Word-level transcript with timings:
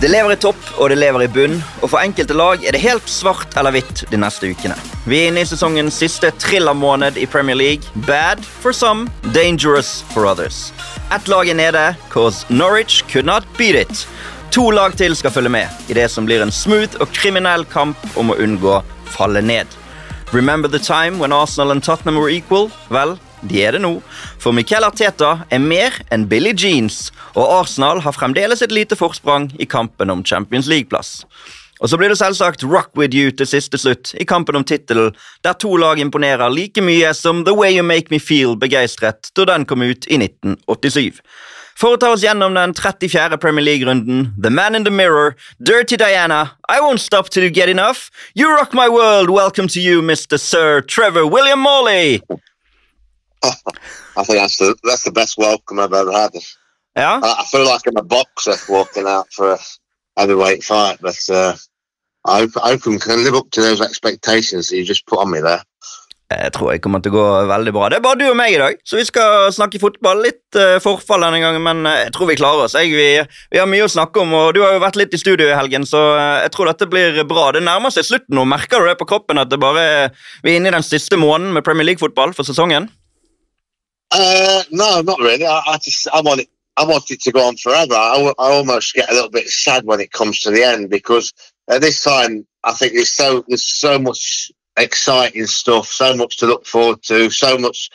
Det 0.00 0.08
lever 0.08 0.32
i 0.32 0.36
topp, 0.40 0.60
og 0.80 0.88
det 0.88 0.96
lever 0.96 1.26
i 1.26 1.28
bunn, 1.28 1.58
og 1.82 1.90
for 1.92 2.00
enkelte 2.00 2.32
lag 2.32 2.62
er 2.64 2.72
det 2.72 2.80
helt 2.80 3.08
svart 3.12 3.52
eller 3.60 3.74
hvitt 3.74 4.06
de 4.08 4.16
neste 4.16 4.48
ukene. 4.48 4.72
Vi 5.04 5.18
er 5.18 5.28
inne 5.28 5.42
i 5.44 5.48
sesongens 5.48 5.98
siste 6.00 6.30
thrillermåned 6.40 7.18
i 7.20 7.26
Premier 7.28 7.58
League. 7.58 7.84
Bad 8.06 8.40
for 8.62 8.72
some, 8.72 9.10
dangerous 9.34 10.00
for 10.14 10.24
others. 10.24 10.70
Ett 11.12 11.28
lag 11.28 11.52
er 11.52 11.58
nede, 11.58 11.84
cause 12.08 12.48
Norwich 12.48 13.04
could 13.12 13.28
not 13.28 13.44
beat 13.58 13.76
it. 13.76 14.06
To 14.56 14.70
lag 14.72 14.96
til 14.96 15.12
skal 15.16 15.36
følge 15.36 15.52
med 15.52 15.92
i 15.92 15.98
det 16.00 16.08
som 16.08 16.24
blir 16.24 16.40
en 16.40 16.54
smooth 16.54 16.96
og 16.96 17.12
kriminell 17.12 17.68
kamp 17.68 18.00
om 18.16 18.32
å 18.32 18.40
unngå 18.40 18.80
falle 19.12 19.44
ned. 19.44 19.68
Remember 20.32 20.68
the 20.68 20.80
time 20.80 21.18
when 21.20 21.32
Arsenal 21.32 21.72
and 21.76 21.84
Tottenham 21.84 22.16
were 22.16 22.32
equal? 22.32 22.70
Vel, 22.88 23.18
de 23.42 23.62
er 23.64 23.76
det 23.76 23.82
nå. 23.84 23.96
For 24.40 24.52
Miquel 24.56 24.84
Arteta 24.84 25.46
er 25.50 25.62
mer 25.62 25.96
enn 26.12 26.28
Billy 26.30 26.52
Jeans, 26.56 27.08
og 27.34 27.46
Arsenal 27.60 28.02
har 28.04 28.16
fremdeles 28.16 28.62
et 28.62 28.74
lite 28.74 28.98
forsprang 28.98 29.50
i 29.58 29.68
kampen 29.68 30.12
om 30.12 30.24
Champions 30.26 30.68
League-plass. 30.70 31.24
Og 31.80 31.88
så 31.88 31.96
blir 31.96 32.12
det 32.12 32.18
selvsagt 32.20 32.64
rock 32.68 32.90
with 32.96 33.16
you 33.16 33.30
til 33.32 33.48
siste 33.48 33.78
slutt 33.80 34.12
i 34.20 34.26
kampen 34.28 34.58
om 34.58 34.66
tittelen, 34.68 35.14
der 35.44 35.56
to 35.56 35.72
lag 35.80 36.00
imponerer 36.00 36.52
like 36.52 36.82
mye 36.84 37.14
som 37.16 37.44
The 37.46 37.56
Way 37.56 37.78
You 37.78 37.86
Make 37.86 38.12
Me 38.12 38.20
Feel 38.20 38.56
begeistret 38.60 39.32
da 39.36 39.48
den 39.48 39.64
kom 39.64 39.80
ut 39.80 40.04
i 40.10 40.20
1987. 40.20 41.22
For 41.80 41.96
å 41.96 42.00
ta 42.00 42.10
oss 42.12 42.20
gjennom 42.20 42.52
den 42.58 42.74
34. 42.76 43.38
Premier 43.40 43.64
League-runden, 43.64 44.34
The 44.36 44.50
Man 44.52 44.76
in 44.76 44.84
the 44.84 44.92
Mirror, 44.92 45.32
Dirty 45.64 45.96
Diana, 45.96 46.58
I 46.68 46.76
Won't 46.84 47.00
Stop 47.00 47.30
Till 47.30 47.44
You 47.44 47.50
Get 47.50 47.70
Enough, 47.72 48.10
You 48.34 48.52
Rock 48.52 48.74
My 48.74 48.86
World, 48.86 49.30
Welcome 49.30 49.68
to 49.68 49.80
You, 49.80 50.02
Mr. 50.02 50.38
Sir 50.38 50.82
Trevor 50.82 51.24
William 51.24 51.60
Morley. 51.60 52.20
I 54.16 54.24
think 54.24 54.38
that's 54.38 54.58
the 54.58 54.76
that's 54.84 55.04
the 55.04 55.12
best 55.12 55.38
welcome 55.38 55.80
I've 55.80 55.92
ever 55.92 56.12
had. 56.12 56.32
Yeah, 56.96 57.20
I, 57.22 57.36
I 57.40 57.44
feel 57.44 57.64
like 57.64 57.82
I'm 57.86 57.96
a 57.96 58.02
boxer 58.02 58.54
walking 58.68 59.06
out 59.06 59.32
for 59.32 59.52
a 59.52 59.58
heavyweight 60.16 60.64
fight, 60.64 60.98
but 61.00 61.18
uh, 61.30 61.56
I 62.26 62.40
hope, 62.40 62.50
I 62.62 62.70
hope 62.72 62.86
I 62.86 62.98
can 62.98 63.24
live 63.24 63.34
up 63.34 63.50
to 63.52 63.62
those 63.62 63.80
expectations 63.80 64.68
that 64.68 64.76
you 64.76 64.84
just 64.84 65.06
put 65.06 65.20
on 65.20 65.30
me 65.30 65.40
there. 65.40 65.62
jeg 66.30 66.52
tror 66.54 66.70
jeg 66.70 66.82
kommer 66.84 67.02
til 67.02 67.10
å 67.10 67.16
gå 67.16 67.24
veldig 67.50 67.72
bra. 67.74 67.88
Det 67.90 67.98
er 67.98 68.04
bare 68.04 68.18
du 68.20 68.26
og 68.28 68.36
meg 68.38 68.54
i 68.54 68.60
dag, 68.60 68.76
så 68.86 69.00
vi 69.00 69.06
skal 69.08 69.48
snakke 69.54 69.80
fotball. 69.82 70.22
Litt 70.22 70.58
uh, 70.58 70.78
forfall 70.82 71.24
denne 71.26 71.40
gangen, 71.42 71.62
men 71.64 71.82
eh, 71.90 72.04
jeg 72.04 72.14
tror 72.14 72.30
vi 72.30 72.36
klarer 72.38 72.68
oss. 72.68 72.76
Jeg, 72.78 72.92
vi, 72.94 73.08
vi 73.50 73.58
har 73.60 73.66
mye 73.70 73.86
å 73.86 73.90
snakke 73.90 74.22
om, 74.22 74.34
og 74.38 74.54
du 74.54 74.62
har 74.62 74.76
jo 74.76 74.84
vært 74.84 75.00
litt 75.00 75.16
i 75.16 75.20
studio 75.20 75.48
i 75.48 75.56
helgen, 75.58 75.86
så 75.88 76.04
eh, 76.14 76.36
jeg 76.44 76.54
tror 76.54 76.70
dette 76.70 76.88
blir 76.90 77.18
bra. 77.28 77.48
Det 77.56 77.64
nærmer 77.66 77.94
seg 77.94 78.06
slutten 78.06 78.38
nå. 78.38 78.46
Merker 78.50 78.82
du 78.82 78.90
det 78.92 78.98
på 79.00 79.08
kroppen 79.10 79.42
at 79.42 79.50
det 79.50 79.58
bare 79.62 79.84
vi 80.44 80.54
er 80.54 80.60
inne 80.60 80.70
i 80.70 80.76
den 80.78 80.86
siste 80.86 81.18
måneden 81.18 81.56
med 81.56 81.66
Premier 81.66 81.90
League-fotball 81.90 82.36
for 82.36 82.46
sesongen? 82.46 82.86
Uh, 84.10 84.62
no, 84.70 85.00
not 85.02 85.18
really. 85.20 85.46
I, 85.46 85.62
I 85.66 85.78
just 85.78 86.08
I 86.12 86.20
want 86.20 86.40
it. 86.40 86.48
I 86.76 86.84
want 86.84 87.10
it 87.10 87.20
to 87.22 87.32
go 87.32 87.46
on 87.46 87.56
forever. 87.56 87.94
I, 87.94 88.32
I 88.38 88.50
almost 88.52 88.94
get 88.94 89.10
a 89.10 89.14
little 89.14 89.30
bit 89.30 89.48
sad 89.48 89.84
when 89.84 90.00
it 90.00 90.12
comes 90.12 90.40
to 90.40 90.50
the 90.50 90.64
end 90.64 90.88
because 90.90 91.32
at 91.68 91.80
this 91.80 92.02
time 92.02 92.46
I 92.64 92.72
think 92.72 92.94
there's 92.94 93.12
so 93.12 93.44
there's 93.48 93.66
so 93.66 93.98
much 93.98 94.50
exciting 94.76 95.46
stuff, 95.46 95.88
so 95.88 96.16
much 96.16 96.38
to 96.38 96.46
look 96.46 96.66
forward 96.66 97.02
to, 97.04 97.30
so 97.30 97.58
much 97.58 97.90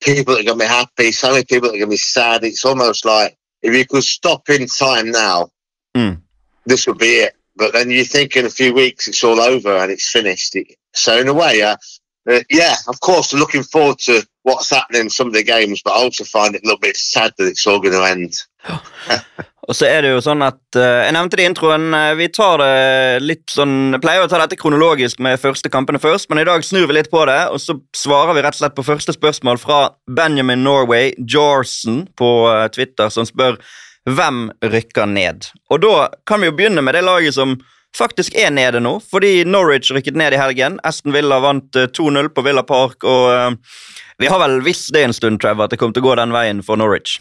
people 0.00 0.34
that 0.34 0.40
are 0.40 0.44
gonna 0.44 0.58
be 0.58 0.66
happy, 0.66 1.12
so 1.12 1.30
many 1.32 1.44
people 1.44 1.68
that 1.68 1.76
are 1.76 1.78
gonna 1.80 1.90
be 1.90 1.96
sad. 1.96 2.44
It's 2.44 2.64
almost 2.64 3.04
like 3.04 3.36
if 3.62 3.74
you 3.74 3.84
could 3.86 4.04
stop 4.04 4.48
in 4.50 4.66
time 4.66 5.10
now, 5.10 5.50
Mm. 5.96 6.22
this 6.66 6.86
would 6.88 6.98
be 6.98 7.18
it. 7.18 7.34
But 7.56 7.72
then 7.72 7.88
you 7.88 8.04
think 8.04 8.34
in 8.34 8.46
a 8.46 8.50
few 8.50 8.74
weeks 8.74 9.06
it's 9.06 9.22
all 9.22 9.40
over 9.40 9.76
and 9.76 9.92
it's 9.92 10.10
finished. 10.10 10.56
It, 10.56 10.74
so 10.92 11.16
in 11.18 11.28
a 11.28 11.32
way, 11.34 11.62
uh, 11.62 11.76
uh, 12.30 12.40
yeah, 12.50 12.76
of 12.88 13.00
course, 13.00 13.32
looking 13.32 13.62
forward 13.62 13.98
to 14.06 14.22
what's 14.44 14.70
happening 14.70 15.02
in 15.02 15.10
some 15.10 15.28
of 15.28 15.34
the 15.34 15.42
games, 15.42 15.82
but 15.82 15.92
I 15.92 16.02
also 16.02 16.24
find 16.24 16.54
it 16.54 16.62
a 16.62 16.66
little 16.66 16.80
bit 16.80 16.96
sad 16.96 17.32
that 17.38 17.48
it's 17.48 17.66
all 17.66 17.80
going 17.80 17.94
to 17.94 18.04
end. 18.04 18.32
Og 19.68 19.76
så 19.76 19.86
er 19.88 20.04
det 20.04 20.10
jo 20.12 20.20
sånn 20.20 20.42
at 20.44 20.76
eh, 20.76 21.06
Jeg 21.06 21.14
nevnte 21.16 21.38
det 21.38 21.44
i 21.44 21.48
introen. 21.48 21.86
eh, 21.96 22.10
vi 22.18 22.28
tar 22.32 22.60
det 22.60 23.22
litt 23.24 23.52
sånn 23.52 23.96
pleier 24.02 24.24
å 24.24 24.28
ta 24.28 24.40
dette 24.42 24.58
kronologisk 24.60 25.22
med 25.24 25.40
første 25.40 25.70
kampene 25.72 26.00
først, 26.02 26.28
men 26.28 26.42
i 26.42 26.46
dag 26.48 26.64
snur 26.64 26.88
vi 26.90 26.98
litt 26.98 27.10
på 27.12 27.24
det, 27.28 27.38
og 27.48 27.60
så 27.62 27.78
svarer 27.96 28.36
vi 28.36 28.44
rett 28.44 28.58
og 28.58 28.60
slett 28.60 28.76
på 28.76 28.84
første 28.84 29.14
spørsmål 29.16 29.60
fra 29.62 29.78
Benjamin 30.04 30.64
Norway 30.66 31.14
Jorsen 31.16 32.04
på 32.18 32.30
eh, 32.52 32.66
Twitter, 32.76 33.08
som 33.08 33.28
spør 33.28 33.56
hvem 34.04 34.50
rykker 34.60 35.08
ned. 35.08 35.48
Og 35.72 35.80
da 35.80 36.10
kan 36.28 36.42
vi 36.42 36.50
jo 36.50 36.56
begynne 36.58 36.84
med 36.84 36.96
det 36.98 37.06
laget 37.06 37.36
som 37.38 37.56
faktisk 37.98 38.34
er 38.34 38.50
nede 38.50 38.80
nå, 38.80 38.96
fordi 39.10 39.44
Norwich 39.44 39.92
rykket 39.94 40.16
ned 40.16 40.34
i 40.34 40.40
helgen. 40.40 40.80
Aston 40.82 41.12
Villa 41.14 41.40
vant 41.40 41.76
eh, 41.76 41.86
2-0 41.86 42.28
på 42.34 42.42
Villa 42.42 42.62
Park, 42.62 43.04
og 43.04 43.28
eh, 43.34 43.50
vi 44.18 44.30
har 44.30 44.42
vel 44.42 44.60
visst 44.64 44.92
det 44.94 45.04
en 45.04 45.14
stund, 45.14 45.40
Trevor, 45.40 45.64
at 45.68 45.74
det 45.74 45.80
kom 45.82 45.94
til 45.94 46.04
å 46.04 46.10
gå 46.10 46.18
den 46.18 46.34
veien 46.34 46.62
for 46.62 46.80
Norwich. 46.80 47.20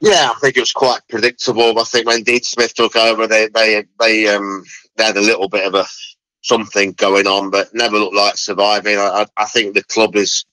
Yeah, 0.00 0.30
I 0.30 0.34
think 0.40 0.56
it 0.56 0.60
was 0.60 0.72
quite 0.72 1.02
predictable. 1.08 1.78
I 1.78 1.84
think 1.84 2.06
when 2.06 2.22
Dean 2.22 2.42
Smith 2.42 2.72
took 2.74 2.96
over, 2.96 3.26
they 3.26 3.48
they 3.48 3.84
they 4.00 4.28
um 4.28 4.64
they 4.96 5.04
had 5.04 5.18
a 5.18 5.20
little 5.20 5.48
bit 5.48 5.66
of 5.66 5.74
a 5.74 5.84
something 6.42 6.92
going 6.92 7.26
on, 7.26 7.50
but 7.50 7.74
never 7.74 7.98
looked 7.98 8.16
like 8.16 8.38
surviving. 8.38 8.96
I 8.96 9.26
I, 9.36 9.44
think 9.44 9.74
the 9.74 9.84
club 9.84 10.16
is. 10.16 10.46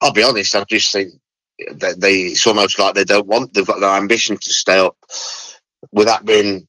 I'll 0.00 0.14
be 0.14 0.22
honest. 0.22 0.56
I 0.56 0.64
just 0.64 0.92
think 0.92 1.12
that 1.76 2.00
they 2.00 2.32
it's 2.32 2.46
almost 2.46 2.78
like 2.78 2.94
they 2.94 3.04
don't 3.04 3.26
want. 3.26 3.52
They've 3.52 3.66
got 3.66 3.80
no 3.80 3.92
ambition 3.92 4.38
to 4.38 4.50
stay 4.50 4.78
up. 4.78 4.96
With 5.92 6.06
that 6.06 6.24
being 6.24 6.66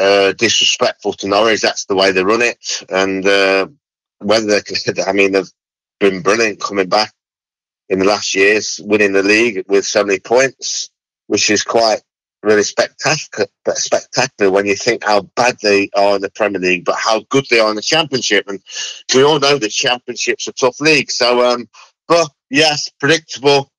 uh, 0.00 0.32
disrespectful 0.32 1.12
to 1.14 1.28
Norwich, 1.28 1.60
that's 1.60 1.84
the 1.84 1.94
way 1.94 2.12
they 2.12 2.24
run 2.24 2.42
it. 2.42 2.84
And 2.88 3.26
uh, 3.26 3.68
whether 4.18 4.46
they 4.46 4.62
can, 4.62 4.76
I 5.06 5.12
mean, 5.12 5.32
they've 5.32 5.50
been 5.98 6.22
brilliant 6.22 6.60
coming 6.60 6.88
back 6.88 7.12
in 7.88 7.98
the 7.98 8.04
last 8.04 8.34
years, 8.34 8.80
winning 8.82 9.12
the 9.12 9.22
league 9.22 9.64
with 9.68 9.84
so 9.84 10.04
many 10.04 10.20
points, 10.20 10.90
which 11.26 11.50
is 11.50 11.62
quite 11.62 12.00
really 12.42 12.62
spectacular. 12.62 13.46
Spectacular 13.74 14.50
when 14.50 14.66
you 14.66 14.76
think 14.76 15.04
how 15.04 15.22
bad 15.36 15.58
they 15.62 15.90
are 15.94 16.16
in 16.16 16.22
the 16.22 16.30
Premier 16.30 16.60
League, 16.60 16.84
but 16.84 16.96
how 16.96 17.20
good 17.28 17.44
they 17.50 17.60
are 17.60 17.70
in 17.70 17.76
the 17.76 17.82
Championship. 17.82 18.48
And 18.48 18.60
we 19.14 19.22
all 19.22 19.38
know 19.38 19.58
the 19.58 19.68
Championship's 19.68 20.48
a 20.48 20.52
tough 20.52 20.80
league. 20.80 21.10
So, 21.10 21.46
um, 21.46 21.68
but 22.08 22.30
yes, 22.48 22.90
predictable. 22.98 23.70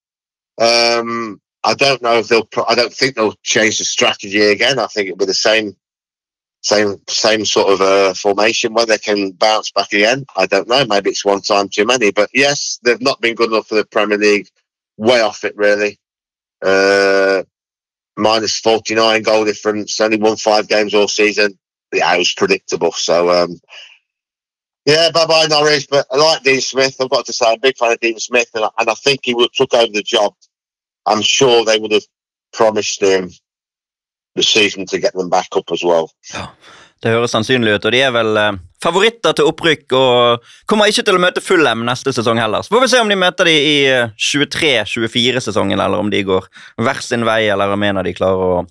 Um, 0.60 1.42
I 1.64 1.74
don't 1.76 2.02
know 2.02 2.20
if 2.20 2.28
they'll. 2.28 2.48
I 2.68 2.76
don't 2.76 2.94
think 2.94 3.16
they'll 3.16 3.36
change 3.44 3.78
the 3.78 3.86
strategy 3.86 4.42
again. 4.42 4.80
I 4.80 4.88
think 4.88 5.08
it'll 5.08 5.18
be 5.18 5.26
the 5.26 5.34
same, 5.34 5.76
same, 6.62 7.02
same 7.08 7.46
sort 7.46 7.74
of 7.74 7.82
uh, 7.82 8.14
formation. 8.14 8.74
Whether 8.74 8.94
they 8.94 8.98
can 9.00 9.32
bounce 9.32 9.72
back 9.72 9.94
again, 9.94 10.26
I 10.36 10.46
don't 10.46 10.68
know. 10.68 10.86
Maybe 10.86 11.12
it's 11.12 11.26
one 11.26 11.42
time 11.42 11.70
too 11.70 11.86
many. 11.86 12.12
But 12.12 12.30
yes, 12.34 12.80
they've 12.84 13.02
not 13.02 13.22
been 13.22 13.36
good 13.36 13.52
enough 13.52 13.68
for 13.68 13.76
the 13.76 13.86
Premier 13.86 14.18
League. 14.18 14.48
Way 14.98 15.22
off 15.22 15.44
it, 15.44 15.56
really. 15.58 16.00
Uh, 16.64 17.44
minus 18.18 18.60
forty 18.60 18.96
nine 18.96 19.24
goal 19.24 19.46
difference. 19.46 20.00
Only 20.00 20.18
won 20.18 20.38
five 20.38 20.68
games 20.68 20.94
all 20.94 21.08
season. 21.08 21.58
Yeah, 21.94 22.14
it 22.16 22.20
was 22.20 22.34
predictable. 22.34 22.92
So. 22.94 23.30
Um, 23.30 23.60
yeah, 24.86 25.12
bye 25.12 25.28
bye 25.28 25.48
Norwich. 25.48 25.88
But 25.90 26.08
I 26.12 26.18
like 26.18 26.44
Dean 26.44 26.62
Smith. 26.62 26.98
I've 27.00 27.10
got 27.10 27.26
to 27.28 27.34
say, 27.34 27.48
I'm 27.48 27.56
a 27.56 27.60
big 27.60 27.78
fan 27.78 27.94
of 27.94 28.02
Dean 28.02 28.20
Smith, 28.20 28.50
and 28.56 28.66
I, 28.66 28.70
and 28.80 28.90
I 28.90 28.96
think 28.96 29.22
he 29.24 29.36
would 29.36 29.44
have 29.44 29.52
took 29.54 29.74
over 29.76 29.94
the 29.94 30.04
job. 30.04 30.34
I'm 31.06 31.22
sure 31.22 31.66
they 31.66 31.80
would 31.80 31.94
have 31.94 32.06
promised 32.54 33.02
him 33.02 33.32
season 34.40 34.88
to 34.88 34.98
get 34.98 35.14
them 35.14 35.30
back 35.30 35.52
up 35.56 35.72
as 35.72 35.84
well. 35.84 36.08
Det 37.02 37.10
høres 37.10 37.34
sannsynlig 37.34 37.76
ut, 37.76 37.86
og 37.86 37.96
de 37.96 38.02
er 38.06 38.12
vel 38.14 38.38
eh, 38.38 38.60
favoritter 38.84 39.34
til 39.38 39.48
opprykk 39.50 39.96
og 39.98 40.52
kommer 40.70 40.90
ikke 40.92 41.06
til 41.08 41.18
å 41.18 41.22
møte 41.22 41.42
Fulham 41.42 41.82
neste 41.88 42.14
sesong 42.14 42.40
heller. 42.40 42.62
Så 42.62 42.74
får 42.76 42.84
vi 42.84 42.92
se 42.94 43.02
om 43.02 43.10
de 43.10 43.18
møter 43.18 43.50
de 43.50 43.56
i 43.58 43.78
eh, 43.90 44.12
23-24-sesongen, 44.22 45.82
eller 45.82 45.98
om 45.98 46.12
de 46.14 46.22
går 46.28 46.46
hver 46.78 47.02
sin 47.02 47.26
vei, 47.26 47.48
eller 47.50 47.74
om 47.74 47.88
en 47.90 48.02
av 48.02 48.06
de 48.06 48.14
klarer 48.18 48.46
å 48.46 48.62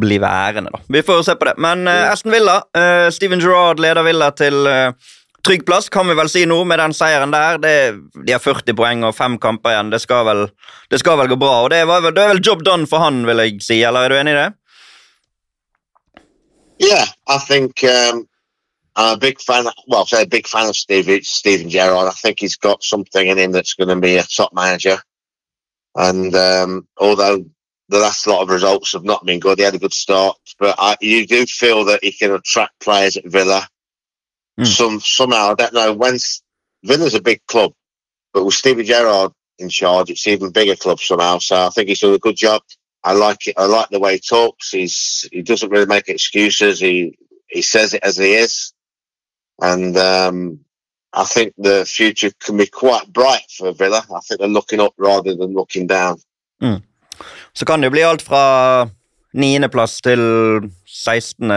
bli 0.00 0.20
værende. 0.22 0.70
da. 0.72 0.82
Vi 0.88 1.02
får 1.02 1.22
se 1.22 1.34
på 1.34 1.48
det. 1.48 1.56
Men 1.56 1.88
eh, 1.88 2.10
Aston 2.12 2.32
Villa, 2.32 2.60
eh, 2.76 3.08
Steven 3.10 3.40
Gerrard 3.40 3.80
leder 3.80 4.04
Villa 4.06 4.30
til 4.36 4.66
eh, 4.68 4.92
trygg 5.46 5.64
plass, 5.66 5.88
kan 5.88 6.08
vi 6.08 6.14
vel 6.14 6.28
si 6.30 6.44
nå, 6.46 6.60
med 6.68 6.78
den 6.78 6.94
seieren 6.94 7.32
der. 7.34 7.58
Det, 7.58 7.74
de 8.26 8.36
har 8.36 8.44
40 8.44 8.76
poeng 8.76 9.04
og 9.08 9.16
fem 9.16 9.38
kamper 9.40 9.74
igjen. 9.74 9.90
Det 9.92 10.02
skal 10.04 10.28
vel, 10.28 10.46
det 10.92 11.00
skal 11.02 11.18
vel 11.20 11.32
gå 11.32 11.40
bra. 11.40 11.62
og 11.64 11.70
det, 11.72 11.82
var 11.88 12.04
vel, 12.04 12.14
det 12.14 12.24
er 12.24 12.34
vel 12.34 12.44
job 12.44 12.64
done 12.66 12.88
for 12.90 13.02
han, 13.02 13.24
vil 13.26 13.42
jeg 13.46 13.60
si, 13.64 13.80
eller 13.82 14.06
er 14.06 14.12
du 14.12 14.20
enig 14.20 14.36
i 14.36 14.40
det? 14.42 14.50
Yeah, 16.80 17.04
I 17.28 17.36
think 17.36 17.84
um, 17.84 18.26
I'm 18.96 19.16
a 19.16 19.18
big 19.18 19.38
fan. 19.38 19.66
Well, 19.86 20.00
I 20.00 20.04
say 20.06 20.22
a 20.22 20.26
big 20.26 20.46
fan 20.46 20.66
of 20.66 20.74
Steve, 20.74 21.24
Stephen 21.26 21.68
Gerrard. 21.68 22.08
I 22.08 22.12
think 22.12 22.40
he's 22.40 22.56
got 22.56 22.82
something 22.82 23.28
in 23.28 23.38
him 23.38 23.52
that's 23.52 23.74
going 23.74 23.88
to 23.88 24.00
be 24.00 24.16
a 24.16 24.22
top 24.22 24.54
manager. 24.54 24.96
And 25.94 26.34
um, 26.34 26.88
although 26.96 27.44
the 27.90 27.98
last 27.98 28.26
lot 28.26 28.40
of 28.40 28.48
results 28.48 28.94
have 28.94 29.04
not 29.04 29.26
been 29.26 29.40
good, 29.40 29.58
he 29.58 29.64
had 29.64 29.74
a 29.74 29.78
good 29.78 29.92
start. 29.92 30.38
But 30.58 30.76
I, 30.78 30.96
you 31.02 31.26
do 31.26 31.44
feel 31.44 31.84
that 31.84 32.02
he 32.02 32.12
can 32.12 32.32
attract 32.32 32.80
players 32.80 33.18
at 33.18 33.26
Villa. 33.26 33.68
Mm. 34.58 34.66
Some 34.66 35.00
somehow 35.00 35.50
I 35.50 35.54
don't 35.56 35.74
know 35.74 35.92
when 35.92 36.16
Villa's 36.84 37.14
a 37.14 37.20
big 37.20 37.44
club, 37.46 37.74
but 38.32 38.46
with 38.46 38.54
Stephen 38.54 38.86
Gerrard 38.86 39.32
in 39.58 39.68
charge, 39.68 40.08
it's 40.08 40.26
even 40.26 40.50
bigger 40.50 40.76
club 40.76 40.98
somehow. 40.98 41.40
So 41.40 41.66
I 41.66 41.68
think 41.68 41.90
he's 41.90 42.00
done 42.00 42.14
a 42.14 42.18
good 42.18 42.36
job. 42.36 42.62
I 43.04 43.12
like 43.12 43.48
it. 43.48 43.54
I 43.56 43.66
like 43.66 43.88
the 43.90 44.00
way 44.00 44.14
he 44.14 44.20
talks. 44.20 44.70
He's 44.70 45.28
he 45.32 45.42
doesn't 45.42 45.70
really 45.70 45.86
make 45.86 46.08
excuses. 46.08 46.80
He 46.80 47.18
he 47.46 47.62
says 47.62 47.94
it 47.94 48.02
as 48.02 48.16
he 48.16 48.34
is, 48.34 48.72
and 49.62 49.96
um, 49.96 50.60
I 51.12 51.24
think 51.24 51.54
the 51.56 51.84
future 51.84 52.30
can 52.38 52.56
be 52.56 52.66
quite 52.66 53.12
bright 53.12 53.50
for 53.58 53.72
Villa. 53.72 54.04
I 54.14 54.20
think 54.20 54.40
they're 54.40 54.48
looking 54.48 54.80
up 54.80 54.94
rather 54.98 55.34
than 55.34 55.54
looking 55.54 55.86
down. 55.86 56.20
Så 57.52 57.64
kan 57.64 57.80
det 57.80 57.86
jo 57.86 57.90
bli 57.90 58.02
alt 58.02 58.22
fra 58.22 58.88
niendeplass 59.32 60.00
til 60.00 60.20
16 60.86 61.50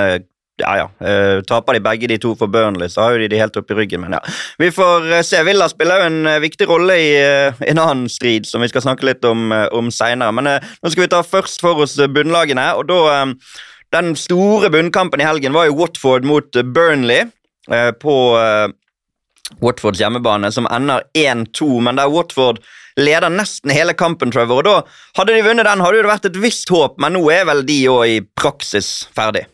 ja, 0.61 0.73
ja. 0.77 0.89
Uh, 1.01 1.41
taper 1.41 1.73
de 1.73 1.81
begge 1.81 2.07
de 2.11 2.19
to 2.21 2.35
for 2.37 2.51
Burnley, 2.51 2.89
så 2.89 3.01
har 3.01 3.15
jo 3.15 3.23
de 3.23 3.29
de 3.31 3.39
helt 3.41 3.57
opp 3.57 3.71
i 3.73 3.77
ryggen. 3.77 4.03
Men 4.03 4.17
ja, 4.17 4.21
vi 4.61 4.69
får 4.73 5.07
uh, 5.09 5.21
se. 5.25 5.41
Villa 5.47 5.65
spiller 5.71 6.03
jo 6.03 6.09
en 6.11 6.29
uh, 6.29 6.39
viktig 6.43 6.67
rolle 6.69 6.97
i 7.01 7.11
en 7.17 7.81
annen 7.81 8.05
strid, 8.11 8.45
som 8.49 8.61
vi 8.61 8.69
skal 8.69 8.85
snakke 8.85 9.07
litt 9.07 9.25
om, 9.25 9.51
om 9.73 9.89
seinere. 9.93 10.33
Men 10.35 10.51
nå 10.53 10.91
skal 10.91 11.07
vi 11.07 11.11
ta 11.11 11.23
først 11.25 11.63
for 11.63 11.81
oss 11.85 11.97
bunnlagene. 11.97 12.67
og 12.77 12.85
da, 12.91 13.25
Den 13.93 14.13
store 14.19 14.69
bunnkampen 14.73 15.21
i 15.21 15.27
helgen 15.27 15.57
var 15.57 15.69
jo 15.69 15.77
Watford 15.81 16.25
mot 16.25 16.61
Burnley 16.75 17.25
på 18.01 18.15
Watfords 19.63 20.01
hjemmebane, 20.01 20.51
som 20.51 20.67
ender 20.69 21.05
1-2. 21.17 21.69
Men 21.81 21.97
der 21.97 22.11
Watford 22.11 22.61
leder 22.99 23.31
nesten 23.33 23.73
hele 23.73 23.95
kampen, 23.97 24.31
Trevor. 24.33 24.61
og 24.61 24.65
da 24.67 24.75
Hadde 25.17 25.37
de 25.37 25.45
vunnet 25.45 25.65
den, 25.65 25.81
hadde 25.81 26.01
det 26.01 26.11
vært 26.11 26.29
et 26.29 26.41
visst 26.41 26.69
håp, 26.73 26.99
men 27.01 27.17
nå 27.17 27.23
er 27.33 27.45
vel 27.49 27.65
de 27.65 27.79
òg 27.89 28.05
i 28.09 28.21
praksis 28.37 29.07
ferdig. 29.15 29.47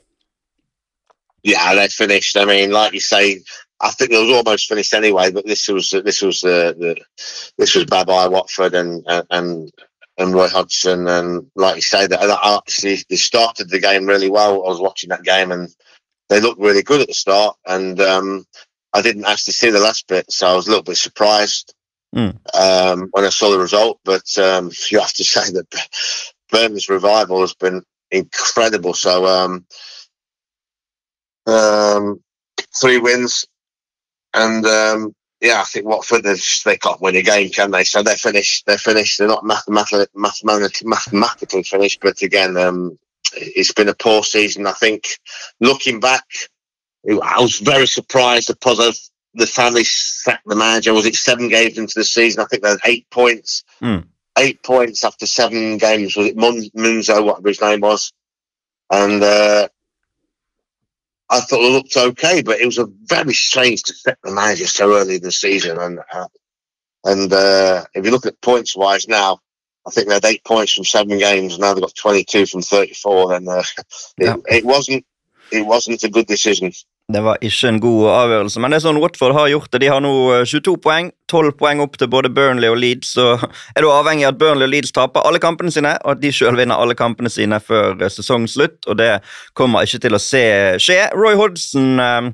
Yeah, 1.44 1.75
they 1.75 1.88
finished. 1.88 2.38
I 2.38 2.45
mean, 2.45 2.71
like 2.71 2.94
you 2.94 3.00
say, 3.00 3.41
I 3.81 3.91
think 3.91 4.12
it 4.12 4.19
was 4.19 4.36
almost 4.36 4.68
finished 4.68 4.94
anyway. 4.94 5.31
But 5.31 5.45
this 5.45 5.68
was 5.68 5.91
this 5.91 6.21
was 6.21 6.41
the, 6.41 6.75
the 6.77 7.41
this 7.57 7.75
was 7.75 7.86
bye 7.86 8.27
Watford 8.27 8.74
and 8.75 9.06
and 9.30 9.71
and 10.18 10.33
Roy 10.33 10.50
Hodgson 10.50 11.07
and 11.07 11.50
like 11.56 11.77
you 11.77 11.81
say 11.81 12.06
that 12.06 12.39
actually 12.44 12.97
they 13.09 13.15
started 13.15 13.69
the 13.69 13.80
game 13.80 14.06
really 14.06 14.30
well. 14.30 14.65
I 14.65 14.69
was 14.69 14.81
watching 14.81 15.09
that 15.09 15.24
game 15.24 15.51
and 15.51 15.69
they 16.27 16.41
looked 16.41 16.59
really 16.59 16.83
good 16.83 17.01
at 17.01 17.07
the 17.07 17.13
start 17.13 17.56
and 17.65 18.00
um, 18.01 18.45
I 18.94 19.01
didn't 19.01 19.25
actually 19.25 19.53
see 19.53 19.69
the 19.69 19.80
last 19.80 20.07
bit, 20.07 20.31
so 20.31 20.47
I 20.47 20.56
was 20.56 20.68
a 20.68 20.69
little 20.69 20.83
bit 20.83 20.97
surprised 20.97 21.74
mm. 22.15 22.35
um, 22.53 23.07
when 23.12 23.25
I 23.25 23.30
saw 23.30 23.50
the 23.50 23.59
result. 23.59 24.00
But 24.03 24.38
um, 24.38 24.71
you 24.92 25.00
have 25.00 25.13
to 25.13 25.24
say 25.24 25.51
that 25.51 25.88
Burnley's 26.51 26.89
revival 26.89 27.42
has 27.42 27.53
been 27.53 27.83
incredible. 28.12 28.94
So 28.94 29.25
um, 31.50 32.22
three 32.80 33.00
wins, 33.00 33.46
and 34.34 34.66
um, 34.66 35.16
yeah, 35.42 35.62
I 35.62 35.63
think 35.63 35.86
Watford 35.86 36.24
they, 36.24 36.36
they 36.66 36.78
can't 36.78 37.01
win 37.01 37.16
a 37.16 37.22
game, 37.22 37.50
can 37.50 37.72
they? 37.72 37.84
So 37.84 38.04
they're 38.04 38.16
finished. 38.16 38.66
They're 38.66 38.78
finished. 38.78 39.18
They're 39.18 39.28
not 39.28 39.46
mathematically 39.46 40.07
mathematically, 40.16 40.88
mathematically 40.88 41.63
finished, 41.63 42.00
but 42.01 42.22
again, 42.22 42.57
um, 42.57 42.98
it's 43.34 43.74
been 43.74 43.90
a 43.90 43.94
poor 43.94 44.24
season. 44.24 44.68
I 44.68 44.74
think 44.74 45.04
looking 45.60 46.00
back, 46.00 46.25
I 47.07 47.40
was 47.40 47.60
very 47.60 47.88
surprised 47.88 48.50
Pozzo 48.60 48.94
the 49.34 49.48
family 49.48 49.84
sacked 49.84 50.48
the 50.48 50.56
manager. 50.56 50.94
Was 50.94 51.06
it 51.06 51.16
seven 51.16 51.50
games 51.50 51.78
into 51.78 51.94
the 51.95 52.04
season? 52.04 52.42
I 52.42 52.45
think 52.45 52.63
they 52.63 52.69
had 52.69 52.80
eight 52.86 53.10
points. 53.10 53.63
Mm. 53.81 54.07
Eight 54.38 54.63
points 54.63 55.04
after 55.04 55.25
seven 55.25 55.78
games. 55.78 56.16
Was 56.16 56.28
it 56.28 56.38
Munzo, 56.38 57.24
whatever 57.24 57.48
his 57.48 57.62
name 57.62 57.81
was? 57.81 58.12
And 58.92 59.22
uh, 59.22 59.68
I 61.30 61.42
thought 61.42 61.60
it 61.62 61.72
looked 61.72 61.98
okay, 61.98 62.42
but 62.42 62.60
it 62.60 62.66
was 62.66 62.80
a 62.80 62.88
very 63.04 63.34
strange 63.34 63.84
to 63.84 63.94
set 63.94 64.18
the 64.24 64.31
manager 64.31 64.68
so 64.68 64.96
early 64.96 65.16
in 65.16 65.22
the 65.22 65.31
season. 65.31 65.78
And 65.80 66.00
uh, 66.12 66.28
and 67.06 67.31
uh, 67.31 67.86
if 67.94 68.06
you 68.06 68.12
look 68.12 68.26
at 68.26 68.42
points 68.42 68.76
wise 68.76 69.08
now, 69.08 69.40
I 69.88 69.92
think 69.92 70.08
they 70.08 70.16
had 70.16 70.26
eight 70.26 70.44
points 70.44 70.74
from 70.74 70.86
seven 70.86 71.18
games. 71.20 71.54
and 71.54 71.62
Now 71.62 71.74
they've 71.74 71.84
got 71.84 71.96
twenty 71.96 72.24
two 72.24 72.46
from 72.46 72.62
thirty 72.62 72.94
four. 72.94 73.30
Then 73.30 73.48
uh, 73.48 73.64
yeah. 74.18 74.36
it, 74.36 74.58
it 74.58 74.66
wasn't 74.66 75.06
it 75.52 75.66
wasn't 75.66 76.04
a 76.04 76.10
good 76.10 76.28
decision. 76.28 76.72
Det 77.09 77.21
var 77.25 77.39
ikke 77.41 77.71
en 77.71 77.79
god 77.81 78.03
avgjørelse, 78.13 78.61
men 78.61 78.69
det 78.69 78.77
er 78.77 78.83
sånn 78.83 79.00
Watford 79.01 79.33
har 79.33 79.47
gjort 79.50 79.71
det. 79.73 79.79
De 79.81 79.88
har 79.89 80.03
nå 80.06 80.11
22 80.45 80.75
eh, 80.75 80.81
poeng, 80.83 81.07
12 81.31 81.56
poeng 81.57 81.81
opp 81.81 81.97
til 81.97 82.09
både 82.11 82.29
Burnley 82.29 82.69
og 82.69 82.77
Leeds. 82.77 83.15
Så 83.15 83.25
er 83.75 83.81
du 83.81 83.89
avhengig 83.89 84.27
av 84.27 84.35
at 84.35 84.41
Burnley 84.44 84.67
og 84.67 84.73
Leeds 84.75 84.94
taper 84.94 85.25
alle 85.25 85.41
kampene 85.41 85.73
sine, 85.73 85.95
og 86.03 86.13
at 86.13 86.21
de 86.21 86.29
sjøl 86.35 86.59
vinner 86.59 86.77
alle 86.77 86.94
kampene 86.97 87.31
sine 87.33 87.57
før 87.65 87.97
eh, 87.97 88.13
sesongslutt. 88.13 88.83
Og 88.85 89.00
det 89.01 89.09
kommer 89.57 89.89
ikke 89.89 90.03
til 90.06 90.19
å 90.19 90.21
se 90.21 90.45
skje. 90.85 91.01
Roy 91.17 91.33
Hodgson 91.39 91.97
eh, 91.97 92.29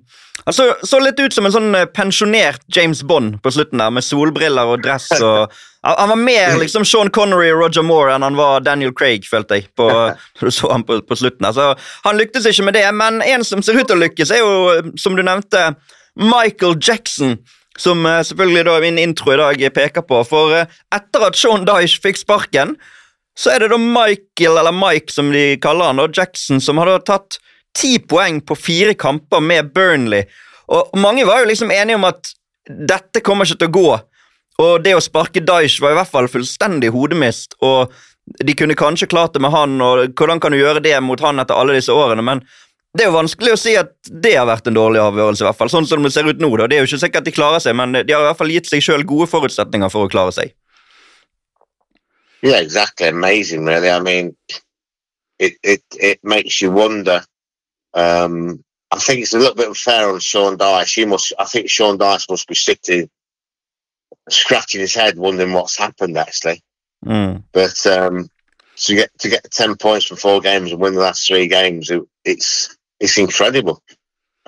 han 0.45 0.53
så, 0.53 0.67
så, 0.83 0.99
litt 0.99 1.17
ut 1.23 1.33
som 1.33 1.47
en 1.47 1.53
sånn 1.55 1.77
pensjonert 1.95 2.61
James 2.75 2.99
Bond 3.07 3.39
på 3.41 3.53
slutten 3.55 3.79
der, 3.81 3.93
med 3.95 4.03
solbriller 4.05 4.75
og 4.75 4.83
dress. 4.83 5.07
og 5.23 5.55
Han 5.85 6.09
var 6.09 6.15
mer 6.17 6.55
liksom 6.57 6.85
Sean 6.85 7.11
Connery 7.13 7.51
og 7.53 7.59
Roger 7.61 7.83
Moore 7.85 8.15
enn 8.15 8.25
han 8.25 8.37
var 8.39 8.63
Daniel 8.65 8.93
Craig, 8.97 9.27
følte 9.29 9.59
jeg. 9.59 9.67
på, 9.77 9.85
du 10.41 10.49
så 10.51 10.71
han 10.71 10.85
på, 10.87 10.97
på 11.05 11.17
slutten. 11.19 11.45
Altså, 11.45 11.73
han 12.07 12.17
lyktes 12.17 12.47
ikke 12.49 12.65
med 12.65 12.77
det, 12.79 12.87
men 12.97 13.21
en 13.21 13.45
som 13.45 13.61
ser 13.61 13.77
ut 13.77 13.85
til 13.85 13.99
å 13.99 14.03
lykkes, 14.05 14.33
er 14.33 14.41
jo, 14.41 14.95
som 14.97 15.17
du 15.17 15.21
nevnte, 15.25 15.75
Michael 16.17 16.79
Jackson. 16.81 17.37
Som 17.77 18.05
eh, 18.07 18.21
selvfølgelig 18.23 18.63
da 18.65 18.79
min 18.79 18.97
intro 19.01 19.33
i 19.33 19.39
dag 19.39 19.63
peker 19.75 20.05
på. 20.07 20.21
For 20.25 20.55
eh, 20.55 20.77
etter 20.95 21.27
at 21.27 21.37
Sean 21.37 21.67
Dyche 21.67 21.99
fikk 22.01 22.21
sparken, 22.21 22.77
så 23.35 23.51
er 23.51 23.65
det 23.65 23.73
da 23.73 23.79
Michael, 23.81 24.57
eller 24.61 24.73
Mike 24.73 25.11
som 25.11 25.29
de 25.35 25.57
kaller 25.61 25.91
han, 25.91 25.99
og 25.99 26.15
Jackson, 26.15 26.61
som 26.63 26.79
hadde 26.79 27.01
tatt 27.05 27.37
ti 27.75 27.97
poeng 27.99 28.39
på 28.41 28.55
fire 28.55 28.95
kamper 28.97 29.43
med 29.43 29.73
Burnley. 29.75 30.23
Og 30.71 30.95
mange 30.97 31.27
var 31.27 31.43
jo 31.43 31.51
liksom 31.51 31.73
enige 31.75 31.99
om 31.99 32.07
at 32.07 32.31
dette 32.65 33.21
kommer 33.21 33.45
ikke 33.45 33.59
til 33.61 33.69
å 33.69 33.75
gå. 33.75 33.89
Og 34.61 34.83
det 34.83 34.95
å 34.95 35.03
sparke 35.03 35.43
Daish 35.43 35.81
var 35.83 35.93
i 35.93 35.97
hvert 35.99 36.11
fall 36.11 36.29
fullstendig 36.31 36.93
hodemist. 36.95 37.57
og 37.61 37.91
De 38.45 38.55
kunne 38.55 38.77
kanskje 38.77 39.09
klart 39.11 39.33
det 39.33 39.41
med 39.43 39.51
han, 39.51 39.81
og 39.81 40.13
hvordan 40.15 40.39
kan 40.39 40.51
du 40.51 40.57
gjøre 40.57 40.83
det 40.83 40.95
mot 41.03 41.19
han 41.19 41.39
etter 41.39 41.57
alle 41.57 41.75
disse 41.75 41.93
årene? 41.93 42.23
Men 42.23 42.41
det 42.95 43.03
er 43.03 43.09
jo 43.11 43.17
vanskelig 43.17 43.51
å 43.51 43.59
si 43.59 43.75
at 43.75 43.91
det 44.07 44.37
har 44.37 44.47
vært 44.47 44.67
en 44.67 44.77
dårlig 44.77 45.01
avgjørelse. 45.03 45.43
i 45.43 45.47
hvert 45.49 45.57
fall, 45.59 45.69
Sånn 45.69 45.87
som 45.87 46.03
det 46.03 46.13
ser 46.15 46.29
ut 46.29 46.39
nå. 46.39 46.55
da. 46.57 46.67
Det 46.67 46.77
er 46.77 46.85
jo 46.85 46.89
ikke 46.89 47.03
sikkert 47.03 47.25
at 47.25 47.25
de 47.25 47.35
klarer 47.35 47.59
seg, 47.59 47.75
men 47.75 47.91
de 47.91 48.13
har 48.13 48.23
i 48.23 48.29
hvert 48.29 48.39
fall 48.39 48.53
gitt 48.53 48.71
seg 48.71 48.81
sjøl 48.81 49.03
gode 49.03 49.27
forutsetninger 49.27 49.91
for 49.91 50.07
å 50.07 50.11
klare 50.11 50.31
seg. 50.31 50.55
Yeah, 52.41 52.61
exactly. 52.61 53.07
Amazing, 53.07 53.65
really. 53.65 53.89
I 53.89 53.99
mean, 53.99 54.35
it, 55.39 55.57
it, 55.63 55.83
it 55.99 56.19
makes 56.23 56.61
you 56.61 56.71
wonder 56.71 57.23
Um, 57.95 58.63
I 58.91 58.99
think 58.99 59.21
it's 59.21 59.33
a 59.33 59.39
little 59.39 59.55
bit 59.55 59.69
unfair 59.69 60.09
on 60.09 60.19
Sean 60.19 60.57
Dyche. 60.57 60.95
He 60.95 61.05
must. 61.05 61.33
I 61.39 61.45
think 61.45 61.69
Sean 61.69 61.97
Dyche 61.97 62.29
must 62.29 62.47
be 62.47 62.55
sitting, 62.55 63.09
scratching 64.29 64.81
his 64.81 64.93
head, 64.93 65.17
wondering 65.17 65.53
what's 65.53 65.77
happened. 65.77 66.17
Actually, 66.17 66.63
mm. 67.05 67.43
but 67.51 67.85
um, 67.87 68.29
to 68.77 68.95
get 68.95 69.09
to 69.19 69.29
get 69.29 69.51
ten 69.51 69.75
points 69.75 70.05
from 70.05 70.17
four 70.17 70.41
games 70.41 70.71
and 70.71 70.81
win 70.81 70.95
the 70.95 71.01
last 71.01 71.27
three 71.27 71.47
games, 71.47 71.89
it, 71.89 72.03
it's 72.23 72.75
it's 72.99 73.17
incredible. 73.17 73.81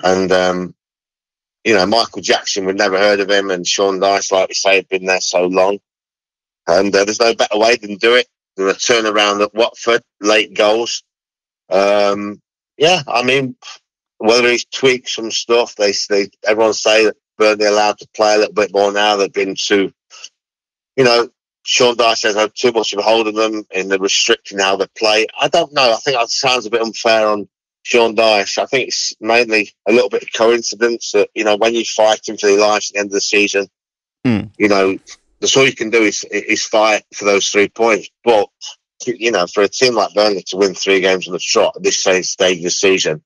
And 0.02 0.30
um, 0.32 0.74
you 1.64 1.74
know, 1.74 1.86
Michael 1.86 2.22
Jackson, 2.22 2.64
we'd 2.64 2.76
never 2.76 2.98
heard 2.98 3.20
of 3.20 3.30
him, 3.30 3.50
and 3.50 3.66
Sean 3.66 4.00
Dyche, 4.00 4.32
like 4.32 4.48
we 4.48 4.54
say, 4.54 4.76
had 4.76 4.88
been 4.88 5.06
there 5.06 5.20
so 5.20 5.46
long. 5.46 5.78
And 6.66 6.94
uh, 6.94 7.04
there's 7.04 7.20
no 7.20 7.34
better 7.34 7.58
way 7.58 7.76
than 7.76 7.96
do 7.96 8.14
it 8.14 8.26
than 8.56 8.68
a 8.68 8.74
turnaround 8.74 9.42
at 9.42 9.54
Watford, 9.54 10.02
late 10.20 10.54
goals. 10.54 11.02
Um, 11.70 12.40
yeah, 12.76 13.02
I 13.06 13.22
mean, 13.22 13.56
whether 14.18 14.48
he's 14.48 14.64
tweaked 14.66 15.08
some 15.08 15.30
stuff, 15.30 15.74
they 15.76 15.92
they 16.08 16.30
everyone 16.46 16.74
say 16.74 17.06
that 17.06 17.16
Burnley 17.38 17.66
allowed 17.66 17.98
to 17.98 18.08
play 18.14 18.34
a 18.34 18.38
little 18.38 18.52
bit 18.52 18.72
more 18.72 18.92
now. 18.92 19.16
They've 19.16 19.32
been 19.32 19.54
too, 19.54 19.92
you 20.96 21.04
know, 21.04 21.28
Sean 21.62 21.96
Dyche 21.96 22.24
has 22.24 22.34
had 22.34 22.52
too 22.54 22.72
much 22.72 22.92
of 22.92 22.98
a 22.98 23.02
hold 23.02 23.28
of 23.28 23.34
them 23.34 23.64
in 23.70 23.88
the 23.88 23.98
restricting 23.98 24.58
how 24.58 24.76
they 24.76 24.86
play. 24.96 25.26
I 25.38 25.48
don't 25.48 25.72
know. 25.72 25.92
I 25.92 25.96
think 25.96 26.16
that 26.18 26.30
sounds 26.30 26.66
a 26.66 26.70
bit 26.70 26.82
unfair 26.82 27.28
on 27.28 27.48
Sean 27.82 28.16
Dyche. 28.16 28.58
I 28.58 28.66
think 28.66 28.88
it's 28.88 29.14
mainly 29.20 29.72
a 29.86 29.92
little 29.92 30.08
bit 30.08 30.22
of 30.22 30.32
coincidence 30.34 31.12
that 31.12 31.30
you 31.34 31.44
know 31.44 31.56
when 31.56 31.74
you're 31.74 31.84
fighting 31.84 32.36
for 32.36 32.48
your 32.48 32.60
life 32.60 32.86
at 32.88 32.94
the 32.94 32.98
end 33.00 33.06
of 33.08 33.12
the 33.12 33.20
season, 33.20 33.68
mm. 34.26 34.50
you 34.58 34.68
know, 34.68 34.98
that's 35.40 35.56
all 35.56 35.66
you 35.66 35.74
can 35.74 35.90
do 35.90 36.02
is 36.02 36.24
is 36.24 36.64
fight 36.64 37.04
for 37.14 37.24
those 37.24 37.48
three 37.48 37.68
points. 37.68 38.08
But 38.24 38.48
you 39.06 39.30
know, 39.30 39.46
for 39.46 39.62
a 39.62 39.68
team 39.68 39.94
like 39.94 40.14
Burnley 40.14 40.42
to 40.48 40.56
win 40.56 40.74
three 40.74 41.00
games 41.00 41.28
on 41.28 41.34
the 41.34 41.38
trot 41.38 41.74
at 41.76 41.82
this 41.82 42.02
stage 42.02 42.58
of 42.58 42.62
the 42.62 42.70
season 42.70 43.22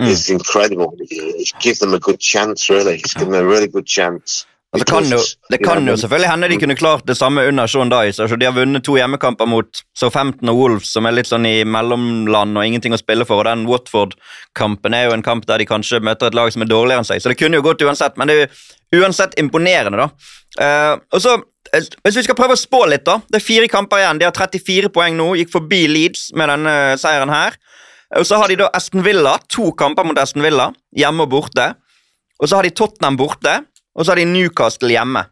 mm. 0.00 0.08
is 0.08 0.30
incredible. 0.30 0.94
It 1.00 1.52
gives 1.60 1.78
them 1.78 1.94
a 1.94 1.98
good 1.98 2.20
chance, 2.20 2.70
really. 2.70 2.96
It's 2.96 3.14
given 3.14 3.32
them 3.32 3.44
a 3.44 3.48
really 3.48 3.68
good 3.68 3.86
chance. 3.86 4.46
Det 4.78 4.84
kan, 4.84 5.04
jo, 5.08 5.18
det 5.48 5.58
kan 5.64 5.88
jo 5.88 5.96
selvfølgelig 5.96 6.30
hende 6.30 6.48
de 6.48 6.56
kunne 6.60 6.76
klart 6.76 7.06
det 7.08 7.16
samme 7.16 7.46
under 7.48 7.66
Sean 7.66 7.88
Dice. 7.88 8.22
Altså, 8.22 8.36
de 8.36 8.44
har 8.44 8.52
vunnet 8.52 8.84
to 8.84 8.96
hjemmekamper 8.96 9.46
mot 9.48 9.80
Southampton 9.96 10.48
og 10.52 10.58
Wolves, 10.58 10.90
som 10.92 11.06
er 11.06 11.14
litt 11.16 11.30
sånn 11.30 11.46
i 11.48 11.62
mellomland 11.64 12.58
og 12.58 12.66
ingenting 12.66 12.92
å 12.92 13.00
spille 13.00 13.24
for. 13.24 13.40
og 13.40 13.48
Den 13.48 13.64
Watford-kampen 13.70 14.94
er 14.94 15.06
jo 15.06 15.14
en 15.16 15.24
kamp 15.24 15.46
der 15.48 15.62
de 15.62 15.68
kanskje 15.70 16.02
møter 16.04 16.28
et 16.28 16.36
lag 16.36 16.52
som 16.52 16.66
er 16.66 16.68
dårligere 16.68 17.04
enn 17.04 17.08
seg. 17.08 17.22
Så 17.22 17.32
det 17.32 17.38
kunne 17.40 17.60
jo 17.60 17.64
gått 17.64 17.86
uansett, 17.86 18.18
men 18.20 18.28
det 18.28 18.36
er 18.36 18.48
jo 18.98 19.04
uansett 19.04 19.38
imponerende, 19.40 20.02
da. 20.02 20.10
Uh, 20.60 20.94
og 21.14 21.22
så 21.22 21.38
hvis 21.76 22.16
vi 22.16 22.22
skal 22.26 22.36
prøve 22.38 22.54
å 22.54 22.60
spå 22.60 22.84
litt, 22.90 23.06
da. 23.06 23.18
Det 23.30 23.40
er 23.40 23.44
fire 23.44 23.70
kamper 23.70 24.02
igjen. 24.02 24.20
De 24.20 24.28
har 24.28 24.34
34 24.36 24.90
poeng 24.94 25.16
nå. 25.18 25.32
Gikk 25.40 25.50
forbi 25.54 25.86
Leeds 25.90 26.28
med 26.36 26.50
denne 26.52 26.74
seieren 27.00 27.32
her. 27.32 27.56
Og 28.14 28.26
Så 28.26 28.36
har 28.38 28.48
de 28.48 28.56
da 28.60 28.70
Aston 28.72 29.02
Villa. 29.02 29.38
To 29.48 29.72
kamper 29.72 30.04
mot 30.06 30.18
Aston 30.18 30.42
Villa, 30.42 30.70
hjemme 30.96 31.26
og 31.26 31.32
borte. 31.32 31.72
Og 32.38 32.48
så 32.48 32.56
har 32.56 32.62
de 32.62 32.70
Tottenham 32.70 33.16
borte, 33.16 33.64
og 33.96 34.04
så 34.04 34.12
har 34.12 34.20
de 34.20 34.28
Newcastle 34.28 34.92
hjemme. 34.92 35.24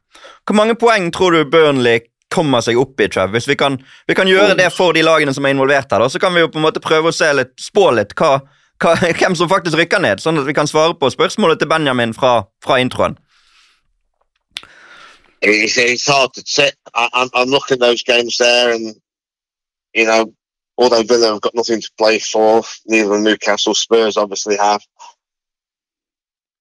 Hvor 0.47 0.57
mange 0.57 0.75
poeng 0.75 1.11
tror 1.13 1.37
du 1.37 1.45
Burnley 1.45 2.01
kommer 2.35 2.65
seg 2.65 2.79
opp 2.81 3.01
i, 3.01 3.09
Trev? 3.09 3.31
Hvis 3.31 3.47
vi 3.49 3.57
kan, 3.61 3.77
vi 4.09 4.17
kan 4.17 4.29
gjøre 4.29 4.57
det 4.59 4.71
for 4.73 4.97
de 4.97 5.05
lagene 5.05 5.35
som 5.35 5.45
er 5.45 5.55
involvert 5.55 5.93
her, 5.93 6.01
da, 6.01 6.09
så 6.09 6.19
kan 6.19 6.35
vi 6.35 6.43
jo 6.43 6.51
på 6.51 6.59
en 6.59 6.67
måte 6.67 6.83
prøve 6.83 7.13
å 7.13 7.15
se 7.15 7.29
litt, 7.37 7.53
spå 7.61 7.91
litt 7.95 8.17
hva, 8.19 8.39
hva, 8.83 8.97
hvem 9.21 9.37
som 9.39 9.53
faktisk 9.53 9.79
rykker 9.79 10.03
ned, 10.03 10.25
sånn 10.25 10.41
at 10.41 10.49
vi 10.49 10.57
kan 10.57 10.71
svare 10.71 10.97
på 10.99 11.13
spørsmålet 11.13 11.61
til 11.61 11.71
Benjamin 11.71 12.17
fra, 12.17 12.41
fra 12.65 12.81
introen. 12.83 13.19
it's, 15.45 15.77
it's 15.77 16.07
hard 16.07 16.33
to 16.35 16.43
say. 16.47 16.71
I, 16.95 17.29
am 17.35 17.49
looking 17.49 17.75
at 17.75 17.81
those 17.81 18.03
games 18.03 18.39
there, 18.39 18.73
and 18.73 18.95
you 19.93 20.07
know, 20.07 20.33
although 20.77 21.03
Villa 21.03 21.33
have 21.33 21.41
got 21.41 21.55
nothing 21.55 21.81
to 21.81 21.91
play 21.97 22.19
for, 22.19 22.63
neither 22.87 23.19
Newcastle 23.19 23.75
Spurs 23.75 24.17
obviously 24.17 24.57
have. 24.57 24.83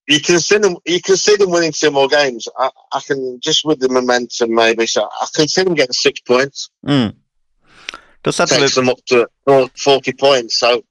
You 0.08 0.20
can 0.20 0.39
see 0.39 0.58
them. 0.58 0.75
You 0.86 1.01
can 1.01 1.15
see 1.15 1.38
them 1.38 1.50
winning 1.50 1.72
two 1.72 1.89
more 1.89 2.10
games. 2.10 2.48
I, 2.58 2.70
I 2.91 3.00
can 3.00 3.39
just 3.41 3.63
with 3.63 3.79
the 3.79 3.88
momentum, 3.88 4.53
maybe. 4.53 4.86
So 4.86 5.03
I 5.03 5.27
can 5.34 5.48
see 5.48 5.63
them 5.63 5.75
getting 5.75 5.93
six 5.93 6.20
points. 6.20 6.70
Mm. 6.86 7.15
Da 8.22 8.32
setter 8.32 8.55
Takes 8.55 8.75
them 8.75 8.89
up 8.89 9.00
to 9.08 9.29
forty 9.77 10.12
points. 10.12 10.60
So 10.60 10.84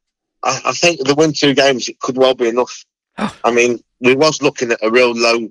I, 0.43 0.61
I 0.67 0.73
think 0.73 1.07
the 1.07 1.15
win 1.15 1.35
two 1.35 1.55
games 1.55 1.89
it 1.89 2.01
could 2.01 2.17
well 2.17 2.35
be 2.35 2.49
enough. 2.49 2.87
Oh. 3.19 3.37
I 3.45 3.53
mean, 3.53 3.81
we 4.01 4.15
was 4.15 4.41
looking 4.41 4.73
at 4.73 4.83
a 4.83 4.91
real 4.91 5.13
low 5.13 5.49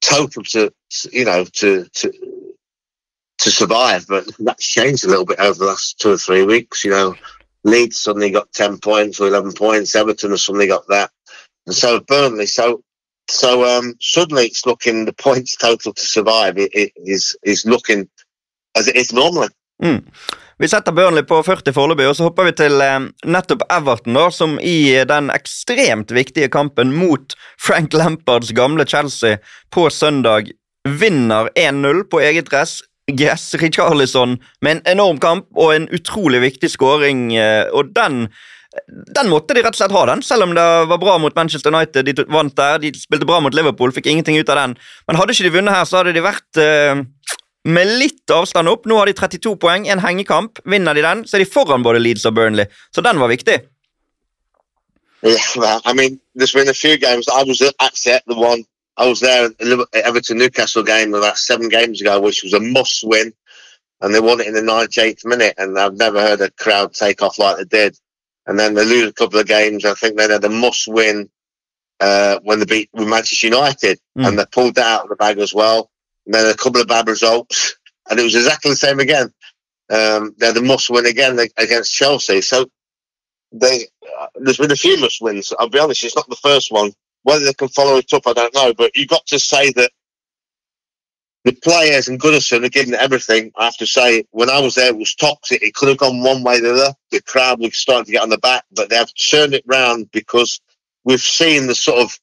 total 0.00 0.42
to 0.44 0.72
you 1.12 1.24
know 1.24 1.44
to 1.44 1.86
to 1.92 2.12
to 3.38 3.50
survive, 3.50 4.06
but 4.08 4.24
that's 4.38 4.66
changed 4.66 5.04
a 5.04 5.08
little 5.08 5.24
bit 5.24 5.40
over 5.40 5.58
the 5.58 5.66
last 5.66 5.98
two 5.98 6.12
or 6.12 6.18
three 6.18 6.44
weeks. 6.44 6.84
You 6.84 6.90
know, 6.90 7.14
Leeds 7.64 8.02
suddenly 8.02 8.30
got 8.30 8.52
ten 8.52 8.78
points 8.78 9.20
or 9.20 9.28
eleven 9.28 9.52
points. 9.52 9.94
Everton 9.94 10.30
has 10.30 10.42
suddenly 10.42 10.66
got 10.66 10.86
that, 10.88 11.10
and 11.66 11.74
so 11.74 12.00
Burnley. 12.00 12.46
So 12.46 12.82
so 13.28 13.64
um, 13.64 13.94
suddenly 14.00 14.46
it's 14.46 14.66
looking 14.66 15.04
the 15.04 15.12
points 15.12 15.56
total 15.56 15.92
to 15.92 16.06
survive 16.06 16.58
it, 16.58 16.70
it 16.74 16.92
is 16.96 17.36
is 17.42 17.64
looking 17.64 18.08
as 18.76 18.88
it 18.88 18.96
is 18.96 19.12
normally. 19.12 19.48
Vi 20.58 20.68
setter 20.68 20.92
Burnley 20.92 21.22
på 21.22 21.42
40 21.42 21.72
foreløpig, 21.74 22.06
og 22.08 22.16
så 22.16 22.28
hopper 22.28 22.46
vi 22.46 22.52
til 22.54 22.78
eh, 22.80 23.08
nettopp 23.26 23.64
Everton, 23.74 24.14
da, 24.14 24.28
som 24.30 24.54
i 24.62 25.02
den 25.08 25.32
ekstremt 25.34 26.14
viktige 26.14 26.48
kampen 26.48 26.92
mot 26.94 27.34
Frank 27.58 27.92
Lampards 27.92 28.52
gamle 28.54 28.86
Chelsea 28.86 29.40
på 29.74 29.88
søndag 29.90 30.52
vinner 30.88 31.50
1-0 31.58 32.04
på 32.10 32.20
eget 32.22 32.50
gress. 32.52 32.82
Gress 33.12 33.54
Richarlison 33.60 34.38
med 34.64 34.78
en 34.78 34.82
enorm 34.96 35.20
kamp 35.20 35.46
og 35.60 35.74
en 35.74 35.88
utrolig 35.92 36.40
viktig 36.44 36.70
skåring, 36.72 37.30
eh, 37.36 37.68
og 37.72 37.92
den 37.96 38.28
den 39.14 39.28
måtte 39.30 39.54
de 39.54 39.62
rett 39.62 39.76
og 39.76 39.78
slett 39.78 39.94
ha, 39.94 40.00
den, 40.10 40.22
selv 40.26 40.48
om 40.48 40.54
det 40.56 40.64
var 40.90 40.98
bra 40.98 41.12
mot 41.22 41.34
Manchester 41.36 41.70
United. 41.70 42.08
De 42.08 42.24
vant 42.26 42.54
der, 42.58 42.80
de 42.82 42.90
spilte 42.98 43.28
bra 43.28 43.38
mot 43.38 43.54
Liverpool, 43.54 43.92
fikk 43.94 44.08
ingenting 44.10 44.38
ut 44.40 44.50
av 44.50 44.58
den. 44.58 44.74
Men 45.06 45.18
hadde 45.20 45.36
ikke 45.36 45.46
de 45.46 45.52
vunnet 45.54 45.76
her, 45.76 45.84
så 45.86 46.00
hadde 46.00 46.14
de 46.16 46.24
vært 46.24 46.58
eh, 46.58 47.04
med 47.70 47.92
litt 48.00 48.34
avstand 48.34 48.72
opp. 48.72 48.88
Nå 48.90 48.98
har 48.98 49.10
de 49.10 49.14
32 49.14 49.54
poeng, 49.62 49.86
en 49.86 50.02
hengekamp. 50.02 50.58
Vinner 50.66 50.98
de 50.98 51.06
den, 51.06 51.22
så 51.28 51.38
er 51.38 51.44
de 51.44 51.50
foran 51.52 51.86
både 51.86 52.02
Leeds 52.02 52.26
og 52.26 52.34
Burnley. 52.34 52.66
Så 52.94 53.04
den 53.06 53.22
var 53.22 53.30
viktig. 53.30 53.60
Yeah, 55.24 55.40
well, 55.56 55.80
I 55.86 55.94
mean, 55.94 56.20
there's 56.34 56.52
been 56.52 56.68
a 56.68 56.74
few 56.74 56.98
games. 56.98 57.28
I 57.28 57.44
was 57.44 57.62
at, 57.62 57.74
at 57.80 58.22
the 58.26 58.34
one. 58.34 58.64
I 58.96 59.08
was 59.08 59.20
there 59.20 59.46
at 59.46 59.58
the 59.58 59.86
Everton 59.94 60.38
Newcastle 60.38 60.82
game 60.82 61.14
about 61.14 61.38
seven 61.38 61.68
games 61.68 62.00
ago, 62.00 62.20
which 62.20 62.42
was 62.42 62.52
a 62.52 62.60
must 62.60 63.02
win, 63.04 63.32
and 64.00 64.14
they 64.14 64.20
won 64.20 64.40
it 64.40 64.46
in 64.46 64.54
the 64.54 64.60
98th 64.60 65.24
minute. 65.24 65.54
And 65.58 65.78
I've 65.78 65.94
never 65.96 66.20
heard 66.20 66.40
a 66.40 66.50
crowd 66.50 66.92
take 66.94 67.22
off 67.22 67.38
like 67.38 67.56
they 67.56 67.64
did. 67.64 67.98
And 68.46 68.58
then 68.58 68.74
they 68.74 68.84
lose 68.84 69.08
a 69.08 69.12
couple 69.14 69.38
of 69.40 69.46
games. 69.46 69.84
I 69.84 69.94
think 69.94 70.16
they 70.16 70.28
had 70.28 70.44
a 70.44 70.48
must 70.50 70.86
win 70.86 71.28
uh, 72.00 72.38
when 72.42 72.58
they 72.60 72.66
beat 72.66 72.90
with 72.92 73.08
Manchester 73.08 73.46
United, 73.46 73.98
Mm. 74.16 74.28
and 74.28 74.38
they 74.38 74.44
pulled 74.52 74.74
that 74.76 74.86
out 74.86 75.02
of 75.04 75.08
the 75.08 75.16
bag 75.16 75.38
as 75.38 75.52
well. 75.54 75.90
And 76.26 76.34
then 76.34 76.46
a 76.50 76.54
couple 76.54 76.80
of 76.80 76.86
bad 76.86 77.08
results, 77.08 77.76
and 78.10 78.18
it 78.20 78.22
was 78.22 78.34
exactly 78.36 78.70
the 78.72 78.76
same 78.76 79.00
again. 79.00 79.32
Um, 79.90 80.34
they 80.38 80.46
had 80.46 80.56
a 80.56 80.62
must 80.62 80.88
win 80.90 81.06
again 81.06 81.38
against 81.56 81.92
Chelsea. 81.94 82.40
So 82.42 82.66
they 83.52 83.86
uh, 84.20 84.26
there's 84.36 84.56
been 84.58 84.72
a 84.72 84.76
few 84.76 84.98
must 84.98 85.20
wins. 85.20 85.52
I'll 85.58 85.68
be 85.68 85.78
honest, 85.78 86.04
it's 86.04 86.16
not 86.16 86.28
the 86.28 86.36
first 86.36 86.70
one. 86.72 86.92
Whether 87.24 87.44
they 87.44 87.54
can 87.54 87.68
follow 87.68 87.96
it 87.96 88.12
up, 88.12 88.26
I 88.26 88.32
don't 88.32 88.54
know. 88.54 88.72
But 88.72 88.92
you've 88.94 89.08
got 89.08 89.26
to 89.26 89.38
say 89.38 89.72
that 89.72 89.90
the 91.44 91.52
players 91.52 92.08
and 92.08 92.20
Goodison 92.20 92.64
are 92.64 92.70
giving 92.70 92.94
everything. 92.94 93.52
I 93.56 93.66
have 93.66 93.76
to 93.78 93.86
say, 93.86 94.24
when 94.30 94.48
I 94.48 94.60
was 94.60 94.76
there, 94.76 94.88
it 94.88 94.96
was 94.96 95.14
toxic. 95.14 95.62
It 95.62 95.74
could 95.74 95.88
have 95.90 95.98
gone 95.98 96.22
one 96.22 96.42
way 96.42 96.58
or 96.58 96.60
the 96.60 96.72
other. 96.72 96.94
The 97.10 97.20
crowd 97.22 97.60
was 97.60 97.76
starting 97.76 98.06
to 98.06 98.12
get 98.12 98.22
on 98.22 98.30
the 98.30 98.38
back, 98.38 98.64
but 98.72 98.88
they 98.88 98.96
have 98.96 99.12
turned 99.14 99.54
it 99.54 99.64
round 99.66 100.10
because 100.10 100.60
we've 101.04 101.20
seen 101.20 101.66
the 101.66 101.74
sort 101.74 102.00
of 102.00 102.18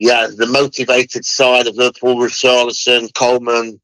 yeah, 0.00 0.28
the 0.34 0.46
motivated 0.46 1.26
side 1.26 1.66
of 1.66 1.76
Liverpool 1.76 2.16
with 2.16 2.32
Charlison, 2.32 3.12
Coleman, 3.12 3.80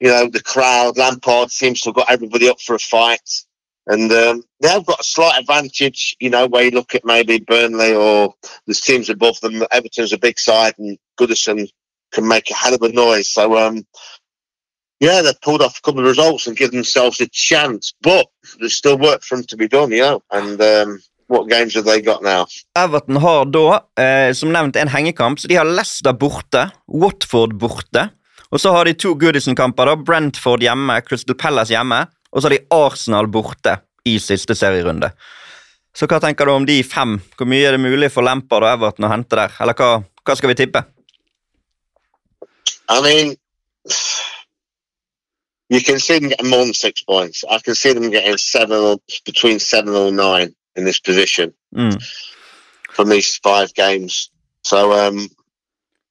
you 0.00 0.08
know, 0.08 0.28
the 0.28 0.42
crowd. 0.42 0.98
Lampard 0.98 1.52
seems 1.52 1.80
to 1.80 1.90
have 1.90 1.94
got 1.94 2.10
everybody 2.10 2.48
up 2.48 2.60
for 2.60 2.74
a 2.74 2.78
fight. 2.80 3.44
And 3.86 4.10
um, 4.12 4.42
they 4.60 4.68
have 4.68 4.86
got 4.86 5.00
a 5.00 5.04
slight 5.04 5.38
advantage, 5.40 6.16
you 6.18 6.30
know, 6.30 6.46
where 6.46 6.64
you 6.64 6.70
look 6.70 6.94
at 6.94 7.04
maybe 7.04 7.38
Burnley 7.38 7.94
or 7.94 8.34
there's 8.66 8.80
teams 8.80 9.10
above 9.10 9.40
them. 9.40 9.62
Everton's 9.72 10.12
a 10.12 10.18
big 10.18 10.38
side 10.38 10.74
and 10.78 10.98
Goodison 11.20 11.68
can 12.12 12.26
make 12.26 12.50
a 12.50 12.54
hell 12.54 12.74
of 12.74 12.82
a 12.82 12.88
noise. 12.88 13.28
So, 13.28 13.58
um, 13.58 13.86
yeah, 15.00 15.20
they've 15.20 15.40
pulled 15.42 15.60
off 15.60 15.78
a 15.78 15.82
couple 15.82 16.00
of 16.00 16.06
results 16.06 16.46
and 16.46 16.56
given 16.56 16.76
themselves 16.76 17.20
a 17.20 17.28
chance. 17.28 17.92
But 18.00 18.26
there's 18.58 18.74
still 18.74 18.96
work 18.96 19.22
for 19.22 19.36
them 19.36 19.44
to 19.48 19.56
be 19.56 19.68
done, 19.68 19.90
you 19.90 20.00
know. 20.00 20.22
And 20.30 20.60
um, 20.62 21.02
what 21.26 21.48
games 21.48 21.74
have 21.74 21.84
they 21.84 22.00
got 22.00 22.22
now? 22.22 22.46
Everton 22.78 23.16
har 23.16 23.44
da, 23.44 23.80
eh, 23.98 24.32
som 24.32 24.52
nevnt, 24.52 24.76
en 24.76 24.88
hengekamp. 24.88 25.40
Så 25.40 25.48
de 25.48 25.56
har 25.56 25.64
Leicester 25.64 26.12
borte, 26.12 26.70
Watford 26.88 27.58
borte. 27.58 28.08
Og 28.50 28.60
så 28.60 28.70
har 28.72 28.84
de 28.84 28.94
to 28.94 29.14
Goodison-kamper. 29.14 29.86
da, 29.86 29.96
Brentford 29.96 30.62
hjemme, 30.62 31.00
Crystal 31.02 31.34
Palace 31.34 31.74
hjemme. 31.74 32.06
Og 32.34 32.42
så 32.42 32.48
har 32.48 32.56
de 32.56 32.64
Arsenal 32.74 33.28
borte 33.30 33.76
i 34.04 34.18
siste 34.20 34.56
serierunde. 34.58 35.12
Så 35.94 36.08
hva 36.10 36.18
tenker 36.20 36.48
du 36.48 36.52
om 36.56 36.66
de 36.66 36.80
fem? 36.82 37.20
Hvor 37.38 37.46
mye 37.46 37.68
er 37.68 37.76
det 37.76 37.84
mulig 37.84 38.10
for 38.10 38.26
Lampard 38.26 38.66
og 38.66 38.72
Everton 38.72 39.06
å 39.06 39.12
hente 39.12 39.38
der? 39.38 39.54
Eller 39.62 39.78
hva, 39.78 39.90
hva 40.26 40.36
skal 40.36 40.50
vi 40.50 40.56
tippe? 40.58 40.82
I 42.90 43.00
mean, 43.00 43.36
you 45.70 45.80
can 45.80 46.00
see 46.00 46.18
them 46.18 46.28
getting 46.28 46.50
more 46.50 46.64
than 46.64 46.74
six 46.74 47.02
points. 47.02 47.44
I 47.48 47.58
can 47.58 47.74
see 47.74 47.92
them 47.94 48.10
getting 48.10 48.36
seven 48.38 48.76
or 48.78 48.96
between 49.24 49.60
seven 49.60 49.94
or 49.94 50.10
nine 50.10 50.54
in 50.76 50.84
this 50.84 50.98
position 51.00 51.54
Mm. 51.74 51.96
from 52.94 53.08
these 53.08 53.40
five 53.42 53.72
games. 53.74 54.30
So, 54.62 54.92
um, 54.92 55.28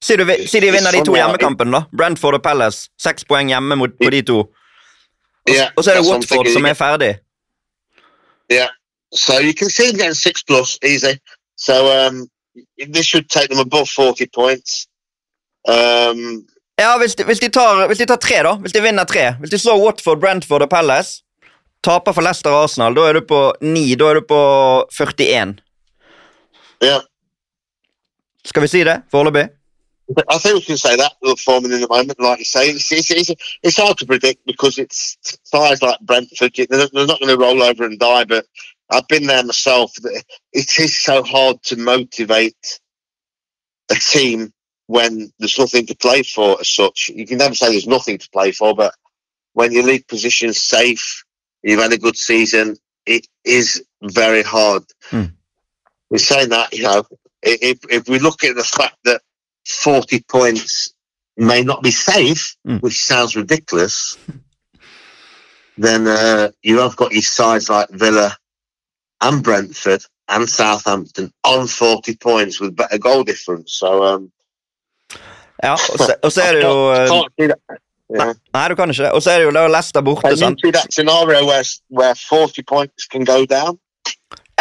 Si, 0.03 0.18
du, 0.18 0.25
si 0.48 0.60
de 0.60 0.72
vinner 0.72 0.92
de 0.92 1.03
to 1.06 1.13
hjemmekampene, 1.15 1.72
da. 1.72 1.86
Brentford 1.96 2.36
og 2.36 2.44
Palace. 2.44 2.89
Seks 3.00 3.24
poeng 3.24 3.48
hjemme 3.48 3.77
mot, 3.80 3.94
på 3.96 4.10
de 4.12 4.20
to. 4.27 4.42
Yeah. 5.50 5.72
Og 5.76 5.84
så 5.84 5.92
er 5.92 6.02
det 6.02 6.08
Watford 6.08 6.48
som 6.54 6.66
er 6.66 6.74
ferdig. 6.74 7.18
So 9.16 9.40
you 9.40 9.54
can 9.54 9.70
see 9.70 9.88
them 9.88 9.98
getting 9.98 10.16
six 10.16 10.44
plus 10.44 10.78
easy. 10.82 11.20
So 11.56 11.74
um, 12.08 12.28
this 12.78 13.06
should 13.06 13.30
take 13.30 13.50
them 13.50 13.60
above 13.60 13.90
40 13.90 14.28
points. 14.34 14.88
Um, 15.68 16.46
Ja, 16.82 16.98
hvis 16.98 17.16
de, 17.16 17.24
hvis, 17.24 17.40
de 17.40 17.50
tar, 17.54 17.88
hvis 17.88 17.98
de 18.02 18.06
tar 18.10 18.18
tre, 18.18 18.40
da. 18.44 18.56
Hvis 18.62 18.74
de 18.74 18.82
vinner 18.82 19.06
tre. 19.06 19.36
Hvis 19.40 19.52
de 19.54 19.60
slår 19.62 19.78
Watford, 19.78 20.20
Brentford 20.20 20.66
og 20.66 20.70
Palace, 20.70 21.22
taper 21.86 22.16
for 22.16 22.26
Leicester 22.26 22.50
og 22.50 22.64
Arsenal, 22.64 22.96
da 22.98 23.06
er 23.10 23.20
du 23.20 23.22
på 23.30 23.42
ni. 23.62 23.86
Da 23.96 24.10
er 24.10 24.20
du 24.20 24.26
på 24.28 24.40
41. 24.90 25.60
yeah. 26.84 27.02
Skal 28.46 28.66
vi 28.66 28.68
si 28.68 28.82
det 28.84 29.04
foreløpig? 29.12 29.46
I 30.30 30.38
think 30.38 30.56
we 30.56 30.62
can 30.62 30.78
say 30.78 30.96
that 30.96 31.14
they're 31.22 31.36
forming 31.36 31.72
in 31.72 31.82
the 31.82 31.88
moment, 31.88 32.20
like 32.20 32.40
you 32.40 32.46
say. 32.46 32.70
It's, 32.70 32.92
it's, 32.92 33.12
it's, 33.12 33.58
it's 33.64 33.78
hard 33.78 33.98
to 34.00 34.06
predict 34.06 34.46
because 34.46 34.78
it's 34.78 35.18
sides 35.44 35.82
like 35.82 36.00
Brentford. 36.02 36.54
They're, 36.56 36.68
they're 36.68 37.08
not 37.08 37.20
going 37.20 37.30
to 37.30 37.38
roll 37.38 37.64
over 37.64 37.86
and 37.86 37.98
die, 37.98 38.26
but 38.26 38.46
I've 38.90 39.08
been 39.08 39.28
there 39.28 39.44
myself. 39.44 39.94
It 40.52 40.80
is 40.80 41.02
so 41.02 41.24
hard 41.24 41.64
to 41.64 41.78
motivate 41.78 42.80
a 43.90 43.96
team 43.96 44.54
when 44.88 45.32
there's 45.40 45.58
nothing 45.58 45.86
to 45.88 45.96
play 45.96 46.24
for 46.24 46.60
as 46.60 46.70
such. 46.70 47.10
You 47.14 47.26
can 47.26 47.38
never 47.38 47.56
say 47.56 47.70
there's 47.70 47.88
nothing 47.88 48.18
to 48.18 48.30
play 48.30 48.52
for, 48.52 48.76
but 48.76 48.94
when 49.54 49.72
your 49.72 49.84
league 49.84 50.08
position's 50.08 50.60
safe, 50.60 51.24
you've 51.62 51.80
had 51.80 51.94
a 51.94 51.98
good 51.98 52.18
season, 52.18 52.76
it 53.06 53.28
is 53.46 53.84
very 54.02 54.44
hard. 54.44 54.84
Hmm. 55.04 55.26
We're 56.10 56.18
saying 56.18 56.50
that, 56.50 56.74
you 56.74 56.84
know, 56.84 57.04
if, 57.42 57.80
if 57.90 58.08
we 58.08 58.20
look 58.20 58.44
at 58.44 58.56
the 58.56 58.64
fact 58.64 58.98
that 59.06 59.22
40 59.67 60.24
points 60.29 60.93
may 61.38 61.63
not 61.63 61.82
be 61.82 61.91
safe, 61.91 62.55
Hmm. 62.65 62.77
which 62.77 63.03
sounds 63.03 63.36
ridiculous, 63.36 64.17
then 65.77 66.08
uh, 66.08 66.50
you 66.62 66.79
have 66.79 66.96
got 66.96 67.12
your 67.13 67.22
sides 67.24 67.70
like 67.70 67.89
Villa 67.89 68.38
and 69.22 69.43
Brentford 69.43 70.03
and 70.27 70.50
Southampton 70.50 71.32
on 71.43 71.67
40 71.67 72.15
points 72.17 72.60
with 72.62 72.75
better 72.75 72.98
goal 72.98 73.24
difference. 73.24 73.74
So, 73.74 74.03
um, 74.03 74.32
Ja, 75.63 75.74
og 75.91 75.98
så, 76.00 76.15
og 76.24 76.32
så 76.32 76.41
er 76.41 76.51
det 76.53 76.63
jo 76.63 76.93
I 76.93 77.08
can't 77.08 77.34
see 77.39 77.48
that. 77.48 77.60
Yeah. 78.13 78.34
Nei, 78.53 78.67
du 78.70 78.75
kan 78.75 78.89
ikke 78.89 79.03
det. 79.03 79.12
Og 79.12 79.22
så 79.24 79.32
er 79.32 79.38
det 79.39 79.46
jo 79.46 79.67
Leicester 79.67 80.01
borte, 80.01 80.22
Can 80.22 80.32
you 80.32 80.38
sant? 80.38 80.60
see 80.63 80.72
that 80.72 80.93
scenario 80.93 81.46
where, 81.48 81.63
where 81.89 82.13
40 82.15 82.62
points 82.67 83.05
can 83.08 83.25
go 83.25 83.46
down? 83.46 83.79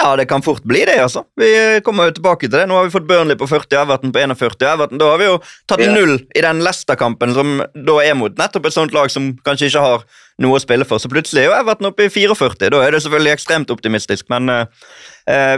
Ja, 0.02 0.16
det 0.18 0.24
kan 0.26 0.42
fort 0.42 0.64
bli 0.66 0.80
det, 0.88 0.96
altså. 0.98 1.22
Vi 1.38 1.46
eh, 1.76 1.80
kommer 1.86 2.08
jo 2.08 2.16
tilbake 2.16 2.48
til 2.48 2.56
det. 2.56 2.64
Nå 2.66 2.74
har 2.74 2.88
vi 2.88 2.90
fått 2.94 3.06
Burnley 3.06 3.36
på 3.38 3.46
40, 3.46 3.76
Everton 3.84 4.10
på 4.12 4.18
41. 4.18 4.64
Everton, 4.72 4.98
Da 4.98 5.10
har 5.12 5.20
vi 5.20 5.28
jo 5.28 5.36
tatt 5.70 5.80
Ja. 5.84 5.92
null 5.94 6.16
i 6.34 6.42
den 6.42 6.62
Leicester-kampen, 6.64 7.34
som 7.36 7.62
da 7.86 7.98
er 8.02 8.16
mot 8.18 8.34
nettopp 8.40 8.66
et 8.66 8.74
sånt 8.74 8.92
lag 8.96 9.12
som 9.14 9.28
kanskje 9.46 9.68
ikke 9.70 9.84
har 9.84 10.02
noe 10.42 10.58
å 10.58 10.62
spille 10.64 10.84
for. 10.88 10.98
Så 10.98 11.06
plutselig 11.12 11.44
er 11.44 11.50
jo 11.52 11.54
Everton 11.60 11.86
oppe 11.92 12.08
i 12.08 12.10
44. 12.10 12.70
Da 12.74 12.82
er 12.82 12.90
det 12.96 13.02
selvfølgelig 13.04 13.36
ekstremt 13.36 13.70
optimistisk, 13.70 14.26
men 14.32 14.50
uh, 14.50 14.66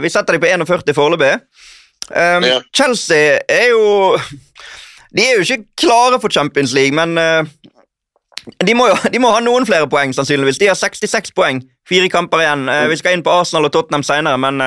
vi 0.03 0.09
setter 0.13 0.37
dem 0.37 0.41
på 0.45 0.51
41 0.53 0.93
foreløpig. 0.93 1.39
Um, 2.13 2.43
Ja. 2.45 2.59
Chelsea 2.75 3.39
er 3.49 3.71
jo 3.71 4.19
De 5.15 5.23
er 5.23 5.39
jo 5.39 5.45
ikke 5.47 5.65
klare 5.79 6.19
for 6.21 6.29
Champions 6.29 6.73
League, 6.75 6.93
men 6.93 7.17
eh, 7.17 7.43
De 8.65 8.75
må 8.77 8.87
jo 8.91 8.97
de 9.11 9.19
må 9.21 9.31
ha 9.33 9.39
noen 9.41 9.65
flere 9.65 9.87
poeng, 9.89 10.13
sannsynligvis. 10.13 10.59
De 10.61 10.69
har 10.69 10.77
66 10.77 11.33
poeng. 11.35 11.63
Fire 11.89 12.09
kamper 12.09 12.43
igjen. 12.43 12.67
Eh, 12.69 12.87
vi 12.91 12.97
skal 12.99 13.17
inn 13.17 13.25
på 13.25 13.33
Arsenal 13.33 13.69
og 13.69 13.73
Tottenham 13.73 14.39
men 14.41 14.61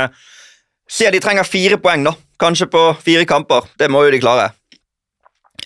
sier 0.89 1.13
de 1.13 1.21
trenger 1.21 1.47
fire 1.47 1.79
poeng, 1.79 2.07
da. 2.09 2.15
Kanskje 2.41 2.71
på 2.71 2.85
fire 3.05 3.27
kamper. 3.29 3.69
Det 3.79 3.91
må 3.91 4.05
jo 4.05 4.15
de 4.15 4.21
klare. 4.23 4.51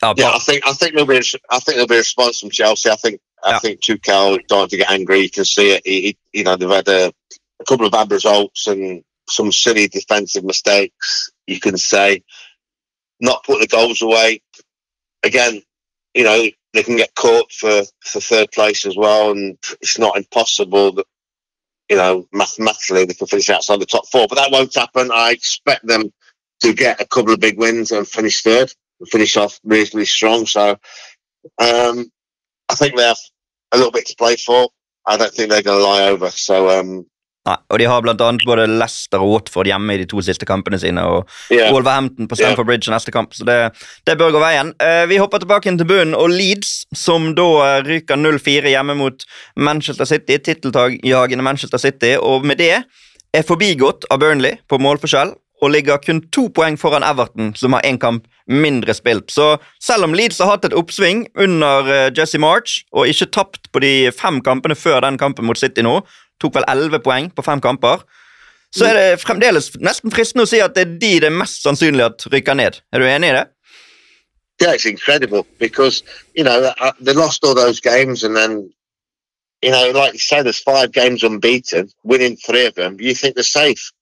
Yeah, 0.02 0.14
yeah 0.16 0.34
I 0.34 0.38
think 0.38 0.66
I 0.66 0.72
think 0.72 0.94
there'll 0.94 1.06
be 1.06 1.18
I 1.18 1.60
think 1.60 1.76
there'll 1.76 1.86
be 1.86 1.96
a 1.96 1.98
response 1.98 2.40
from 2.40 2.50
Chelsea. 2.50 2.90
I 2.90 2.96
think 2.96 3.20
I 3.44 3.50
yeah. 3.50 3.58
think 3.58 3.80
Tuchel 3.80 4.38
starting 4.44 4.68
to 4.70 4.76
get 4.76 4.90
angry. 4.90 5.20
You 5.20 5.30
can 5.30 5.44
see 5.44 5.70
it. 5.72 5.82
He, 5.84 6.00
he, 6.02 6.16
you 6.32 6.44
know 6.44 6.56
they've 6.56 6.68
had 6.68 6.88
a, 6.88 7.12
a 7.60 7.64
couple 7.68 7.86
of 7.86 7.92
bad 7.92 8.10
results 8.10 8.66
and 8.66 9.04
some 9.28 9.52
silly 9.52 9.88
defensive 9.88 10.44
mistakes. 10.44 11.30
You 11.46 11.60
can 11.60 11.76
say 11.76 12.22
not 13.20 13.44
put 13.44 13.60
the 13.60 13.68
goals 13.68 14.02
away. 14.02 14.42
Again, 15.22 15.62
you 16.14 16.24
know 16.24 16.48
they 16.74 16.82
can 16.82 16.96
get 16.96 17.14
caught 17.14 17.50
for 17.52 17.82
for 18.04 18.20
third 18.20 18.50
place 18.52 18.86
as 18.86 18.96
well, 18.96 19.32
and 19.32 19.58
it's 19.80 19.98
not 19.98 20.16
impossible 20.16 20.92
that 20.92 21.06
you 21.90 21.96
know 21.96 22.26
mathematically 22.32 23.04
they 23.04 23.14
can 23.14 23.26
finish 23.26 23.50
outside 23.50 23.80
the 23.80 23.86
top 23.86 24.08
four. 24.08 24.26
But 24.28 24.36
that 24.36 24.52
won't 24.52 24.74
happen. 24.74 25.10
I 25.12 25.32
expect 25.32 25.86
them 25.86 26.12
to 26.60 26.74
get 26.74 27.00
a 27.00 27.06
couple 27.06 27.32
of 27.32 27.40
big 27.40 27.58
wins 27.58 27.92
and 27.92 28.06
finish 28.06 28.42
third 28.42 28.72
finish 29.08 29.36
off 29.36 29.58
reasonably 29.64 30.06
strong. 30.06 30.46
So 30.46 30.70
um, 31.58 32.10
I 32.68 32.74
think 32.74 32.96
they 32.96 33.04
have 33.06 33.18
a 33.72 33.76
little 33.76 33.92
bit 33.92 34.06
to 34.06 34.16
play 34.16 34.36
for. 34.36 34.68
I 35.06 35.16
don't 35.16 35.32
think 35.32 35.50
they're 35.50 35.62
going 35.62 35.78
to 35.78 35.84
lie 35.84 36.08
over. 36.08 36.30
So 36.30 36.80
um, 36.80 37.06
Nei, 37.48 37.56
og 37.74 37.78
De 37.80 37.86
har 37.90 38.02
blant 38.04 38.20
annet 38.22 38.44
både 38.46 38.68
Leicester 38.70 39.22
og 39.22 39.32
Watford 39.32 39.66
hjemme 39.66 39.96
i 39.96 40.02
de 40.02 40.06
to 40.10 40.22
siste 40.22 40.46
kampene 40.46 40.78
sine. 40.78 41.02
Og 41.02 41.26
yeah. 41.50 41.72
Wolverhampton 41.74 42.28
på 42.30 42.38
Stamford 42.38 42.62
yeah. 42.62 42.68
Bridge 42.70 42.92
neste 42.94 43.14
kamp, 43.14 43.34
så 43.34 43.46
det, 43.48 43.58
det 44.06 44.16
bør 44.20 44.36
gå 44.36 44.42
veien. 44.44 44.70
Uh, 44.78 45.02
vi 45.10 45.18
hopper 45.18 45.42
tilbake 45.42 45.70
inn 45.70 45.80
til 45.80 45.88
bunnen, 45.90 46.14
og 46.14 46.30
Leeds, 46.30 46.84
som 46.94 47.32
da 47.38 47.80
ryker 47.82 48.20
0-4 48.20 48.76
hjemme 48.76 48.94
mot 48.98 49.26
Manchester 49.56 50.06
City, 50.06 50.38
titteljagende 50.38 51.42
Manchester 51.42 51.82
City, 51.82 52.14
og 52.20 52.46
med 52.46 52.62
det 52.62 52.76
er 53.32 53.46
forbigått 53.48 54.06
av 54.12 54.22
Burnley 54.22 54.60
på 54.70 54.78
målforskjell 54.82 55.34
og 55.62 55.70
ligger 55.70 56.00
kun 56.02 56.20
to 56.34 56.48
poeng 56.54 56.76
foran 56.78 57.06
Everton, 57.06 57.52
som 57.54 57.76
har 57.76 57.86
én 57.86 57.98
kamp 58.02 58.26
mindre 58.50 58.94
spilt. 58.94 59.30
Så 59.30 59.56
selv 59.82 60.08
om 60.08 60.14
Leeds 60.14 60.40
har 60.42 60.50
hatt 60.50 60.66
et 60.66 60.74
oppsving 60.74 61.28
under 61.38 61.86
uh, 61.86 62.10
Jesse 62.16 62.40
March 62.42 62.82
og 62.90 63.06
ikke 63.10 63.30
tapt 63.30 63.70
på 63.72 63.82
de 63.84 64.10
fem 64.16 64.40
kampene 64.42 64.74
før 64.78 65.00
den 65.06 65.20
kampen 65.20 65.46
mot 65.46 65.58
City 65.58 65.84
nå, 65.86 66.00
tok 66.40 66.54
vel 66.56 66.68
elleve 66.68 67.02
poeng 67.02 67.30
på 67.34 67.44
fem 67.44 67.60
kamper, 67.60 68.04
så 68.72 68.88
er 68.88 68.96
det 68.96 69.20
fremdeles 69.20 69.72
nesten 69.84 70.12
fristende 70.14 70.46
å 70.46 70.48
si 70.48 70.62
at 70.64 70.74
det 70.76 70.86
er 70.86 70.94
de 71.00 71.12
det 71.20 71.28
er 71.28 71.40
mest 71.42 71.60
sannsynlig 71.64 72.06
at 72.06 72.24
rykker 72.32 72.56
ned. 72.56 72.80
Er 72.92 73.02
du 73.02 73.08
enig 73.08 73.32
i 73.32 73.36
det? 73.36 73.48
Yeah, 74.60 74.74
it's 74.74 74.86
incredible 74.86 75.46
because 75.58 76.02
you 76.34 76.44
know 76.44 76.72
uh, 76.78 76.92
they 77.00 77.12
lost 77.12 77.44
all 77.44 77.54
those 77.54 77.80
games 77.80 78.22
and 78.22 78.36
then 78.36 78.70
you 79.62 79.70
know, 79.70 79.90
like 79.94 80.12
you 80.12 80.18
say, 80.18 80.42
there's 80.42 80.58
five 80.58 80.92
games 80.92 81.22
unbeaten, 81.22 81.88
winning 82.02 82.36
three 82.36 82.66
of 82.66 82.74
them. 82.74 82.96
You 83.00 83.14
think 83.14 83.36
they're 83.36 83.44
safe, 83.44 83.92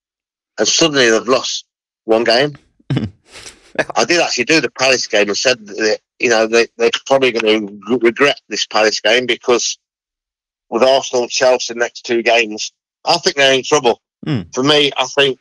and 0.58 0.66
suddenly 0.66 1.10
they've 1.10 1.28
lost 1.28 1.66
one 2.04 2.25
game. 2.25 2.56
I 3.96 4.04
did 4.04 4.20
actually 4.20 4.44
do 4.44 4.60
the 4.60 4.70
Palace 4.70 5.06
game 5.06 5.28
and 5.28 5.37
said 5.37 5.64
that 5.66 6.00
you 6.18 6.30
know 6.30 6.46
they 6.46 6.66
they're 6.76 6.90
probably 7.06 7.32
going 7.32 7.68
to 7.68 7.99
regret 7.99 8.40
this 8.49 8.66
Palace 8.66 9.00
game 9.00 9.26
because 9.26 9.78
with 10.71 10.83
Arsenal 10.83 11.25
and 11.25 11.30
Chelsea 11.30 11.75
next 11.75 12.06
two 12.06 12.23
games, 12.23 12.73
I 13.04 13.19
think 13.19 13.37
they're 13.37 13.54
in 13.54 13.63
trouble. 13.63 14.00
Mm. 14.26 14.54
For 14.54 14.63
me, 14.63 14.93
I 14.97 15.06
think 15.06 15.39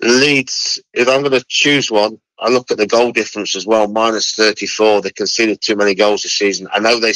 Leeds. 0.00 0.80
If 0.92 1.08
I'm 1.08 1.22
going 1.22 1.32
to 1.32 1.44
choose 1.48 1.90
one, 1.90 2.18
I 2.38 2.50
look 2.50 2.70
at 2.70 2.76
the 2.76 2.86
goal 2.86 3.12
difference 3.12 3.56
as 3.56 3.66
well. 3.66 3.88
Minus 3.88 4.34
34. 4.34 5.02
They 5.02 5.10
conceded 5.10 5.60
too 5.60 5.76
many 5.76 5.94
goals 5.94 6.22
this 6.22 6.38
season. 6.38 6.68
I 6.72 6.80
know 6.80 7.00
they 7.00 7.14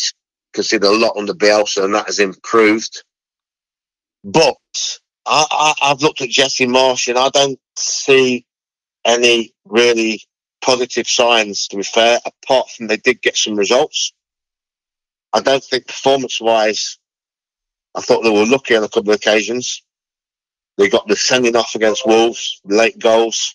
conceded 0.53 0.85
a 0.85 0.97
lot 0.97 1.17
under 1.17 1.35
Bielsa, 1.35 1.85
and 1.85 1.95
that 1.95 2.07
has 2.07 2.19
improved. 2.19 3.03
But 4.25 4.57
I, 5.27 5.75
I, 5.81 5.89
have 5.89 6.03
looked 6.03 6.23
at 6.23 6.31
Jesse 6.31 6.67
Marsch, 6.67 7.09
and 7.09 7.19
I 7.19 7.29
don't 7.29 7.59
see 7.77 8.47
any 9.05 9.53
really 9.65 10.23
positive 10.63 11.09
signs, 11.09 11.69
to 11.69 11.77
be 11.77 11.83
fair, 11.83 12.19
apart 12.25 12.71
from 12.71 12.87
they 12.87 12.97
did 12.97 13.23
get 13.23 13.37
some 13.37 13.57
results. 13.57 14.13
I 15.37 15.41
don't 15.41 15.63
think 15.63 15.87
performance 15.87 16.41
wise, 16.41 16.99
I 17.95 18.01
thought 18.01 18.23
they 18.23 18.31
were 18.31 18.47
lucky 18.47 18.75
on 18.75 18.85
a 18.85 18.89
couple 18.89 19.11
of 19.11 19.17
occasions. 19.17 19.83
They 20.79 20.89
got 20.89 21.07
the 21.07 21.15
sending 21.15 21.57
off 21.57 21.75
against 21.75 22.07
Wolves, 22.07 22.59
late 22.65 22.99
goals. 22.99 23.55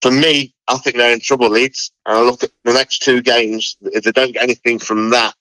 For 0.00 0.12
me, 0.12 0.54
I 0.68 0.78
think 0.78 0.96
they're 0.96 1.12
in 1.12 1.18
trouble, 1.18 1.50
Leeds. 1.50 1.90
And 2.06 2.16
I 2.16 2.22
look 2.22 2.44
at 2.44 2.50
the 2.62 2.72
next 2.72 3.02
two 3.02 3.22
games, 3.22 3.76
if 3.82 4.04
they 4.04 4.12
don't 4.12 4.32
get 4.32 4.44
anything 4.44 4.78
from 4.78 5.10
that, 5.10 5.34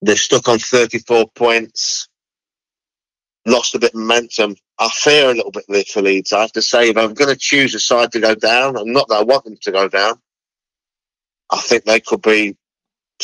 they're 0.00 0.16
stuck 0.16 0.48
on 0.48 0.58
34 0.58 1.28
points 1.34 2.08
lost 3.46 3.74
a 3.74 3.78
bit 3.78 3.94
of 3.94 4.00
momentum. 4.00 4.56
I 4.78 4.88
fear 4.88 5.30
a 5.30 5.34
little 5.34 5.50
bit 5.50 5.88
for 5.88 6.02
Leeds. 6.02 6.32
I 6.32 6.40
have 6.40 6.52
to 6.52 6.62
say, 6.62 6.88
if 6.88 6.96
I'm 6.96 7.14
going 7.14 7.30
to 7.30 7.36
choose 7.36 7.74
a 7.74 7.80
side 7.80 8.12
to 8.12 8.20
go 8.20 8.34
down, 8.34 8.78
and 8.78 8.94
not 8.94 9.08
that 9.08 9.16
I 9.16 9.24
want 9.24 9.44
them 9.44 9.58
to 9.62 9.72
go 9.72 9.88
down, 9.88 10.14
I 11.50 11.58
think 11.58 11.84
they 11.84 12.00
could 12.00 12.22
be 12.22 12.56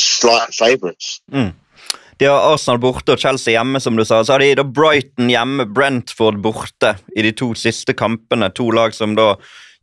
slight 0.01 0.55
favourites. 0.55 1.19
Mm. 1.33 1.53
De 2.19 2.27
har 2.27 2.53
Arsenal 2.53 2.81
borte 2.83 3.15
og 3.15 3.23
Chelsea 3.23 3.55
hjemme, 3.55 3.79
som 3.81 3.97
du 3.97 4.03
sa. 4.05 4.25
Så 4.25 4.35
har 4.35 4.43
de 4.43 4.51
da 4.59 4.65
Brighton 4.67 5.31
hjemme, 5.31 5.69
Brentford 5.71 6.41
borte 6.43 6.97
i 7.15 7.23
de 7.23 7.31
to 7.33 7.53
siste 7.59 7.95
kampene. 7.95 8.51
To 8.59 8.71
lag 8.75 8.95
som 8.97 9.15
da, 9.19 9.37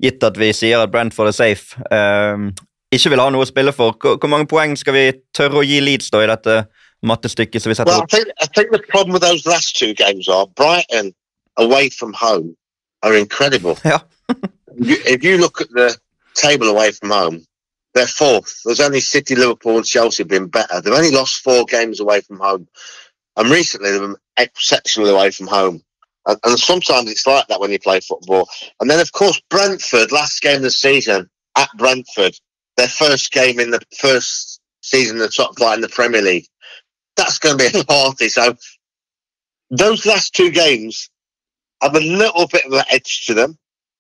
gitt 0.04 0.24
at 0.28 0.40
vi 0.40 0.52
sier 0.56 0.84
at 0.84 0.92
Brentford 0.92 1.32
er 1.32 1.38
safe, 1.38 1.80
eh, 1.96 2.50
ikke 2.96 3.14
vil 3.14 3.24
ha 3.24 3.30
noe 3.32 3.46
å 3.46 3.50
spille 3.50 3.72
for. 3.76 3.96
Hvor, 3.96 4.20
hvor 4.20 4.32
mange 4.32 4.50
poeng 4.52 4.76
skal 4.80 4.98
vi 4.98 5.06
tørre 5.36 5.62
å 5.62 5.68
gi 5.68 5.80
Leeds 5.84 6.12
da 6.12 6.26
i 6.26 6.32
dette 6.32 6.66
mattestykket 7.06 7.62
som 7.62 7.72
vi 7.72 7.78
setter 7.78 7.94
well, 7.94 8.04
I 8.04 8.12
think, 8.12 8.28
I 8.42 8.48
think 8.48 8.72
the 8.72 8.84
problem 8.90 9.14
with 9.14 9.22
those 9.22 9.46
last 9.46 9.78
two 9.78 9.94
games 9.94 10.28
are 10.28 10.48
Brighton 10.56 11.14
away 11.58 11.90
from 11.90 12.14
home 12.14 12.56
are 13.04 13.16
incredible. 13.16 13.78
Yeah. 13.86 14.00
if 15.06 15.24
you 15.24 15.38
look 15.38 15.62
at 15.62 15.70
the 15.70 15.96
table 16.34 16.68
away 16.68 16.92
from 16.92 17.12
home, 17.12 17.46
they're 17.96 18.06
fourth. 18.06 18.62
There's 18.64 18.80
only 18.80 19.00
City, 19.00 19.36
Liverpool, 19.36 19.78
and 19.78 19.86
Chelsea 19.86 20.22
have 20.22 20.28
been 20.28 20.48
better. 20.48 20.82
They've 20.82 20.94
only 20.94 21.12
lost 21.12 21.42
four 21.42 21.66
games 21.66 22.00
away 22.00 22.22
from 22.22 22.40
home, 22.40 22.68
and 23.36 23.50
recently 23.50 23.92
they've 23.92 24.02
been 24.02 24.18
exceptionally 24.38 25.12
away 25.12 25.32
from 25.32 25.48
home. 25.48 25.82
And, 26.28 26.38
and 26.44 26.60
sometimes 26.60 27.10
it's 27.10 27.26
like 27.26 27.48
that 27.48 27.60
when 27.60 27.72
you 27.72 27.80
play 27.80 28.00
football. 28.02 28.48
And 28.80 28.90
then, 28.90 29.00
of 29.00 29.12
course, 29.12 29.42
Brentford, 29.50 30.12
last 30.12 30.42
game 30.42 30.58
of 30.58 30.62
the 30.64 30.72
season 30.72 31.30
at 31.58 31.70
Brentford, 31.78 32.36
their 32.78 32.88
first 32.88 33.32
game 33.32 33.60
in 33.60 33.72
the 33.72 33.82
first 33.98 34.60
season 34.82 35.18
of 35.18 35.24
the 35.24 35.30
top 35.30 35.58
flight 35.58 35.76
in 35.76 35.82
the 35.82 35.90
Premier 35.90 36.22
League 36.22 36.48
that's 37.16 37.40
going 37.40 37.58
to 37.58 37.72
be 37.72 37.80
a 37.80 37.84
party. 37.84 38.30
So 38.30 38.56
those 39.70 40.06
last 40.06 40.34
two 40.34 40.52
games 40.52 41.10
have 41.82 41.96
a 41.96 42.00
little 42.00 42.48
bit 42.48 42.66
of 42.66 42.74
an 42.74 42.86
edge 42.90 43.26
to 43.28 43.34
them. 43.34 43.58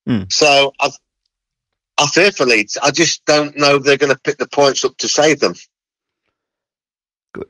Mm. 0.07 0.31
So 0.31 0.73
I've, 0.79 0.97
I 1.97 2.07
fear 2.07 2.31
for 2.31 2.45
Leeds. 2.45 2.77
I 2.83 2.91
just 2.91 3.25
don't 3.25 3.55
know 3.57 3.75
if 3.75 3.83
they're 3.83 3.97
going 3.97 4.13
to 4.13 4.19
pick 4.23 4.37
the 4.37 4.47
points 4.47 4.83
up 4.83 4.97
to 4.97 5.07
save 5.07 5.39
them. 5.39 5.55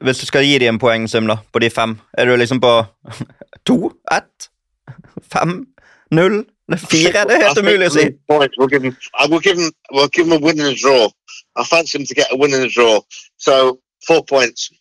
Hvis 0.02 0.18
du 0.18 0.26
skal 0.26 0.44
gi 0.46 0.58
dem 0.58 0.76
en 0.76 0.80
poengsum 0.80 1.28
da, 1.28 1.38
på 1.54 1.60
de 1.60 1.70
fem, 1.70 2.00
er 2.18 2.26
du 2.26 2.36
liksom 2.36 2.62
på 2.62 2.86
to? 3.68 3.92
Ett? 4.12 4.50
Fem? 5.34 5.68
Null? 6.12 6.46
Fire? 6.78 7.26
Det 7.30 7.36
er 7.36 7.44
helt 7.48 7.62
umulig 7.62 7.90
å 7.90 7.94
si. 7.94 8.06
We'll 8.30 8.70
give, 8.70 8.82
them, 8.82 8.96
we'll, 9.30 9.40
give 9.40 9.58
them, 9.58 9.72
we'll 9.92 10.10
give 10.10 10.26
them 10.30 10.38
a 10.38 10.42
win 10.42 10.60
and 10.60 10.70
a 10.70 10.76
draw. 10.76 11.10
I 11.56 11.64
fancy 11.64 11.98
them 11.98 12.08
to 12.08 12.16
get 12.16 12.32
a 12.32 12.38
win 12.38 12.54
and 12.54 12.64
a 12.66 12.70
draw. 12.70 13.02
So, 13.38 13.80
four 14.08 14.24
points. 14.26 14.72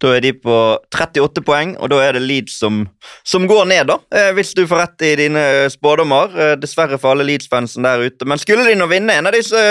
Da 0.00 0.14
er 0.16 0.24
de 0.24 0.32
på 0.32 0.56
38 0.96 1.42
poeng, 1.44 1.74
og 1.76 1.90
da 1.92 2.00
er 2.04 2.16
det 2.16 2.24
Leeds 2.24 2.56
som, 2.62 2.82
som 3.26 3.46
går 3.50 3.68
ned, 3.68 3.90
da. 3.90 3.98
Eh, 4.16 4.30
hvis 4.36 4.54
du 4.56 4.64
får 4.68 4.84
rett 4.84 5.06
i 5.10 5.14
dine 5.20 5.44
spådommer. 5.72 6.32
Eh, 6.32 6.52
dessverre 6.60 6.98
for 7.00 7.12
alle 7.12 7.28
Leeds-fansen 7.28 7.84
der 7.84 8.06
ute. 8.08 8.28
Men 8.28 8.40
skulle 8.40 8.64
de 8.68 8.78
nå 8.80 8.88
vinne 8.90 9.18
en 9.18 9.28
av 9.28 9.36
disse 9.36 9.64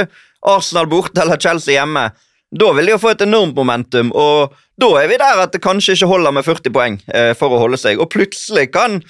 Arsenal 0.45 0.89
borte 0.89 1.23
eller 1.23 1.41
Chelsea 1.41 1.75
hjemme, 1.75 2.09
da 2.49 2.69
vil 2.73 2.87
de 2.87 2.95
jo 2.95 3.01
få 3.01 3.13
et 3.13 3.21
enormt 3.21 3.57
momentum, 3.57 4.09
og 4.17 4.55
da 4.81 4.87
er 5.01 5.09
vi 5.11 5.19
der 5.21 5.41
at 5.43 5.53
det 5.53 5.61
kanskje 5.61 5.93
ikke 5.93 6.09
holder 6.09 6.33
med 6.33 6.45
40 6.47 6.73
poeng 6.73 6.95
eh, 7.13 7.33
for 7.37 7.53
å 7.53 7.59
holde 7.61 7.77
seg. 7.77 7.99
Og 8.01 8.09
plutselig 8.13 8.71
kan 8.73 9.01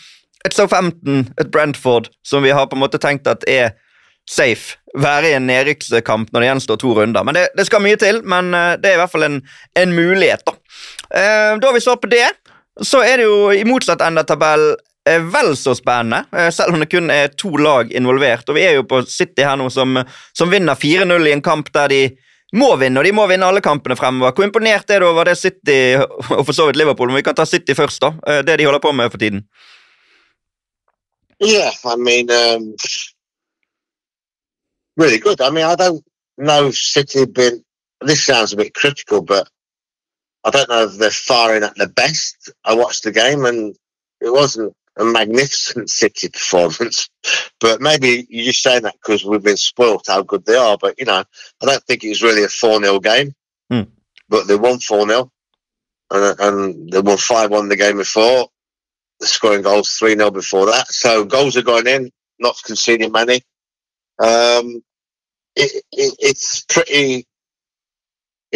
et 0.47 0.55
Southampton, 0.55 1.27
et 1.39 1.51
Brentford, 1.51 2.09
som 2.25 2.43
vi 2.43 2.51
har 2.55 2.67
på 2.67 2.77
en 2.77 2.83
måte 2.83 2.99
tenkt 3.01 3.29
at 3.31 3.45
er 3.47 3.75
safe, 4.29 4.77
være 4.97 5.31
i 5.31 5.35
en 5.37 5.47
nedrykkskamp 5.49 6.33
når 6.33 6.41
det 6.41 6.49
gjenstår 6.49 6.79
to 6.81 6.93
runder. 6.97 7.25
Men 7.25 7.37
det, 7.37 7.47
det, 7.57 7.65
skal 7.69 7.83
mye 7.85 7.99
til, 8.01 8.21
men 8.27 8.53
eh, 8.57 8.75
det 8.81 8.91
er 8.91 8.97
i 8.97 9.01
hvert 9.03 9.13
fall 9.13 9.27
en, 9.27 9.39
en 9.79 9.95
mulighet, 9.95 10.43
da. 10.47 10.55
Eh, 11.15 11.59
da 11.61 11.71
vi 11.71 11.81
så 11.81 11.95
på 11.97 12.07
det, 12.07 12.27
så 12.81 13.01
er 13.03 13.17
det 13.17 13.27
jo 13.27 13.49
i 13.53 13.65
motsatt 13.67 14.01
ende 14.05 14.21
av 14.21 14.29
tabellen 14.29 14.77
eh, 15.09 15.21
vel 15.33 15.55
så 15.57 15.73
spennende, 15.75 16.25
eh, 16.37 16.49
selv 16.53 16.73
om 16.73 16.83
det 16.83 16.89
kun 16.91 17.09
er 17.13 17.33
to 17.33 17.55
lag 17.57 17.91
involvert. 17.91 18.49
Og 18.49 18.57
vi 18.59 18.65
er 18.67 18.77
jo 18.77 18.87
på 18.87 19.01
City 19.09 19.45
her 19.45 19.57
nå 19.59 19.69
som, 19.73 20.01
som 20.37 20.51
vinner 20.51 20.77
4-0 20.77 21.27
i 21.27 21.35
en 21.37 21.45
kamp 21.45 21.71
der 21.73 21.93
de 21.93 22.01
må 22.53 22.71
vinne, 22.81 22.97
og 23.01 23.05
de 23.05 23.13
må 23.13 23.27
vinne 23.29 23.45
alle 23.45 23.61
kampene 23.61 23.97
fremover. 23.97 24.33
Hvor 24.37 24.47
imponert 24.47 24.89
er 24.89 25.01
du 25.01 25.09
over 25.09 25.29
det 25.29 25.37
City, 25.37 25.97
og 26.37 26.45
for 26.45 26.53
så 26.55 26.69
vidt 26.69 26.79
Liverpool, 26.81 27.11
men 27.11 27.21
vi 27.21 27.25
kan 27.27 27.37
ta 27.37 27.45
City 27.45 27.77
først, 27.77 28.01
da. 28.01 28.41
Det 28.45 28.57
de 28.57 28.65
holder 28.65 28.81
på 28.81 28.93
med 28.93 29.11
for 29.11 29.21
tiden. 29.21 29.43
Yeah, 31.39 31.71
I 31.85 31.95
mean, 31.95 32.29
um, 32.29 32.75
really 34.97 35.19
good. 35.19 35.39
I 35.39 35.51
mean, 35.51 35.65
I 35.65 35.75
don't 35.75 36.03
know 36.37 36.71
City 36.71 37.25
been 37.25 37.63
this 38.05 38.25
sounds 38.25 38.51
a 38.51 38.57
bit 38.57 38.73
critical, 38.73 39.21
but 39.21 39.47
I 40.43 40.51
don't 40.51 40.69
know 40.69 40.85
if 40.85 40.97
they're 40.97 41.11
firing 41.11 41.63
at 41.63 41.75
the 41.75 41.87
best. 41.87 42.51
I 42.63 42.75
watched 42.75 43.03
the 43.03 43.11
game 43.11 43.45
and 43.45 43.75
it 44.21 44.31
wasn't 44.31 44.73
a 44.97 45.03
magnificent 45.05 45.89
City 46.01 46.29
performance, 46.29 47.09
but 47.59 47.81
maybe 47.81 48.25
you're 48.29 48.45
just 48.45 48.63
saying 48.63 48.83
that 48.83 48.95
because 49.01 49.25
we've 49.25 49.43
been 49.43 49.57
spoilt 49.57 50.05
how 50.07 50.21
good 50.23 50.45
they 50.45 50.55
are. 50.55 50.77
But 50.77 50.99
you 50.99 51.05
know, 51.05 51.23
I 51.61 51.65
don't 51.65 51.83
think 51.83 52.03
it 52.03 52.09
was 52.09 52.23
really 52.23 52.43
a 52.43 52.49
4 52.49 52.81
0 52.81 52.99
game, 52.99 53.33
Hmm. 53.69 53.83
but 54.29 54.47
they 54.47 54.55
won 54.55 54.79
4 54.79 55.07
0 55.07 55.31
and, 56.11 56.39
and 56.39 56.91
they 56.91 57.01
won 57.01 57.17
5 57.17 57.51
1 57.51 57.69
the 57.69 57.75
game 57.75 57.97
before. 57.97 58.47
They're 59.19 59.27
scoring 59.27 59.61
goals 59.61 59.89
3 59.97 60.15
0 60.15 60.31
before 60.31 60.65
that. 60.67 60.87
So 60.89 61.25
goals 61.25 61.57
are 61.57 61.61
going 61.61 61.87
in, 61.87 62.11
not 62.39 62.55
conceding 62.63 63.11
many. 63.11 63.41
Um, 64.19 64.81
it, 65.55 65.83
it, 65.91 66.15
it's 66.19 66.63
pretty 66.65 67.25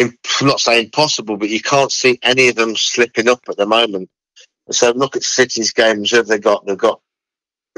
I'm 0.00 0.18
not 0.42 0.60
saying 0.60 0.84
impossible, 0.86 1.36
but 1.36 1.48
you 1.48 1.60
can't 1.60 1.92
see 1.92 2.18
any 2.22 2.48
of 2.48 2.56
them 2.56 2.74
slipping 2.76 3.28
up 3.28 3.40
at 3.48 3.56
the 3.56 3.66
moment. 3.66 4.08
So 4.70 4.90
look 4.92 5.14
at 5.16 5.22
City's 5.22 5.72
games. 5.72 6.10
Who 6.10 6.16
have 6.16 6.26
they 6.26 6.38
got? 6.38 6.66
They've 6.66 6.76
got 6.78 7.00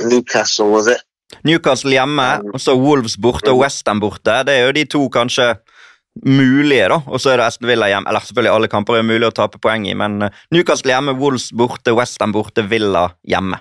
Newcastle, 0.00 0.70
was 0.70 0.86
it? 0.86 1.02
Newcastle 1.44 1.90
hjemme, 1.90 2.26
og 2.54 2.60
så 2.60 2.74
Wolves 2.78 3.16
borte 3.18 3.50
og 3.50 3.58
West 3.64 3.86
Ham 3.88 4.00
borte. 4.00 4.36
Det 4.46 4.54
er 4.54 4.66
jo 4.66 4.72
de 4.72 4.84
to 4.84 5.08
kanskje 5.08 5.56
mulige, 6.24 6.88
da. 6.88 7.00
Og 7.06 7.20
så 7.20 7.30
er 7.34 7.36
det 7.40 7.46
Aston 7.50 7.68
Villa 7.68 7.88
hjemme. 7.90 8.08
Eller 8.08 8.20
selvfølgelig 8.24 8.52
alle 8.54 8.68
kamper 8.72 8.96
er 9.00 9.02
mulig 9.08 9.26
å 9.28 9.34
tape 9.34 9.58
poeng 9.60 9.84
i, 9.90 9.94
men 9.98 10.22
eh, 10.22 10.30
Newcastle 10.54 10.94
hjemme, 10.94 11.16
Wolves 11.20 11.50
borte, 11.52 11.92
West 11.98 12.22
Ham 12.22 12.32
borte, 12.32 12.64
Villa 12.70 13.08
hjemme. 13.28 13.58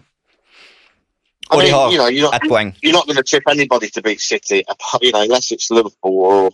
I 1.45 1.53
Og 1.53 1.59
de 1.61 1.65
mean, 1.65 1.73
har 1.75 1.91
you 1.91 1.97
know, 1.97 2.07
you're 2.09 2.25
not, 2.31 2.33
ett 2.35 2.49
poeng. 2.49 2.71
you're 2.81 2.93
not 2.95 3.05
going 3.05 3.17
to 3.17 3.23
tip 3.23 3.43
anybody 3.49 3.89
to 3.89 4.01
beat 4.01 4.21
City, 4.21 4.63
apart- 4.69 5.03
you 5.03 5.11
know, 5.11 5.21
unless 5.21 5.51
it's 5.51 5.69
Liverpool 5.69 6.15
or, 6.31 6.51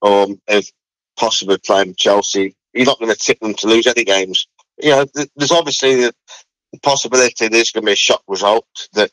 or 0.00 0.26
if 0.48 0.70
possibly 1.18 1.58
playing 1.58 1.94
Chelsea. 1.96 2.56
You're 2.72 2.86
not 2.86 2.98
going 2.98 3.12
to 3.12 3.18
tip 3.18 3.40
them 3.40 3.54
to 3.54 3.66
lose 3.68 3.86
any 3.86 4.04
games. 4.04 4.46
You 4.78 4.90
know, 4.90 5.04
th- 5.06 5.30
there's 5.36 5.52
obviously 5.52 5.96
the 5.96 6.14
possibility 6.82 7.48
there's 7.48 7.70
going 7.70 7.82
to 7.82 7.86
be 7.86 7.92
a 7.92 7.96
shock 7.96 8.22
result 8.28 8.66
that 8.94 9.12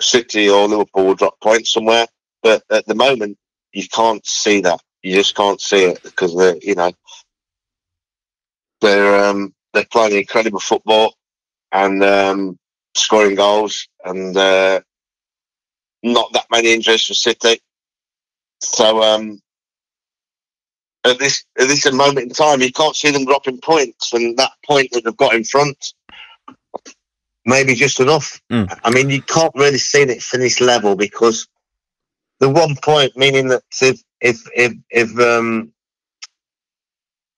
City 0.00 0.48
or 0.48 0.68
Liverpool 0.68 1.06
will 1.06 1.14
drop 1.14 1.40
points 1.40 1.72
somewhere. 1.72 2.06
But 2.42 2.62
at 2.70 2.86
the 2.86 2.94
moment, 2.94 3.38
you 3.72 3.88
can't 3.88 4.24
see 4.26 4.60
that. 4.62 4.80
You 5.02 5.14
just 5.16 5.34
can't 5.34 5.60
see 5.60 5.84
it 5.84 6.02
because 6.02 6.36
they're, 6.36 6.56
you 6.62 6.74
know, 6.74 6.92
they're 8.80 9.24
um, 9.24 9.54
they're 9.72 9.86
playing 9.90 10.16
incredible 10.18 10.60
football 10.60 11.14
and 11.72 12.02
um, 12.04 12.58
scoring 12.94 13.34
goals, 13.34 13.88
and 14.04 14.36
uh, 14.36 14.80
not 16.02 16.32
that 16.34 16.46
many 16.50 16.72
injuries 16.72 17.06
for 17.06 17.14
City. 17.14 17.60
So 18.60 19.02
um, 19.02 19.40
at 21.04 21.18
this 21.18 21.44
at 21.58 21.68
this 21.68 21.90
moment 21.92 22.26
in 22.26 22.30
time, 22.30 22.60
you 22.60 22.72
can't 22.72 22.96
see 22.96 23.10
them 23.10 23.24
dropping 23.24 23.60
points, 23.60 24.12
and 24.12 24.36
that 24.38 24.52
point 24.64 24.90
that 24.92 25.04
they've 25.04 25.16
got 25.16 25.34
in 25.34 25.44
front, 25.44 25.94
maybe 27.44 27.74
just 27.74 28.00
enough. 28.00 28.40
Mm. 28.50 28.78
I 28.82 28.90
mean, 28.90 29.10
you 29.10 29.22
can't 29.22 29.54
really 29.54 29.78
see 29.78 30.02
it 30.02 30.22
finish 30.22 30.60
level 30.60 30.96
because 30.96 31.46
the 32.40 32.48
one 32.48 32.76
point, 32.82 33.16
meaning 33.16 33.48
that 33.48 33.62
if 33.80 34.02
if 34.20 34.42
if 34.54 34.72
if 34.90 35.18
um, 35.18 35.72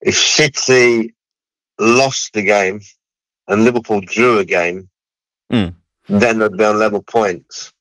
if 0.01 0.17
City 0.17 1.15
lost 1.79 2.33
the 2.33 2.43
game 2.43 2.81
and 3.49 3.65
Liverpool 3.65 4.01
drew 4.01 4.39
a 4.39 4.45
game, 4.45 4.89
Mm. 5.53 5.75
then 6.09 6.39
they'd 6.41 6.57
be 6.57 6.65
on 6.65 6.79
level 6.79 7.03
points. 7.03 7.73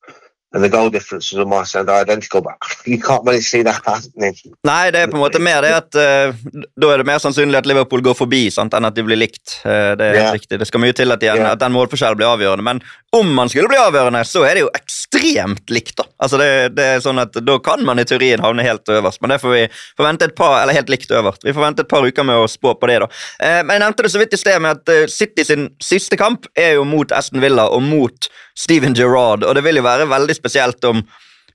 And 0.54 0.62
the 0.62 0.68
goal 0.70 0.90
differences 0.90 1.38
on 1.38 1.48
my 1.48 1.64
are 1.74 1.90
identical, 1.90 2.40
but 2.40 2.54
you 2.86 2.98
can't 2.98 3.24
really 3.26 3.42
see 3.42 3.62
that 3.62 3.82
happening. 3.84 4.36
Nei, 4.64 4.92
det 4.94 5.02
er 5.02 5.10
på 5.10 5.18
en 5.18 5.24
måte 5.24 5.40
mer 5.42 5.66
det 5.66 5.72
at 5.74 5.98
eh, 5.98 6.36
da 6.78 6.92
er 6.92 7.02
det 7.02 7.08
mer 7.08 7.18
sannsynlig 7.20 7.58
at 7.58 7.66
Liverpool 7.66 8.04
går 8.06 8.14
forbi 8.14 8.44
sant, 8.54 8.76
enn 8.76 8.86
at 8.86 8.94
de 8.94 9.04
blir 9.04 9.18
likt. 9.18 9.58
Uh, 9.66 9.96
det 9.98 10.06
er 10.06 10.20
yeah. 10.20 10.30
Riktig. 10.36 10.60
Det 10.62 10.68
skal 10.70 10.84
mye 10.84 10.94
til 10.96 11.12
at, 11.12 11.20
de, 11.20 11.32
yeah. 11.32 11.50
at 11.50 11.60
den 11.60 11.74
målforskjellen 11.74 12.20
blir 12.20 12.30
avgjørende. 12.30 12.64
Men 12.64 12.80
om 13.18 13.32
man 13.34 13.50
skulle 13.50 13.70
bli 13.70 13.78
avgjørende, 13.80 14.22
så 14.28 14.44
er 14.46 14.56
det 14.56 14.62
jo 14.64 14.70
ekstremt 14.76 15.70
likt. 15.72 15.96
da. 15.98 16.06
Altså 16.22 16.40
det, 16.40 16.48
det 16.76 16.86
er 16.94 17.02
sånn 17.04 17.20
at 17.22 17.36
Da 17.46 17.56
kan 17.64 17.84
man 17.86 18.00
i 18.00 18.06
teorien 18.08 18.42
havne 18.42 18.64
helt 18.66 18.88
øverst, 18.92 19.20
men 19.22 19.32
det 19.34 19.40
får 19.42 19.54
vi 19.54 19.62
forvente 19.98 20.28
et 20.28 20.36
par, 20.38 20.58
eller 20.62 20.76
helt 20.76 20.92
likt 20.92 21.12
øverst. 21.12 21.44
Vi 21.46 21.54
får 21.56 21.66
vente 21.66 21.84
et 21.86 21.90
par 21.90 22.06
uker 22.06 22.26
med 22.28 22.40
å 22.42 22.48
spå 22.50 22.74
på 22.78 22.90
det. 22.90 23.00
da. 23.04 23.10
Eh, 23.40 23.60
men 23.62 23.76
Jeg 23.76 23.84
nevnte 23.84 24.06
det 24.06 24.14
så 24.14 24.22
vidt 24.22 24.34
i 24.36 24.40
sted 24.40 24.62
med 24.62 24.80
at 24.80 24.94
eh, 24.94 25.06
City 25.12 25.44
sin 25.44 25.68
siste 25.82 26.18
kamp 26.20 26.48
er 26.56 26.76
jo 26.78 26.88
mot 26.88 27.12
Aston 27.12 27.44
Villa 27.44 27.68
og 27.72 27.84
mot 27.84 28.30
Steven 28.56 28.96
Gerrard, 28.96 29.44
og 29.44 29.54
det 29.56 29.64
vil 29.66 29.80
jo 29.80 29.86
være 29.86 30.08
veldig 30.10 30.36
spesielt 30.36 30.84
om 30.88 31.04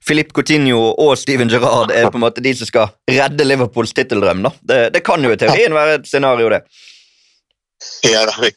Philippe 0.02 0.34
Coutinho 0.34 0.92
og 0.98 1.12
Steven 1.18 1.50
Gerrard 1.50 1.92
er 1.94 2.08
på 2.10 2.18
en 2.18 2.24
måte 2.24 2.42
de 2.42 2.54
som 2.58 2.66
skal 2.66 2.90
redde 3.10 3.46
Liverpools 3.46 3.94
titteldrøm. 3.94 4.42
da. 4.42 4.50
Det, 4.62 4.80
det 4.96 5.04
kan 5.06 5.22
jo 5.22 5.30
i 5.30 5.38
teorien 5.38 5.74
være 5.74 6.00
et 6.00 6.08
scenario, 6.10 6.50
det. 6.50 6.64
Ja, 8.06 8.26
mean, 8.40 8.52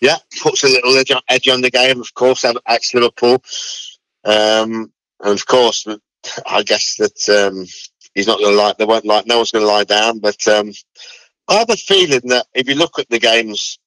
yeah, 0.00 0.16
puts 0.42 0.64
a 0.64 0.68
little 0.68 0.96
edge 0.96 1.10
on, 1.10 1.22
edge 1.28 1.48
on 1.48 1.60
the 1.60 1.70
game, 1.70 2.00
of 2.00 2.12
course, 2.14 2.44
at 2.44 2.56
Liverpool. 2.94 3.42
Um, 4.24 4.92
and 5.20 5.32
of 5.32 5.46
course, 5.46 5.86
I 6.46 6.62
guess 6.62 6.96
that 6.96 7.28
um, 7.28 7.66
he's 8.14 8.26
not 8.26 8.38
going 8.38 8.56
to 8.56 8.62
like, 8.62 8.76
they 8.76 8.84
won't 8.84 9.04
like, 9.04 9.26
no 9.26 9.36
one's 9.36 9.52
going 9.52 9.64
to 9.64 9.70
lie 9.70 9.84
down. 9.84 10.18
But 10.18 10.46
um, 10.48 10.72
I 11.48 11.54
have 11.54 11.70
a 11.70 11.76
feeling 11.76 12.28
that 12.28 12.46
if 12.54 12.68
you 12.68 12.74
look 12.74 12.98
at 12.98 13.08
the 13.08 13.18
games, 13.18 13.78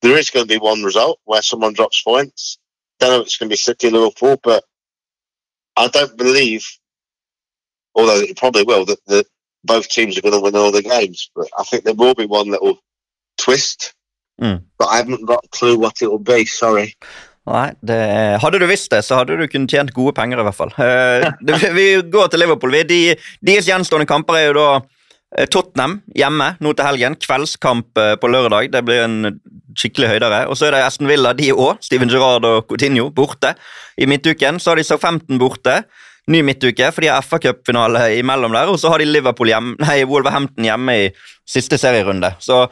there 0.00 0.16
is 0.16 0.30
going 0.30 0.46
to 0.46 0.54
be 0.54 0.58
one 0.58 0.82
result 0.82 1.20
where 1.24 1.42
someone 1.42 1.74
drops 1.74 2.02
points. 2.02 2.58
Don't 2.98 3.10
know 3.10 3.20
if 3.20 3.26
it's 3.26 3.36
going 3.36 3.48
to 3.48 3.52
be 3.52 3.56
City 3.56 3.90
Liverpool, 3.90 4.38
but 4.42 4.64
I 5.76 5.88
don't 5.88 6.16
believe, 6.16 6.66
although 7.94 8.20
it 8.20 8.36
probably 8.36 8.64
will, 8.64 8.84
that, 8.86 9.04
that 9.06 9.26
both 9.64 9.88
teams 9.88 10.16
are 10.16 10.22
going 10.22 10.34
to 10.34 10.40
win 10.40 10.56
all 10.56 10.72
the 10.72 10.82
games. 10.82 11.30
But 11.34 11.48
I 11.58 11.64
think 11.64 11.84
there 11.84 11.94
will 11.94 12.14
be 12.14 12.26
one 12.26 12.48
little 12.50 12.78
twist. 13.38 13.94
Mm. 14.40 14.62
But 14.78 14.88
I 14.88 14.96
haven't 14.96 15.26
got 15.26 15.44
a 15.44 15.48
clue 15.52 15.76
what 15.76 16.00
it 16.02 16.08
will 16.08 16.22
be. 16.22 16.44
Sorry. 16.46 16.94
Nei, 17.50 17.72
det, 17.82 17.98
Hadde 18.42 18.60
du 18.62 18.68
visst 18.70 18.92
det, 18.92 19.02
så 19.02 19.18
hadde 19.18 19.34
du 19.38 19.48
kunnet 19.50 19.72
tjent 19.72 19.90
gode 19.96 20.14
penger, 20.14 20.38
i 20.38 20.46
hvert 20.46 20.58
fall. 20.58 20.74
Eh, 20.78 21.26
det, 21.46 21.58
vi 21.74 21.86
går 22.12 22.30
til 22.30 22.44
Liverpool. 22.44 22.74
Vi, 22.74 22.82
de, 22.86 23.00
deres 23.42 23.66
gjenstående 23.70 24.06
kamper 24.06 24.38
er 24.38 24.46
jo 24.48 24.54
da 24.60 24.68
eh, 24.78 25.48
Tottenham 25.50 25.98
hjemme 26.18 26.52
nå 26.62 26.74
til 26.78 26.86
helgen. 26.86 27.18
Kveldskamp 27.18 27.98
eh, 27.98 28.14
på 28.22 28.30
lørdag. 28.30 28.70
Det 28.74 28.84
blir 28.86 29.02
en 29.08 29.40
skikkelig 29.78 30.14
høydere. 30.14 30.44
Og 30.52 30.58
så 30.58 30.68
er 30.68 30.76
det 30.76 30.84
Aston 30.86 31.10
Villa, 31.10 31.34
de 31.34 31.50
òg. 31.54 31.82
Steven 31.82 32.12
Gerrard 32.12 32.46
og 32.46 32.70
Coutinho 32.70 33.08
borte. 33.14 33.56
I 33.98 34.06
midtuken 34.10 34.62
så 34.62 34.72
har 34.72 34.78
de 34.78 34.86
Southampton 34.86 35.42
borte. 35.42 35.80
Ny 36.30 36.44
midtuke, 36.46 36.92
for 36.94 37.02
de 37.02 37.10
har 37.10 37.26
FA-cupfinale 37.26 38.04
imellom 38.20 38.54
der. 38.54 38.70
Og 38.70 38.78
så 38.78 38.92
har 38.92 39.02
de 39.02 39.10
Liverpool 39.10 39.50
hjemme, 39.50 39.74
nei, 39.82 40.04
Wolverhampton 40.06 40.70
hjemme 40.70 40.98
i 41.08 41.10
siste 41.42 41.74
serierunde. 41.80 42.36
Så 42.38 42.68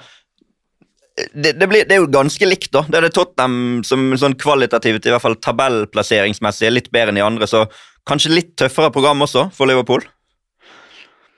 det, 1.34 1.52
det, 1.60 1.66
blir, 1.70 1.84
det 1.88 1.96
er 1.96 2.02
jo 2.02 2.10
ganske 2.12 2.46
likt, 2.48 2.70
da. 2.74 2.82
Det 2.88 2.98
er 3.00 3.06
det 3.08 3.12
Tottenham 3.16 3.82
som 3.86 4.10
sånn 4.20 4.36
kvalitativt, 4.40 5.06
i 5.06 5.12
hvert 5.14 5.24
fall 5.24 5.36
tabellplasseringsmessig, 5.42 6.66
er 6.68 6.74
litt 6.76 6.90
bedre 6.94 7.12
enn 7.14 7.20
de 7.20 7.24
andre. 7.26 7.48
Så 7.50 7.64
kanskje 8.08 8.32
litt 8.34 8.54
tøffere 8.60 8.92
program 8.94 9.22
også 9.26 9.48
for 9.56 9.70
Liverpool. 9.70 10.04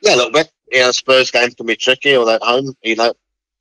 Yeah, 0.03 0.15
a 0.15 0.17
little 0.17 0.33
bit. 0.35 0.51
Yeah, 0.73 0.91
Spurs 0.91 1.31
game 1.31 1.51
can 1.55 1.67
be 1.67 1.77
tricky, 1.77 2.17
or 2.17 2.29
at 2.31 2.43
home. 2.43 2.75
You 2.83 2.97
know, 2.97 3.13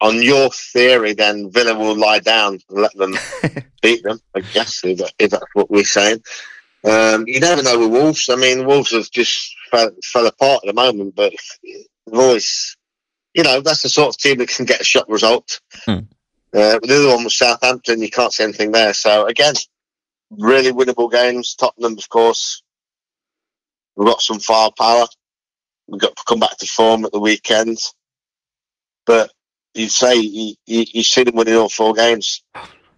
on 0.02 0.22
your 0.24 0.50
theory, 0.74 1.14
then 1.14 1.52
Villa 1.52 1.78
will 1.78 1.96
lie 1.96 2.20
down 2.20 2.60
and 2.70 2.82
let 2.82 2.96
them 2.98 3.14
beat 3.82 4.02
them. 4.04 4.20
I 4.36 4.42
guess 4.54 4.84
if, 4.84 4.98
that- 5.00 5.14
if 5.20 5.30
that's 5.32 5.54
what 5.54 5.70
we're 5.70 5.84
saying. 5.84 6.22
Um, 6.84 7.26
you 7.28 7.40
never 7.40 7.62
know 7.62 7.78
with 7.78 7.92
Wolves. 7.92 8.28
I 8.30 8.36
mean, 8.36 8.66
Wolves 8.66 8.92
have 8.92 9.12
just 9.12 9.54
fell, 9.70 9.92
fell 10.04 10.26
apart 10.26 10.62
at 10.64 10.68
the 10.68 10.74
moment, 10.74 11.14
but 11.16 11.32
they've 11.64 12.18
always, 12.20 12.76
you 13.34 13.44
know, 13.44 13.62
that's 13.62 13.82
the 13.82 13.89
sort 13.89 14.10
of 14.10 14.17
team 14.17 14.38
that 14.39 14.50
can 14.50 14.65
get 14.65 14.82
a 14.82 14.84
shock 14.84 15.06
result. 15.08 15.60
Hmm. 15.86 16.00
Uh, 16.54 16.80
the 16.84 16.96
other 16.98 17.15
one 17.15 17.24
was 17.24 17.38
Southampton. 17.38 18.02
You 18.02 18.10
can't 18.10 18.34
see 18.34 18.44
anything 18.44 18.72
there. 18.72 18.94
So 18.94 19.26
again, 19.26 19.54
really 20.30 20.72
winnable 20.72 21.12
games. 21.12 21.56
Tottenham, 21.56 21.98
of 21.98 22.10
course, 22.10 22.63
we've 23.96 24.08
got 24.08 24.22
some 24.22 24.39
firepower. 24.39 25.06
We've 25.88 26.02
got 26.02 26.15
to 26.15 26.24
come 26.28 26.39
back 26.39 26.58
to 26.58 26.67
form 26.67 27.06
at 27.06 27.12
the 27.12 27.20
weekend. 27.20 27.78
But 29.06 29.32
you 29.74 29.88
say 29.89 30.15
you, 30.15 30.56
you, 30.65 30.86
you 30.94 31.04
see 31.04 31.24
them 31.24 31.36
winning 31.36 31.56
all 31.56 31.70
four 31.70 31.94
games. 31.94 32.44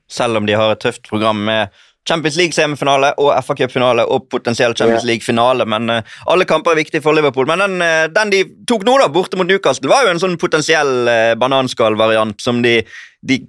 Selv 0.10 0.38
om 0.38 0.46
de 0.46 0.54
har 0.54 0.72
et 0.72 0.80
tøft 0.80 1.08
program 1.10 1.36
med 1.46 1.68
Champions 2.10 2.36
League-semifinale 2.40 3.14
og 3.22 3.32
FA 3.46 3.56
Cup-finale 3.62 4.04
og 4.12 4.28
potensielt 4.32 4.80
Champions 4.80 5.06
League-finale. 5.08 5.68
Men 5.70 5.90
uh, 5.90 6.16
alle 6.32 6.48
kamper 6.50 6.74
er 6.74 6.82
viktige 6.82 7.04
for 7.04 7.16
Liverpool. 7.16 7.48
Men 7.50 7.64
den, 7.64 7.78
uh, 7.80 8.06
den 8.12 8.34
de 8.34 8.44
tok 8.70 8.84
nå, 8.88 8.98
da, 9.00 9.10
borte 9.12 9.40
mot 9.40 9.48
Newcastle, 9.48 9.92
var 9.92 10.06
jo 10.06 10.14
en 10.14 10.22
sånn 10.24 10.38
potensiell 10.42 11.08
uh, 11.08 11.34
bananskall-variant 11.40 12.44
som 12.44 12.64
de, 12.66 12.82
de 13.22 13.44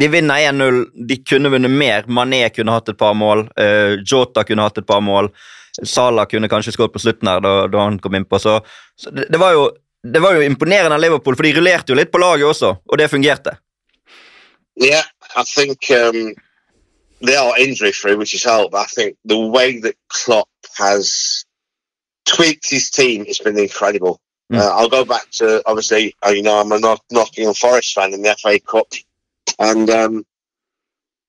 de 0.00 0.06
vinner 0.08 0.46
1-0. 0.48 0.78
De 1.08 1.16
kunne 1.28 1.50
vunnet 1.52 1.68
mer. 1.68 2.06
Mané 2.08 2.46
kunne 2.56 2.72
hatt 2.72 2.86
et 2.88 2.96
par 2.96 3.12
mål. 3.12 3.42
Jota 4.08 4.46
kunne 4.48 4.64
hatt 4.64 4.78
et 4.80 4.86
par 4.88 5.02
mål. 5.04 5.28
Salah 5.84 6.24
kunne 6.24 6.48
kanskje 6.48 6.72
skåret 6.72 6.94
på 6.94 7.02
slutten 7.02 7.28
her 7.28 7.42
da, 7.44 7.52
da 7.68 7.82
han 7.84 7.98
kom 8.00 8.16
innpå. 8.16 8.38
Så, 8.40 8.54
så 8.96 9.12
det, 9.12 9.26
det, 9.28 9.40
var 9.42 9.52
jo, 9.52 9.66
det 10.08 10.22
var 10.24 10.38
jo 10.38 10.46
imponerende 10.46 10.96
av 10.96 11.04
Liverpool, 11.04 11.36
for 11.36 11.44
de 11.44 11.52
rullerte 11.58 11.92
jo 11.92 11.98
litt 12.00 12.12
på 12.12 12.20
laget 12.22 12.48
også, 12.48 12.72
og 12.80 13.00
det 13.00 13.10
fungerte. 13.12 13.58
Yeah, 14.80 15.04
I 15.36 15.44
think 15.44 15.90
um, 15.92 16.32
they 17.22 17.36
are 17.36 17.58
injury 17.58 17.92
free, 17.92 18.16
which 18.16 18.32
has 18.32 18.44
helped. 18.44 18.74
I 18.74 18.84
think 18.84 19.16
the 19.24 19.38
way 19.38 19.80
that 19.80 19.96
Klopp 20.08 20.48
has 20.76 21.44
tweaked 22.26 22.68
his 22.68 22.90
team 22.90 23.24
has 23.26 23.38
been 23.38 23.58
incredible. 23.58 24.20
Mm. 24.52 24.58
Uh, 24.58 24.70
I'll 24.74 24.88
go 24.88 25.04
back 25.04 25.30
to 25.32 25.62
obviously, 25.66 26.14
uh, 26.24 26.30
you 26.30 26.42
know, 26.42 26.58
I'm 26.58 26.72
a 26.72 26.98
Nottingham 27.10 27.54
Forest 27.54 27.94
fan 27.94 28.12
in 28.12 28.22
the 28.22 28.36
FA 28.40 28.58
Cup, 28.60 28.92
and 29.58 29.88
um, 29.88 30.26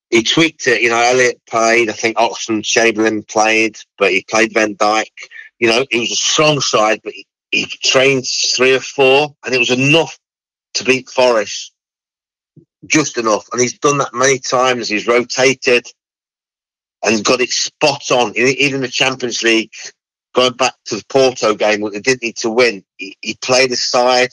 he 0.09 0.23
tweaked 0.23 0.67
it. 0.67 0.81
You 0.81 0.89
know, 0.89 1.01
Elliott 1.01 1.41
played. 1.49 1.89
I 1.89 1.93
think 1.93 2.17
Oxlade 2.17 2.65
Chamberlain 2.65 3.23
played, 3.23 3.77
but 3.97 4.11
he 4.11 4.25
played 4.29 4.53
Van 4.53 4.75
Dijk. 4.75 5.11
You 5.59 5.69
know, 5.69 5.85
he 5.89 6.01
was 6.01 6.11
a 6.11 6.15
strong 6.15 6.59
side, 6.59 7.01
but 7.03 7.13
he, 7.13 7.25
he 7.51 7.65
trained 7.65 8.25
three 8.27 8.75
or 8.75 8.79
four, 8.79 9.35
and 9.45 9.53
it 9.53 9.59
was 9.59 9.71
enough 9.71 10.17
to 10.75 10.83
beat 10.83 11.09
Forest. 11.09 11.72
Just 12.85 13.17
enough, 13.17 13.47
and 13.51 13.61
he's 13.61 13.77
done 13.79 13.97
that 13.99 14.13
many 14.13 14.39
times. 14.39 14.89
He's 14.89 15.07
rotated 15.07 15.87
and 17.03 17.23
got 17.23 17.41
it 17.41 17.49
spot 17.49 18.11
on. 18.11 18.33
Even 18.37 18.81
the 18.81 18.87
Champions 18.87 19.43
League, 19.43 19.73
going 20.33 20.53
back 20.53 20.73
to 20.85 20.95
the 20.95 21.05
Porto 21.07 21.53
game, 21.53 21.81
what 21.81 21.93
they 21.93 21.99
did 21.99 22.21
need 22.21 22.37
to 22.37 22.49
win, 22.49 22.83
he, 22.97 23.17
he 23.21 23.35
played 23.35 23.71
a 23.71 23.75
side. 23.75 24.31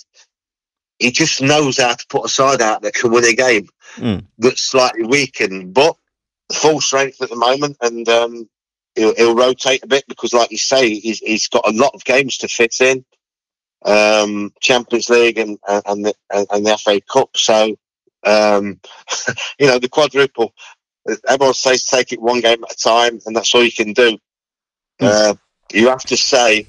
He 0.98 1.10
just 1.10 1.40
knows 1.40 1.78
how 1.78 1.94
to 1.94 2.06
put 2.08 2.26
a 2.26 2.28
side 2.28 2.60
out 2.60 2.82
that 2.82 2.94
can 2.94 3.10
win 3.10 3.24
a 3.24 3.34
game 3.34 3.68
mm. 3.96 4.24
that's 4.38 4.62
slightly 4.62 5.04
weakened, 5.04 5.72
but 5.72 5.96
full 6.52 6.80
strength 6.80 7.22
at 7.22 7.30
the 7.30 7.36
moment, 7.36 7.76
and 7.80 8.08
um, 8.08 8.48
he'll, 8.94 9.14
he'll, 9.14 9.36
rotate 9.36 9.82
a 9.82 9.86
bit 9.86 10.04
because, 10.08 10.32
like 10.32 10.50
you 10.50 10.58
say, 10.58 10.94
he's, 10.94 11.20
he's 11.20 11.48
got 11.48 11.66
a 11.66 11.72
lot 11.72 11.94
of 11.94 12.04
games 12.04 12.38
to 12.38 12.48
fit 12.48 12.80
in, 12.80 13.04
um, 13.84 14.52
Champions 14.60 15.08
League 15.08 15.38
and 15.38 15.58
and 15.66 16.04
the, 16.04 16.14
and 16.30 16.66
the 16.66 16.76
FA 16.76 17.00
Cup. 17.00 17.30
So, 17.36 17.76
um, 18.26 18.80
you 19.59 19.66
know, 19.66 19.78
the 19.78 19.88
quadruple. 19.88 20.54
Everyone 21.28 21.54
says 21.54 21.85
take 21.85 22.12
it 22.12 22.20
one 22.20 22.40
game 22.40 22.62
at 22.64 22.72
a 22.72 22.76
time, 22.76 23.20
and 23.26 23.37
that's 23.37 23.54
all 23.54 23.64
you 23.64 23.72
can 23.72 23.92
do. 23.92 24.18
Mm. 25.00 25.09
Uh, 25.09 25.35
you 25.72 25.88
have 25.88 26.04
to 26.04 26.16
say, 26.16 26.66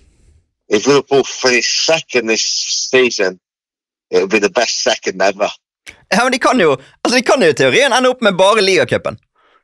if 0.70 0.88
Liverpool 0.88 1.24
finish 1.24 1.86
second 1.86 2.28
this 2.28 2.44
season, 2.92 3.40
it'll 4.10 4.28
be 4.28 4.40
the 4.40 4.50
best 4.50 4.84
second 4.84 5.22
ever. 5.22 5.50
Ja, 6.10 6.24
men 6.24 6.32
De 6.32 6.40
kan 6.40 6.60
jo 6.60 6.72
altså 7.04 7.18
de 7.18 7.22
kan 7.22 7.42
jo 7.42 7.50
i 7.50 7.54
teorien 7.54 7.94
ende 7.94 8.10
opp 8.10 8.22
med 8.22 8.38
bare 8.38 8.62
ligacupen. 8.62 9.18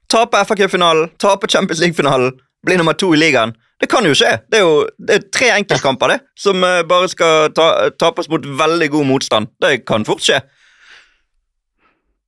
Tape 0.10 0.46
FA-cupfinalen, 0.46 1.10
tape 1.20 1.48
Champions 1.48 1.80
League-finalen, 1.80 2.32
bli 2.66 2.78
nummer 2.78 2.94
to 2.94 3.14
i 3.14 3.18
ligaen. 3.18 3.54
Det 3.80 3.90
kan 3.92 4.06
jo 4.06 4.16
skje. 4.16 4.38
Det 4.52 4.60
er 4.60 4.64
jo 4.64 4.78
det 5.08 5.16
er 5.16 5.26
tre 5.34 5.50
enkeltkamper 5.58 6.14
det, 6.14 6.20
som 6.40 6.64
uh, 6.64 6.82
bare 6.88 7.10
skal 7.12 7.52
ta, 7.56 7.90
tapes 8.00 8.30
mot 8.32 8.46
veldig 8.62 8.90
god 8.96 9.06
motstand. 9.06 9.52
Det 9.62 9.86
kan 9.86 10.06
fort 10.08 10.24
skje. 10.24 10.40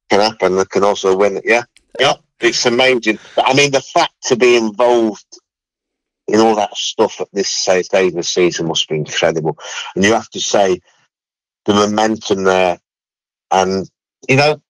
Can 0.10 0.19
happen. 0.19 0.58
It 0.58 0.69
can 0.69 0.84
also 0.84 1.15
win 1.15 1.38
it. 1.38 1.43
Yeah, 1.45 1.63
yeah. 2.00 2.13
It's 2.39 2.65
amazing. 2.65 3.19
I 3.38 3.54
mean, 3.54 3.72
the 3.72 3.82
fact 3.82 4.13
to 4.24 4.36
be 4.36 4.56
involved 4.56 5.26
in 6.28 6.39
all 6.39 6.56
that 6.56 6.76
stuff 6.76 7.19
at 7.22 7.28
this 7.34 7.50
stage 7.50 7.88
of 7.93 8.13
the 8.13 8.24
season 8.24 8.67
must 8.67 8.88
be 8.88 8.95
incredible. 8.95 9.58
And 9.95 10.04
you 10.04 10.13
have 10.13 10.30
to 10.30 10.39
say 10.39 10.80
the 11.65 11.74
momentum 11.74 12.43
there, 12.43 12.80
and 13.52 13.89
you 14.28 14.36
know, 14.36 14.62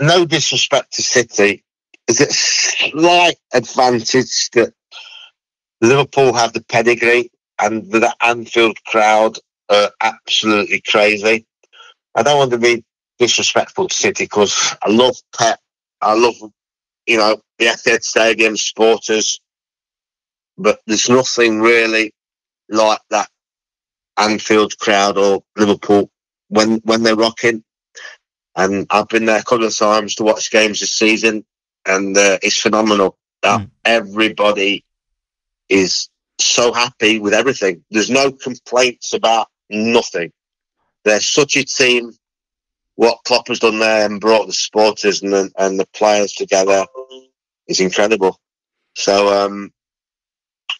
no 0.00 0.24
disrespect 0.24 0.94
to 0.94 1.02
City, 1.02 1.64
is 2.08 2.20
it 2.20 2.32
slight 2.32 3.36
advantage 3.52 4.50
that 4.50 4.72
Liverpool 5.80 6.32
have 6.32 6.52
the 6.52 6.64
pedigree 6.64 7.30
and 7.60 7.90
the 7.90 8.14
Anfield 8.22 8.76
crowd 8.84 9.38
are 9.68 9.90
absolutely 10.00 10.80
crazy. 10.80 11.46
I 12.14 12.22
don't 12.22 12.38
want 12.38 12.50
to 12.52 12.58
be 12.58 12.84
disrespectful 13.18 13.88
to 13.88 13.94
City 13.94 14.24
because 14.24 14.76
I 14.82 14.90
love 14.90 15.16
Pep, 15.36 15.58
I 16.00 16.14
love 16.14 16.34
you 17.06 17.18
know 17.18 17.40
the 17.58 17.66
Etihad 17.66 18.02
Stadium 18.02 18.56
supporters 18.56 19.40
but 20.56 20.80
there's 20.86 21.08
nothing 21.08 21.60
really 21.60 22.14
like 22.68 23.00
that 23.10 23.28
Anfield 24.16 24.78
crowd 24.78 25.18
or 25.18 25.42
Liverpool 25.56 26.10
when 26.48 26.76
when 26.84 27.02
they're 27.02 27.16
rocking. 27.16 27.64
And 28.56 28.86
I've 28.90 29.08
been 29.08 29.24
there 29.24 29.40
a 29.40 29.42
couple 29.42 29.66
of 29.66 29.76
times 29.76 30.14
to 30.16 30.22
watch 30.22 30.52
games 30.52 30.78
this 30.78 30.96
season, 30.96 31.44
and 31.84 32.16
uh, 32.16 32.38
it's 32.42 32.60
phenomenal. 32.60 33.18
That 33.42 33.62
mm. 33.62 33.70
everybody 33.84 34.84
is 35.68 36.08
so 36.38 36.72
happy 36.72 37.18
with 37.18 37.34
everything. 37.34 37.84
There's 37.90 38.10
no 38.10 38.30
complaints 38.30 39.12
about 39.12 39.48
nothing. 39.70 40.30
They're 41.04 41.20
such 41.20 41.56
a 41.56 41.64
team. 41.64 42.12
What 42.96 43.18
Klopp 43.24 43.48
has 43.48 43.58
done 43.58 43.78
there 43.78 44.06
and 44.06 44.20
brought 44.20 44.46
the 44.46 44.52
supporters 44.52 45.22
and 45.22 45.32
the, 45.32 45.50
and 45.58 45.78
the 45.78 45.86
players 45.86 46.32
together 46.32 46.86
is 47.66 47.80
incredible. 47.80 48.38
So 48.94 49.44
um, 49.44 49.72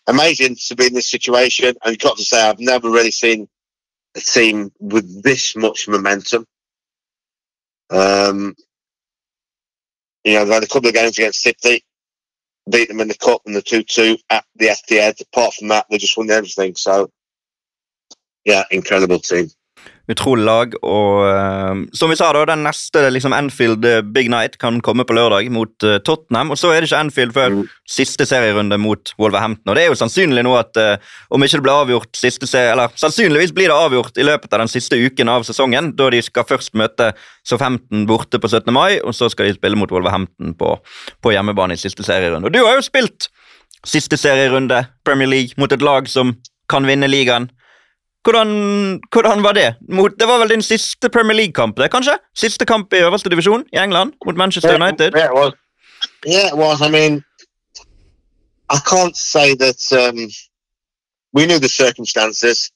amazing 0.06 0.56
to 0.66 0.76
be 0.76 0.86
in 0.86 0.94
this 0.94 1.10
situation. 1.10 1.74
And 1.84 1.98
got 1.98 2.16
to 2.16 2.24
say, 2.24 2.40
I've 2.40 2.60
never 2.60 2.90
really 2.90 3.10
seen 3.10 3.48
a 4.14 4.20
team 4.20 4.72
with 4.78 5.22
this 5.22 5.56
much 5.56 5.88
momentum. 5.88 6.46
Um, 7.90 8.54
you 10.24 10.34
know, 10.34 10.44
they 10.44 10.54
had 10.54 10.62
a 10.64 10.68
couple 10.68 10.88
of 10.88 10.94
games 10.94 11.18
against 11.18 11.42
City, 11.42 11.84
beat 12.70 12.88
them 12.88 13.00
in 13.00 13.08
the 13.08 13.14
cup 13.14 13.42
and 13.46 13.54
the 13.54 13.62
2 13.62 13.82
2 13.82 14.16
at 14.30 14.44
the 14.56 14.66
Etihad. 14.66 15.20
Apart 15.20 15.54
from 15.54 15.68
that, 15.68 15.86
they 15.90 15.98
just 15.98 16.16
won 16.16 16.30
everything. 16.30 16.74
So, 16.76 17.10
yeah, 18.44 18.64
incredible 18.70 19.18
team. 19.18 19.50
Utrolig 20.10 20.44
lag. 20.44 20.74
Og 20.84 21.24
uh, 21.24 21.82
som 21.96 22.12
vi 22.12 22.18
sa, 22.18 22.30
da, 22.36 22.44
den 22.50 22.64
neste 22.66 23.06
liksom 23.12 23.34
Anfield 23.36 23.84
uh, 23.88 24.00
Big 24.04 24.30
Night 24.32 24.58
kan 24.62 24.80
komme 24.84 25.06
på 25.06 25.16
lørdag 25.16 25.48
mot 25.54 25.86
uh, 25.86 25.96
Tottenham. 26.04 26.52
Og 26.52 26.60
så 26.60 26.72
er 26.72 26.82
det 26.82 26.90
ikke 26.90 27.02
Anfield 27.06 27.34
før 27.36 27.54
mm. 27.54 27.62
siste 27.96 28.26
serierunde 28.28 28.78
mot 28.80 29.14
Wolverhampton. 29.20 29.72
Og 29.72 29.78
det 29.78 29.84
er 29.84 29.92
jo 29.92 29.98
sannsynlig 29.98 30.44
nå 30.44 30.54
at 30.58 30.76
om 31.30 31.42
ikke 31.42 31.60
det 31.60 31.64
blir 31.64 31.74
avgjort 31.84 32.18
siste 32.18 32.48
serie, 32.50 32.72
eller 32.72 32.92
sannsynligvis 32.98 33.52
blir 33.54 33.70
det 33.70 33.76
avgjort 33.76 34.18
i 34.18 34.26
løpet 34.26 34.52
av 34.52 34.64
den 34.64 34.72
siste 34.72 34.98
uken 34.98 35.30
av 35.30 35.46
sesongen, 35.46 35.92
da 35.98 36.08
de 36.12 36.20
skal 36.24 36.46
først 36.48 36.74
møte 36.78 37.12
Southampton 37.46 38.06
borte 38.08 38.40
på 38.40 38.50
17. 38.50 38.72
mai, 38.74 38.98
og 39.00 39.14
så 39.16 39.30
skal 39.32 39.48
de 39.48 39.56
spille 39.56 39.78
mot 39.78 39.92
Wolverhampton 39.94 40.54
på, 40.58 40.74
på 41.22 41.34
hjemmebane 41.34 41.76
i 41.76 41.80
siste 41.80 42.06
serierunde. 42.06 42.50
Og 42.50 42.56
du 42.56 42.62
har 42.64 42.78
jo 42.78 42.86
spilt 42.86 43.28
siste 43.86 44.18
serierunde 44.20 44.84
Premier 45.06 45.30
League 45.30 45.60
mot 45.60 45.72
et 45.72 45.84
lag 45.84 46.08
som 46.10 46.34
kan 46.72 46.86
vinne 46.88 47.08
ligaen. 47.10 47.50
Hvordan, 48.24 48.48
hvordan, 49.12 49.42
var 49.42 49.52
det? 49.52 49.74
Mot, 49.88 50.12
det 50.20 50.26
var 50.28 50.38
vel 50.38 50.48
din 50.48 50.62
siste 50.62 51.08
Premier 51.08 51.36
League-kamp, 51.36 51.76
det, 51.76 51.90
kanskje? 51.90 52.16
Siste 52.34 52.64
kamp 52.64 52.92
i 52.92 52.96
øverste 52.96 53.30
divisjon 53.30 53.64
i 53.72 53.76
England 53.76 54.12
mot 54.26 54.36
Manchester 54.36 54.74
United? 54.74 55.12
Yeah, 55.16 55.28
it 55.30 55.36
was. 55.40 55.52
Yeah, 56.26 56.46
it 56.52 56.56
was. 56.56 56.80
I 56.80 56.90
mean, 56.90 57.24
I 58.70 58.78
can't 58.78 59.16
say 59.16 59.54
that 59.56 59.80
um, 59.92 60.30
we 61.32 61.46
knew 61.46 61.58
the 61.58 61.68
circumstances, 61.68 62.70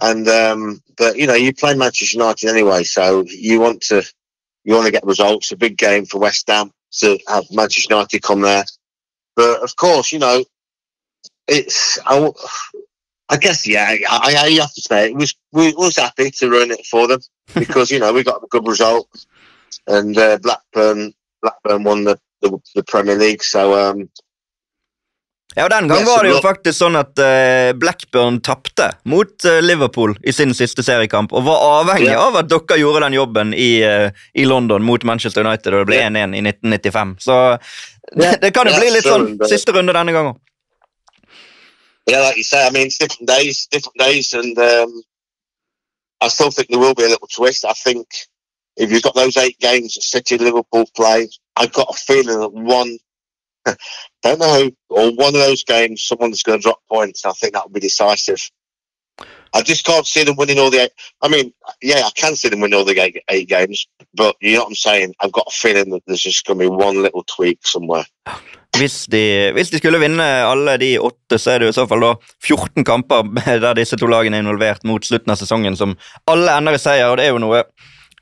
and 0.00 0.28
um, 0.28 0.80
but 0.96 1.16
you 1.16 1.26
know, 1.26 1.34
you 1.34 1.52
play 1.52 1.74
Manchester 1.74 2.18
United 2.18 2.48
anyway, 2.48 2.84
so 2.84 3.24
you 3.28 3.60
want 3.60 3.80
to 3.88 4.02
you 4.64 4.74
want 4.74 4.86
to 4.86 4.92
get 4.92 5.04
results. 5.04 5.52
A 5.52 5.56
big 5.56 5.76
game 5.76 6.06
for 6.06 6.18
West 6.18 6.48
Ham 6.48 6.70
to 7.00 7.18
have 7.28 7.44
Manchester 7.50 7.94
United 7.94 8.22
come 8.22 8.42
there, 8.42 8.64
but 9.34 9.62
of 9.62 9.74
course, 9.76 10.12
you 10.12 10.20
know, 10.20 10.44
it's 11.48 11.98
I, 12.06 12.30
I 13.30 13.36
guess 13.38 13.66
yeah. 13.66 13.96
I, 14.10 14.36
I 14.36 14.50
have 14.60 14.74
to 14.74 14.80
say 14.80 15.10
it 15.10 15.16
was 15.16 15.34
we 15.52 15.72
was 15.76 15.96
happy 15.96 16.30
to 16.30 16.50
run 16.50 16.70
it 16.70 16.86
for 16.86 17.08
them 17.08 17.20
because 17.54 17.90
you 17.90 17.98
know 17.98 18.12
we 18.12 18.22
got 18.22 18.42
a 18.42 18.46
good 18.50 18.66
result 18.66 19.08
and 19.86 20.16
uh, 20.18 20.38
Blackburn 20.42 21.12
Blackburn 21.42 21.84
won 21.84 22.04
the, 22.04 22.18
the, 22.42 22.58
the 22.74 22.82
Premier 22.82 23.16
League 23.16 23.42
so 23.42 23.74
um, 23.74 24.08
Ja, 25.56 25.68
Den 25.68 25.88
gang 25.88 26.04
var 26.04 26.24
det 26.24 26.30
jo 26.32 26.38
faktisk 26.42 26.80
sånn 26.80 26.96
at 26.98 27.20
uh, 27.22 27.70
Blackburn 27.78 28.40
tapte 28.42 28.88
mot 29.06 29.44
uh, 29.46 29.60
Liverpool 29.62 30.16
i 30.26 30.32
sin 30.34 30.50
siste 30.56 30.82
seriekamp, 30.82 31.30
og 31.30 31.44
var 31.46 31.62
avhengig 31.82 32.08
yeah. 32.08 32.22
av 32.26 32.40
at 32.40 32.48
dere 32.50 32.78
gjorde 32.80 33.04
den 33.04 33.14
jobben 33.14 33.52
i, 33.54 33.68
uh, 33.86 34.08
i 34.34 34.48
London 34.50 34.82
mot 34.82 35.04
Manchester 35.06 35.46
United, 35.46 35.70
og 35.70 35.84
det 35.84 35.90
ble 35.92 36.00
1-1 36.08 36.34
i 36.34 36.42
1995. 36.42 37.14
Så 37.22 37.38
det, 38.18 38.32
det 38.42 38.50
kan 38.56 38.66
jo 38.66 38.74
bli 38.80 38.90
litt 38.96 39.06
sånn 39.06 39.28
siste 39.46 39.76
runde 39.76 39.94
denne 39.94 40.16
gangen. 40.16 40.34
Yeah, 42.06 42.20
like 42.20 42.36
you 42.36 42.42
say, 42.42 42.66
I 42.66 42.70
mean, 42.70 42.86
it's 42.86 42.98
different 42.98 43.28
days, 43.28 43.66
different 43.70 43.98
days, 43.98 44.32
and 44.32 44.58
um, 44.58 45.02
I 46.20 46.28
still 46.28 46.50
think 46.50 46.68
there 46.68 46.78
will 46.78 46.94
be 46.94 47.04
a 47.04 47.08
little 47.08 47.28
twist. 47.28 47.64
I 47.64 47.72
think 47.72 48.06
if 48.76 48.90
you've 48.90 49.02
got 49.02 49.14
those 49.14 49.36
eight 49.36 49.58
games 49.58 49.94
that 49.94 50.02
City 50.02 50.38
Liverpool 50.38 50.86
play, 50.94 51.28
I've 51.56 51.72
got 51.72 51.90
a 51.90 51.98
feeling 51.98 52.40
that 52.40 52.52
one, 52.52 52.98
don't 54.22 54.38
know 54.38 54.70
or 54.90 55.12
one 55.12 55.34
of 55.34 55.40
those 55.40 55.64
games, 55.64 56.04
someone's 56.04 56.42
going 56.42 56.58
to 56.58 56.62
drop 56.62 56.80
points. 56.90 57.24
I 57.24 57.32
think 57.32 57.54
that 57.54 57.64
will 57.64 57.72
be 57.72 57.80
decisive. 57.80 58.50
I 59.54 59.62
just 59.62 59.84
can't 59.84 60.06
see 60.06 60.24
them 60.24 60.36
winning 60.36 60.58
all 60.58 60.70
the 60.70 60.82
eight. 60.82 60.92
I 61.22 61.28
mean, 61.28 61.52
yeah, 61.80 62.02
I 62.06 62.10
can 62.16 62.34
see 62.34 62.48
them 62.48 62.60
winning 62.60 62.78
all 62.78 62.84
the 62.84 62.98
eight, 62.98 63.22
eight 63.28 63.48
games, 63.48 63.86
but 64.14 64.36
you 64.40 64.54
know 64.54 64.64
what 64.64 64.68
I'm 64.70 64.74
saying? 64.74 65.14
I've 65.20 65.32
got 65.32 65.46
a 65.46 65.50
feeling 65.52 65.90
that 65.90 66.02
there's 66.06 66.22
just 66.22 66.44
going 66.44 66.58
to 66.58 66.64
be 66.64 66.68
one 66.68 67.02
little 67.02 67.24
tweak 67.24 67.66
somewhere. 67.66 68.04
Hvis 68.74 69.06
de, 69.06 69.52
hvis 69.54 69.68
de, 69.70 69.78
skulle 69.78 70.00
vinne 70.02 70.24
alle 70.42 70.72
de 70.82 70.96
åtte, 70.98 71.38
så 71.38 71.52
er 71.52 71.60
det 71.62 71.68
jo 71.68 71.70
i 71.70 71.76
så 71.76 71.84
fall 71.86 72.00
da 72.02 72.08
14 72.42 72.82
kamper 72.82 73.28
der 73.62 73.76
disse 73.78 73.94
to 73.94 74.08
lagene 74.10 74.40
er 74.40 74.42
involvert 74.42 74.82
mot 74.82 75.06
slutten 75.06 75.30
av 75.30 75.38
sesongen, 75.38 75.76
som 75.78 75.92
alle 76.26 76.56
ender 76.58 76.74
i 76.74 76.80
seier. 76.82 77.06
og 77.06 77.20
Det 77.20 77.28
er 77.28 77.36
jo 77.36 77.44
noe 77.44 77.60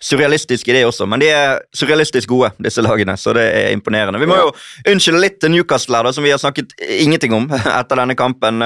surrealistiske, 0.03 0.75
de 0.75 0.85
også. 0.89 1.07
Men 1.09 1.23
de 1.23 1.31
er 1.31 1.63
surrealistisk 1.77 2.31
gode, 2.33 2.51
disse 2.63 2.83
lagene, 2.85 3.17
så 3.21 3.35
det 3.37 3.47
er 3.47 3.73
imponerende. 3.77 4.21
Vi 4.23 4.29
må 4.31 4.39
jo 4.41 4.53
unnskylde 4.91 5.23
litt 5.23 5.41
til 5.43 5.55
Newcastle 5.55 5.99
her, 5.99 6.09
da, 6.09 6.15
som 6.15 6.27
vi 6.27 6.35
har 6.35 6.43
snakket 6.43 6.75
ingenting 6.99 7.37
om 7.37 7.49
etter 7.79 8.03
denne 8.03 8.19
kampen. 8.19 8.63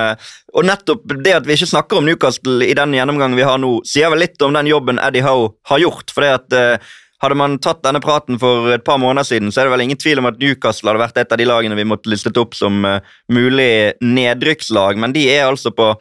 Og 0.57 0.66
nettopp 0.66 1.05
det 1.20 1.38
at 1.38 1.49
vi 1.49 1.59
ikke 1.59 1.72
snakker 1.75 2.01
om 2.01 2.09
Newcastle 2.09 2.64
i 2.64 2.77
den 2.77 2.96
gjennomgangen 2.96 3.38
vi 3.38 3.46
har 3.46 3.61
nå, 3.62 3.79
sier 3.88 4.12
vel 4.12 4.25
litt 4.25 4.40
om 4.42 4.57
den 4.57 4.70
jobben 4.70 5.03
Eddie 5.03 5.27
Howe 5.27 5.53
har 5.70 5.83
gjort. 5.83 6.14
for 6.14 6.25
det 6.25 6.37
at 6.40 6.81
hadde 7.22 7.37
man 7.38 7.57
tatt 7.62 7.83
denne 7.85 8.03
praten 8.05 8.38
for 8.40 8.68
et 8.75 8.85
par 8.85 9.01
måneder 9.01 9.27
siden, 9.27 9.53
så 9.53 9.62
er 9.62 9.68
det 9.68 9.75
vel 9.75 9.85
ingen 9.87 10.01
tvil 10.01 10.20
om 10.20 10.29
at 10.29 10.38
Newcastle 10.40 10.92
hadde 10.92 11.03
vært 11.03 11.20
et 11.22 11.33
av 11.33 11.40
de 11.40 11.49
lagene 11.49 11.79
vi 11.79 11.88
måtte 11.88 12.11
listet 12.12 12.37
opp 12.40 12.57
som 12.57 12.85
uh, 12.85 13.01
mulig 13.33 13.96
nedrykkslag, 14.05 15.01
men 15.01 15.16
de 15.16 15.25
er 15.33 15.46
altså 15.46 15.72
på 15.75 15.94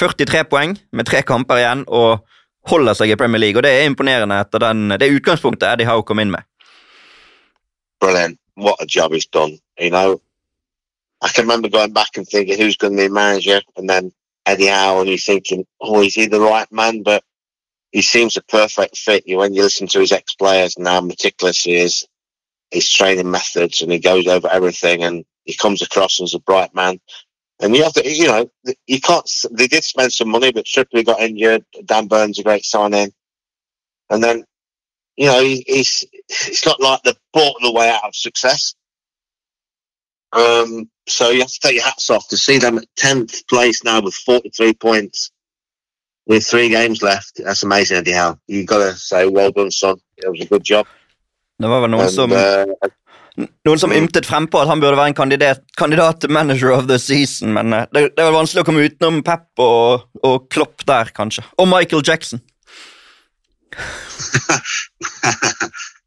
43 0.00 0.46
poeng 0.48 0.76
med 0.96 1.08
tre 1.08 1.20
kamper 1.28 1.60
igjen 1.60 1.84
og 1.92 2.22
holder 2.68 2.94
seg 2.94 3.10
i 3.10 3.18
Premier 3.18 3.40
League, 3.42 3.58
og 3.58 3.66
det 3.66 3.72
er 3.74 3.88
imponerende 3.90 4.38
etter 4.40 4.62
den, 4.62 4.94
det 5.00 5.10
utgangspunktet 5.16 5.68
Eddie 5.68 5.88
Howe 5.88 6.04
kom 6.06 6.22
inn 6.22 6.34
med. 6.34 6.46
Brilliant. 8.00 8.38
What 8.56 8.82
a 8.82 8.86
job 8.86 9.12
he's 9.12 9.26
done. 9.26 9.58
You 9.78 9.90
know, 9.90 10.20
I 11.22 11.28
can 11.28 11.44
remember 11.44 11.68
going 11.68 11.92
back 11.92 12.16
and 12.16 12.26
thinking 12.28 12.58
who's 12.58 12.76
going 12.76 12.96
to 12.96 13.02
be 13.02 13.08
manager, 13.08 13.60
and 13.76 13.88
then 13.88 14.12
Eddie 14.46 14.66
Howe, 14.66 15.00
and 15.00 15.08
you're 15.08 15.18
thinking, 15.18 15.64
oh, 15.80 16.02
is 16.02 16.14
he 16.14 16.26
the 16.26 16.40
right 16.40 16.70
man? 16.72 17.02
But 17.02 17.24
he 17.92 18.02
seems 18.02 18.36
a 18.36 18.42
perfect 18.42 18.98
fit. 18.98 19.26
You 19.26 19.38
when 19.38 19.54
you 19.54 19.62
listen 19.62 19.86
to 19.88 20.00
his 20.00 20.12
ex 20.12 20.34
players 20.34 20.76
and 20.76 20.86
how 20.86 21.00
meticulous 21.00 21.62
he 21.62 21.76
is, 21.76 22.06
his 22.70 22.90
training 22.90 23.30
methods, 23.30 23.82
and 23.82 23.92
he 23.92 23.98
goes 23.98 24.26
over 24.26 24.48
everything, 24.48 25.04
and 25.04 25.24
he 25.44 25.54
comes 25.54 25.82
across 25.82 26.20
as 26.20 26.34
a 26.34 26.38
bright 26.40 26.74
man. 26.74 27.00
And 27.62 27.76
you 27.76 27.84
have 27.84 27.92
to, 27.92 28.02
you 28.04 28.26
know, 28.26 28.50
you 28.88 29.00
can't. 29.00 29.30
They 29.52 29.68
did 29.68 29.84
spend 29.84 30.12
some 30.12 30.30
money, 30.30 30.50
but 30.50 30.64
Trippier 30.64 31.06
got 31.06 31.20
injured. 31.20 31.64
Dan 31.84 32.08
Burn's 32.08 32.40
a 32.40 32.42
great 32.42 32.64
signing, 32.64 33.12
and 34.10 34.22
then, 34.22 34.44
you 35.16 35.26
know, 35.26 35.40
he, 35.40 35.62
he's 35.68 36.04
it's 36.28 36.66
not 36.66 36.80
like 36.80 37.02
they 37.04 37.14
bought 37.32 37.54
the 37.62 37.72
way 37.72 37.88
out 37.88 38.02
of 38.02 38.16
success. 38.16 38.74
Um, 40.32 40.90
so 41.08 41.30
you 41.30 41.40
have 41.40 41.52
to 41.52 41.60
take 41.60 41.76
your 41.76 41.84
hats 41.84 42.10
off 42.10 42.26
to 42.28 42.36
see 42.36 42.58
them 42.58 42.78
at 42.78 42.86
tenth 42.96 43.46
place 43.46 43.84
now 43.84 44.00
with 44.00 44.14
forty 44.14 44.50
three 44.50 44.74
points 44.74 45.30
with 46.26 46.44
three 46.44 46.68
games 46.68 47.00
left. 47.00 47.40
That's 47.44 47.62
amazing, 47.62 48.04
Howe. 48.06 48.38
You 48.48 48.66
got 48.66 48.78
to 48.78 48.96
say 48.96 49.28
well 49.28 49.52
done, 49.52 49.70
son. 49.70 49.98
It 50.16 50.28
was 50.28 50.40
a 50.40 50.46
good 50.46 50.64
job. 50.64 50.86
Det 51.62 51.68
var 51.68 51.80
vel 51.80 51.90
noen 51.92 52.00
And, 52.02 52.10
som 52.10 52.32
uh, 52.32 52.90
noen 53.38 53.80
som 53.80 53.92
ymtet 53.92 54.02
ymtet 54.02 54.28
frempå 54.28 54.60
at 54.60 54.68
han 54.68 54.80
burde 54.82 54.98
være 54.98 55.12
en 55.12 55.16
kandidat, 55.16 55.62
kandidat 55.78 56.20
til 56.20 56.30
manager 56.34 56.72
of 56.74 56.86
the 56.88 56.98
season, 57.00 57.54
men 57.56 57.72
uh, 57.72 57.86
det, 57.94 58.10
det 58.16 58.26
var 58.26 58.36
vanskelig 58.36 58.64
å 58.64 58.68
komme 58.68 58.84
utenom 58.84 59.22
Pep 59.24 59.62
og, 59.62 60.08
og 60.22 60.48
Klopp 60.52 60.84
der, 60.88 61.12
kanskje. 61.16 61.44
Og 61.58 61.68
Michael 61.70 62.04
Jackson. 62.06 62.42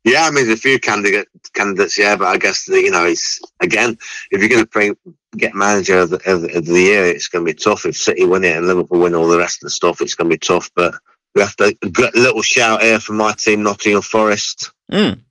yeah, 0.05 0.27
I 0.27 0.31
mean, 0.31 0.51
a 0.51 0.55
few 0.55 0.79
candidate, 0.79 1.27
candidates, 1.53 1.97
yeah, 1.97 2.15
but 2.15 2.27
I 2.27 2.37
guess 2.37 2.67
you 2.67 2.91
know, 2.91 3.05
it's 3.05 3.41
again, 3.59 3.97
if 4.29 4.41
you're 4.41 4.49
going 4.49 4.67
to 4.67 4.95
get 5.35 5.55
manager 5.55 5.99
of 5.99 6.11
the, 6.11 6.17
of 6.31 6.65
the, 6.65 6.81
year, 6.81 7.05
it's 7.05 7.27
going 7.27 7.45
to 7.45 7.51
be 7.51 7.57
tough. 7.57 7.85
If 7.85 7.97
City 7.97 8.25
win 8.25 8.43
it 8.43 8.55
and 8.55 8.67
Liverpool 8.67 8.99
win 8.99 9.15
all 9.15 9.27
the 9.27 9.39
rest 9.39 9.63
of 9.63 9.67
the 9.67 9.71
stuff, 9.71 10.01
it's 10.01 10.15
going 10.15 10.29
to 10.29 10.35
be 10.35 10.39
tough. 10.39 10.69
But 10.75 10.93
we 11.33 11.41
have 11.41 11.55
to 11.57 11.73
get 11.73 12.15
a 12.15 12.19
little 12.19 12.43
shout 12.43 12.83
here 12.83 12.99
for 12.99 13.13
my 13.13 13.33
team, 13.33 13.63
Nottingham 13.63 14.03
Forest. 14.03 14.71
Mm. 14.91 15.21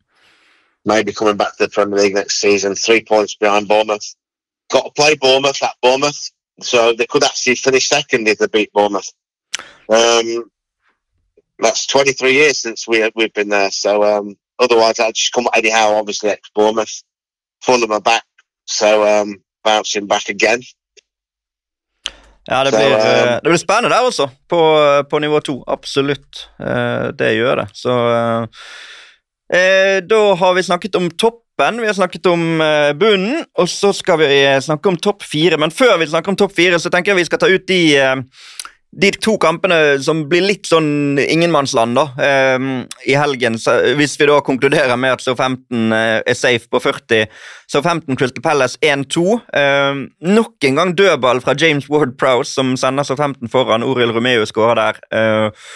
Maybe 0.85 1.13
coming 1.13 1.37
back 1.37 1.57
to 1.57 1.65
the 1.65 1.71
Premier 1.71 1.99
League 1.99 2.15
next 2.15 2.41
season, 2.41 2.75
three 2.75 3.03
points 3.03 3.35
behind 3.35 3.69
Bournemouth. 3.69 4.15
Got 4.71 4.85
to 4.85 4.91
play 4.91 5.15
Bournemouth 5.15 5.63
at 5.63 5.77
Bournemouth, 5.83 6.31
so 6.61 6.93
they 6.93 7.07
could 7.07 7.25
actually 7.25 7.55
finish 7.55 7.89
second 7.89 8.29
if 8.29 8.39
they 8.39 8.47
beat 8.47 8.73
Bournemouth. 8.73 9.11
Um, 9.89 10.51
that's 11.59 11.87
23 11.87 12.33
years 12.33 12.61
since 12.61 12.87
we 12.87 13.11
we've 13.15 13.33
been 13.33 13.49
there. 13.49 13.71
So 13.71 14.03
um, 14.05 14.37
otherwise, 14.59 15.01
I'd 15.01 15.15
just 15.15 15.33
come 15.33 15.49
anyhow. 15.55 15.95
Obviously, 15.95 16.31
ex 16.31 16.51
Bournemouth, 16.55 17.03
Fulham 17.63 17.93
are 17.93 18.01
back, 18.01 18.25
so 18.67 19.07
um, 19.07 19.43
bouncing 19.63 20.07
back 20.07 20.29
again. 20.29 20.63
Ja, 22.47 22.65
det 22.65 22.71
blir, 22.71 22.81
så, 22.81 22.97
um, 22.97 23.41
det 23.43 23.51
blir 23.51 23.57
spennende 23.57 23.89
der 23.89 24.05
også, 24.05 24.29
på, 24.49 24.61
på 25.11 25.19
nivå 25.19 25.41
to. 25.41 25.63
Absolutt. 25.67 26.49
Uh, 26.61 27.09
det 27.19 27.33
gjør 27.39 27.55
det. 27.63 27.69
Så 27.73 27.91
uh, 27.91 28.47
uh, 29.53 29.99
Da 30.07 30.21
har 30.41 30.55
vi 30.57 30.67
snakket 30.67 30.97
om 31.01 31.11
toppen, 31.11 31.81
vi 31.81 31.87
har 31.87 31.95
snakket 31.95 32.27
om 32.27 32.63
bunnen, 32.99 33.45
og 33.55 33.69
så 33.71 33.93
skal 33.95 34.19
vi 34.19 34.29
snakke 34.65 34.91
om 34.91 34.97
topp 34.99 35.23
fire. 35.23 35.55
Men 35.61 35.71
før 35.71 36.01
vi 36.01 36.09
snakker 36.11 36.33
om 36.33 36.39
topp 36.41 36.57
fire, 36.57 36.81
så 36.83 36.91
tenker 36.91 37.13
jeg 37.13 37.21
vi 37.21 37.27
skal 37.29 37.43
ta 37.45 37.51
ut 37.53 37.69
de 37.69 37.83
de 38.95 39.11
to 39.23 39.35
kampene 39.43 39.99
som 40.03 40.23
blir 40.31 40.45
litt 40.45 40.69
sånn 40.69 41.19
ingenmannsland 41.19 41.97
da, 41.99 42.05
um, 42.57 42.69
i 43.07 43.17
helgen, 43.19 43.57
hvis 43.99 44.15
vi 44.21 44.29
da 44.31 44.39
konkluderer 44.45 44.95
med 45.01 45.17
at 45.17 45.25
Southampton 45.25 45.95
er 45.95 46.39
safe 46.39 46.71
på 46.71 46.81
40 46.83 47.27
Southampton 47.71 48.19
Crystal 48.19 48.45
Palace 48.45 48.79
1-2. 48.85 49.25
Um, 49.25 49.43
ehm, 49.59 50.05
nok 50.37 50.69
en 50.69 50.79
gang 50.79 50.95
dødball 50.97 51.43
fra 51.43 51.57
James 51.59 51.89
Ward 51.91 52.15
Prowse, 52.21 52.53
som 52.55 52.75
sender 52.79 53.07
Southampton 53.07 53.51
foran. 53.51 53.87
Oril 53.87 54.15
Romeo 54.15 54.47
skårer 54.47 54.79
der. 54.79 55.01
Uh, 55.11 55.69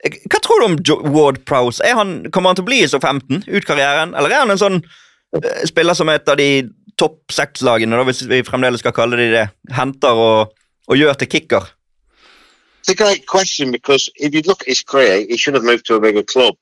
hva 0.00 0.40
tror 0.40 0.62
du 0.62 0.66
om 0.66 1.12
Ward 1.12 1.42
Prowse? 1.44 1.84
Han, 1.84 2.30
kommer 2.32 2.50
han 2.50 2.60
til 2.60 2.64
å 2.64 2.70
bli 2.70 2.82
i 2.84 2.88
Southampton 2.88 3.42
ut 3.46 3.66
karrieren, 3.68 4.14
eller 4.16 4.32
er 4.32 4.44
han 4.44 4.54
en 4.54 4.60
sånn 4.60 4.78
uh, 4.80 5.50
spiller 5.68 5.96
som 5.98 6.08
et 6.12 6.28
av 6.28 6.38
de 6.40 6.64
topp 7.00 7.32
seks-lagene, 7.32 8.00
hvis 8.08 8.24
vi 8.28 8.40
fremdeles 8.46 8.80
skal 8.82 8.96
kalle 8.96 9.18
de 9.20 9.28
det, 9.34 9.44
henter 9.76 10.16
og, 10.16 10.54
og 10.88 10.98
gjør 10.98 11.20
til 11.20 11.30
kicker? 11.34 11.68
It's 12.80 12.88
a 12.88 12.94
great 12.94 13.26
question 13.26 13.72
because 13.72 14.08
if 14.16 14.34
you 14.34 14.40
look 14.46 14.62
at 14.62 14.68
his 14.68 14.82
career, 14.82 15.26
he 15.28 15.36
should 15.36 15.54
have 15.54 15.64
moved 15.64 15.84
to 15.86 15.96
a 15.96 16.00
bigger 16.00 16.22
club. 16.22 16.56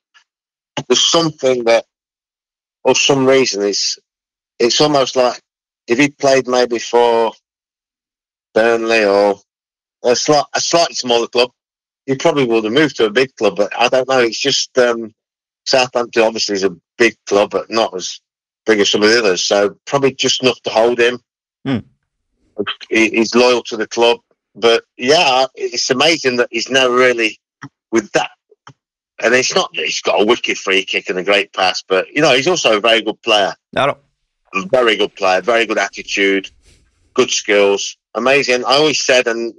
There's 0.89 1.05
something 1.05 1.65
that, 1.65 1.85
for 2.83 2.95
some 2.95 3.25
reason, 3.27 3.63
is 3.63 3.99
it's 4.59 4.81
almost 4.81 5.15
like 5.15 5.41
if 5.87 5.99
he 5.99 6.11
played 6.11 6.49
maybe 6.49 6.79
for 6.79 7.33
Burnley 8.55 9.05
or 9.05 9.41
a, 10.05 10.17
slight, 10.17 10.45
a 10.55 10.61
slightly 10.61 10.95
smaller 10.95 11.29
club, 11.29 11.51
he 12.09 12.17
probably 12.17 12.47
would 12.47 12.65
have 12.65 12.73
moved 12.73 12.97
to 12.97 13.05
a 13.05 13.11
big 13.11 13.37
club. 13.37 13.57
But 13.57 13.71
I 13.79 13.89
don't 13.89 14.09
know. 14.09 14.21
It's 14.21 14.41
just 14.41 14.77
um, 14.79 15.15
Southampton 15.67 16.23
obviously 16.23 16.55
is 16.55 16.65
a 16.65 16.75
big 16.97 17.15
club, 17.27 17.51
but 17.51 17.71
not 17.71 17.95
as 17.95 18.21
big 18.65 18.81
as 18.81 18.91
some 18.91 19.03
of 19.03 19.11
the 19.11 19.19
others. 19.19 19.45
So 19.45 19.77
probably 19.85 20.15
just 20.15 20.43
enough 20.43 20.59
to 20.63 20.71
hold 20.71 20.99
him. 20.99 21.21
Hmm. 21.67 21.79
He's 22.89 23.35
loyal 23.35 23.63
to 23.65 23.77
the 23.77 23.87
club. 23.87 24.21
But 24.55 24.85
yeah, 24.97 25.45
it's 25.55 25.91
amazing 25.91 26.37
that 26.39 26.49
he's 26.51 26.71
now 26.71 26.89
really 26.89 27.39
with 27.93 28.11
that. 28.13 28.31
And 29.23 29.35
it's 29.35 29.55
not 29.55 29.71
that 29.75 29.85
he's 29.85 30.01
got 30.01 30.23
a 30.23 30.25
wicked 30.25 30.57
free 30.57 30.85
kick 30.85 31.11
and 31.11 31.19
a 31.19 31.25
great 31.25 31.53
pass, 31.53 31.83
but 31.87 32.09
you 32.09 32.23
know, 32.23 32.35
he's 32.35 32.49
also 32.49 32.79
a 32.79 32.81
very 32.81 33.03
good 33.03 33.21
player. 33.21 33.53
No. 33.75 33.99
Very 34.55 34.97
good 34.97 35.15
player, 35.15 35.43
very 35.43 35.67
good 35.67 35.77
attitude, 35.77 36.51
good 37.13 37.31
skills. 37.31 37.99
Amazing. 38.15 38.65
I 38.65 38.77
always 38.77 39.05
said, 39.05 39.27
and 39.27 39.55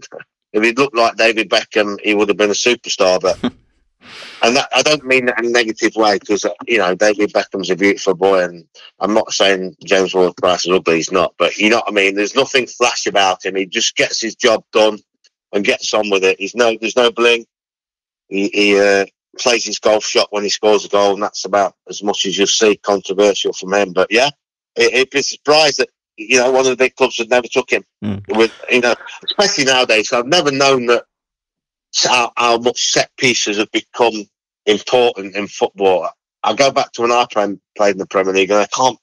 if 0.54 0.64
he 0.64 0.72
looked 0.74 0.96
like 0.96 1.16
David 1.16 1.50
Beckham, 1.50 2.00
he 2.02 2.16
would 2.16 2.30
have 2.30 2.38
been 2.38 2.50
a 2.50 2.54
superstar. 2.54 3.20
But 3.20 3.42
and 4.42 4.56
that, 4.56 4.70
I 4.76 4.82
don't 4.82 5.06
mean 5.06 5.26
that 5.26 5.40
in 5.40 5.48
a 5.48 5.50
negative 5.50 5.96
way 5.96 6.18
because 6.18 6.46
you 6.68 6.78
know 6.78 6.96
David 6.96 7.34
Beckham's 7.34 7.70
a 7.70 7.76
beautiful 7.76 8.16
boy, 8.16 8.44
and 8.44 8.66
I'm 9.00 9.14
not 9.14 9.32
saying 9.34 9.76
James 9.86 10.14
Ward-Prowse 10.14 10.66
is 10.66 10.74
ugly. 10.74 10.96
He's 10.96 11.12
not, 11.12 11.34
but 11.38 11.58
you 11.58 11.70
know 11.70 11.78
what 11.78 11.90
I 11.90 11.92
mean. 11.92 12.16
There's 12.16 12.36
nothing 12.36 12.68
flash 12.68 13.06
about 13.06 13.46
him. 13.46 13.56
He 13.56 13.66
just 13.66 13.96
gets 13.96 14.22
his 14.22 14.36
job 14.36 14.64
done 14.72 15.00
and 15.54 15.66
gets 15.66 15.94
on 15.94 16.10
with 16.10 16.24
it. 16.24 16.40
He's 16.40 16.56
no, 16.56 16.78
there's 16.80 16.96
no 16.96 17.12
bling. 17.12 17.46
He, 18.28 18.50
he 18.54 18.80
uh, 18.80 19.06
plays 19.40 19.66
his 19.66 19.80
golf 19.80 20.06
shot 20.06 20.28
when 20.32 20.44
he 20.44 20.50
scores 20.50 20.86
a 20.86 20.90
goal, 20.90 21.14
and 21.14 21.24
that's 21.24 21.46
about 21.46 21.76
as 21.90 22.04
much 22.04 22.26
as 22.26 22.38
you'll 22.38 22.48
see 22.48 22.78
controversial 22.78 23.54
from 23.54 23.74
him. 23.74 23.94
But 23.94 24.12
yeah, 24.12 24.30
it, 24.76 24.94
it'd 24.94 25.10
be 25.10 25.22
surprised 25.22 25.80
that 25.80 25.90
you 26.20 26.38
know 26.38 26.52
one 26.52 26.62
of 26.62 26.66
the 26.68 26.76
big 26.76 26.96
clubs 26.96 27.18
had 27.18 27.30
never 27.30 27.48
took 27.48 27.72
him. 27.72 27.84
Mm. 28.04 28.38
With 28.38 28.54
you 28.70 28.82
know, 28.82 28.96
especially 29.26 29.66
nowadays. 29.66 30.12
I've 30.12 30.26
never 30.28 30.52
known 30.52 30.88
that 30.88 31.06
how, 31.96 32.32
how 32.36 32.58
much 32.58 32.92
set 32.92 33.10
pieces 33.18 33.58
have 33.58 33.72
become 33.72 34.28
important 34.66 35.36
in 35.36 35.48
football. 35.48 36.10
I 36.44 36.54
go 36.54 36.72
back 36.72 36.92
to 36.94 37.02
when 37.02 37.12
I 37.12 37.26
played 37.30 37.94
in 37.94 37.98
the 37.98 38.06
Premier 38.06 38.34
League, 38.34 38.52
and 38.52 38.60
I 38.60 38.68
can't 38.68 39.00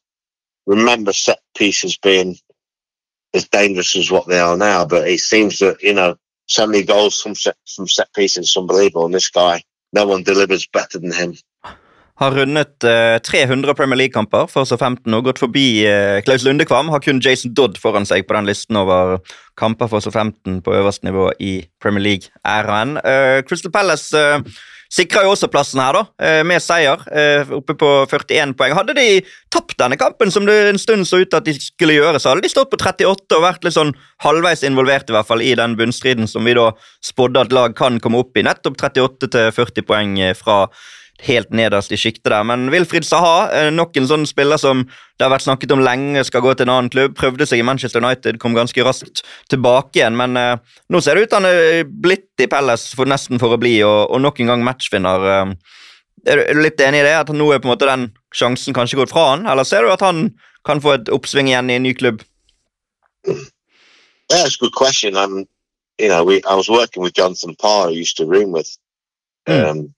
remember 0.66 1.12
set 1.12 1.40
pieces 1.56 1.96
being 1.96 2.36
as 3.34 3.48
dangerous 3.48 3.96
as 3.96 4.10
what 4.10 4.26
they 4.26 4.38
are 4.38 4.56
now. 4.56 4.84
But 4.86 5.08
it 5.08 5.20
seems 5.20 5.58
that 5.60 5.82
you 5.82 5.94
know 5.94 6.16
so 6.46 6.66
many 6.66 6.84
goals 6.84 7.20
from 7.20 7.34
set, 7.34 7.56
from 7.74 7.88
set 7.88 8.12
pieces 8.14 8.50
is 8.50 8.56
unbelievable. 8.56 9.06
And 9.06 9.14
this 9.14 9.30
guy, 9.30 9.62
no 9.92 10.06
one 10.06 10.22
delivers 10.22 10.66
better 10.66 10.98
than 10.98 11.12
him. 11.12 11.36
Har 12.16 12.32
rundet 12.32 12.84
eh, 12.88 13.16
300 13.20 13.74
Premier 13.76 14.00
League-kamper 14.00 14.46
for 14.48 14.68
så 14.68 14.78
15 14.78 15.12
og 15.12 15.26
gått 15.28 15.42
forbi 15.42 15.66
eh, 15.84 16.22
Klaus 16.24 16.46
Lundekvam. 16.46 16.88
Har 16.92 17.02
kun 17.04 17.20
Jason 17.24 17.52
Dodd 17.56 17.76
foran 17.80 18.08
seg 18.08 18.24
på 18.26 18.36
den 18.38 18.48
listen 18.48 18.78
over 18.80 19.18
kamper 19.60 19.90
for 19.92 20.04
så 20.04 20.12
15 20.14 20.62
på 20.64 20.78
øverste 20.78 21.08
nivå 21.08 21.28
i 21.40 21.58
Premier 21.82 22.06
League-æraen. 22.06 22.96
Eh, 23.04 23.42
Crystal 23.48 23.74
Palace 23.74 24.24
Sikra 24.92 25.24
jo 25.26 25.32
også 25.34 25.48
plassen 25.50 25.80
her, 25.82 25.96
da, 25.96 26.02
eh, 26.22 26.42
med 26.46 26.62
seier. 26.62 27.00
Eh, 27.10 27.48
oppe 27.56 27.74
på 27.74 27.88
41 28.06 28.54
poeng. 28.54 28.74
Hadde 28.76 28.94
de 28.94 29.22
tapt 29.50 29.76
denne 29.78 29.98
kampen, 29.98 30.30
som 30.30 30.46
det 30.46 30.54
en 30.70 30.78
stund 30.78 31.06
så 31.06 31.20
ut 31.20 31.34
at 31.34 31.44
de 31.44 31.54
skulle 31.58 31.96
gjøre, 31.98 32.20
så 32.20 32.30
hadde 32.30 32.42
de 32.42 32.48
stått 32.48 32.70
på 32.70 32.78
38 32.78 33.36
og 33.36 33.42
vært 33.42 33.64
litt 33.64 33.74
sånn 33.74 33.94
halvveis 34.22 34.62
involvert 34.62 35.10
i 35.10 35.16
hvert 35.16 35.26
fall 35.26 35.42
i 35.42 35.54
den 35.54 35.74
bunnstriden 35.76 36.28
som 36.28 36.44
vi 36.44 36.54
da 36.54 36.70
spådde 37.02 37.40
at 37.40 37.52
lag 37.52 37.74
kan 37.74 37.98
komme 37.98 38.22
opp 38.22 38.36
i. 38.36 38.42
Nettopp 38.46 38.78
38 38.78 39.28
til 39.28 39.50
40 39.50 39.82
poeng 39.82 40.18
eh, 40.20 40.34
fra 40.34 40.68
helt 41.24 41.50
nederst 41.50 41.92
i 41.92 41.98
sjiktet 41.98 42.28
der. 42.28 42.44
Men 42.44 42.68
Wilfried 42.72 43.06
Saha, 43.06 43.48
eh, 43.52 43.70
nok 43.72 43.96
en 43.96 44.08
sånn 44.08 44.26
spiller 44.28 44.60
som 44.60 44.84
det 44.84 45.24
har 45.24 45.32
vært 45.32 45.46
snakket 45.46 45.72
om 45.72 45.80
lenge 45.80 46.24
skal 46.28 46.42
gå 46.44 46.54
til 46.54 46.66
en 46.66 46.74
annen 46.74 46.90
klubb. 46.92 47.16
Prøvde 47.16 47.46
seg 47.48 47.62
i 47.62 47.66
Manchester 47.66 48.04
United, 48.04 48.38
kom 48.38 48.54
ganske 48.54 48.84
raskt 48.84 49.22
tilbake 49.48 50.00
igjen. 50.00 50.16
Men 50.16 50.36
eh, 50.36 50.58
nå 50.92 51.00
ser 51.00 51.16
det 51.16 51.26
ut 51.26 51.38
han 51.38 51.48
er 51.48 51.84
blitt 51.88 52.44
i 52.44 52.50
Pelles 52.52 52.90
for, 52.94 53.08
nesten 53.08 53.40
for 53.42 53.56
å 53.56 53.60
bli, 53.60 53.78
og, 53.86 54.10
og 54.10 54.20
nok 54.20 54.40
en 54.40 54.52
gang 54.52 54.64
matchvinner. 54.66 55.26
Eh. 55.32 55.82
Er 56.26 56.42
du 56.52 56.60
litt 56.60 56.80
enig 56.82 57.00
i 57.00 57.06
det? 57.06 57.16
At 57.22 57.32
nå 57.32 57.50
er 57.52 57.62
på 57.62 57.70
en 57.70 57.74
måte 57.74 57.88
den 57.88 58.10
sjansen 58.34 58.76
kanskje 58.76 59.00
gått 59.00 59.14
fra 59.14 59.30
han? 59.32 59.46
Eller 59.48 59.64
ser 59.64 59.86
du 59.86 59.92
at 59.94 60.04
han 60.04 60.30
kan 60.66 60.82
få 60.82 60.98
et 60.98 61.12
oppsving 61.14 61.48
igjen 61.48 61.70
i 61.70 61.78
en 61.78 61.86
ny 61.86 61.94
klubb? 61.94 62.24
Yeah, 63.26 64.42
that's 64.42 64.56
a 64.56 64.58
good 64.58 64.74
question. 64.74 65.16
I'm, 65.16 65.46
you 65.98 66.08
know, 66.08 66.24
we 66.24 66.42
I 66.42 66.54
was 66.54 66.68
working 66.68 67.02
with 67.02 67.14
Jonathan 67.14 67.54
Parr, 67.54 67.88
who 67.88 67.94
used 67.94 68.16
to 68.16 68.26
room 68.26 68.50
with 68.52 68.68
mm. 69.48 69.70
um, 69.70 69.94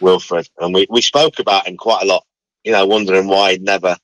Wilfred, 0.00 0.48
and 0.58 0.74
we, 0.74 0.86
we 0.90 1.02
spoke 1.02 1.38
about 1.38 1.66
him 1.66 1.76
quite 1.76 2.02
a 2.02 2.06
lot. 2.06 2.24
You 2.64 2.72
know, 2.72 2.86
wondering 2.86 3.28
why 3.28 3.52
he'd 3.52 3.62
never, 3.62 3.96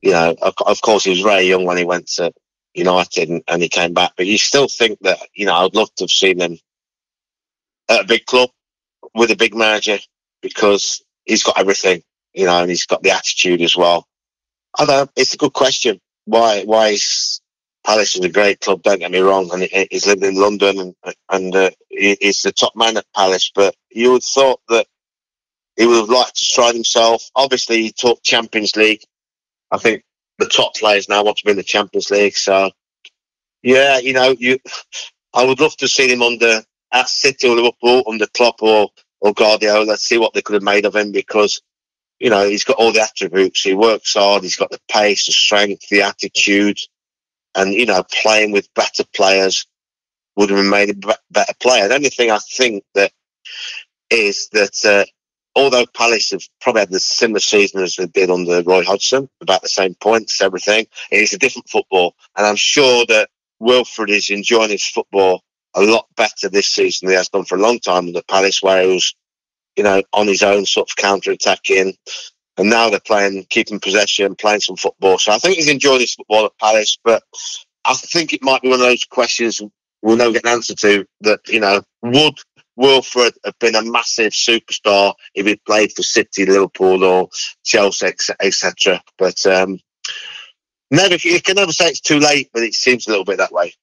you 0.00 0.10
know, 0.12 0.34
of, 0.42 0.54
of 0.66 0.80
course 0.80 1.04
he 1.04 1.10
was 1.10 1.20
very 1.20 1.44
young 1.44 1.64
when 1.64 1.76
he 1.76 1.84
went 1.84 2.08
to 2.14 2.32
United 2.74 3.28
and, 3.28 3.42
and, 3.48 3.62
he 3.62 3.68
came 3.68 3.94
back, 3.94 4.12
but 4.16 4.26
you 4.26 4.38
still 4.38 4.68
think 4.68 4.98
that, 5.00 5.18
you 5.34 5.46
know, 5.46 5.54
I'd 5.54 5.74
love 5.74 5.94
to 5.96 6.04
have 6.04 6.10
seen 6.10 6.40
him 6.40 6.58
at 7.88 8.04
a 8.04 8.06
big 8.06 8.26
club 8.26 8.50
with 9.14 9.30
a 9.30 9.36
big 9.36 9.54
manager 9.54 9.98
because 10.42 11.02
he's 11.24 11.42
got 11.42 11.58
everything, 11.58 12.02
you 12.32 12.46
know, 12.46 12.60
and 12.60 12.70
he's 12.70 12.86
got 12.86 13.02
the 13.02 13.10
attitude 13.10 13.62
as 13.62 13.76
well. 13.76 14.06
I 14.78 14.84
know, 14.84 15.08
it's 15.16 15.34
a 15.34 15.38
good 15.38 15.52
question. 15.52 16.00
Why, 16.24 16.62
why 16.64 16.88
is 16.88 17.39
Palace 17.84 18.16
is 18.16 18.24
a 18.24 18.28
great 18.28 18.60
club, 18.60 18.82
don't 18.82 18.98
get 18.98 19.10
me 19.10 19.20
wrong, 19.20 19.50
and 19.52 19.68
he's 19.90 20.06
lived 20.06 20.22
in 20.22 20.34
London 20.34 20.78
and, 20.78 21.14
and 21.30 21.56
uh, 21.56 21.70
he's 21.88 22.42
the 22.42 22.52
top 22.52 22.76
man 22.76 22.96
at 22.96 23.06
Palace. 23.14 23.50
But 23.54 23.74
you 23.90 24.12
would 24.12 24.22
thought 24.22 24.60
that 24.68 24.86
he 25.76 25.86
would 25.86 25.96
have 25.96 26.08
liked 26.10 26.36
to 26.36 26.46
try 26.46 26.72
himself. 26.72 27.24
Obviously, 27.34 27.82
he 27.82 27.92
took 27.92 28.22
Champions 28.22 28.76
League. 28.76 29.02
I 29.70 29.78
think 29.78 30.04
the 30.38 30.46
top 30.46 30.74
players 30.76 31.08
now 31.08 31.24
want 31.24 31.38
to 31.38 31.44
be 31.44 31.52
in 31.52 31.56
the 31.56 31.62
Champions 31.62 32.10
League. 32.10 32.36
So, 32.36 32.70
yeah, 33.62 33.98
you 33.98 34.12
know, 34.12 34.34
you, 34.38 34.58
I 35.34 35.44
would 35.44 35.60
love 35.60 35.76
to 35.78 35.88
see 35.88 36.12
him 36.12 36.22
under 36.22 36.62
at 36.92 37.08
City 37.08 37.48
or 37.48 37.56
Liverpool 37.56 38.04
under 38.06 38.26
Klopp 38.26 38.62
or 38.62 38.90
or 39.20 39.32
Guardiola. 39.32 39.84
Let's 39.84 40.02
see 40.04 40.18
what 40.18 40.34
they 40.34 40.42
could 40.42 40.54
have 40.54 40.62
made 40.62 40.86
of 40.86 40.96
him 40.96 41.12
because 41.12 41.62
you 42.18 42.30
know 42.30 42.48
he's 42.48 42.64
got 42.64 42.76
all 42.76 42.92
the 42.92 43.02
attributes. 43.02 43.62
He 43.62 43.74
works 43.74 44.14
hard. 44.14 44.42
He's 44.42 44.56
got 44.56 44.70
the 44.70 44.80
pace, 44.88 45.26
the 45.26 45.32
strength, 45.32 45.88
the 45.88 46.02
attitude 46.02 46.78
and 47.54 47.72
you 47.72 47.86
know 47.86 48.02
playing 48.22 48.52
with 48.52 48.72
better 48.74 49.04
players 49.14 49.66
would 50.36 50.50
have 50.50 50.64
made 50.64 50.90
a 50.90 51.16
better 51.30 51.54
player. 51.60 51.88
The 51.88 51.94
only 51.94 52.08
thing 52.08 52.30
I 52.30 52.38
think 52.38 52.84
that 52.94 53.12
is 54.10 54.48
that 54.52 54.84
uh, 54.84 55.04
although 55.54 55.86
Palace 55.86 56.30
have 56.30 56.42
probably 56.60 56.80
had 56.80 56.90
the 56.90 57.00
similar 57.00 57.40
season 57.40 57.82
as 57.82 57.96
they 57.96 58.06
did 58.06 58.30
under 58.30 58.62
Roy 58.62 58.84
Hodgson, 58.84 59.28
about 59.40 59.62
the 59.62 59.68
same 59.68 59.94
points, 59.94 60.40
everything, 60.40 60.86
it's 61.10 61.32
a 61.32 61.38
different 61.38 61.68
football, 61.68 62.14
and 62.36 62.46
I'm 62.46 62.56
sure 62.56 63.04
that 63.06 63.28
Wilfred 63.58 64.10
is 64.10 64.30
enjoying 64.30 64.70
his 64.70 64.86
football 64.86 65.42
a 65.74 65.82
lot 65.82 66.06
better 66.16 66.48
this 66.48 66.66
season 66.66 67.06
than 67.06 67.12
he 67.12 67.16
has 67.16 67.28
done 67.28 67.44
for 67.44 67.56
a 67.56 67.60
long 67.60 67.78
time 67.78 68.06
under 68.08 68.22
Palace, 68.22 68.62
where 68.62 68.82
he 68.82 68.92
was, 68.92 69.14
you 69.76 69.84
know, 69.84 70.02
on 70.12 70.26
his 70.26 70.42
own 70.42 70.66
sort 70.66 70.90
of 70.90 70.96
counter 70.96 71.30
attacking, 71.30 71.94
and 72.56 72.70
now 72.70 72.90
they're 72.90 73.00
playing, 73.00 73.46
keeping 73.48 73.80
possession, 73.80 74.34
playing 74.34 74.60
some 74.60 74.76
football. 74.76 75.18
So 75.18 75.32
I 75.32 75.38
think 75.38 75.56
he's 75.56 75.70
enjoyed 75.70 76.00
his 76.00 76.14
football 76.14 76.46
at 76.46 76.58
Palace, 76.58 76.98
but 77.02 77.22
I 77.84 77.94
think 77.94 78.32
it 78.32 78.42
might 78.42 78.62
be 78.62 78.68
one 78.68 78.80
of 78.80 78.86
those 78.86 79.04
questions 79.04 79.62
we'll 80.02 80.16
never 80.16 80.32
get 80.32 80.44
an 80.44 80.52
answer 80.52 80.74
to. 80.74 81.06
That 81.22 81.40
you 81.48 81.60
know, 81.60 81.82
would 82.02 82.38
Wilfred 82.76 83.34
have 83.44 83.58
been 83.58 83.74
a 83.74 83.82
massive 83.82 84.32
superstar 84.32 85.14
if 85.34 85.46
he 85.46 85.56
played 85.56 85.92
for 85.92 86.02
City, 86.02 86.46
Liverpool, 86.46 87.04
or 87.04 87.28
Chelsea, 87.64 88.12
etc. 88.40 89.02
But 89.18 89.44
um, 89.46 89.78
never, 90.90 91.16
you 91.16 91.40
can 91.42 91.56
never 91.56 91.72
say 91.72 91.88
it's 91.88 92.00
too 92.00 92.18
late, 92.18 92.50
but 92.52 92.62
it 92.62 92.74
seems 92.74 93.06
a 93.06 93.10
little 93.10 93.24
bit 93.24 93.38
that 93.38 93.52
way. 93.52 93.74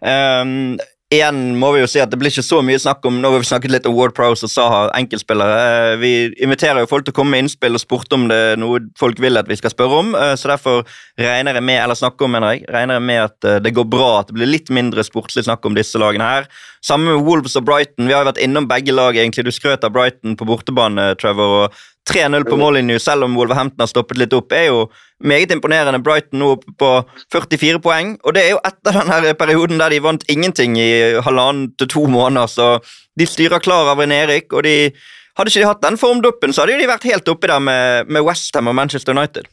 Um, 0.00 0.78
igjen 1.08 1.56
må 1.56 1.70
vi 1.72 1.80
jo 1.80 1.88
si 1.88 2.00
at 2.02 2.10
det 2.12 2.18
blir 2.20 2.32
ikke 2.32 2.44
så 2.44 2.58
mye 2.64 2.80
snakk 2.80 3.06
om 3.08 3.20
Nå 3.22 3.30
har 3.32 3.40
vi 3.40 3.48
snakket 3.48 3.72
litt 3.72 3.86
om 3.88 3.94
Ward 3.96 4.12
Prowse 4.16 4.44
og 4.44 4.52
Saha, 4.52 4.80
enkeltspillere. 4.98 5.56
Eh, 5.68 5.92
vi 6.02 6.12
inviterer 6.44 6.84
jo 6.84 6.90
folk 6.90 7.06
til 7.06 7.14
å 7.14 7.16
komme 7.16 7.32
med 7.32 7.46
innspill 7.46 7.78
og 7.78 7.82
spurte 7.82 8.18
om 8.18 8.26
det 8.28 8.38
er 8.52 8.60
noe 8.60 8.82
folk 9.00 9.20
vil 9.22 9.40
at 9.40 9.48
vi 9.48 9.56
skal 9.56 9.72
spørre 9.72 10.02
om. 10.02 10.12
Eh, 10.18 10.34
så 10.36 10.52
derfor 10.52 10.82
regner 11.20 11.56
jeg 11.56 11.64
med 11.64 11.80
eller 11.80 11.98
snakker 11.98 12.28
om, 12.28 12.36
mener 12.36 12.56
jeg, 12.56 12.66
regner 12.74 13.00
jeg 13.00 13.06
med 13.08 13.22
at 13.24 13.48
eh, 13.48 13.60
det 13.64 13.74
går 13.78 13.88
bra, 13.88 14.10
at 14.20 14.28
det 14.28 14.36
blir 14.36 14.52
litt 14.52 14.72
mindre 14.74 15.04
sportslig 15.06 15.46
snakk 15.48 15.64
om 15.64 15.78
disse 15.78 16.00
lagene 16.00 16.28
her. 16.28 16.50
Samme 16.84 17.14
med 17.14 17.24
Wolves 17.24 17.56
og 17.56 17.64
Brighton. 17.68 18.06
Vi 18.06 18.14
har 18.14 18.26
jo 18.26 18.32
vært 18.32 18.44
innom 18.44 18.68
begge 18.68 18.92
lag. 18.92 19.16
egentlig. 19.16 19.48
Du 19.48 19.54
skrøt 19.54 19.88
av 19.88 19.96
Brighton 19.96 20.36
på 20.36 20.46
bortebane, 20.48 21.14
Trevor. 21.16 21.64
og 21.64 21.86
3-0 22.08 22.46
på 22.48 22.56
mållinje, 22.60 22.98
selv 23.02 23.26
om 23.26 23.36
Wolverhampton 23.38 23.84
har 23.84 23.90
stoppet 23.90 24.18
litt 24.20 24.34
opp, 24.36 24.52
er 24.52 24.68
jo 24.70 24.80
meget 25.24 25.52
imponerende. 25.54 26.00
Brighton 26.04 26.40
nå 26.42 26.54
oppe 26.56 26.74
på 26.80 26.90
44 27.34 27.82
poeng, 27.84 28.16
og 28.24 28.34
det 28.36 28.46
er 28.46 28.54
jo 28.54 28.62
etter 28.66 28.98
den 28.98 29.36
perioden 29.40 29.82
der 29.82 29.94
de 29.94 30.00
vant 30.04 30.26
ingenting 30.32 30.78
i 30.80 30.90
halvannen 31.24 31.72
til 31.78 31.90
to 31.94 32.06
måneder, 32.10 32.50
så 32.50 32.70
de 33.18 33.26
styrer 33.28 33.62
klar 33.62 33.92
av 33.92 34.02
en 34.02 34.14
Erik, 34.14 34.52
og 34.52 34.64
de 34.66 34.90
hadde 35.38 35.52
ikke 35.52 35.62
de 35.62 35.70
hatt 35.70 35.84
den 35.84 36.00
formduppen, 36.00 36.52
så 36.52 36.64
hadde 36.64 36.80
de 36.80 36.90
vært 36.90 37.06
helt 37.06 37.30
oppi 37.30 37.50
der 37.50 37.62
med, 37.62 38.10
med 38.10 38.26
Westham 38.26 38.70
og 38.70 38.76
Manchester 38.78 39.14
United. 39.14 39.46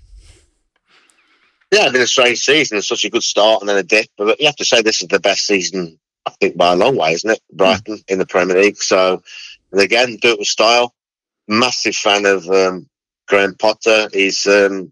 Yeah, 1.74 1.86
it's 1.86 1.94
been 1.94 2.02
a 2.02 2.08
strange 2.08 2.38
season. 2.38 2.78
It's 2.78 2.88
such 2.88 3.06
a 3.06 3.10
good 3.10 3.24
start 3.24 3.62
and 3.62 3.70
then 3.70 3.78
a 3.78 3.84
dip. 3.84 4.08
But 4.18 4.40
you 4.40 4.46
have 4.46 4.56
to 4.58 4.66
say 4.66 4.82
this 4.82 5.02
is 5.02 5.08
the 5.10 5.20
best 5.20 5.46
season, 5.46 6.00
I 6.26 6.32
think, 6.40 6.58
by 6.58 6.72
a 6.72 6.76
long 6.76 6.96
way, 6.96 7.14
isn't 7.14 7.30
it? 7.30 7.42
Brighton 7.52 8.04
in 8.08 8.20
the 8.20 8.26
Premier 8.26 8.62
League. 8.62 8.82
So, 8.82 9.22
and 9.72 9.82
again, 9.82 10.18
do 10.22 10.30
it 10.30 10.40
with 10.40 10.48
style. 10.48 10.94
Massive 11.48 11.96
fan 11.96 12.26
of 12.26 12.48
um, 12.50 12.88
Graham 13.28 13.56
Potter. 13.56 14.10
He's 14.12 14.48
um, 14.48 14.92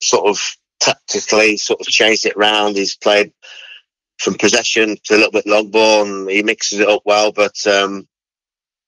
sort 0.00 0.26
of 0.26 0.38
tactically 0.80 1.56
sort 1.56 1.80
of 1.80 1.86
changed 1.86 2.26
it 2.26 2.36
around. 2.36 2.76
He's 2.76 2.96
played 2.96 3.32
from 4.18 4.34
possession 4.34 4.96
to 5.04 5.14
a 5.14 5.16
little 5.16 5.32
bit 5.32 5.46
long 5.46 5.70
ball, 5.70 6.04
and 6.04 6.30
he 6.30 6.42
mixes 6.42 6.80
it 6.80 6.88
up 6.88 7.02
well. 7.04 7.32
But 7.32 7.66
um, 7.66 8.06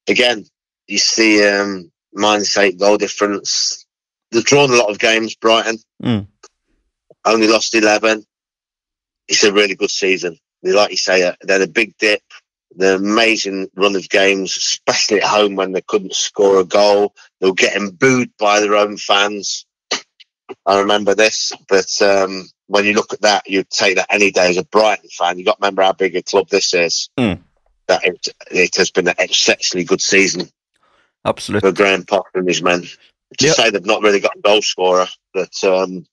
again, 0.09 0.45
you 0.87 0.99
see 0.99 1.47
um, 1.47 1.91
minus 2.13 2.57
eight 2.57 2.79
goal 2.79 2.97
difference. 2.97 3.87
They've 4.31 4.45
drawn 4.45 4.71
a 4.71 4.77
lot 4.77 4.91
of 4.91 4.99
games. 4.99 5.35
Brighton 5.35 5.79
mm. 6.03 6.27
only 7.25 7.49
lost 7.49 7.75
eleven. 7.75 8.25
It's 9.29 9.45
a 9.45 9.53
really 9.53 9.75
good 9.75 9.91
season. 9.91 10.39
Like 10.63 10.91
you 10.91 10.97
say, 10.97 11.23
uh, 11.23 11.35
they 11.45 11.55
had 11.55 11.63
a 11.63 11.69
big 11.69 11.97
dip 11.99 12.23
the 12.77 12.97
amazing 12.97 13.69
run 13.75 13.97
of 13.97 14.09
games, 14.09 14.57
especially 14.57 15.21
at 15.21 15.29
home 15.29 15.57
when 15.57 15.73
they 15.73 15.81
couldn't 15.81 16.15
score 16.15 16.61
a 16.61 16.65
goal. 16.65 17.15
They 17.41 17.47
were 17.47 17.55
getting 17.55 17.91
booed 17.91 18.31
by 18.39 18.61
their 18.61 18.77
own 18.77 18.97
fans. 18.97 19.67
I 20.67 20.81
remember 20.81 21.15
this, 21.15 21.53
but 21.69 22.01
um, 22.03 22.47
when 22.67 22.85
you 22.85 22.95
look 22.95 23.13
at 23.13 23.23
that, 23.23 23.49
you'd 23.49 23.71
take 23.71 23.97
that 23.97 24.09
any 24.11 24.31
day 24.31 24.51
as 24.51 24.57
a 24.57 24.65
Brighton 24.65 25.09
fan. 25.11 25.39
You've 25.39 25.47
got 25.47 25.59
to 25.59 25.63
remember 25.63 25.83
how 25.83 25.93
big 25.93 26.17
a 26.17 26.23
club 26.23 26.49
this 26.49 26.75
is. 26.75 27.09
Mm. 27.19 27.41
That 27.87 28.05
it, 28.05 28.29
it, 28.51 28.77
has 28.77 28.91
been 28.91 29.09
an 29.09 29.15
exceptionally 29.19 29.85
good 29.85 30.01
season. 30.01 30.49
Absolutely. 31.25 31.69
For 31.69 31.75
Graham 31.75 32.05
Potter 32.05 32.31
and 32.35 32.49
his 32.49 32.63
men. 32.63 32.83
To 33.39 33.47
yep. 33.47 33.57
say 33.57 33.71
they've 33.71 33.85
not 33.85 34.03
really 34.03 34.21
got 34.21 34.37
a 34.37 34.41
goal 34.41 34.63
scorer, 34.63 35.07
but 35.33 35.53
um, 35.65 36.07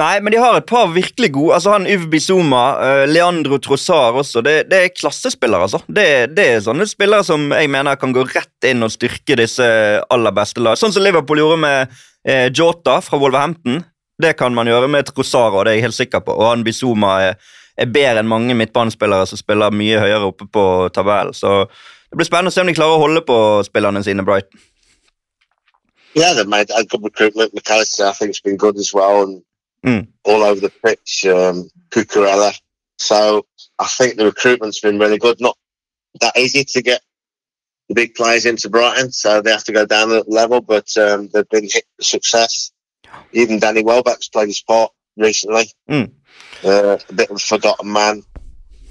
Nei, 0.00 0.22
men 0.24 0.32
de 0.32 0.38
har 0.40 0.56
et 0.56 0.68
par 0.68 0.86
virkelig 0.94 1.28
gode. 1.34 1.54
altså 1.54 1.74
han 1.74 1.86
Yv 1.86 2.06
Bizuma, 2.14 2.62
uh, 2.80 3.04
Leandro 3.08 3.58
Trossar 3.60 4.16
også. 4.16 4.40
Det, 4.40 4.54
det, 4.70 4.78
er 4.78 4.94
klassespillere, 4.96 5.66
altså. 5.68 5.82
Det, 5.86 6.06
det, 6.36 6.46
er 6.48 6.64
sånne 6.64 6.86
spillere 6.88 7.24
som 7.28 7.44
jeg 7.52 7.68
mener 7.70 8.00
kan 8.00 8.14
gå 8.16 8.24
rett 8.30 8.68
inn 8.70 8.82
og 8.82 8.94
styrke 8.94 9.36
disse 9.36 9.66
aller 10.08 10.32
beste 10.32 10.64
lag. 10.64 10.80
Sånn 10.80 10.94
som 10.96 11.04
Liverpool 11.04 11.42
gjorde 11.42 11.60
med 11.60 11.92
uh, 11.92 12.48
Jota 12.48 13.02
fra 13.04 13.20
Wolverhampton. 13.20 13.82
Det 14.22 14.32
kan 14.40 14.56
man 14.56 14.70
gjøre 14.70 14.88
med 14.88 15.12
Trossar, 15.12 15.52
og 15.52 15.66
det 15.66 15.74
er 15.74 15.80
jeg 15.82 15.88
helt 15.90 16.00
sikker 16.00 16.24
på. 16.24 16.40
Og 16.40 16.48
han 16.48 16.64
Bizuma 16.64 17.18
er, 17.28 17.38
er 17.76 17.92
bedre 17.92 18.24
enn 18.24 18.32
mange 18.32 18.56
midtbanespillere 18.56 19.28
som 19.28 19.44
spiller 19.44 19.76
mye 19.76 20.00
høyere 20.00 20.32
oppe 20.32 20.48
på 20.48 20.66
tabellen. 20.96 21.36
Så 21.36 21.66
det 21.68 22.16
blir 22.16 22.32
spennende 22.32 22.48
å 22.48 22.56
se 22.56 22.64
om 22.64 22.72
de 22.72 22.78
klarer 22.80 22.96
å 22.96 23.04
holde 23.04 23.26
på 23.28 23.36
spillerne 23.68 24.00
sine, 24.08 24.24
Brighton. 24.24 24.56
Yeah, 26.16 26.32
they've 26.32 26.48
made 26.48 26.70
a 26.76 26.84
good 26.84 27.04
recruitment. 27.04 27.52
McAllister, 27.52 28.08
I 28.08 28.12
think, 28.12 28.30
has 28.30 28.40
been 28.40 28.56
good 28.56 28.76
as 28.76 28.92
well. 28.92 29.42
Mm. 29.84 30.08
all 30.24 30.42
over 30.42 30.60
the 30.60 30.72
pitch, 30.84 31.26
um, 31.26 31.68
Cucurella. 31.90 32.58
So 32.98 33.46
I 33.78 33.86
think 33.86 34.16
the 34.16 34.26
recruitment's 34.26 34.80
been 34.80 34.98
really 34.98 35.18
good. 35.18 35.40
Not 35.40 35.56
that 36.20 36.36
easy 36.36 36.64
to 36.64 36.82
get 36.82 37.02
the 37.88 37.94
big 37.94 38.14
players 38.14 38.46
into 38.46 38.70
Brighton, 38.70 39.12
so 39.12 39.40
they 39.40 39.50
have 39.50 39.64
to 39.64 39.72
go 39.72 39.86
down 39.86 40.12
a 40.12 40.22
level, 40.26 40.60
but 40.60 40.96
um, 40.96 41.28
they've 41.32 41.48
been 41.48 41.64
hit 41.64 41.84
with 41.98 42.06
success. 42.06 42.72
Even 43.32 43.58
Danny 43.58 43.82
Welbeck's 43.82 44.28
played 44.28 44.48
his 44.48 44.62
part 44.62 44.92
recently. 45.16 45.70
Mm. 45.90 46.12
Uh, 46.64 46.98
a 47.08 47.12
bit 47.12 47.30
of 47.30 47.36
a 47.36 47.40
forgotten 47.40 47.92
man. 47.92 48.22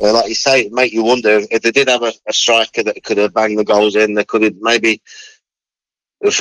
Uh, 0.02 0.14
like 0.14 0.30
you 0.30 0.36
say, 0.36 0.62
it 0.62 0.72
make 0.72 0.92
you 0.92 1.04
wonder 1.04 1.42
if 1.52 1.62
they 1.62 1.72
did 1.72 1.88
have 1.88 2.02
a, 2.02 2.12
a, 2.28 2.34
striker 2.34 2.82
that 2.82 3.04
could 3.04 3.18
have 3.18 3.34
banged 3.34 3.58
the 3.58 3.64
goals 3.64 3.96
in. 3.96 4.16
They 4.16 4.24
could 4.24 4.42
have 4.42 4.56
maybe 4.60 5.02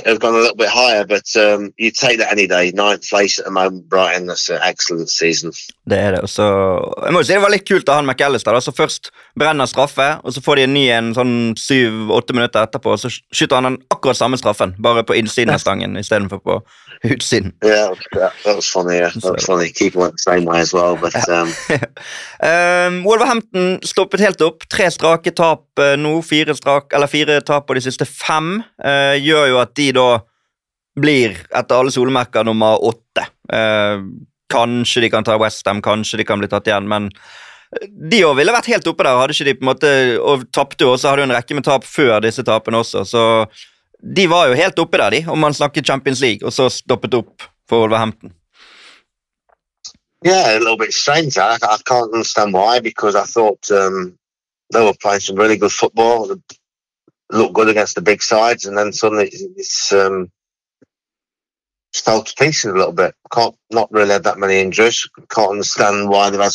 have, 0.07 0.20
gone 0.20 0.35
a 0.35 0.39
little 0.39 0.57
bit 0.57 0.68
higher, 0.68 1.05
but 1.07 1.24
um, 1.37 1.72
you 1.78 1.91
take 1.91 2.18
that 2.18 2.33
any 2.33 2.47
day. 2.47 2.70
Ninth 2.72 3.09
place 3.09 3.39
at 3.39 3.45
the 3.45 3.51
moment, 3.51 3.89
Brighton. 3.89 4.26
That's 4.26 4.49
an 4.49 4.61
excellent 4.62 5.11
season. 5.11 5.53
Det 5.89 5.99
er 5.99 6.12
det. 6.16 6.31
Så, 6.31 6.45
jeg 7.05 7.12
må 7.12 7.22
jo 7.22 7.26
si 7.26 7.35
det 7.35 7.43
var 7.43 7.55
litt 7.55 7.66
kult 7.68 7.89
av 7.89 8.01
han 8.01 8.07
McAllister. 8.07 8.55
Altså, 8.55 8.70
så 8.70 8.81
Først 8.81 9.11
brenner 9.39 9.68
straffe, 9.68 10.09
og 10.24 10.35
så 10.35 10.43
får 10.45 10.61
de 10.61 10.66
en 10.66 10.74
ny 10.74 10.85
en 10.95 11.11
sånn 11.16 11.35
syv-åtte 11.59 12.37
minutter 12.37 12.64
etterpå. 12.64 12.95
og 12.95 13.03
Så 13.03 13.12
skyter 13.12 13.61
han 13.61 13.70
den 13.70 13.81
akkurat 13.93 14.20
samme 14.20 14.39
straffen, 14.41 14.76
bare 14.78 15.05
på 15.05 15.16
innsiden 15.18 15.55
av 15.55 15.62
stangen 15.62 15.97
istedenfor 16.01 16.45
på 16.45 16.61
utsiden. 17.05 17.53
Yeah, 17.64 17.94
that, 18.12 18.32
that 18.44 18.57
was 18.57 18.68
funny. 18.68 18.96
Yeah. 18.96 19.11
That 19.14 19.32
was 19.32 19.44
funny. 19.44 19.70
Keeper 19.70 19.98
went 19.98 20.12
the 20.12 20.22
same 20.22 20.44
way 20.44 20.61
as 20.61 20.72
well, 20.74 20.96
but 20.96 21.16
um, 21.28 21.53
um, 22.51 23.05
Wolverhampton 23.05 23.78
stoppet 23.84 24.20
helt 24.20 24.40
opp. 24.44 24.66
Tre 24.68 24.90
strake 24.90 25.34
tap 25.36 25.64
uh, 25.80 25.96
nå. 25.96 26.18
Fire, 26.26 26.55
strak, 26.57 26.92
eller 26.92 27.11
fire 27.11 27.40
tap 27.40 27.68
på 27.68 27.78
de 27.78 27.84
siste 27.84 28.09
fem. 28.09 28.59
Uh, 28.84 29.16
gjør 29.20 29.53
jo 29.55 29.61
at 29.62 29.74
de 29.78 29.90
da 29.96 30.09
blir, 31.01 31.38
etter 31.57 31.78
alle 31.78 31.94
solemerker, 31.94 32.44
nummer 32.44 32.82
åtte. 32.84 33.24
Uh, 33.53 34.05
kanskje 34.51 35.07
de 35.07 35.12
kan 35.12 35.24
ta 35.24 35.38
Westham, 35.40 35.80
kanskje 35.84 36.20
de 36.20 36.26
kan 36.28 36.40
bli 36.42 36.51
tatt 36.51 36.68
igjen, 36.68 36.88
men 36.90 37.09
de 38.11 38.24
òg 38.26 38.34
ville 38.40 38.53
vært 38.53 38.70
helt 38.72 38.88
oppe 38.90 39.05
der. 39.07 39.18
hadde 39.20 39.34
ikke 39.36 39.46
de 39.46 39.55
på 39.55 39.62
en 39.62 39.68
måte, 39.70 39.90
Og 40.18 40.46
tapte 40.51 40.84
jo 40.84 40.94
også, 40.96 41.09
hadde 41.09 41.22
jo 41.22 41.28
en 41.28 41.36
rekke 41.36 41.55
med 41.55 41.64
tap 41.64 41.86
før 41.86 42.18
disse 42.24 42.42
tapene 42.42 42.80
også, 42.82 43.05
så 43.07 43.24
de 44.03 44.26
var 44.26 44.48
jo 44.48 44.59
helt 44.59 44.78
oppe 44.78 44.98
der, 44.98 45.11
de, 45.11 45.24
om 45.28 45.40
man 45.40 45.55
snakket 45.55 45.86
Champions 45.86 46.20
League, 46.20 46.46
og 46.46 46.53
så 46.53 46.68
stoppet 46.72 47.14
opp 47.14 47.42
for 47.68 47.84
Wolverhampton. 47.84 48.32
yeah, 50.22 50.57
a 50.57 50.59
little 50.59 50.76
bit 50.76 50.92
strange. 50.92 51.38
I, 51.38 51.55
I 51.55 51.78
can't 51.84 52.12
understand 52.12 52.53
why 52.53 52.80
because 52.80 53.14
I 53.14 53.24
thought 53.24 53.70
um, 53.70 54.18
they 54.72 54.84
were 54.84 54.94
playing 55.01 55.20
some 55.20 55.36
really 55.36 55.57
good 55.57 55.72
football. 55.72 56.36
Looked 57.32 57.55
good 57.55 57.68
against 57.68 57.94
the 57.94 58.03
big 58.03 58.22
sides, 58.22 58.66
and 58.66 58.76
then 58.76 58.92
suddenly 58.92 59.30
it's 59.32 59.92
um, 59.92 60.30
fell 61.94 62.22
to 62.22 62.34
pieces 62.34 62.70
a 62.70 62.74
little 62.74 62.92
bit. 62.92 63.14
Can't 63.32 63.55
not 63.70 63.90
really 63.92 64.11
had 64.11 64.24
that 64.24 64.38
many 64.38 64.61
injuries. 64.61 65.09
Can't 65.30 65.53
understand 65.53 66.09
why 66.09 66.30
they've 66.30 66.40
had 66.40 66.53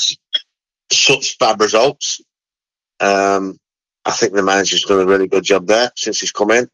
such 0.91 1.39
bad 1.39 1.60
results. 1.60 2.22
Um, 3.00 3.58
I 4.04 4.12
think 4.12 4.34
the 4.34 4.43
manager's 4.43 4.84
done 4.84 5.00
a 5.00 5.06
really 5.06 5.28
good 5.28 5.43
job 5.43 5.66
there 5.66 5.91
since 5.96 6.20
he's 6.20 6.32
come 6.32 6.52
in, 6.52 6.70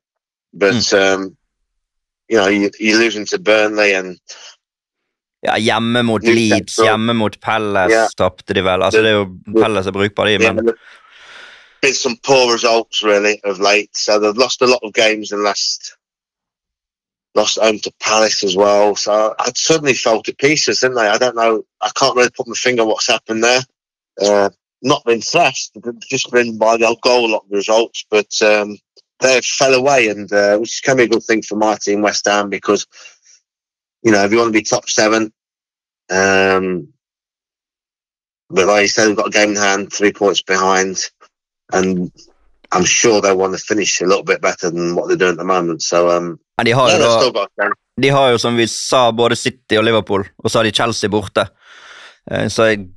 but 0.54 0.93
um, 0.93 1.38
you 2.30 2.38
know 2.38 2.47
you, 2.47 2.70
you're 2.80 2.99
losing 2.99 3.26
to 3.26 3.39
Burnley 3.39 3.93
and 3.93 4.18
Ja, 5.41 5.56
Hjemme 5.58 6.04
mot. 6.06 6.24
Leeds, 6.24 6.76
hjemme 6.78 7.16
mot 7.18 7.39
Palace 7.41 7.93
Ja. 7.93 8.08
tapte 8.16 8.54
de 8.54 8.62
vel. 8.62 8.84
Altså, 8.84 9.02
det 9.02 9.10
er 9.10 9.16
jo 9.24 9.62
Palace 9.62 9.89
er 9.89 9.95
brukbar, 9.95 10.30
de, 10.30 10.38
men 10.38 10.74
there's 11.82 11.93
been 11.93 11.93
some 11.93 12.18
poor 12.24 12.54
results 12.54 13.04
really 13.04 13.41
of 13.43 13.60
late. 13.60 13.95
So 13.97 14.20
they've 14.20 14.38
lost 14.38 14.62
a 14.62 14.68
lot 14.68 14.84
of 14.84 14.93
games 14.93 15.32
and 15.32 15.43
last 15.43 15.97
lost 17.34 17.58
home 17.58 17.80
to 17.80 17.93
Palace 17.99 18.43
as 18.43 18.56
well. 18.56 18.95
So 18.95 19.34
I 19.39 19.52
suddenly 19.56 19.93
fell 19.93 20.22
to 20.24 20.36
pieces, 20.36 20.82
didn't 20.82 20.97
they? 20.97 21.08
I 21.08 21.18
don't 21.18 21.36
know. 21.36 21.64
I 21.82 21.89
can't 21.95 22.16
really 22.16 22.30
put 22.30 22.47
my 22.47 22.56
finger 22.56 22.84
on 22.84 22.89
what's 22.89 23.08
happened 23.08 23.43
there. 23.43 23.62
Uh, 24.22 24.49
not 24.84 25.06
been 25.06 25.22
thrashed, 25.22 25.72
just 26.10 26.32
been 26.32 26.58
by 26.58 26.78
the 26.78 26.88
old 26.88 27.02
goal 27.02 27.26
a 27.26 27.32
lot 27.32 27.45
of 27.45 27.52
results, 27.52 28.06
but 28.10 28.41
um, 28.41 28.78
they 29.22 29.41
fell 29.41 29.74
away, 29.74 30.09
and 30.09 30.32
uh, 30.34 30.57
which 30.57 30.82
can 30.84 30.97
be 30.97 31.03
a 31.03 31.07
good 31.07 31.24
thing 31.24 31.41
for 31.41 31.55
my 31.55 31.76
team, 31.76 32.01
West 32.01 32.26
Ham, 32.26 32.49
because 32.49 32.86
you 34.03 34.11
know 34.11 34.24
if 34.24 34.32
you 34.32 34.38
want 34.38 34.49
to 34.53 34.59
be 34.59 34.63
top 34.63 34.89
seven, 34.89 35.32
um, 36.09 36.88
but 38.49 38.67
like 38.67 38.84
you 38.84 38.88
said, 38.88 39.07
we've 39.07 39.17
got 39.17 39.28
a 39.28 39.38
game 39.39 39.51
in 39.51 39.55
hand, 39.55 39.93
three 39.93 40.11
points 40.11 40.41
behind, 40.41 41.09
and 41.72 42.11
I'm 42.72 42.86
sure 42.86 43.22
they 43.22 43.34
want 43.34 43.57
to 43.57 43.63
finish 43.63 44.01
a 44.01 44.05
little 44.05 44.24
bit 44.24 44.41
better 44.41 44.69
than 44.72 44.95
what 44.95 45.07
they're 45.07 45.17
doing 45.17 45.34
at 45.34 45.38
the 45.38 45.43
moment. 45.43 45.84
So, 45.84 46.09
um, 46.09 46.39
men 46.57 46.65
de 46.65 46.72
har 46.72 46.89
yeah, 46.89 46.99
jo 46.99 47.03
da 47.03 47.19
still 47.19 47.32
got 47.32 47.49
a 47.49 47.61
chance. 47.61 47.78
De 48.01 48.09
har 48.09 48.30
jo, 48.32 48.38
som 48.38 48.55
vi 48.57 48.67
sa, 48.67 49.11
både 49.11 49.36
City 49.36 49.78
og 49.78 49.84
Liverpool, 49.84 50.24
og 50.38 50.51
så 50.51 50.59
har 50.59 50.63
de 50.63 50.72
Chelsea 50.72 51.09
borte. 51.09 51.47
Eh, 52.32 52.47
Så 52.49 52.63
jeg, 52.63 52.88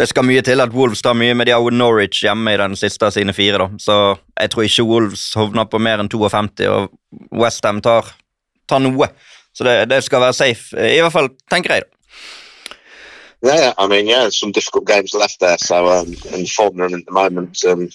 det 0.00 0.08
skal 0.08 0.24
mye 0.24 0.40
til 0.40 0.62
at 0.64 0.72
Wolves 0.72 1.02
tar 1.04 1.16
mye, 1.18 1.34
men 1.36 1.44
de 1.46 1.52
har 1.52 1.60
jo 1.60 1.72
Norwich 1.74 2.22
hjemme 2.24 2.54
i 2.54 2.58
den 2.60 2.76
siste 2.78 3.04
av 3.04 3.12
sine 3.12 3.34
fire. 3.36 3.58
da. 3.60 3.68
Så 3.78 3.96
jeg 4.40 4.50
tror 4.50 4.64
ikke 4.64 4.88
Wolves 4.88 5.26
hovner 5.36 5.68
på 5.68 5.78
mer 5.78 6.00
enn 6.00 6.08
52, 6.08 6.68
og 6.72 6.88
Westham 7.36 7.82
tar, 7.84 8.08
tar 8.68 8.80
noe. 8.80 9.10
Så 9.52 9.66
det, 9.66 9.90
det 9.90 10.00
skal 10.06 10.22
være 10.24 10.38
safe, 10.38 10.72
i 10.78 11.00
hvert 11.02 11.12
fall 11.12 11.28
tenker 11.52 11.74
jeg. 11.74 11.84
da. 11.84 11.96
Yeah, 13.42 13.72
I 13.78 13.86
mean, 13.88 14.06
yeah, 14.06 14.28
some 14.30 14.52
difficult 14.52 14.86
games 14.86 15.14
left 15.14 15.40
there. 15.40 15.56
So, 15.58 15.86
um, 15.88 16.14
in 16.32 16.46
Fulham 16.46 16.80
at 16.82 16.90
the 17.06 17.12
moment, 17.12 17.64
um, 17.64 17.88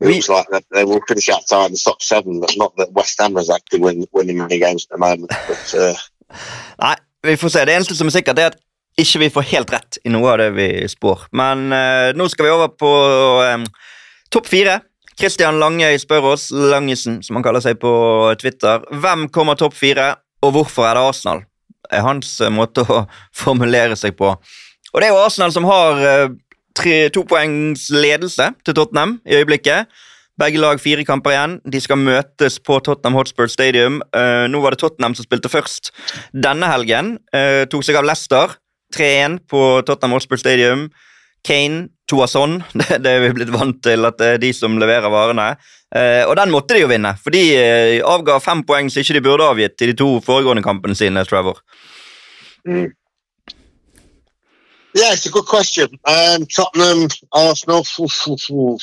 it 0.00 0.06
looks 0.06 0.28
like 0.28 0.46
they, 0.52 0.60
they 0.74 0.84
will 0.84 1.00
finish 1.08 1.30
outside 1.30 1.70
the 1.70 1.80
top 1.84 2.02
seven, 2.02 2.40
but 2.40 2.54
not 2.58 2.76
that 2.76 2.92
West 2.92 3.20
Ham 3.20 3.38
is 3.38 3.48
actually 3.48 3.80
win, 3.80 4.06
winning 4.12 4.36
many 4.36 4.58
games 4.58 4.84
at 4.84 4.90
the 4.90 4.98
moment. 4.98 5.32
But 5.48 5.74
uh, 5.74 5.94
Nei, 6.84 6.96
vi 7.22 7.36
får 7.36 7.48
se. 7.48 7.64
Det 7.64 7.74
eneste 7.74 7.96
som 7.96 8.06
er 8.06 8.10
sikkert, 8.10 8.38
er 8.38 8.52
at 8.52 8.60
ikke 9.00 9.22
vi 9.24 9.30
får 9.32 9.48
helt 9.52 9.72
rett 9.72 10.00
i 10.04 10.12
noe 10.12 10.34
av 10.34 10.40
det 10.42 10.50
vi 10.56 10.68
spår. 10.90 11.28
Men 11.38 11.70
eh, 11.72 12.10
nå 12.16 12.28
skal 12.32 12.48
vi 12.48 12.54
over 12.54 12.72
på 12.76 12.90
eh, 13.44 13.62
topp 14.32 14.50
fire. 14.50 14.80
Christian 15.18 15.60
Langøy 15.60 15.96
spør 16.00 16.32
oss, 16.32 16.48
Langesen 16.50 17.20
som 17.24 17.36
han 17.38 17.44
kaller 17.44 17.62
seg 17.64 17.78
på 17.80 17.92
Twitter, 18.40 18.84
hvem 19.02 19.28
kommer 19.32 19.58
topp 19.60 19.76
fire, 19.76 20.14
og 20.42 20.56
hvorfor 20.56 20.88
er 20.88 20.96
det 20.96 21.08
Arsenal? 21.12 21.42
er 21.92 22.04
hans 22.06 22.38
eh, 22.40 22.52
måte 22.52 22.84
å 22.86 23.04
formulere 23.42 23.98
seg 23.98 24.16
på. 24.18 24.32
Og 24.92 25.00
det 25.00 25.08
er 25.08 25.14
jo 25.14 25.20
Arsenal 25.24 25.52
som 25.54 25.68
har 25.68 26.00
eh, 26.06 26.32
tre, 26.78 26.96
to 27.14 27.24
poengs 27.28 27.88
ledelse 27.94 28.52
til 28.64 28.76
Tottenham 28.78 29.18
i 29.28 29.38
øyeblikket. 29.40 29.92
Begge 30.40 30.60
lag 30.62 30.80
fire 30.80 31.04
kamper 31.04 31.34
igjen. 31.34 31.58
De 31.68 31.80
skal 31.82 32.00
møtes 32.00 32.56
på 32.64 32.78
Tottenham 32.80 33.18
Hotspur 33.18 33.50
Stadium. 33.52 33.98
Uh, 34.16 34.48
nå 34.48 34.62
var 34.64 34.72
det 34.72 34.80
Tottenham 34.80 35.12
som 35.14 35.26
spilte 35.26 35.50
først 35.52 35.90
denne 36.32 36.70
helgen. 36.72 37.18
Uh, 37.36 37.68
tok 37.70 37.84
seg 37.84 37.98
av 38.00 38.08
Leicester 38.08 38.54
3-1 38.94 39.38
på 39.50 39.82
Tottenham 39.86 40.16
Hotspur 40.16 40.40
Stadium. 40.40 40.88
Kane, 41.44 41.88
Toasson. 42.08 42.62
Det, 42.78 42.98
det 43.02 43.10
er 43.10 43.24
vi 43.26 43.32
blitt 43.40 43.52
vant 43.54 43.82
til 43.82 44.06
at 44.06 44.18
det 44.20 44.28
er 44.34 44.42
de 44.42 44.52
som 44.56 44.78
leverer 44.80 45.10
varene. 45.12 45.52
Eh, 45.94 46.22
og 46.24 46.36
den 46.38 46.52
måtte 46.54 46.76
de 46.76 46.84
jo 46.84 46.88
vinne, 46.88 47.12
for 47.20 47.34
de 47.34 47.42
eh, 47.58 47.98
avga 48.06 48.38
fem 48.40 48.62
poeng 48.64 48.88
som 48.90 49.02
ikke 49.02 49.18
de 49.18 49.24
burde 49.26 49.48
avgitt 49.48 49.76
til 49.76 49.92
de 49.92 49.98
to 49.98 50.08
foregående 50.24 50.64
kampene 50.64 50.96
sine. 50.96 51.24
Trevor. 51.28 51.60
Mm. 52.68 52.92
Yeah, 54.94 55.12
it's 55.12 55.26
a 55.26 55.30
good 55.30 55.46
question. 55.46 55.88
Um, 56.04 56.46
Tottenham, 56.46 57.08
Arsenal. 57.32 57.84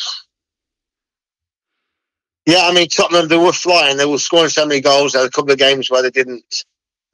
Yeah, 2.50 2.68
I 2.68 2.74
mean 2.74 2.88
Tottenham. 2.88 3.28
They 3.28 3.38
were 3.38 3.54
flying. 3.54 3.98
They 3.98 4.08
were 4.08 4.18
scoring 4.18 4.50
so 4.50 4.66
many 4.66 4.82
goals. 4.82 5.12
There 5.12 5.22
were 5.22 5.28
a 5.28 5.32
couple 5.32 5.52
of 5.52 5.60
games 5.60 5.92
where 5.92 6.02
they 6.02 6.10
didn't. 6.10 6.66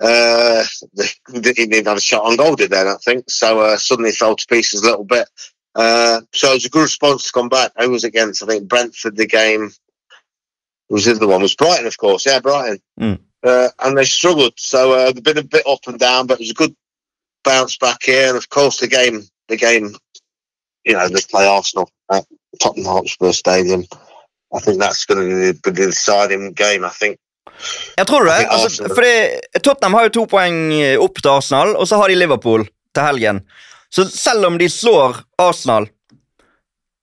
Uh, 0.02 0.64
they 1.30 1.54
didn't 1.54 1.74
even 1.74 1.86
have 1.86 1.98
a 1.98 2.02
shot 2.02 2.26
on 2.26 2.36
goal, 2.36 2.56
did 2.56 2.72
then, 2.72 2.88
I 2.88 2.96
think 3.04 3.30
so. 3.30 3.60
Uh, 3.60 3.78
suddenly 3.78 4.12
fell 4.12 4.36
to 4.36 4.48
pieces 4.48 4.82
a 4.82 4.86
little 4.86 5.06
bit. 5.06 5.28
Uh, 5.76 6.22
so 6.34 6.52
it 6.52 6.56
was 6.56 6.66
a 6.66 6.70
good 6.70 6.84
response 6.84 7.26
to 7.26 7.32
come 7.34 7.50
back. 7.50 7.72
Who 7.78 7.92
was 7.92 8.06
against? 8.06 8.42
I 8.42 8.48
think 8.48 8.68
Brentford. 8.68 9.18
The 9.18 9.28
game. 9.28 9.72
Was 10.90 11.06
the 11.06 11.14
other 11.14 11.28
one? 11.28 11.42
It 11.42 11.44
was 11.44 11.56
Brighton, 11.56 11.88
of 11.88 11.98
course. 11.98 12.26
Yeah, 12.26 12.40
Brighton. 12.40 12.80
Mm. 13.00 13.20
Uh, 13.44 13.70
and 13.80 13.98
they 13.98 14.06
struggled. 14.06 14.54
So 14.58 14.94
uh, 14.94 15.12
they've 15.12 15.24
been 15.24 15.40
a 15.40 15.44
bit 15.44 15.68
up 15.68 15.80
and 15.88 16.00
down, 16.00 16.28
but 16.28 16.36
it 16.36 16.42
was 16.42 16.52
a 16.52 16.56
good 16.56 16.76
bounce 17.44 17.78
back 17.78 18.04
here. 18.04 18.30
And 18.30 18.38
of 18.38 18.50
course, 18.50 18.80
the 18.80 18.88
game, 18.88 19.24
the 19.48 19.58
game, 19.58 19.96
you 20.86 20.94
know, 20.94 21.10
they 21.10 21.22
play 21.30 21.48
Arsenal 21.48 21.90
at 22.12 22.26
Tottenham 22.62 22.86
Hotspur 22.86 23.32
Stadium. 23.32 23.84
I 24.54 24.60
think 24.60 24.80
that's 24.80 25.06
going 25.06 25.28
to 25.28 25.54
be 25.54 25.60
the 25.64 25.72
deciding 25.72 26.54
game. 26.54 26.86
I 26.86 26.90
think. 26.90 27.20
Jeg 27.96 28.08
tror 28.08 28.26
det. 28.28 28.38
Altså, 28.52 28.90
fordi 28.92 29.60
Tottenham 29.64 29.98
har 29.98 30.08
jo 30.08 30.14
to 30.20 30.26
poeng 30.30 30.58
eh, 30.76 30.96
opp 31.02 31.22
til 31.22 31.32
Arsenal, 31.32 31.76
og 31.80 31.88
så 31.90 32.00
har 32.02 32.12
de 32.12 32.18
Liverpool 32.20 32.66
til 32.68 33.08
helgen. 33.08 33.42
Så 33.90 34.08
selv 34.12 34.46
om 34.50 34.58
de 34.60 34.70
slår 34.70 35.22
Arsenal, 35.42 35.88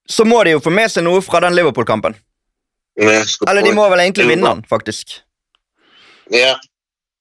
så 0.08 0.24
må 0.28 0.42
de 0.44 0.56
jo 0.56 0.60
få 0.60 0.72
med 0.74 0.92
seg 0.92 1.06
noe 1.06 1.22
fra 1.24 1.40
den 1.44 1.56
Liverpool-kampen. 1.56 2.16
Eller 3.00 3.64
de 3.64 3.72
må 3.72 3.86
vel 3.88 4.04
egentlig 4.04 4.28
vinne 4.28 4.50
den, 4.50 4.64
faktisk. 4.68 5.22
Yeah, 6.32 6.58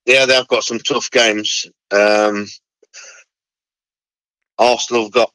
yeah, 0.08 0.26
they've 0.26 0.48
got 0.48 0.64
some 0.64 0.80
tough 0.80 1.10
games. 1.12 1.66
Um, 1.92 2.48
Arsenal 4.58 5.04
have 5.04 5.12
got 5.12 5.32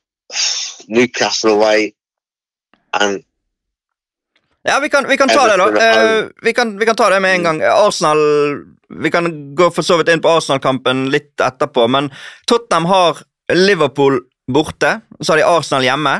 Newcastle 0.88 1.52
away, 1.52 1.94
and 2.92 3.24
Ja, 4.66 4.80
vi 4.82 4.88
kan, 4.90 5.06
vi 5.08 5.16
kan 5.16 5.30
ta 5.30 5.46
det, 5.46 5.56
da. 5.56 5.66
Uh, 5.70 6.28
vi, 6.42 6.52
kan, 6.52 6.78
vi 6.78 6.86
kan 6.86 6.96
ta 6.98 7.10
det 7.10 7.20
med 7.22 7.34
en 7.34 7.42
gang. 7.46 7.62
Arsenal 7.62 8.18
Vi 8.88 9.10
kan 9.10 9.54
gå 9.54 9.70
for 9.74 9.82
så 9.82 9.96
vidt 9.98 10.10
inn 10.10 10.22
på 10.22 10.30
Arsenal-kampen 10.30 11.08
litt 11.10 11.42
etterpå, 11.42 11.88
men 11.90 12.10
Tottenham 12.46 12.86
har 12.90 13.22
Liverpool 13.52 14.20
borte. 14.46 15.00
Så 15.20 15.32
har 15.32 15.40
de 15.40 15.46
Arsenal 15.46 15.86
hjemme, 15.86 16.12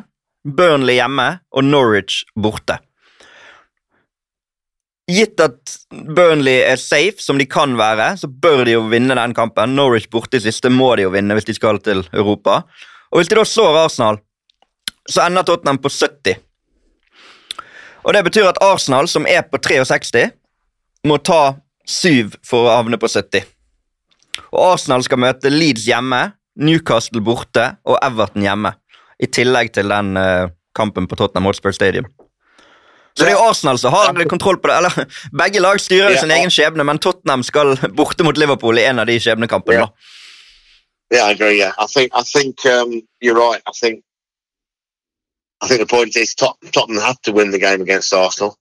Burnley 0.47 0.99
hjemme 0.99 1.29
og 1.55 1.67
Norwich 1.67 2.25
borte. 2.35 2.81
Gitt 5.07 5.39
at 5.39 5.77
Burnley 5.91 6.65
er 6.67 6.79
safe, 6.83 7.23
som 7.23 7.39
de 7.39 7.47
kan 7.47 7.77
være, 7.79 8.17
så 8.19 8.27
bør 8.27 8.65
de 8.67 8.75
jo 8.75 8.87
vinne 8.91 9.15
den 9.15 9.35
kampen. 9.35 9.77
Norwich 9.79 10.11
borte 10.11 10.41
i 10.41 10.43
siste 10.43 10.71
må 10.75 10.97
de 10.99 11.07
jo 11.07 11.13
vinne 11.15 11.39
hvis 11.39 11.47
de 11.47 11.55
skal 11.55 11.79
til 11.79 12.03
Europa. 12.11 12.65
Og 13.13 13.21
hvis 13.21 13.31
de 13.31 13.39
da 13.39 13.47
slår 13.47 13.79
Arsenal, 13.85 14.19
så 15.07 15.29
ender 15.29 15.47
Tottenham 15.47 15.79
på 15.79 15.93
70. 15.95 16.43
Og 18.07 18.15
det 18.15 18.23
betyr 18.29 18.47
at 18.47 18.63
Arsenal, 18.63 19.09
som 19.11 19.27
er 19.27 19.43
på 19.51 19.59
63, 19.59 20.29
må 21.07 21.19
ta 21.19 21.57
7 21.87 22.39
for 22.47 22.69
å 22.69 22.77
havne 22.79 22.99
på 23.03 23.11
70. 23.11 23.47
Og 24.53 24.61
Arsenal 24.63 25.03
skal 25.07 25.21
møte 25.23 25.51
Leeds 25.51 25.87
hjemme, 25.89 26.21
Newcastle 26.57 27.21
borte 27.25 27.73
og 27.87 27.99
Everton 28.05 28.47
hjemme. 28.47 28.73
I 29.19 29.27
tillegg 29.33 29.73
til 29.75 29.91
den 29.91 30.15
uh, 30.21 30.53
kampen 30.77 31.09
på 31.09 31.19
Tottenham 31.19 31.49
Hotspur 31.51 31.75
Stadium. 31.75 32.07
Så 33.17 33.25
det 33.25 33.33
er 33.33 33.39
jo 33.39 33.47
Arsenal 33.49 33.79
som 33.81 33.95
har 33.97 34.13
kontroll 34.29 34.59
på 34.61 34.69
det. 34.69 34.77
Eller, 34.77 35.09
begge 35.43 35.63
lag 35.65 35.81
styrer 35.81 36.15
ja. 36.15 36.21
sin 36.21 36.35
egen 36.37 36.53
skjebne, 36.53 36.85
men 36.85 37.01
Tottenham 37.03 37.43
skal 37.47 37.75
borte 37.97 38.27
mot 38.27 38.39
Liverpool 38.39 38.79
i 38.79 38.85
en 38.87 39.01
av 39.01 39.09
de 39.09 39.17
skjebnekampene. 39.21 39.87
Yeah. 39.87 39.91
yeah, 41.15 41.29
I 41.29 41.33
agree. 41.33 41.59
Yeah, 41.59 41.73
I 41.79 41.87
think 41.87 42.13
I 42.15 42.23
think 42.23 42.67
um, 42.67 43.01
you're 43.25 43.39
right. 43.39 43.63
I 43.67 43.73
think 43.73 44.05
I 45.61 45.69
think 45.69 45.81
the 45.81 45.87
point 45.87 46.17
is 46.17 46.35
Tot- 46.35 46.59
Tottenham 46.73 47.03
have 47.03 47.21
to 47.23 47.33
win 47.33 47.51
the 47.51 47.59
game 47.59 47.81
against 47.81 48.13
Arsenal. 48.13 48.59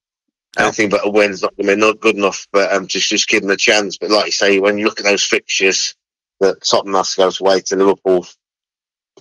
Anything 0.58 0.90
but 0.90 1.06
a 1.06 1.10
win's 1.10 1.42
not 1.42 1.56
going 1.58 1.68
to 1.68 1.76
be 1.76 1.82
not 1.82 2.00
good 2.00 2.16
enough, 2.16 2.48
but 2.54 2.72
um, 2.72 2.88
just 2.88 3.10
just 3.10 3.28
give 3.28 3.42
them 3.42 3.52
a 3.52 3.58
chance. 3.58 3.98
But 3.98 4.10
like 4.10 4.28
you 4.28 4.32
say, 4.32 4.60
when 4.60 4.78
you 4.78 4.86
look 4.86 5.00
at 5.00 5.06
those 5.06 5.24
fixtures 5.24 5.96
that 6.40 6.64
Tottenham 6.64 6.96
has 6.96 7.14
to 7.14 7.18
go 7.18 7.32
away 7.42 7.60
to 7.60 7.76
Liverpool, 7.76 8.26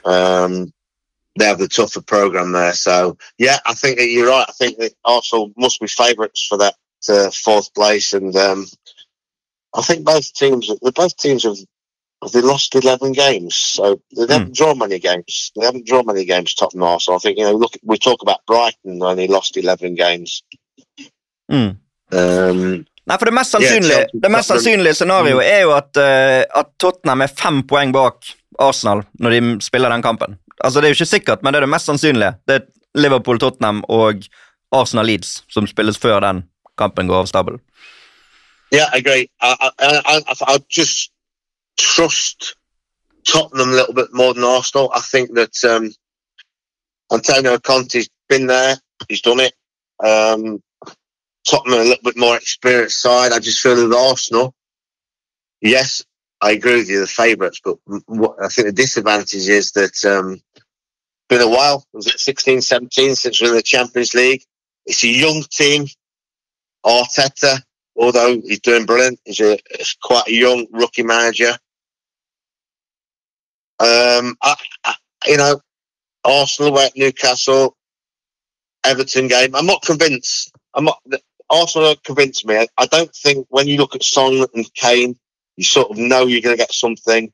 um, 0.05 0.73
they 1.37 1.47
have 1.47 1.59
the 1.59 1.67
tougher 1.67 2.03
program 2.03 2.53
there. 2.53 2.73
So 2.73 3.19
yeah, 3.37 3.59
I 3.67 3.75
think 3.75 3.99
that 3.99 4.09
you're 4.09 4.29
right. 4.29 4.47
I 4.49 4.53
think 4.53 4.79
that 4.79 4.95
Arsenal 5.05 5.53
must 5.57 5.81
be 5.81 5.89
favourites 5.89 6.47
for 6.47 6.59
that 6.59 6.75
uh, 7.09 7.31
fourth 7.31 7.75
place, 7.75 8.13
and 8.13 8.35
um, 8.37 8.67
I 9.75 9.83
think 9.83 10.05
both 10.05 10.33
teams, 10.35 10.71
both 10.95 11.17
teams 11.17 11.43
have 11.43 11.59
they 12.33 12.41
lost 12.43 12.75
11 12.75 13.13
games, 13.13 13.55
so 13.57 14.01
they 14.17 14.27
haven't 14.33 14.53
Mm. 14.53 14.57
drawn 14.59 14.79
many 14.79 14.99
games. 14.99 15.51
They 15.55 15.67
haven't 15.67 15.87
drawn 15.87 16.07
many 16.07 16.25
games, 16.25 16.55
Tottenham 16.55 16.89
Arsenal. 16.89 17.17
I 17.19 17.21
think, 17.23 17.39
you 17.39 17.45
know, 17.45 17.57
look, 17.59 17.77
we 17.83 17.99
talk 17.99 18.23
about 18.23 18.41
Brighton 18.47 19.17
they 19.17 19.27
lost 19.29 19.57
11 19.57 19.95
games. 19.95 20.43
Mm. 21.53 21.77
Um, 22.13 22.85
Nei, 23.07 23.19
for 23.19 23.25
Det 23.27 23.35
mest 23.35 23.51
sannsynlige, 23.51 23.99
yeah, 23.99 24.07
det 24.23 24.31
mest 24.33 24.49
sannsynlige 24.49 24.95
scenarioet 24.95 25.45
er 25.45 25.61
jo 25.61 25.73
at, 25.77 25.91
uh, 25.97 26.61
at 26.61 26.71
Tottenham 26.81 27.21
er 27.21 27.27
fem 27.37 27.63
poeng 27.69 27.93
bak 27.93 28.25
Arsenal 28.59 29.03
når 29.21 29.31
de 29.31 29.41
spiller 29.65 29.91
den 29.93 30.03
kampen. 30.03 30.39
Altså 30.65 30.81
Det 30.81 30.89
er 30.89 30.95
jo 30.95 30.99
ikke 31.03 31.11
sikkert, 31.19 31.43
men 31.43 31.53
det 31.53 31.59
er 31.59 31.67
det 31.67 31.75
mest 31.75 31.87
sannsynlige. 31.91 32.35
Det 32.49 32.55
er 32.55 32.67
Liverpool-Tottenham 32.97 33.83
og 33.89 34.25
Arsenal-Leeds 34.73 35.43
som 35.53 35.67
spilles 35.67 35.99
før 35.99 36.21
den 36.21 36.45
kampen 36.79 37.09
går 37.09 37.25
av 37.25 37.27
stabelen. 37.27 37.61
yeah, 38.73 38.89
I 38.95 38.99
agree. 38.99 39.29
I, 39.43 39.55
I, 39.61 39.71
I, 39.79 40.17
I, 40.17 40.55
I 40.55 40.59
just 40.71 41.11
trust 41.77 42.57
Tottenham 43.27 43.71
a 43.71 43.73
little 43.73 43.95
bit 43.95 44.13
more 44.13 44.35
than 44.35 44.45
Arsenal. 44.45 44.91
I 44.95 45.01
think 45.01 45.35
that 45.35 45.65
um, 45.65 45.93
Antonio 47.13 47.59
Conte's 47.59 48.09
been 48.29 48.47
there. 48.47 48.77
He's 49.09 49.23
done 49.23 49.41
it. 49.41 49.55
Um, 50.03 50.63
Tottenham 51.49 51.81
a 51.81 51.85
little 51.85 52.03
bit 52.03 52.17
more 52.17 52.37
experienced 52.37 53.01
side. 53.01 53.33
I 53.33 53.39
just 53.39 53.61
feel 53.61 53.75
with 53.75 53.95
Arsenal, 53.95 54.55
yes, 55.61 56.05
I 56.41 56.53
agree 56.53 56.77
with 56.77 56.89
you, 56.89 57.01
the 57.01 57.07
favourites, 57.07 57.61
but 57.63 57.77
what 58.07 58.37
I 58.43 58.49
think 58.49 58.67
the 58.67 58.73
disadvantage 58.73 59.49
is 59.49 59.73
that 59.73 60.05
um, 60.05 60.41
been 61.29 61.41
a 61.41 61.49
while. 61.49 61.85
Was 61.93 62.07
it 62.07 62.21
16, 62.21 62.61
17 62.61 63.15
since 63.17 63.41
we're 63.41 63.49
in 63.49 63.55
the 63.55 63.63
Champions 63.63 64.15
League? 64.15 64.43
It's 64.87 65.05
a 65.05 65.09
young 65.09 65.43
team. 65.51 65.87
Arteta, 66.85 67.63
although 67.97 68.41
he's 68.43 68.61
doing 68.61 68.85
brilliant, 68.85 69.19
he's 69.25 69.41
a 69.41 69.59
he's 69.75 69.97
quite 70.03 70.29
a 70.29 70.35
young 70.35 70.67
rookie 70.71 71.03
manager. 71.03 71.57
Um, 73.81 74.37
I, 74.43 74.57
I, 74.85 74.95
you 75.27 75.37
know, 75.37 75.61
Arsenal 76.25 76.73
away 76.73 76.87
at 76.87 76.97
Newcastle, 76.97 77.77
Everton 78.85 79.29
game. 79.29 79.55
I'm 79.55 79.67
not 79.67 79.83
convinced. 79.83 80.53
I'm 80.75 80.85
not. 80.85 81.01
Arsenal 81.51 81.89
don't 81.89 82.05
convince 82.05 82.45
me. 82.45 82.57
I, 82.57 82.69
I 82.79 82.87
don't 82.87 83.15
think 83.15 83.47
when 83.51 83.69
you 83.69 83.79
look 83.79 83.95
at 83.95 84.03
Son 84.05 84.45
and 84.55 84.75
Kane, 84.75 85.17
you 85.57 85.65
sort 85.65 85.91
of 85.91 85.99
know 85.99 86.27
you're 86.27 86.41
going 86.43 86.57
to 86.57 86.63
get 86.63 86.73
something. 86.73 87.33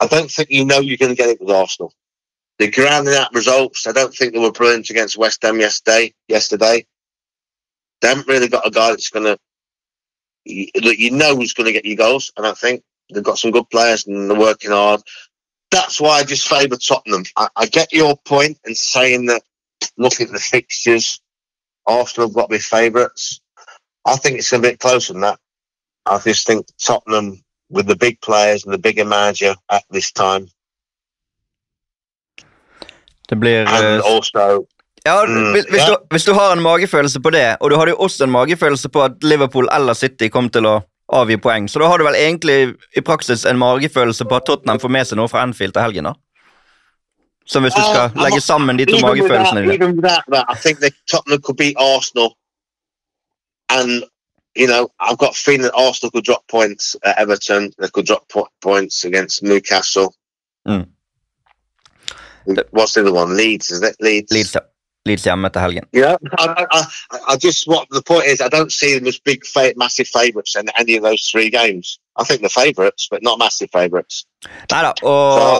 I 0.00 0.06
don't 0.06 0.30
think 0.30 0.50
you 0.50 0.64
know 0.64 0.80
you're 0.80 0.98
going 0.98 1.12
to 1.12 1.16
get 1.16 1.30
it 1.30 1.40
with 1.40 1.50
Arsenal. 1.50 1.92
They're 2.58 2.70
grounding 2.70 3.14
out 3.14 3.34
results. 3.34 3.86
I 3.86 3.92
don't 3.92 4.14
think 4.14 4.32
they 4.32 4.40
were 4.40 4.52
brilliant 4.52 4.90
against 4.90 5.18
West 5.18 5.42
Ham 5.42 5.60
yesterday. 5.60 6.14
Yesterday, 6.28 6.86
they 8.00 8.08
haven't 8.08 8.28
really 8.28 8.48
got 8.48 8.66
a 8.66 8.70
guy 8.70 8.90
that's 8.90 9.10
going 9.10 9.26
to 9.26 9.38
that 10.46 10.98
you 10.98 11.10
know 11.10 11.36
who's 11.36 11.54
going 11.54 11.66
to 11.66 11.72
get 11.72 11.84
you 11.84 11.96
goals. 11.96 12.32
I 12.38 12.42
don't 12.42 12.58
think 12.58 12.82
they've 13.12 13.22
got 13.22 13.38
some 13.38 13.50
good 13.50 13.68
players 13.70 14.06
and 14.06 14.30
they're 14.30 14.38
working 14.38 14.70
hard. 14.70 15.02
That's 15.70 16.00
why 16.00 16.18
I 16.18 16.24
just 16.24 16.48
favour 16.48 16.76
Tottenham. 16.76 17.24
I, 17.36 17.48
I 17.56 17.66
get 17.66 17.92
your 17.92 18.16
point 18.16 18.58
in 18.64 18.74
saying 18.74 19.26
that 19.26 19.42
looking 19.96 20.26
at 20.26 20.32
the 20.32 20.38
fixtures, 20.38 21.20
Arsenal 21.86 22.28
have 22.28 22.34
got 22.34 22.50
to 22.50 22.56
be 22.56 22.58
favourites. 22.58 23.40
I 24.06 24.16
think 24.16 24.38
it's 24.38 24.52
a 24.52 24.58
bit 24.58 24.78
closer 24.78 25.12
than 25.12 25.22
that. 25.22 25.38
I 26.06 26.18
just 26.18 26.46
think 26.46 26.66
Tottenham, 26.78 27.42
with 27.68 27.86
the 27.86 27.96
big 27.96 28.20
players 28.22 28.64
and 28.64 28.72
the 28.72 28.78
bigger 28.78 29.04
manager 29.04 29.54
at 29.70 29.84
this 29.90 30.12
time, 30.12 30.48
Det 33.28 33.36
blir 33.36 33.66
and 33.68 33.84
eh, 33.84 34.14
also 34.14 34.66
Ja, 35.04 35.24
Mm, 35.26 35.52
hvis, 35.52 35.64
hvis, 35.70 35.82
du, 35.88 35.96
hvis 36.10 36.24
du 36.24 36.32
har 36.32 36.52
en 36.52 36.62
magefølelse 36.62 37.20
på 37.20 37.30
det, 37.30 37.56
og 37.60 37.70
du 37.70 37.76
hadde 37.76 37.90
jo 37.90 37.96
også 37.96 38.24
en 38.24 38.30
magefølelse 38.30 38.88
på 38.88 39.02
at 39.04 39.12
Liverpool 39.22 39.68
eller 39.72 39.92
City 39.94 40.28
kom 40.28 40.50
til 40.50 40.66
å 40.66 40.80
avgi 41.08 41.38
poeng, 41.40 41.68
så 41.68 41.80
da 41.80 41.88
har 41.88 41.98
du 41.98 42.04
vel 42.04 42.16
egentlig 42.18 42.74
i 42.96 43.00
praksis 43.00 43.46
en 43.48 43.58
magefølelse 43.58 44.24
på 44.28 44.36
at 44.36 44.46
Tottenham 44.46 44.80
får 44.80 44.92
med 44.92 45.08
seg 45.08 45.20
noe 45.20 45.30
fra 45.32 45.42
Anfield 45.46 45.72
til 45.76 45.82
helgen, 45.86 46.10
da? 46.10 46.14
Som 47.48 47.64
hvis 47.64 47.74
du 47.74 47.80
skal 47.80 48.12
legge 48.20 48.42
sammen 48.44 48.76
de 48.76 48.84
to 48.84 48.98
magefølelsene 49.00 49.62
dine. 49.62 49.74
even 49.74 49.96
without 49.96 50.24
that, 50.28 50.44
I 50.50 50.54
think 50.54 50.80
that 50.80 50.92
Tottenham 51.10 51.40
could 51.40 51.56
beat 51.56 51.76
Arsenal, 51.80 52.36
and 53.70 54.04
you 54.54 54.66
know 54.66 54.88
I've 55.00 55.16
got 55.16 55.32
a 55.32 55.40
feeling 55.44 55.62
that 55.62 55.74
Arsenal 55.74 56.10
could 56.10 56.24
drop 56.24 56.44
points 56.48 56.96
at 57.02 57.16
Everton. 57.18 57.72
They 57.78 57.88
could 57.88 58.06
drop 58.06 58.28
po- 58.28 58.52
points 58.60 59.04
against 59.04 59.42
Newcastle. 59.42 60.14
Mm. 60.66 60.88
What's 62.70 62.94
the 62.94 63.00
other 63.00 63.12
one? 63.12 63.36
Leeds, 63.36 63.70
is 63.70 63.82
it 63.82 63.96
Leeds? 64.00 64.32
Leeds, 64.32 64.56
Leeds 65.08 65.26
hjemme 65.28 65.50
til 65.52 65.64
helgen. 65.64 65.88
Yeah, 65.96 66.16
I, 66.38 66.66
I, 66.70 66.82
I, 67.32 67.36
just 67.36 67.66
what 67.66 67.88
the 67.90 68.02
point 68.02 68.26
is. 68.26 68.40
I 68.40 68.48
don't 68.48 68.72
see 68.72 68.94
them 68.94 69.06
as 69.06 69.18
big, 69.18 69.44
massive 69.76 70.08
favourites 70.08 70.56
in 70.56 70.68
any 70.78 70.96
of 70.96 71.02
those 71.02 71.26
three 71.30 71.50
games. 71.50 71.98
I 72.18 72.24
think 72.24 72.40
they're 72.42 72.50
favourites, 72.50 73.08
but 73.10 73.22
not 73.22 73.38
massive 73.38 73.68
favourites. 73.72 74.24
Neida, 74.70 74.92
og, 75.02 75.58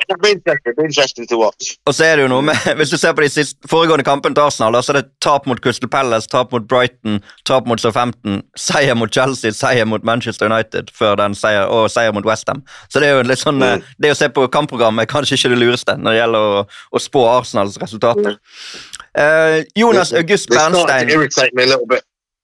og 1.87 1.95
så 1.95 2.05
er 2.05 2.17
det 2.17 2.23
jo 2.23 2.29
noe 2.31 2.45
med 2.47 2.55
Hvis 2.79 2.93
du 2.93 2.97
ser 3.01 3.15
på 3.19 3.25
de 3.25 3.29
siste, 3.33 3.59
foregående 3.67 4.05
kampene 4.07 4.37
til 4.39 4.45
Arsenal, 4.47 4.79
så 4.83 4.93
er 4.93 5.01
det 5.01 5.11
tap 5.25 5.47
mot 5.51 5.59
Crystal 5.63 5.91
Palace, 5.91 6.31
tap 6.31 6.53
mot 6.55 6.69
Brighton, 6.71 7.19
tap 7.47 7.67
mot 7.67 7.83
Southampton, 7.83 8.43
seier 8.59 8.95
mot 8.99 9.11
Chelsea, 9.15 9.51
seier 9.55 9.87
mot 9.87 10.07
Manchester 10.07 10.47
United 10.47 10.93
før 10.95 11.19
den 11.19 11.35
seier, 11.39 11.67
og 11.67 11.91
seier 11.91 12.15
mot 12.15 12.27
Westham. 12.27 12.63
Så 12.89 13.03
det 13.03 13.11
er 13.11 13.19
jo 13.19 13.27
litt 13.29 13.43
sånn 13.43 13.63
eh, 13.63 13.79
Mm. 13.79 13.83
Det 14.01 14.11
å 14.15 14.17
se 14.17 14.29
på 14.33 14.47
kampprogrammet 14.53 15.05
er 15.05 15.09
kanskje 15.11 15.37
ikke 15.37 15.51
det 15.53 15.59
lureste 15.61 15.95
når 15.99 16.15
det 16.15 16.19
gjelder 16.21 16.47
å, 16.57 16.63
å 16.67 17.01
spå 17.03 17.25
Arsenals 17.29 17.77
resultater. 17.83 18.39
Eh, 19.19 19.59
Jonas 19.77 20.13
August 20.17 20.49
Bernstein 20.51 21.11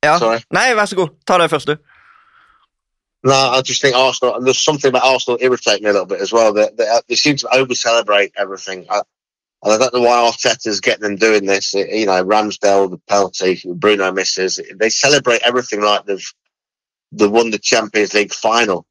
ja. 0.05 0.19
Sorry. 0.21 0.43
Nei, 0.53 0.75
vær 0.77 0.89
så 0.91 0.99
god. 0.99 1.15
Ta 1.27 1.39
det 1.41 1.49
først, 1.53 1.71
du. 1.71 1.94
No, 3.25 3.33
I 3.35 3.63
just 3.63 3.81
think 3.81 3.97
Arsenal. 3.97 4.37
And 4.37 4.47
there's 4.47 4.63
something 4.63 4.91
about 4.91 5.05
Arsenal 5.05 5.39
irritate 5.41 5.83
me 5.83 5.89
a 5.89 5.93
little 5.93 6.07
bit 6.07 6.21
as 6.21 6.33
well. 6.33 6.53
They, 6.53 6.69
they, 6.77 7.01
they 7.09 7.15
seem 7.15 7.37
to 7.37 7.55
over 7.55 7.75
celebrate 7.75 8.33
everything. 8.37 8.87
I, 8.91 9.01
and 9.63 9.73
I 9.73 9.79
don't 9.79 9.95
know 9.95 10.03
why 10.03 10.31
Arteta's 10.31 10.81
getting 10.81 11.03
them 11.05 11.17
doing 11.17 11.47
this. 11.47 11.73
You 11.73 12.05
know, 12.07 12.23
Ramsdale, 12.23 12.91
the 12.91 12.99
penalty, 13.09 13.63
Bruno 13.65 14.13
misses. 14.13 14.61
They 14.77 14.91
celebrate 14.91 15.41
everything 15.43 15.81
like 15.81 16.05
they've 16.05 16.33
they 17.13 17.27
won 17.29 17.51
the 17.51 17.59
Champions 17.59 18.13
League 18.13 18.33
final, 18.33 18.87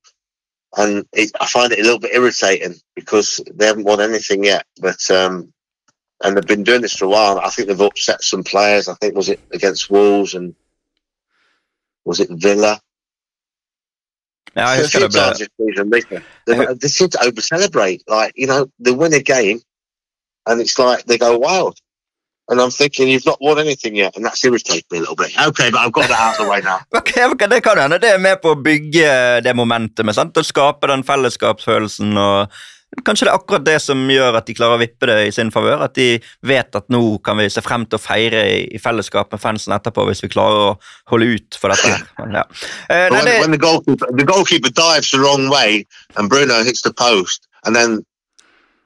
and 0.77 1.05
it, 1.13 1.31
I 1.39 1.45
find 1.45 1.71
it 1.73 1.79
a 1.79 1.83
little 1.83 1.99
bit 1.99 2.15
irritating 2.15 2.75
because 2.95 3.39
they 3.53 3.67
haven't 3.67 3.83
won 3.83 4.01
anything 4.01 4.45
yet. 4.45 4.65
But 4.81 5.11
um, 5.11 5.53
and 6.23 6.35
they've 6.35 6.47
been 6.47 6.63
doing 6.63 6.81
this 6.81 6.95
for 6.95 7.05
a 7.05 7.09
while. 7.09 7.39
I 7.39 7.49
think 7.49 7.67
they've 7.67 7.81
upset 7.81 8.23
some 8.23 8.43
players. 8.43 8.87
I 8.87 8.95
think 8.95 9.15
was 9.15 9.29
it 9.29 9.41
against 9.51 9.91
Wolves 9.91 10.33
and 10.33 10.55
was 12.05 12.19
it 12.19 12.29
Villa? 12.31 12.81
Ja, 14.55 14.75
I 14.75 14.81
husker 14.81 14.99
det 14.99 15.11
few 15.13 15.21
times 15.21 15.37
this 15.39 15.49
season. 15.57 15.89
They, 16.47 16.75
they 16.81 16.89
seem 16.89 17.09
to 17.09 17.19
over 17.27 17.41
celebrate. 17.41 17.99
Like, 18.07 18.33
you 18.41 18.47
know, 18.47 18.61
they 18.85 18.91
win 18.91 19.13
a 19.13 19.23
game 19.35 19.59
and 20.47 20.61
it's 20.61 20.77
like 20.77 21.05
they 21.05 21.17
go 21.17 21.37
wild. 21.37 21.75
And 22.49 22.59
I'm 22.59 22.71
thinking, 22.71 23.07
you've 23.07 23.25
not 23.25 23.37
won 23.41 23.57
anything 23.57 23.95
yet. 23.95 24.17
And 24.17 24.25
that's 24.25 24.43
irritated 24.43 24.83
me 24.91 24.97
a 24.97 25.01
little 25.01 25.15
bit. 25.15 25.31
Okay, 25.47 25.71
but 25.71 25.79
I've 25.79 25.93
got 25.93 26.09
that 26.09 26.19
out 26.19 26.39
of 26.39 26.45
the 26.45 26.51
way 26.51 26.59
now. 26.61 26.79
okay, 26.99 27.23
ok, 27.25 27.49
Det 27.49 27.61
kan 27.63 27.77
hende 27.77 27.99
det 27.99 28.09
er 28.13 28.17
med 28.19 28.41
på 28.41 28.51
å 28.51 28.59
bygge 28.59 29.41
det 29.41 29.53
momentumet. 29.55 30.15
sant? 30.15 30.37
Å 30.37 30.43
skape 30.43 30.87
den 30.91 31.03
fellesskapsfølelsen. 31.07 32.17
og 32.17 32.51
Kanskje 33.01 33.25
det 33.25 33.31
er 33.31 33.39
akkurat 33.39 33.65
det 33.65 33.79
som 33.81 34.01
gjør 34.11 34.37
at 34.37 34.45
de 34.47 34.53
klarer 34.53 34.77
å 34.77 34.81
vippe 34.81 35.07
det 35.09 35.17
i 35.27 35.33
sin 35.33 35.49
favør. 35.53 35.81
At 35.87 35.95
de 35.97 36.19
vet 36.45 36.77
at 36.77 36.89
nå 36.93 37.01
kan 37.25 37.39
vi 37.41 37.49
se 37.49 37.63
frem 37.65 37.87
til 37.87 37.97
å 37.97 38.03
feire 38.03 38.43
i, 38.61 38.79
fellesskap 38.81 39.33
med 39.33 39.41
fansen 39.41 39.73
etterpå 39.75 40.05
hvis 40.09 40.23
vi 40.25 40.31
klarer 40.33 40.67
å 40.67 40.75
holde 41.11 41.33
ut 41.33 41.57
for 41.59 41.73
dette 41.73 41.89
her. 41.89 42.05
Men, 42.21 42.37
ja. 42.41 42.45
Eh, 42.93 43.07
nei, 43.13 43.23
det, 43.25 43.37
when 43.41 43.55
the 43.55 43.61
goalkeeper, 43.61 44.13
the 44.13 44.27
goalkeeper 44.27 44.69
dives 44.69 45.11
the 45.11 45.19
wrong 45.19 45.49
way 45.49 45.85
and 46.15 46.29
Bruno 46.29 46.61
hits 46.63 46.83
the 46.85 46.93
post 46.93 47.47
and 47.65 47.75
then 47.75 48.03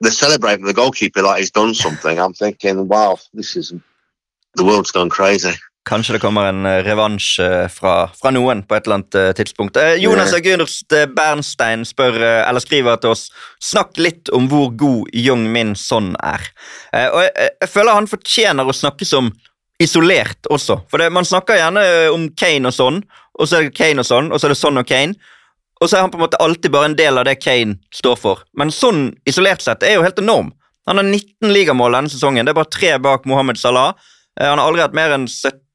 they're 0.02 0.12
celebrating 0.12 0.66
the 0.66 0.74
goalkeeper 0.74 1.22
like 1.22 1.40
he's 1.40 1.52
done 1.52 1.74
something, 1.74 2.20
I'm 2.20 2.34
thinking, 2.34 2.88
wow, 2.88 3.18
this 3.34 3.56
is, 3.56 3.74
the 4.56 4.64
world's 4.64 4.92
gone 4.92 5.10
crazy. 5.10 5.54
Kanskje 5.88 6.18
det 6.18 6.20
kommer 6.20 6.50
en 6.50 6.66
eh, 6.68 6.82
revansj 6.84 7.40
eh, 7.44 7.68
fra, 7.72 8.10
fra, 8.16 8.32
noen 8.36 8.64
på 8.68 8.76
et 8.76 8.88
eller 8.88 9.00
annet 9.00 9.18
uh, 9.18 9.30
tidspunkt. 9.38 9.78
Jonas 10.02 10.34
August 10.36 10.94
Bernstein 11.16 11.86
spør, 11.88 12.18
eller 12.20 12.64
skriver 12.64 13.00
til 13.00 13.14
oss 13.14 13.28
Snakk 13.64 13.96
litt 14.02 14.32
om 14.36 14.50
hvor 14.52 14.74
god 14.76 15.14
Young 15.16 15.48
Min 15.54 15.76
Son 15.80 16.14
er. 16.20 16.44
og 17.14 17.22
jeg, 17.24 17.32
jeg, 17.62 17.70
føler 17.72 17.96
han 17.96 18.10
fortjener 18.10 18.68
å 18.68 18.76
snakkes 18.76 19.14
om 19.18 19.32
isolert 19.82 20.50
også. 20.52 20.82
For 20.92 21.02
det, 21.02 21.10
Man 21.14 21.28
snakker 21.28 21.60
gjerne 21.60 21.84
om 22.12 22.28
Kane 22.36 22.70
og 22.70 22.76
sånn, 22.76 23.02
og 23.38 23.48
så 23.48 23.60
er 23.60 23.68
det 23.68 23.78
Kane 23.78 24.04
og 24.04 24.10
sånn, 24.10 24.32
og 24.32 24.40
så 24.40 24.48
er 24.48 24.56
det 24.56 24.60
sånn 24.60 24.82
og 24.82 24.88
Kane. 24.90 25.16
Og 25.82 25.90
så 25.90 25.98
er 25.98 26.06
han 26.06 26.12
på 26.12 26.18
en 26.20 26.26
måte 26.26 26.40
alltid 26.42 26.74
bare 26.74 26.92
en 26.92 26.98
del 26.98 27.20
av 27.22 27.28
det 27.28 27.38
Kane 27.40 27.78
står 27.94 28.18
for. 28.20 28.44
Men 28.58 28.74
sånn 28.74 29.12
isolert 29.30 29.64
sett 29.64 29.86
er 29.86 30.00
jo 30.00 30.06
helt 30.06 30.20
enorm. 30.20 30.52
Han 30.90 31.00
har 31.00 31.06
19 31.06 31.54
ligamål 31.54 32.00
denne 32.00 32.12
sesongen. 32.12 32.48
Det 32.48 32.56
er 32.56 32.60
bare 32.60 32.74
tre 32.74 32.96
bak 33.04 33.28
Mohammed 33.30 33.60
Salah. 33.62 33.94
Han 34.40 34.58
har 34.58 34.66
aldri 34.66 34.86
hatt 34.86 34.98
mer 34.98 35.14
enn 35.16 35.28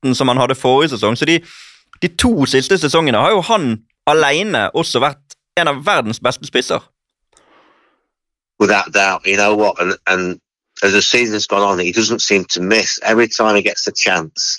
17 0.03 0.15
som 0.15 0.29
han 0.29 0.37
hadde 0.37 0.55
forrige 0.55 0.89
sesong. 0.89 1.17
Så 1.19 1.25
de, 1.25 1.41
de 2.03 2.09
to 2.09 2.47
siste 2.47 2.79
sesongene 2.79 3.19
har 3.19 3.31
jo 3.31 3.41
han 3.41 3.83
også 4.75 5.01
vært 5.01 5.37
en 5.57 5.69
av 5.69 5.85
verdens 5.87 6.21
beste 6.21 6.47
spisser. 6.47 6.81
Without 8.59 8.93
doubt, 8.93 9.27
you 9.27 9.37
know 9.37 9.57
what, 9.57 9.81
and, 9.81 9.95
and 10.07 10.41
as 10.83 10.93
the 10.93 11.03
season's 11.03 11.47
gone 11.47 11.63
on, 11.63 11.79
he 11.79 11.93
doesn't 11.93 12.23
seem 12.23 12.45
to 12.45 12.61
miss. 12.61 13.01
Every 13.03 13.29
time 13.29 13.57
he 13.57 13.63
gets 13.63 13.87
a 13.87 13.93
chance, 13.93 14.59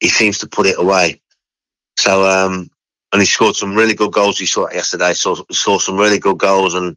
he 0.00 0.08
seems 0.08 0.38
to 0.38 0.46
put 0.48 0.66
it 0.66 0.78
away. 0.78 1.20
So, 1.98 2.24
um, 2.24 2.68
and 3.12 3.22
he 3.22 3.26
scored 3.26 3.54
some 3.56 3.74
really 3.74 3.94
good 3.94 4.12
goals. 4.12 4.38
He 4.38 4.46
saw 4.46 4.66
it 4.66 4.74
yesterday. 4.74 5.14
Saw 5.14 5.36
saw 5.50 5.78
some 5.78 5.96
really 5.96 6.18
good 6.18 6.38
goals, 6.38 6.74
and 6.74 6.96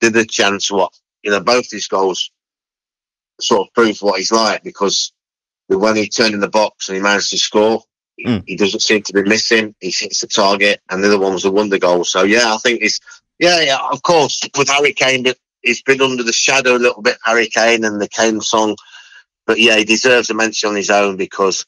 did 0.00 0.12
the 0.12 0.26
chance 0.26 0.70
what 0.70 0.92
you 1.22 1.30
know 1.30 1.40
both 1.40 1.70
these 1.70 1.88
goals 1.88 2.30
sort 3.40 3.66
of 3.66 3.74
prove 3.74 3.98
what 4.02 4.18
he's 4.18 4.32
like 4.32 4.62
because 4.62 5.12
when 5.76 5.96
he 5.96 6.08
turned 6.08 6.34
in 6.34 6.40
the 6.40 6.48
box 6.48 6.88
and 6.88 6.96
he 6.96 7.02
managed 7.02 7.30
to 7.30 7.38
score, 7.38 7.82
mm. 8.24 8.42
he 8.46 8.56
doesn't 8.56 8.80
seem 8.80 9.02
to 9.02 9.12
be 9.12 9.22
missing. 9.22 9.74
He 9.80 9.88
hits 9.88 10.20
the 10.20 10.26
target, 10.26 10.80
and 10.90 11.02
the 11.02 11.08
other 11.08 11.18
one 11.18 11.34
was 11.34 11.44
a 11.44 11.50
wonder 11.50 11.78
goal. 11.78 12.04
So 12.04 12.22
yeah, 12.22 12.54
I 12.54 12.58
think 12.58 12.82
it's 12.82 13.00
yeah, 13.38 13.60
yeah. 13.60 13.78
Of 13.90 14.02
course, 14.02 14.40
with 14.56 14.68
Harry 14.68 14.92
Kane, 14.92 15.26
he's 15.62 15.82
been 15.82 16.00
under 16.00 16.22
the 16.22 16.32
shadow 16.32 16.76
a 16.76 16.84
little 16.84 17.02
bit. 17.02 17.18
Harry 17.24 17.48
Kane 17.48 17.84
and 17.84 18.00
the 18.00 18.08
Kane 18.08 18.40
song, 18.40 18.76
but 19.46 19.58
yeah, 19.58 19.76
he 19.76 19.84
deserves 19.84 20.30
a 20.30 20.34
mention 20.34 20.70
on 20.70 20.76
his 20.76 20.90
own 20.90 21.16
because 21.16 21.66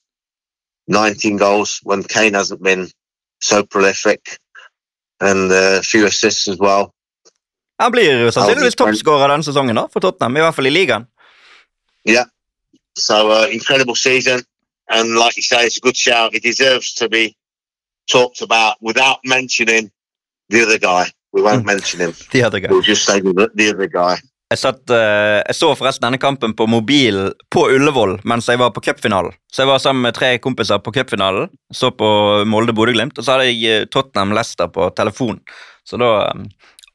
19 0.88 1.36
goals 1.36 1.80
when 1.82 2.02
Kane 2.02 2.34
hasn't 2.34 2.62
been 2.62 2.88
so 3.40 3.64
prolific, 3.64 4.38
and 5.20 5.50
uh, 5.50 5.78
a 5.78 5.82
few 5.82 6.06
assists 6.06 6.48
as 6.48 6.58
well. 6.58 6.92
Han 7.82 7.90
blir 7.92 8.30
sannsynligvis 8.30 8.76
toppskårer 8.78 9.32
denne 9.32 9.42
sesongen 9.42 9.74
da, 9.74 9.88
for 9.90 10.04
Tottenham, 10.04 10.36
i 10.38 10.44
hvert 10.44 10.54
fall 10.54 10.68
i 10.70 10.72
ligaen. 10.72 11.08
Ja, 12.06 12.22
So 12.96 13.30
uh, 13.30 13.48
incredible 13.50 13.96
season, 13.96 14.42
and 14.88 15.16
like 15.16 15.36
you 15.36 15.42
say, 15.42 15.66
it's 15.66 15.78
a 15.78 15.80
good 15.80 15.96
shout. 15.96 16.32
He 16.32 16.38
deserves 16.38 16.94
to 16.94 17.08
be 17.08 17.36
talked 18.10 18.42
about 18.42 18.76
without 18.80 19.18
mentioning 19.24 19.90
the 20.48 20.62
other 20.62 20.78
guy. 20.78 21.10
We 21.32 21.42
won't 21.42 21.62
mm. 21.62 21.66
mention 21.66 22.00
him. 22.00 22.12
The 22.30 22.44
other 22.44 22.60
guy. 22.60 22.68
We'll 22.70 22.82
just 22.82 23.04
say 23.04 23.20
the, 23.20 23.50
the 23.54 23.70
other 23.70 23.88
guy. 23.88 24.20
Jeg, 24.52 24.60
satt, 24.60 24.82
uh, 24.92 25.40
jeg, 25.40 25.56
så 25.56 25.72
forresten 25.74 26.04
denne 26.06 26.20
kampen 26.22 26.52
på 26.54 26.66
mobil 26.70 27.32
på 27.50 27.64
Ullevål 27.74 28.20
mens 28.28 28.46
jeg 28.46 28.60
var 28.60 28.70
på 28.76 28.82
cupfinalen. 28.84 29.34
Så 29.50 29.64
jeg 29.64 29.70
var 29.72 29.80
sammen 29.82 30.04
med 30.04 30.14
tre 30.14 30.36
kompiser 30.38 30.78
på 30.84 30.92
cupfinalen, 30.94 31.48
så 31.74 31.90
på 31.90 32.08
Molde-Bodø-Glimt, 32.46 33.18
og 33.18 33.26
så 33.26 33.34
hadde 33.34 33.48
jeg 33.48 33.64
eh, 33.72 33.88
Tottenham-Lester 33.90 34.70
på 34.70 34.86
telefon. 34.94 35.40
Så 35.88 35.98
da 35.98 36.12
um, 36.30 36.46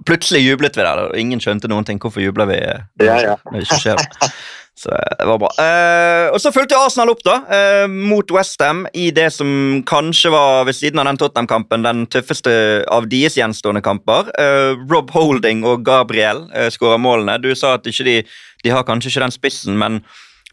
Plutselig 0.07 0.45
jublet 0.45 0.77
vi 0.77 0.83
der, 0.85 0.99
og 1.09 1.17
ingen 1.19 1.41
skjønte 1.43 1.67
noen 1.67 1.83
ting. 1.83 1.97
Hvorfor 1.99 2.23
jubler 2.23 2.47
vi? 2.47 2.55
Ja, 3.03 3.17
ja. 3.19 3.33
Når 3.49 3.57
det 3.57 3.65
ikke 3.65 3.79
skjer. 3.81 4.03
Så 4.79 4.91
eh, 4.95 5.15
det 5.19 5.27
var 5.27 5.39
bra. 5.41 5.49
Eh, 5.59 6.29
og 6.31 6.39
så 6.39 6.53
fulgte 6.55 6.77
Arsenal 6.79 7.11
opp 7.11 7.23
da, 7.27 7.35
eh, 7.51 7.85
mot 7.91 8.31
Westham 8.31 8.85
i 8.95 9.09
det 9.15 9.27
som 9.35 9.49
kanskje 9.87 10.31
var 10.31 10.63
ved 10.69 10.77
siden 10.77 11.01
av 11.01 11.09
den 11.09 11.19
Tottenham-kampen 11.19 11.83
den 11.83 12.05
tøffeste 12.07 12.53
av 12.87 13.09
deres 13.11 13.35
gjenstående 13.39 13.83
kamper. 13.83 14.31
Eh, 14.39 14.79
Rob 14.91 15.11
Holding 15.15 15.65
og 15.67 15.83
Gabriel 15.87 16.45
eh, 16.55 16.69
skåra 16.71 16.99
målene. 17.01 17.35
Du 17.43 17.51
sa 17.59 17.75
at 17.75 17.83
de, 17.89 18.23
de, 18.23 18.71
har 18.71 18.87
kanskje 18.87 19.11
ikke 19.11 19.25
den 19.25 19.35
spissen, 19.35 19.75
men 19.79 19.99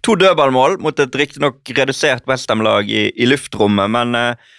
to 0.03 0.19
dødballmål 0.19 0.81
mot 0.83 0.99
et 1.03 1.23
riktignok 1.23 1.63
redusert 1.79 2.27
Westham-lag 2.27 2.91
i, 2.91 3.09
i, 3.15 3.31
luftrommet. 3.31 3.95
Men 3.95 4.19
eh, 4.19 4.53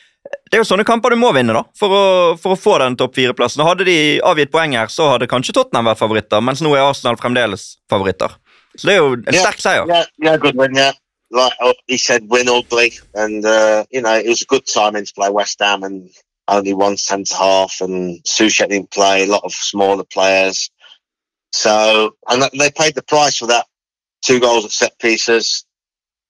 det 0.48 0.62
er 0.62 0.64
jo 0.64 0.72
sånne 0.72 0.88
kamper 0.88 1.12
du 1.12 1.20
må 1.20 1.36
vinne 1.36 1.60
da, 1.60 1.68
for 1.76 1.92
å, 1.92 2.04
for 2.40 2.56
å 2.56 2.60
få 2.60 2.80
den 2.86 2.96
topp 3.00 3.20
fire-plassen. 3.20 3.68
Hadde 3.68 3.88
de 3.88 4.00
avgitt 4.24 4.56
poeng 4.56 4.80
her, 4.80 4.88
så 4.88 5.12
hadde 5.12 5.28
kanskje 5.28 5.60
Tottenham 5.60 5.92
vært 5.92 6.00
favoritter, 6.00 6.40
mens 6.40 6.64
nå 6.64 6.72
er 6.76 6.88
Arsenal 6.88 7.20
fremdeles 7.20 7.74
favoritter. 7.92 8.40
Jo 8.78 9.14
en 9.14 9.24
yeah. 9.32 9.44
Yeah, 9.88 10.06
yeah, 10.18 10.38
good 10.38 10.56
win, 10.56 10.76
yeah. 10.76 10.94
Like 11.30 11.54
he 11.88 11.98
said, 11.98 12.30
win 12.30 12.48
ugly, 12.48 12.94
and 13.14 13.46
uh, 13.46 13.86
you 13.92 14.02
know 14.02 14.16
it 14.16 14.28
was 14.28 14.42
a 14.42 14.46
good 14.46 14.66
timing 14.66 15.06
to 15.06 15.14
play 15.14 15.30
West 15.30 15.60
Ham, 15.60 15.84
and 15.84 16.10
only 16.48 16.74
one 16.74 16.96
centre 16.98 17.36
half, 17.36 17.82
and 17.82 18.24
Soucek 18.24 18.70
didn't 18.70 18.92
play. 18.92 19.24
A 19.24 19.32
lot 19.32 19.44
of 19.44 19.52
smaller 19.52 20.06
players, 20.06 20.70
so 21.52 22.16
and 22.30 22.44
they 22.58 22.72
paid 22.72 22.96
the 22.96 23.04
price 23.04 23.38
for 23.38 23.48
that. 23.48 23.66
Two 24.22 24.40
goals 24.40 24.66
at 24.66 24.72
set 24.72 25.00
pieces. 25.00 25.66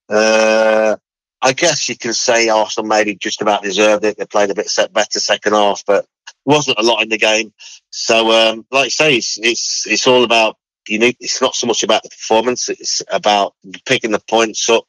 Uh, 0.09 0.95
I 1.41 1.53
guess 1.53 1.87
you 1.87 1.97
can 1.97 2.13
say 2.13 2.49
Arsenal 2.49 2.87
maybe 2.87 3.15
just 3.15 3.41
about 3.41 3.63
deserved 3.63 4.03
it. 4.03 4.17
They 4.17 4.25
played 4.25 4.49
a 4.49 4.55
bit 4.55 4.69
set 4.69 4.93
better 4.93 5.19
second 5.19 5.53
half, 5.53 5.83
but 5.85 6.05
wasn't 6.45 6.79
a 6.79 6.83
lot 6.83 7.03
in 7.03 7.09
the 7.09 7.17
game. 7.17 7.53
So, 7.91 8.31
um, 8.31 8.65
like 8.71 8.85
you 8.85 8.91
say, 8.91 9.15
it's, 9.17 9.37
it's 9.37 9.85
it's 9.87 10.07
all 10.07 10.23
about 10.23 10.57
you 10.89 10.99
need. 10.99 11.17
It's 11.19 11.41
not 11.41 11.55
so 11.55 11.67
much 11.67 11.83
about 11.83 12.03
the 12.03 12.09
performance; 12.09 12.69
it's 12.69 13.01
about 13.11 13.53
picking 13.85 14.11
the 14.11 14.21
points 14.29 14.69
up. 14.69 14.87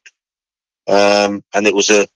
Um, 0.86 1.44
and 1.52 1.66
it 1.66 1.74
was 1.74 1.90
a 1.90 2.08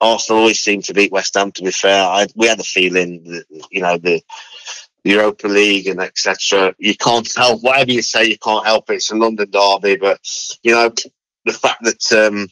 Arsenal 0.00 0.40
always 0.40 0.60
seemed 0.60 0.84
to 0.84 0.94
beat 0.94 1.12
West 1.12 1.34
Ham. 1.34 1.52
To 1.52 1.62
be 1.62 1.70
fair, 1.70 2.02
I, 2.02 2.26
we 2.34 2.46
had 2.46 2.60
a 2.60 2.64
feeling 2.64 3.22
that 3.24 3.44
you 3.70 3.82
know 3.82 3.98
the, 3.98 4.22
the 5.04 5.10
Europa 5.10 5.48
League 5.48 5.86
and 5.86 6.00
etc. 6.00 6.74
You 6.78 6.96
can't 6.96 7.30
help 7.36 7.62
whatever 7.62 7.92
you 7.92 8.02
say. 8.02 8.24
You 8.24 8.38
can't 8.38 8.66
help 8.66 8.90
it. 8.90 8.94
It's 8.94 9.10
a 9.10 9.16
London 9.16 9.50
derby, 9.50 9.96
but 9.96 10.20
you 10.62 10.72
know 10.72 10.90
the 11.44 11.52
fact 11.52 11.84
that 11.84 12.12
um, 12.12 12.48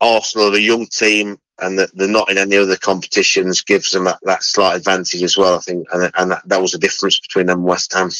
Arsenal 0.00 0.52
are 0.52 0.56
a 0.56 0.60
young 0.60 0.86
team 0.86 1.38
and 1.60 1.78
that 1.78 1.94
they're 1.94 2.08
not 2.08 2.30
in 2.30 2.38
any 2.38 2.56
other 2.56 2.76
competitions 2.76 3.62
gives 3.62 3.90
them 3.90 4.04
that, 4.04 4.18
that 4.22 4.42
slight 4.42 4.76
advantage 4.76 5.22
as 5.22 5.36
well. 5.36 5.56
I 5.56 5.58
think, 5.58 5.86
and, 5.92 6.10
and 6.16 6.30
that, 6.30 6.42
that 6.46 6.62
was 6.62 6.72
the 6.72 6.78
difference 6.78 7.20
between 7.20 7.46
them 7.46 7.58
and 7.58 7.66
West 7.66 7.92
Ham. 7.92 8.10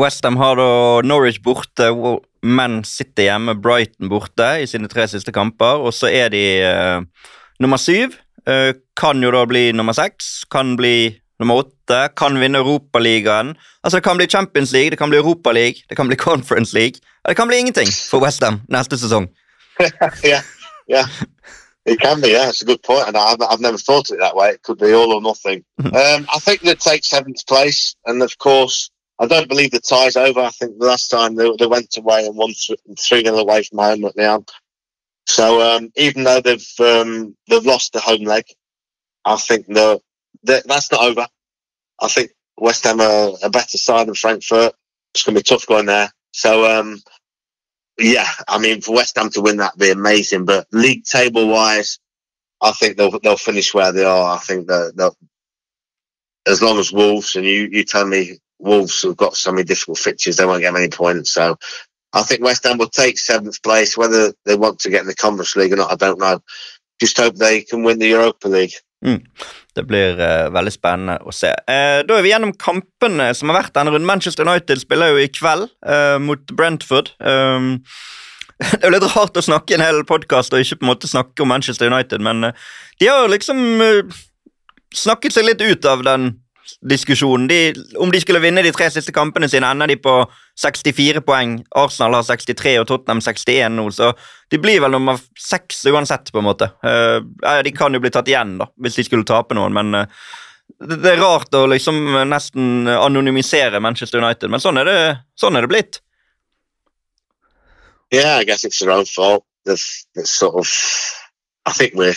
Westham 0.00 0.36
har 0.36 0.56
da 0.58 0.70
Norwich 1.06 1.40
borte, 1.42 1.90
men 2.42 2.82
sitter 2.84 3.28
hjemme, 3.28 3.54
Brighton 3.58 4.10
borte 4.10 4.48
i 4.62 4.66
sine 4.70 4.88
tre 4.90 5.06
siste 5.10 5.32
kamper. 5.34 5.84
Og 5.84 5.94
så 5.96 6.10
er 6.12 6.32
de 6.34 6.42
uh, 6.64 7.30
nummer 7.62 7.80
syv. 7.80 8.16
Uh, 8.48 8.72
kan 8.96 9.22
jo 9.22 9.32
da 9.34 9.44
bli 9.48 9.70
nummer 9.76 9.96
seks, 9.96 10.44
kan 10.50 10.76
bli 10.78 11.18
nummer 11.38 11.62
åtte, 11.62 12.00
kan 12.16 12.38
vinne 12.40 12.58
Europaligaen. 12.58 13.54
Altså, 13.82 13.98
det 13.98 14.04
kan 14.04 14.16
bli 14.16 14.26
Champions 14.26 14.72
League, 14.72 14.90
det 14.90 14.98
kan 14.98 15.10
bli 15.10 15.18
Europa 15.18 15.52
League, 15.52 15.84
det 15.88 15.96
kan 15.96 16.08
bli 16.08 16.16
Conference 16.16 16.74
League. 16.74 17.00
Det 17.28 17.36
kan 17.36 17.48
bli 17.48 17.58
ingenting 17.58 17.88
for 18.10 18.22
Westham 18.24 18.60
neste 18.68 18.98
sesong. 18.98 19.28
yeah, 20.24 20.42
yeah. 20.88 21.06
It 21.86 22.00
can 22.00 22.20
be, 22.20 22.28
yeah. 22.28 22.48
It's 22.48 22.62
a 22.62 22.66
good 22.66 22.82
point, 22.82 23.08
and 23.08 23.16
I've, 23.16 23.40
I've 23.40 23.60
never 23.60 23.78
thought 23.78 24.10
of 24.10 24.16
it 24.16 24.20
that 24.20 24.36
way. 24.36 24.50
It 24.50 24.62
could 24.62 24.78
be 24.78 24.92
all 24.92 25.12
or 25.12 25.22
nothing. 25.22 25.64
um, 25.78 26.26
I 26.34 26.38
think 26.38 26.60
they 26.60 26.74
take 26.74 27.04
seventh 27.04 27.46
place, 27.46 27.96
and 28.04 28.22
of 28.22 28.36
course, 28.38 28.90
I 29.20 29.26
don't 29.26 29.48
believe 29.48 29.72
the 29.72 29.80
tie's 29.80 30.16
over. 30.16 30.40
I 30.40 30.50
think 30.50 30.78
the 30.78 30.86
last 30.86 31.08
time 31.08 31.34
they, 31.34 31.50
they 31.58 31.66
went 31.66 31.96
away 31.96 32.26
and 32.26 32.36
won 32.36 32.52
3 32.52 33.24
0 33.24 33.36
away 33.36 33.62
from 33.64 33.78
home 33.78 34.04
at 34.04 34.14
the 34.14 34.30
end. 34.30 34.48
So 35.26 35.60
um, 35.60 35.90
even 35.96 36.24
though 36.24 36.40
they've 36.40 36.66
um, 36.80 37.36
they've 37.48 37.64
lost 37.64 37.92
the 37.92 38.00
home 38.00 38.22
leg, 38.22 38.44
I 39.24 39.36
think 39.36 39.66
the, 39.66 40.00
that's 40.42 40.90
not 40.90 41.04
over. 41.04 41.26
I 42.00 42.08
think 42.08 42.30
West 42.56 42.84
Ham 42.84 43.00
are 43.00 43.32
a 43.42 43.50
better 43.50 43.76
side 43.76 44.06
than 44.06 44.14
Frankfurt. 44.14 44.72
It's 45.12 45.24
going 45.24 45.34
to 45.34 45.40
be 45.40 45.44
tough 45.44 45.66
going 45.66 45.86
there. 45.86 46.10
So 46.32 46.64
um, 46.64 47.02
yeah, 47.98 48.28
I 48.46 48.58
mean 48.58 48.80
for 48.80 48.94
West 48.94 49.18
Ham 49.18 49.30
to 49.30 49.40
win 49.40 49.58
that 49.58 49.74
would 49.74 49.84
be 49.84 49.90
amazing. 49.90 50.44
But 50.44 50.66
league 50.72 51.04
table 51.04 51.48
wise, 51.48 51.98
I 52.62 52.72
think 52.72 52.96
they'll 52.96 53.18
they'll 53.18 53.36
finish 53.36 53.74
where 53.74 53.92
they 53.92 54.04
are. 54.04 54.34
I 54.34 54.38
think 54.38 54.68
that 54.68 55.14
as 56.46 56.62
long 56.62 56.78
as 56.78 56.92
Wolves 56.92 57.36
and 57.36 57.44
you 57.44 57.68
you 57.70 57.84
tell 57.84 58.06
me 58.06 58.38
Wolves 58.58 59.02
have 59.02 59.16
got 59.16 59.36
so 59.36 59.52
many 59.52 59.64
difficult 59.64 59.98
fixtures, 59.98 60.36
they 60.36 60.46
won't 60.46 60.62
get 60.62 60.72
many 60.72 60.88
points. 60.88 61.32
So 61.32 61.56
I 62.12 62.22
think 62.22 62.42
West 62.42 62.64
Ham 62.64 62.78
will 62.78 62.88
take 62.88 63.18
seventh 63.18 63.62
place. 63.62 63.96
Whether 63.96 64.32
they 64.46 64.56
want 64.56 64.80
to 64.80 64.90
get 64.90 65.02
in 65.02 65.06
the 65.06 65.14
Conference 65.14 65.56
League 65.56 65.72
or 65.72 65.76
not, 65.76 65.92
I 65.92 65.96
don't 65.96 66.18
know. 66.18 66.40
Just 67.00 67.18
hope 67.18 67.36
they 67.36 67.62
can 67.62 67.84
win 67.84 67.98
the 67.98 68.10
Europa 68.10 68.48
League. 68.48 68.74
Mm. 69.04 69.22
Det 69.74 69.84
blir 69.86 70.18
uh, 70.18 70.48
veldig 70.50 70.72
spennende 70.74 71.18
å 71.22 71.32
se. 71.34 71.52
Uh, 71.70 72.00
da 72.06 72.16
er 72.16 72.24
vi 72.24 72.32
gjennom 72.32 72.54
kampene 72.58 73.28
som 73.36 73.52
har 73.52 73.60
vært 73.60 73.76
denne 73.76 73.92
runden. 73.94 74.08
Manchester 74.08 74.48
United 74.48 74.80
spiller 74.82 75.12
jo 75.12 75.20
i 75.22 75.28
kveld 75.30 75.68
uh, 75.86 76.16
mot 76.18 76.42
Brentford. 76.50 77.12
Um, 77.22 77.76
det 78.64 78.80
er 78.80 78.88
jo 78.88 78.96
litt 78.96 79.06
rart 79.12 79.38
å 79.38 79.44
snakke 79.44 79.76
en 79.76 79.84
hel 79.84 80.02
podkast 80.08 80.56
og 80.56 80.64
ikke 80.64 80.80
på 80.80 80.88
en 80.88 80.90
måte 80.90 81.10
snakke 81.10 81.44
om 81.44 81.52
Manchester 81.52 81.92
United, 81.92 82.24
men 82.24 82.50
de 82.98 83.06
har 83.06 83.30
liksom 83.30 83.60
snakket 84.90 85.36
seg 85.36 85.46
litt 85.46 85.62
ut 85.62 85.86
av 85.86 86.02
den 86.02 86.32
diskusjonen. 86.90 87.48
De, 87.48 87.74
om 87.96 88.10
de 88.12 88.20
skulle 88.20 88.42
vinne 88.42 88.62
de 88.62 88.72
tre 88.74 88.88
siste 88.92 89.12
kampene 89.14 89.48
sine, 89.50 89.68
ender 89.70 89.90
de 89.90 89.96
på 90.02 90.14
64 90.60 91.22
poeng. 91.26 91.58
Arsenal 91.78 92.18
har 92.18 92.26
63 92.26 92.74
og 92.82 92.88
Tottenham 92.90 93.22
61 93.24 93.76
nå, 93.76 93.86
så 93.94 94.12
de 94.50 94.60
blir 94.62 94.82
vel 94.84 94.94
nummer 94.94 95.20
seks 95.38 95.84
uansett, 95.90 96.32
på 96.32 96.42
en 96.42 96.48
måte. 96.48 96.70
Uh, 96.84 97.22
de 97.64 97.74
kan 97.76 97.94
jo 97.94 98.02
bli 98.02 98.12
tatt 98.14 98.28
igjen, 98.30 98.58
da, 98.60 98.68
hvis 98.82 98.98
de 98.98 99.06
skulle 99.08 99.28
tape 99.28 99.56
noen, 99.58 99.74
men 99.76 100.02
uh, 100.02 100.28
det, 100.84 101.14
er 101.14 101.22
rart 101.22 101.54
å 101.56 101.64
liksom 101.70 102.02
nesten 102.28 102.88
anonymisere 102.92 103.80
Manchester 103.82 104.22
United, 104.22 104.50
men 104.52 104.62
sånn 104.62 104.80
er 104.82 104.88
det, 104.88 104.98
sånn 105.38 105.56
er 105.56 105.66
det 105.66 105.72
blitt. 105.72 106.02
Yeah, 108.10 108.38
I 108.38 108.44
guess 108.44 108.64
it's 108.64 108.78
their 108.80 108.90
own 108.90 109.04
fault. 109.04 109.44
There's, 109.66 110.06
there's 110.14 110.30
sort 110.30 110.54
of, 110.54 110.68
I 111.66 111.72
think 111.72 111.92
we're 111.94 112.16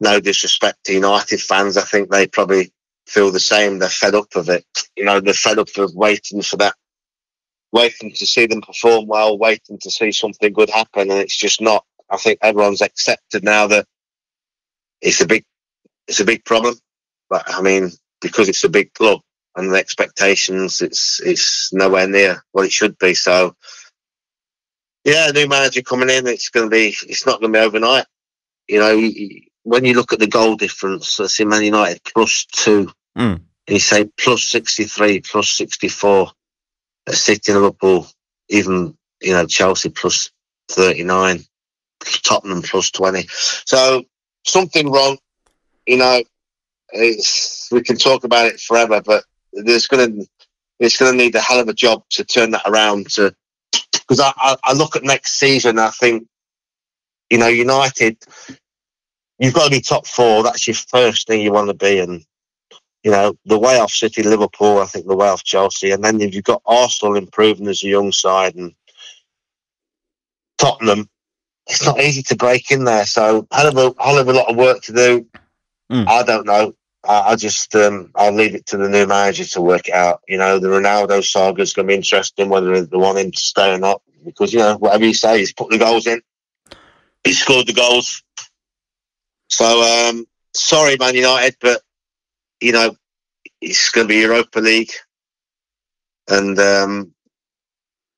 United 0.00 1.40
fans. 1.40 1.76
I 1.76 1.82
think 1.82 2.10
they 2.10 2.26
probably 2.26 2.72
feel 3.06 3.30
the 3.30 3.40
same. 3.40 3.78
They're 3.78 3.88
fed 3.88 4.14
up 4.14 4.34
of 4.36 4.48
it. 4.48 4.64
You 4.96 5.04
know, 5.04 5.20
they're 5.20 5.34
fed 5.34 5.58
up 5.58 5.68
of 5.76 5.94
waiting 5.94 6.42
for 6.42 6.56
that, 6.58 6.74
waiting 7.72 8.12
to 8.12 8.26
see 8.26 8.46
them 8.46 8.60
perform 8.60 9.06
well, 9.06 9.38
waiting 9.38 9.78
to 9.78 9.90
see 9.90 10.12
something 10.12 10.52
good 10.52 10.70
happen, 10.70 11.10
and 11.10 11.20
it's 11.20 11.36
just 11.36 11.60
not. 11.60 11.84
I 12.10 12.16
think 12.16 12.38
everyone's 12.42 12.82
accepted 12.82 13.44
now 13.44 13.66
that 13.68 13.86
it's 15.00 15.20
a 15.20 15.26
big, 15.26 15.44
it's 16.08 16.20
a 16.20 16.24
big 16.24 16.44
problem. 16.44 16.76
But 17.28 17.44
I 17.48 17.62
mean, 17.62 17.90
because 18.20 18.48
it's 18.48 18.64
a 18.64 18.68
big 18.68 18.92
club 18.94 19.20
and 19.56 19.72
the 19.72 19.78
expectations, 19.78 20.80
it's 20.82 21.20
it's 21.20 21.72
nowhere 21.72 22.08
near 22.08 22.44
what 22.52 22.66
it 22.66 22.72
should 22.72 22.98
be. 22.98 23.14
So, 23.14 23.56
yeah, 25.04 25.30
new 25.34 25.48
manager 25.48 25.82
coming 25.82 26.10
in, 26.10 26.26
it's 26.26 26.50
going 26.50 26.66
to 26.66 26.70
be, 26.70 26.96
it's 27.08 27.26
not 27.26 27.40
going 27.40 27.52
to 27.52 27.58
be 27.58 27.64
overnight. 27.64 28.06
You 28.68 28.80
know, 28.80 28.96
when 29.66 29.84
you 29.84 29.94
look 29.94 30.12
at 30.12 30.20
the 30.20 30.28
goal 30.28 30.54
difference, 30.54 31.18
let's 31.18 31.34
see 31.34 31.44
Man 31.44 31.64
United 31.64 32.00
plus 32.04 32.44
two, 32.44 32.88
mm. 33.18 33.40
you 33.66 33.80
say 33.80 34.08
plus 34.16 34.44
63, 34.44 35.22
plus 35.22 35.50
64 35.50 36.30
at 37.08 37.14
City 37.16 37.50
and 37.50 37.60
Liverpool, 37.60 38.06
even, 38.48 38.96
you 39.20 39.32
know, 39.32 39.44
Chelsea 39.44 39.88
plus 39.88 40.30
39, 40.70 41.40
Tottenham 42.22 42.62
plus 42.62 42.92
20. 42.92 43.26
So 43.28 44.04
something 44.44 44.88
wrong, 44.88 45.18
you 45.84 45.96
know, 45.96 46.22
it's, 46.90 47.68
we 47.72 47.82
can 47.82 47.96
talk 47.96 48.22
about 48.22 48.46
it 48.46 48.60
forever, 48.60 49.02
but 49.04 49.24
there's 49.52 49.88
going 49.88 50.20
to, 50.20 50.26
it's 50.78 50.96
going 50.96 51.10
to 51.10 51.18
need 51.18 51.34
a 51.34 51.40
hell 51.40 51.58
of 51.58 51.68
a 51.68 51.74
job 51.74 52.04
to 52.10 52.24
turn 52.24 52.52
that 52.52 52.62
around 52.66 53.10
to, 53.14 53.34
because 53.90 54.20
I, 54.20 54.32
I, 54.36 54.56
I 54.62 54.72
look 54.74 54.94
at 54.94 55.02
next 55.02 55.40
season, 55.40 55.80
I 55.80 55.90
think, 55.90 56.28
you 57.30 57.38
know, 57.38 57.48
United, 57.48 58.18
you've 59.38 59.54
got 59.54 59.64
to 59.64 59.70
be 59.70 59.80
top 59.80 60.06
four. 60.06 60.42
That's 60.42 60.66
your 60.66 60.74
first 60.74 61.26
thing 61.26 61.40
you 61.40 61.52
want 61.52 61.68
to 61.68 61.74
be. 61.74 61.98
And, 61.98 62.24
you 63.02 63.10
know, 63.10 63.36
the 63.44 63.58
way 63.58 63.78
off 63.78 63.92
City, 63.92 64.22
Liverpool, 64.22 64.78
I 64.78 64.86
think 64.86 65.06
the 65.06 65.16
way 65.16 65.28
off 65.28 65.44
Chelsea. 65.44 65.90
And 65.90 66.02
then 66.02 66.20
if 66.20 66.34
you've 66.34 66.44
got 66.44 66.62
Arsenal 66.66 67.16
improving 67.16 67.68
as 67.68 67.82
a 67.82 67.88
young 67.88 68.12
side 68.12 68.54
and 68.54 68.74
Tottenham. 70.58 71.08
It's 71.68 71.84
not 71.84 72.00
easy 72.00 72.22
to 72.24 72.36
break 72.36 72.70
in 72.70 72.84
there. 72.84 73.06
So, 73.06 73.46
hell 73.50 73.68
of 73.68 73.76
a, 73.76 74.02
hell 74.02 74.18
of 74.18 74.28
a 74.28 74.32
lot 74.32 74.50
of 74.50 74.56
work 74.56 74.82
to 74.82 74.92
do. 74.92 75.26
Mm. 75.90 76.06
I 76.06 76.22
don't 76.22 76.46
know. 76.46 76.74
I, 77.04 77.32
I 77.32 77.36
just, 77.36 77.74
um, 77.74 78.10
I'll 78.14 78.32
leave 78.32 78.54
it 78.54 78.66
to 78.66 78.76
the 78.76 78.88
new 78.88 79.06
manager 79.06 79.44
to 79.44 79.60
work 79.60 79.88
it 79.88 79.94
out. 79.94 80.22
You 80.28 80.38
know, 80.38 80.58
the 80.58 80.68
Ronaldo 80.68 81.24
saga 81.24 81.62
is 81.62 81.72
going 81.72 81.86
to 81.86 81.90
be 81.90 81.96
interesting, 81.96 82.48
whether 82.48 82.80
they 82.84 82.96
want 82.96 83.18
him 83.18 83.32
to 83.32 83.40
stay 83.40 83.72
or 83.72 83.78
not. 83.78 84.02
Because, 84.24 84.52
you 84.52 84.60
know, 84.60 84.76
whatever 84.76 85.04
you 85.04 85.14
say, 85.14 85.38
he's 85.38 85.52
put 85.52 85.70
the 85.70 85.78
goals 85.78 86.06
in. 86.06 86.20
He 87.24 87.32
scored 87.32 87.66
the 87.66 87.72
goals 87.72 88.22
so 89.48 89.82
um, 89.82 90.26
sorry, 90.54 90.96
Man 90.98 91.14
United, 91.14 91.56
but 91.60 91.82
you 92.60 92.72
know 92.72 92.96
it's 93.60 93.90
going 93.90 94.06
to 94.06 94.12
be 94.12 94.20
Europa 94.20 94.60
League, 94.60 94.92
and 96.28 96.58
um, 96.58 97.14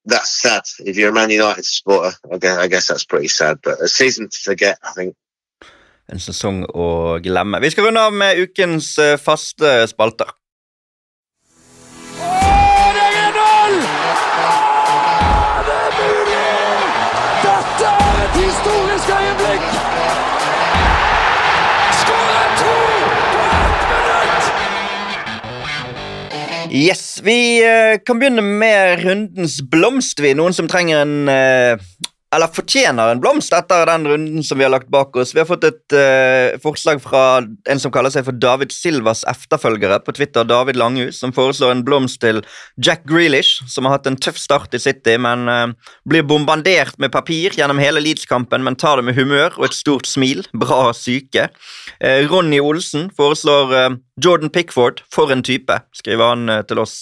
that's 0.05 0.31
sad. 0.31 0.63
If 0.81 0.97
you're 0.97 1.11
a 1.11 1.13
Man 1.13 1.31
United 1.31 1.65
supporter, 1.65 2.17
I 2.33 2.39
guess, 2.39 2.59
I 2.59 2.69
guess 2.69 2.87
that's 2.89 3.05
pretty 3.05 3.29
sad. 3.29 3.59
But 3.63 3.81
a 3.81 3.89
season 3.89 4.29
to 4.29 4.39
forget, 4.39 4.79
I 4.83 4.93
think. 4.93 5.17
En 6.09 6.17
sesong 6.17 6.63
å 6.73 7.19
glemme. 7.21 7.61
Vi 7.61 7.69
skal 7.75 7.91
runde 7.91 8.01
av 8.01 8.15
med 8.17 8.39
ukens 8.41 8.95
eh, 9.03 9.19
faste 9.21 9.73
spalter. 9.91 10.31
Yes, 26.79 27.21
Vi 27.25 27.59
uh, 27.67 27.99
kan 28.07 28.21
begynne 28.21 28.43
med 28.43 29.01
rundens 29.03 29.57
blomst. 29.71 30.21
Vi 30.23 30.31
Noen 30.39 30.55
som 30.55 30.69
trenger 30.71 31.01
en 31.03 31.27
uh, 31.27 31.81
eller 32.35 32.51
fortjener 32.53 33.09
en 33.09 33.21
blomst 33.23 33.55
etter 33.57 33.87
den 33.89 34.05
runden 34.09 34.43
som 34.45 34.59
vi 34.61 34.67
har 34.67 34.73
lagt 34.73 34.91
bak 34.93 35.17
oss. 35.17 35.31
Vi 35.35 35.41
har 35.41 35.49
fått 35.49 35.65
et 35.65 35.95
uh, 35.97 36.59
forslag 36.61 37.01
fra 37.01 37.23
en 37.41 37.81
som 37.81 37.93
kaller 37.95 38.13
seg 38.13 38.27
for 38.27 38.37
David 38.37 38.75
Silvas 38.75 39.23
efterfølgere 39.31 40.01
på 40.05 40.13
Twitter, 40.19 40.45
David 40.49 40.77
Langhus, 40.77 41.23
som 41.23 41.33
foreslår 41.33 41.73
en 41.73 41.85
blomst 41.87 42.21
til 42.21 42.43
Jack 42.85 43.07
Grealish, 43.09 43.63
som 43.73 43.89
har 43.89 43.97
hatt 43.97 44.11
en 44.11 44.19
tøff 44.21 44.37
start 44.41 44.77
i 44.77 44.83
City, 44.83 45.17
men 45.25 45.49
uh, 45.49 45.95
blir 46.09 46.27
bombardert 46.29 46.99
med 47.01 47.15
papir 47.17 47.57
gjennom 47.57 47.81
hele 47.81 48.05
Leeds-kampen, 48.05 48.65
men 48.67 48.77
tar 48.77 49.01
det 49.01 49.09
med 49.09 49.17
humør 49.17 49.57
og 49.57 49.71
et 49.71 49.79
stort 49.79 50.09
smil. 50.09 50.45
Bra 50.53 50.91
syke. 50.97 51.49
Uh, 51.97 52.29
Ronny 52.29 52.61
Olsen 52.61 53.09
foreslår 53.17 53.97
Jordan 54.21 54.53
Pickford, 54.53 55.01
for 55.13 55.33
en 55.33 55.43
type, 55.47 55.73
skriver 55.97 56.35
han 56.35 56.53
til 56.69 56.81
oss. 56.83 57.01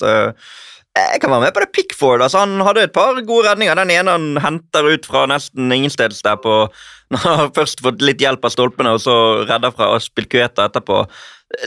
Jeg 0.97 1.21
kan 1.21 1.31
være 1.31 1.45
med 1.45 1.53
på 1.53 1.61
det. 1.61 1.73
Pickford 1.77 2.23
altså, 2.25 2.41
han 2.47 2.61
hadde 2.65 2.87
et 2.87 2.93
par 2.97 3.19
gode 3.21 3.51
redninger. 3.51 3.77
Den 3.77 3.93
ene 3.93 4.15
han 4.17 4.41
henter 4.41 4.89
ut 4.89 5.07
fra 5.09 5.27
nesten 5.29 5.73
ingensteds 5.73 6.23
der 6.25 6.39
på 6.41 6.67
Når 7.13 7.23
han 7.23 7.53
først 7.55 7.85
fått 7.85 8.01
litt 8.03 8.19
hjelp 8.19 8.43
av 8.43 8.51
stolpene, 8.51 8.97
og 8.97 9.03
så 9.05 9.15
redder 9.47 9.71
fra 9.71 9.93
Aspilkueta 9.95 10.65
etterpå. 10.67 11.05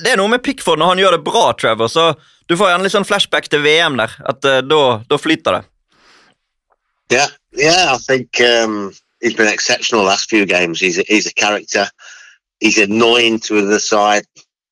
Det 0.03 0.11
er 0.11 0.17
noe 0.19 0.27
med 0.33 0.43
Pickford 0.43 0.81
når 0.81 0.91
han 0.91 0.99
gjør 0.99 1.15
det 1.15 1.21
bra, 1.23 1.43
Trevor. 1.55 1.87
så 1.87 2.09
Du 2.49 2.57
får 2.57 2.73
gjerne 2.73 2.83
litt 2.83 2.95
sånn 2.95 3.07
flashback 3.07 3.47
til 3.47 3.61
VM 3.63 3.95
der. 4.01 4.11
at 4.27 4.45
uh, 4.45 4.59
da, 5.07 5.17
flyter 5.17 5.59
det. 5.59 5.63
Yeah, 7.11 7.29
yeah, 7.53 7.95
I 7.95 7.97
think 7.97 8.41
um, 8.41 8.91
he's 9.21 9.35
been 9.35 9.47
exceptional 9.47 10.03
last 10.03 10.29
few 10.29 10.45
games. 10.45 10.81
He's 10.81 10.99
a, 10.99 11.03
he's 11.07 11.27
a 11.27 11.33
character. 11.33 11.87
He's 12.59 12.77
annoying 12.77 13.39
to 13.47 13.65
the 13.65 13.79
side. 13.79 14.25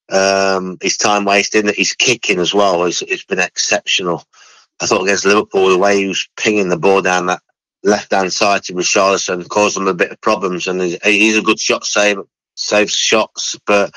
Um, 0.10 0.78
his 0.82 0.98
time 0.98 1.26
wasting, 1.26 1.68
his 1.76 1.94
kicking 1.94 2.40
as 2.40 2.54
well 2.54 2.84
It's, 2.86 3.26
been 3.26 3.40
exceptional. 3.40 4.24
I 4.80 4.86
thought 4.86 5.04
against 5.04 5.26
Liverpool, 5.26 5.70
the 5.70 5.78
way 5.78 5.98
he 5.98 6.08
was 6.08 6.28
pinging 6.38 6.70
the 6.70 6.78
ball 6.78 7.02
down 7.02 7.28
that 7.28 7.42
left 7.84 8.12
hand 8.12 8.32
side 8.32 8.64
to 8.64 8.74
Richarlison 8.74 9.48
caused 9.48 9.76
them 9.76 9.88
a 9.88 9.94
bit 9.94 10.12
of 10.12 10.22
problems. 10.22 10.68
And 10.68 10.82
he's, 10.82 10.98
he's 11.04 11.38
a 11.38 11.42
good 11.42 11.60
shot 11.60 11.86
save, 11.86 12.18
saves 12.56 12.94
shots, 12.94 13.56
but 13.66 13.94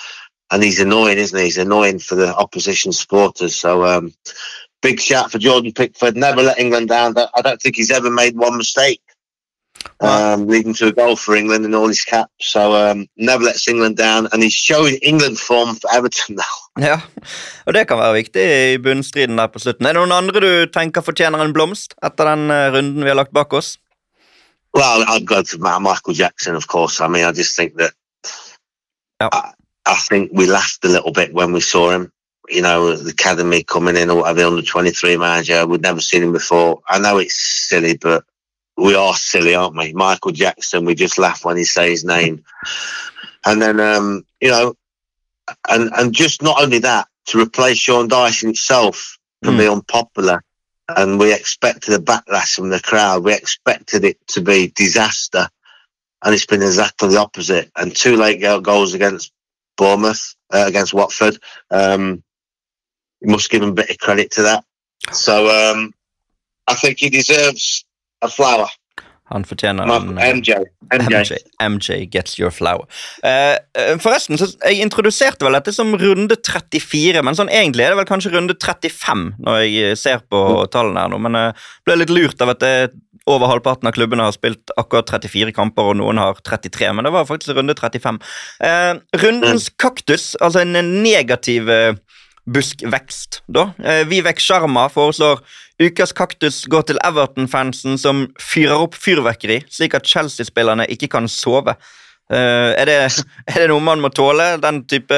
and 0.51 0.63
he's 0.63 0.81
annoying, 0.81 1.19
isn't 1.19 1.39
he? 1.39 1.45
He's 1.45 1.59
annoying 1.59 1.99
for 1.99 2.17
the 2.17 2.35
opposition 2.35 2.93
supporters. 2.93 3.55
So 3.55 3.85
um, 3.85 4.13
big 4.83 5.01
shout 5.01 5.31
for 5.31 5.39
Jordan 5.39 5.73
Pickford. 5.73 6.17
Never 6.17 6.43
let 6.43 6.59
England 6.59 6.89
down. 6.89 7.15
I 7.17 7.43
don't 7.43 7.61
think 7.61 7.77
he's 7.77 7.91
ever 7.91 8.11
made 8.11 8.37
one 8.37 8.57
mistake. 8.57 9.01
Um, 10.01 10.47
leading 10.47 10.73
to 10.75 10.87
a 10.87 10.93
goal 10.93 11.15
for 11.15 11.37
England 11.37 11.65
in 11.67 11.75
all 11.75 11.89
his 11.89 12.05
caps. 12.05 12.33
So 12.41 12.75
um, 12.75 13.07
never 13.17 13.45
lets 13.45 13.69
England 13.69 13.97
down, 13.99 14.29
and 14.33 14.43
he's 14.43 14.55
showing 14.55 14.97
England 15.03 15.39
form 15.39 15.77
for 15.77 15.91
Everton 15.93 16.37
now. 16.37 16.57
Ja, 16.81 17.01
og 17.67 17.75
det 17.75 17.89
kan 17.89 17.99
være 17.99 18.15
viktig 18.15 18.43
i 18.73 18.79
bunnstriden 18.79 19.39
der 19.39 19.47
på 19.47 19.59
slutten. 19.59 19.87
Er 19.87 19.93
det 19.93 20.01
noen 20.01 20.15
andre 20.17 20.41
du 20.41 20.67
tenker 20.73 21.05
fortjener 21.05 21.43
en 21.45 21.53
blomst 21.53 21.93
etter 22.07 22.31
den 22.31 22.47
uh, 22.49 22.71
runden 22.73 23.05
vi 23.05 23.11
har 23.11 23.19
lagt 23.19 23.35
bak 23.37 23.53
oss? 23.53 23.75
Well, 24.73 25.05
I'd 25.09 25.27
go 25.27 25.43
to 25.43 25.59
Michael 25.59 26.15
Jackson, 26.15 26.55
of 26.57 26.69
course. 26.69 27.01
I 27.01 27.09
mean, 27.09 27.25
I 27.25 27.33
just 27.33 27.57
think 27.57 27.77
that 27.77 27.93
yeah. 29.21 29.29
I, 29.33 29.53
I 29.87 29.97
think 29.97 30.31
we 30.33 30.47
laughed 30.47 30.85
a 30.85 30.89
little 30.89 31.13
bit 31.13 31.35
when 31.35 31.53
we 31.53 31.61
saw 31.61 31.91
him. 31.91 32.13
You 32.49 32.63
know, 32.63 32.97
the 32.97 33.11
academy 33.11 33.63
coming 33.63 33.97
in 33.97 34.11
or 34.11 34.23
whatever, 34.23 34.45
under 34.47 34.63
23 34.63 35.17
manager. 35.17 35.67
We'd 35.67 35.83
never 35.83 36.01
seen 36.01 36.23
him 36.23 36.33
before. 36.33 36.81
I 36.89 36.99
know 36.99 37.19
it's 37.19 37.69
silly, 37.69 37.97
but 37.97 38.25
we 38.81 38.95
are 38.95 39.15
silly, 39.15 39.55
aren't 39.55 39.77
we? 39.77 39.93
Michael 39.93 40.33
Jackson, 40.33 40.85
we 40.85 40.95
just 40.95 41.19
laugh 41.19 41.45
when 41.45 41.57
he 41.57 41.65
say 41.65 41.91
his 41.91 42.05
name. 42.05 42.45
And 43.45 43.61
then, 43.61 43.79
um, 43.81 44.25
you 44.41 44.51
know, 44.51 44.75
and 45.69 45.91
and 45.95 46.13
just 46.13 46.43
not 46.43 46.63
only 46.63 46.79
that, 46.79 47.09
to 47.27 47.41
replace 47.41 47.79
Sean 47.79 48.09
Dyson 48.09 48.51
itself 48.51 49.19
can 49.45 49.55
mm. 49.55 49.59
be 49.59 49.69
unpopular. 49.69 50.43
And 50.89 51.19
we 51.19 51.33
expected 51.33 51.95
a 51.95 51.99
backlash 51.99 52.55
from 52.55 52.71
the 52.71 52.81
crowd. 52.81 53.23
We 53.23 53.35
expected 53.35 54.05
it 54.05 54.19
to 54.29 54.41
be 54.41 54.73
disaster. 54.75 55.49
And 56.23 56.35
it's 56.35 56.47
been 56.47 56.63
exactly 56.63 57.11
the 57.11 57.21
opposite. 57.21 57.71
And 57.77 57.95
two 57.95 58.17
late 58.17 58.43
goals 58.63 58.95
against 58.95 59.33
Bournemouth, 59.77 60.35
uh, 60.53 60.65
against 60.67 60.93
Watford. 60.93 61.39
Um, 61.71 62.23
you 63.21 63.31
must 63.31 63.51
give 63.51 63.63
him 63.63 63.71
a 63.71 63.75
bit 63.75 63.91
of 63.91 63.99
credit 63.99 64.33
to 64.33 64.43
that. 64.43 64.65
So 65.13 65.47
um, 65.49 65.95
I 66.67 66.75
think 66.75 66.99
he 66.99 67.09
deserves 67.09 67.85
a 68.25 68.29
flower. 68.29 68.71
Han 69.31 69.45
fortjener 69.47 69.87
en 69.87 70.17
MJ. 70.39 70.57
MJ. 70.91 71.37
MJ 71.63 72.07
gets 72.11 72.39
your 72.41 72.51
flower. 72.51 72.89
Uh, 73.23 73.55
forresten, 74.03 74.39
så 74.41 74.49
jeg 74.65 74.83
introduserte 74.83 75.47
vel 75.47 75.55
dette 75.55 75.75
som 75.75 75.95
runde 75.95 76.35
34, 76.35 77.23
men 77.23 77.39
sånn 77.39 77.53
egentlig 77.53 77.87
er 77.87 77.95
det 77.95 78.01
vel 78.01 78.09
kanskje 78.09 78.33
runde 78.35 78.57
35 78.59 79.29
når 79.39 79.61
jeg 79.63 80.01
ser 80.01 80.25
på 80.27 80.41
mm. 80.49 80.73
tallene 80.75 81.05
her 81.05 81.13
nå. 81.13 81.23
Men 81.23 81.39
jeg 81.39 81.55
ble 81.87 81.99
litt 82.01 82.15
lurt 82.15 82.43
av 82.43 82.57
at 82.57 82.65
det, 82.65 82.75
over 83.31 83.53
halvparten 83.53 83.87
av 83.87 83.95
klubbene 83.95 84.27
har 84.27 84.35
spilt 84.35 84.75
akkurat 84.81 85.13
34 85.13 85.55
kamper, 85.55 85.93
og 85.93 86.01
noen 86.01 86.19
har 86.19 86.41
33, 86.43 86.91
men 86.97 87.07
det 87.07 87.15
var 87.15 87.29
faktisk 87.29 87.55
runde 87.55 87.79
35. 87.79 88.19
Uh, 88.65 88.99
rundens 89.23 89.71
mm. 89.71 89.77
kaktus, 89.79 90.33
altså 90.43 90.65
en 90.65 90.75
negativ 91.05 91.71
uh, 91.71 91.95
buskvekst, 92.49 93.43
da. 93.53 93.71
Vivek 94.09 94.41
Sharma 94.41 94.89
foreslår 94.93 95.43
Ukas 95.81 96.13
kaktus 96.13 96.67
går 96.69 96.83
til 96.91 96.99
Everton-fansen 97.05 97.97
som 98.01 98.27
fyrer 98.41 98.83
opp 98.85 98.97
fyrverkeri, 99.01 99.63
slik 99.73 99.95
at 99.97 100.09
Chelsea-spillerne 100.09 100.85
ikke 100.93 101.09
kan 101.09 101.29
sove. 101.29 101.73
Uh, 102.31 102.71
er, 102.77 102.85
det, 102.85 102.97
er, 103.51 103.57
det, 103.63 103.69
noe 103.73 103.83
man 103.83 104.03
må 104.05 104.11
tåle, 104.13 104.53
den 104.63 104.85
type 104.91 105.17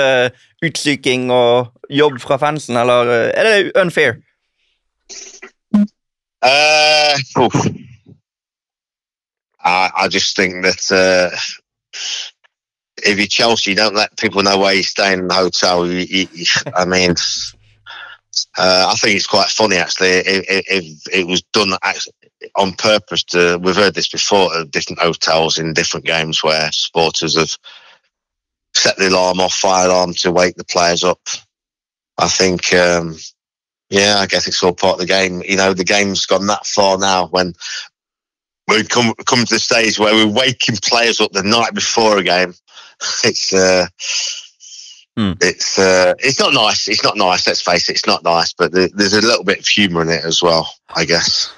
utsyking 0.63 1.33
og 1.35 1.73
jobb 1.91 2.21
fra 2.23 2.39
fansen, 2.39 2.79
eller 2.79 3.11
er 3.35 3.49
det 3.49 3.73
unfair? 3.83 4.21
Uh, 6.43 7.19
I, 9.65 9.91
I, 9.95 10.09
just 10.11 10.37
think 10.37 10.65
that 10.65 10.83
uh, 10.91 11.37
if 13.05 13.19
you're 13.19 13.27
Chelsea, 13.27 13.71
you 13.71 13.77
don't 13.77 13.95
let 13.95 14.17
people 14.17 14.43
know 14.43 14.59
where 14.59 14.75
you're 14.75 14.83
staying 14.83 15.21
in 15.21 15.29
the 15.29 15.35
hotel. 15.35 15.87
You, 15.87 16.27
you, 16.33 16.47
I 16.75 16.85
mean, 16.85 17.15
uh, 18.59 18.87
I 18.91 18.95
think 18.95 19.17
it's 19.17 19.27
quite 19.27 19.49
funny 19.49 19.77
actually. 19.77 20.09
If, 20.09 20.45
if 20.49 20.85
it 21.13 21.27
was 21.27 21.43
done 21.53 21.73
on 22.57 22.73
purpose, 22.73 23.25
to 23.25 23.59
we've 23.59 23.77
heard 23.77 23.95
this 23.95 24.09
before 24.09 24.57
at 24.57 24.71
different 24.71 25.01
hotels 25.01 25.59
in 25.59 25.73
different 25.73 26.07
games 26.07 26.43
where 26.43 26.71
supporters 26.73 27.37
have 27.37 27.57
set 28.75 28.97
the 28.97 29.09
alarm 29.09 29.41
off, 29.41 29.55
fire 29.55 29.89
alarm 29.89 30.15
to 30.15 30.33
wake 30.33 30.57
the 30.57 30.65
players 30.65 31.05
up. 31.05 31.21
I 32.19 32.29
think, 32.29 32.73
um, 32.75 33.17
yeah, 33.91 34.17
I 34.19 34.27
guess 34.27 34.47
it's 34.47 34.63
all 34.63 34.75
part 34.75 34.95
of 34.95 35.01
the 35.01 35.07
game. 35.07 35.43
You 35.47 35.57
know, 35.57 35.75
the 35.75 35.85
game's 35.85 36.27
gone 36.27 36.47
that 36.47 36.67
far 36.67 36.99
now 36.99 37.27
when 37.27 37.55
we 38.69 38.85
come 38.85 39.13
come 39.27 39.45
to 39.45 39.55
the 39.55 39.61
stage 39.61 39.99
where 39.99 40.15
we're 40.15 40.33
waking 40.33 40.77
players 40.83 41.21
up 41.21 41.33
the 41.33 41.43
night 41.43 41.75
before 41.75 42.19
a 42.19 42.23
game. 42.23 42.55
It's 43.25 43.53
uh, 43.53 43.87
Mm. 45.19 45.37
It's 45.43 45.79
uh, 45.79 46.15
it's 46.21 46.41
not 46.41 46.55
nice. 46.55 46.89
It's 46.89 47.05
not 47.05 47.19
nice. 47.19 47.47
Let's 47.47 47.61
face 47.61 47.89
it. 47.89 47.97
It's 47.97 48.07
not 48.07 48.25
nice. 48.25 48.55
But 48.55 48.73
there's 48.73 49.13
a 49.13 49.21
little 49.21 49.45
bit 49.45 49.59
of 49.61 49.67
humour 49.67 50.03
in 50.03 50.09
it 50.09 50.25
as 50.25 50.43
well. 50.43 50.67
I 50.97 51.05
guess. 51.05 51.53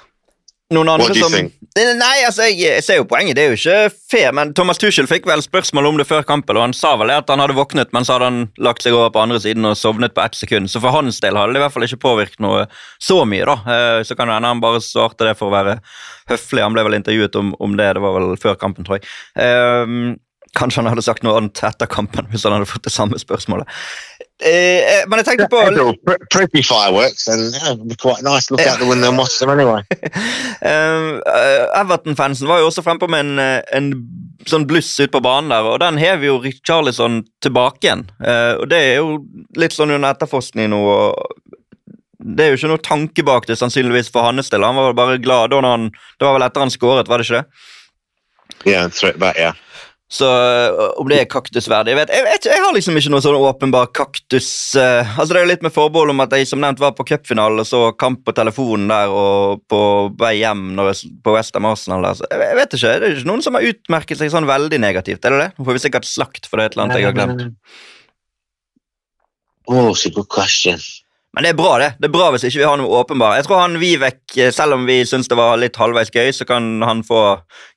Noen 0.73 0.89
andre 0.89 1.13
som 1.13 1.33
Nei, 1.75 2.23
altså, 2.25 2.47
jeg, 2.47 2.57
jeg, 2.63 2.83
ser 2.83 2.97
jo 2.97 3.05
poenget. 3.07 3.35
Det 3.37 3.43
er 3.43 3.51
jo 3.51 3.57
ikke 3.59 3.95
fair. 4.09 4.31
Men 4.33 4.53
Thomas 4.57 4.79
Tuchel 4.81 5.07
fikk 5.07 5.27
vel 5.29 5.43
spørsmål 5.43 5.91
om 5.91 5.99
det 5.99 6.07
før 6.09 6.23
kampen, 6.25 6.57
og 6.57 6.63
han 6.63 6.73
sa 6.73 6.95
vel 6.97 7.11
at 7.13 7.29
han 7.29 7.43
hadde 7.43 7.57
våknet, 7.57 7.91
men 7.93 8.07
så 8.07 8.15
hadde 8.15 8.29
han 8.31 8.39
lagt 8.63 8.83
seg 8.83 8.95
over 8.95 9.11
på 9.13 9.21
andre 9.21 9.41
siden 9.43 9.67
og 9.67 9.75
sovnet 9.77 10.15
på 10.15 10.23
ett 10.23 10.39
sekund. 10.39 10.71
Så 10.71 10.81
for 10.81 10.95
hans 10.95 11.19
del 11.23 11.37
hadde 11.37 11.53
det 11.53 11.61
i 11.61 11.63
hvert 11.65 11.75
fall 11.75 11.85
ikke 11.85 12.01
påvirket 12.01 12.41
noe 12.43 12.65
så 13.03 13.21
mye, 13.29 13.45
da. 13.45 13.57
Eh, 13.75 13.99
så 14.07 14.17
kan 14.17 14.31
det 14.31 14.39
hende 14.39 14.53
han 14.55 14.63
bare 14.63 14.81
svarte 14.83 15.27
det 15.27 15.35
for 15.37 15.51
å 15.51 15.55
være 15.55 15.77
høflig. 16.31 16.63
Han 16.65 16.75
ble 16.75 16.87
vel 16.87 16.97
intervjuet 16.97 17.39
om, 17.43 17.53
om 17.61 17.75
det, 17.77 17.91
det 17.99 18.05
var 18.07 18.17
vel 18.17 18.39
før 18.41 18.57
kampen, 18.63 18.87
tror 18.87 18.97
jeg. 18.97 19.11
Um, 19.35 20.15
Kanskje 20.55 20.81
han 20.81 20.91
hadde 20.91 21.03
sagt 21.05 21.25
noe 21.25 21.37
annet 21.39 21.61
etter 21.67 21.89
kampen 21.91 22.27
hvis 22.31 22.45
han 22.47 22.55
hadde 22.55 22.69
fått 22.69 22.85
det 22.87 22.93
samme 22.95 23.19
spørsmålet. 23.19 23.67
Eh, 24.43 24.81
eh 24.83 25.03
men 25.07 25.21
jeg 25.21 25.27
tenkte 25.29 25.47
på 25.51 25.61
Pretty 26.33 26.61
fireworks 26.63 27.27
and 27.31 27.55
quite 28.01 28.23
nice 28.23 28.51
look 28.51 28.59
out 28.67 28.79
the 28.79 28.87
window 28.89 29.11
watch 29.15 29.39
them 29.39 29.49
anyway. 29.49 29.81
uh, 30.65 31.19
Everton-fansen 31.81 32.47
var 32.47 32.59
jo 32.59 32.69
også 32.69 32.83
frempå 32.83 33.07
med 33.11 33.25
en, 33.25 33.39
eh, 33.39 33.61
en 33.75 33.91
sånn 34.47 34.67
bluss 34.67 34.91
ut 34.99 35.13
på 35.13 35.23
banen 35.23 35.53
der, 35.53 35.67
og 35.67 35.79
den 35.83 35.99
hever 36.01 36.27
jo 36.27 36.53
Charlison 36.67 37.23
tilbake 37.43 37.87
igjen. 37.87 38.05
Uh, 38.19 38.59
og 38.61 38.69
det 38.71 38.81
er 38.91 38.99
jo 38.99 39.19
litt 39.59 39.75
sånn 39.75 39.95
under 39.95 40.11
etterforskning 40.11 40.71
nå. 40.73 40.83
og 40.83 41.45
det 42.25 42.45
er 42.45 42.53
jo 42.53 42.57
ikke 42.57 42.71
noe 42.71 42.81
tanke 42.81 43.23
bak 43.27 43.45
det, 43.45 43.57
sannsynligvis 43.59 44.09
for 44.13 44.25
hans 44.25 44.49
del. 44.49 44.65
Han 44.65 44.77
var 44.79 44.97
bare 44.97 45.21
glad 45.21 45.51
da 45.53 45.61
han 45.61 45.91
Det 45.91 46.25
var 46.25 46.37
vel 46.37 46.45
etter 46.47 46.63
han 46.63 46.73
skåret, 46.73 47.09
var 47.11 47.21
det 47.21 47.27
ikke 47.27 47.41
det? 47.41 47.71
Yeah, 48.65 48.89
straight 48.89 49.19
back, 49.19 49.37
yeah. 49.37 49.53
Så 50.05 50.27
øh, 50.29 50.91
om 51.01 51.07
det 51.09 51.17
er 51.17 51.25
kaktusverdig 51.25 51.95
Jeg 51.95 51.97
vet, 51.97 52.11
jeg, 52.13 52.25
vet, 52.27 52.45
jeg 52.45 52.61
har 52.61 52.73
liksom 52.75 52.97
ikke 52.99 53.09
noe 53.09 53.23
sånn 53.25 53.37
åpenbar 53.39 53.87
kaktus 53.89 54.49
uh, 54.77 55.01
Altså 55.17 55.31
Det 55.31 55.39
er 55.39 55.47
jo 55.47 55.49
litt 55.49 55.63
med 55.65 55.73
forbehold 55.73 56.13
om 56.13 56.21
at 56.21 56.35
jeg 56.37 56.45
som 56.45 56.61
nevnt 56.61 56.83
var 56.83 56.93
på 56.93 57.07
cupfinalen 57.09 57.63
og 57.63 57.65
så 57.65 57.79
kamp 57.97 58.21
på 58.27 58.35
telefonen 58.37 58.91
der 58.91 59.09
og 59.09 59.63
på 59.71 59.79
vei 60.21 60.35
hjem 60.43 60.67
når 60.77 60.91
jeg, 60.91 61.09
på 61.25 61.33
Westham 61.33 61.65
Arsenal. 61.71 62.05
Der. 62.05 62.19
Så 62.19 62.29
jeg, 62.29 62.43
jeg, 62.43 62.59
vet 62.59 62.77
ikke, 62.77 62.91
Det 62.93 63.09
er 63.09 63.17
ikke 63.17 63.31
noen 63.31 63.45
som 63.47 63.57
har 63.57 63.65
utmerket 63.71 64.21
seg 64.21 64.33
sånn 64.33 64.49
veldig 64.49 64.79
negativt. 64.83 65.25
Er 65.25 65.33
det 65.33 65.41
det? 65.41 65.49
Nå 65.57 65.65
får 65.65 65.79
vi 65.79 65.83
sikkert 65.87 66.09
slakt 66.09 66.49
for 66.51 66.61
det 66.61 66.69
et 66.69 66.77
eller 66.77 66.85
annet 66.85 67.01
jeg 67.01 67.09
har 67.09 67.17
glemt. 67.17 67.47
Oh, 69.65 69.93
so 69.97 70.13
good 70.13 70.29
question. 70.29 70.77
Men 71.35 71.43
det 71.43 71.49
er 71.49 71.57
bra, 71.59 71.73
det. 71.81 71.89
Det 71.99 72.07
er 72.07 72.13
bra 72.13 72.29
hvis 72.31 72.45
ikke 72.47 72.61
vi 72.61 72.67
har 72.67 72.77
noe 72.79 73.01
åpenbar. 73.01 73.33
Jeg 73.35 73.43
tror 73.49 73.59
han 73.59 73.73
Vivek, 73.81 74.21
eh, 74.39 74.53
selv 74.55 74.77
om 74.77 74.85
vi 74.87 75.01
syns 75.03 75.27
det 75.27 75.35
var 75.35 75.57
litt 75.59 75.75
halvveis 75.75 76.07
gøy, 76.13 76.29
så 76.31 76.47
kan 76.47 76.79
han 76.87 77.01
få 77.03 77.23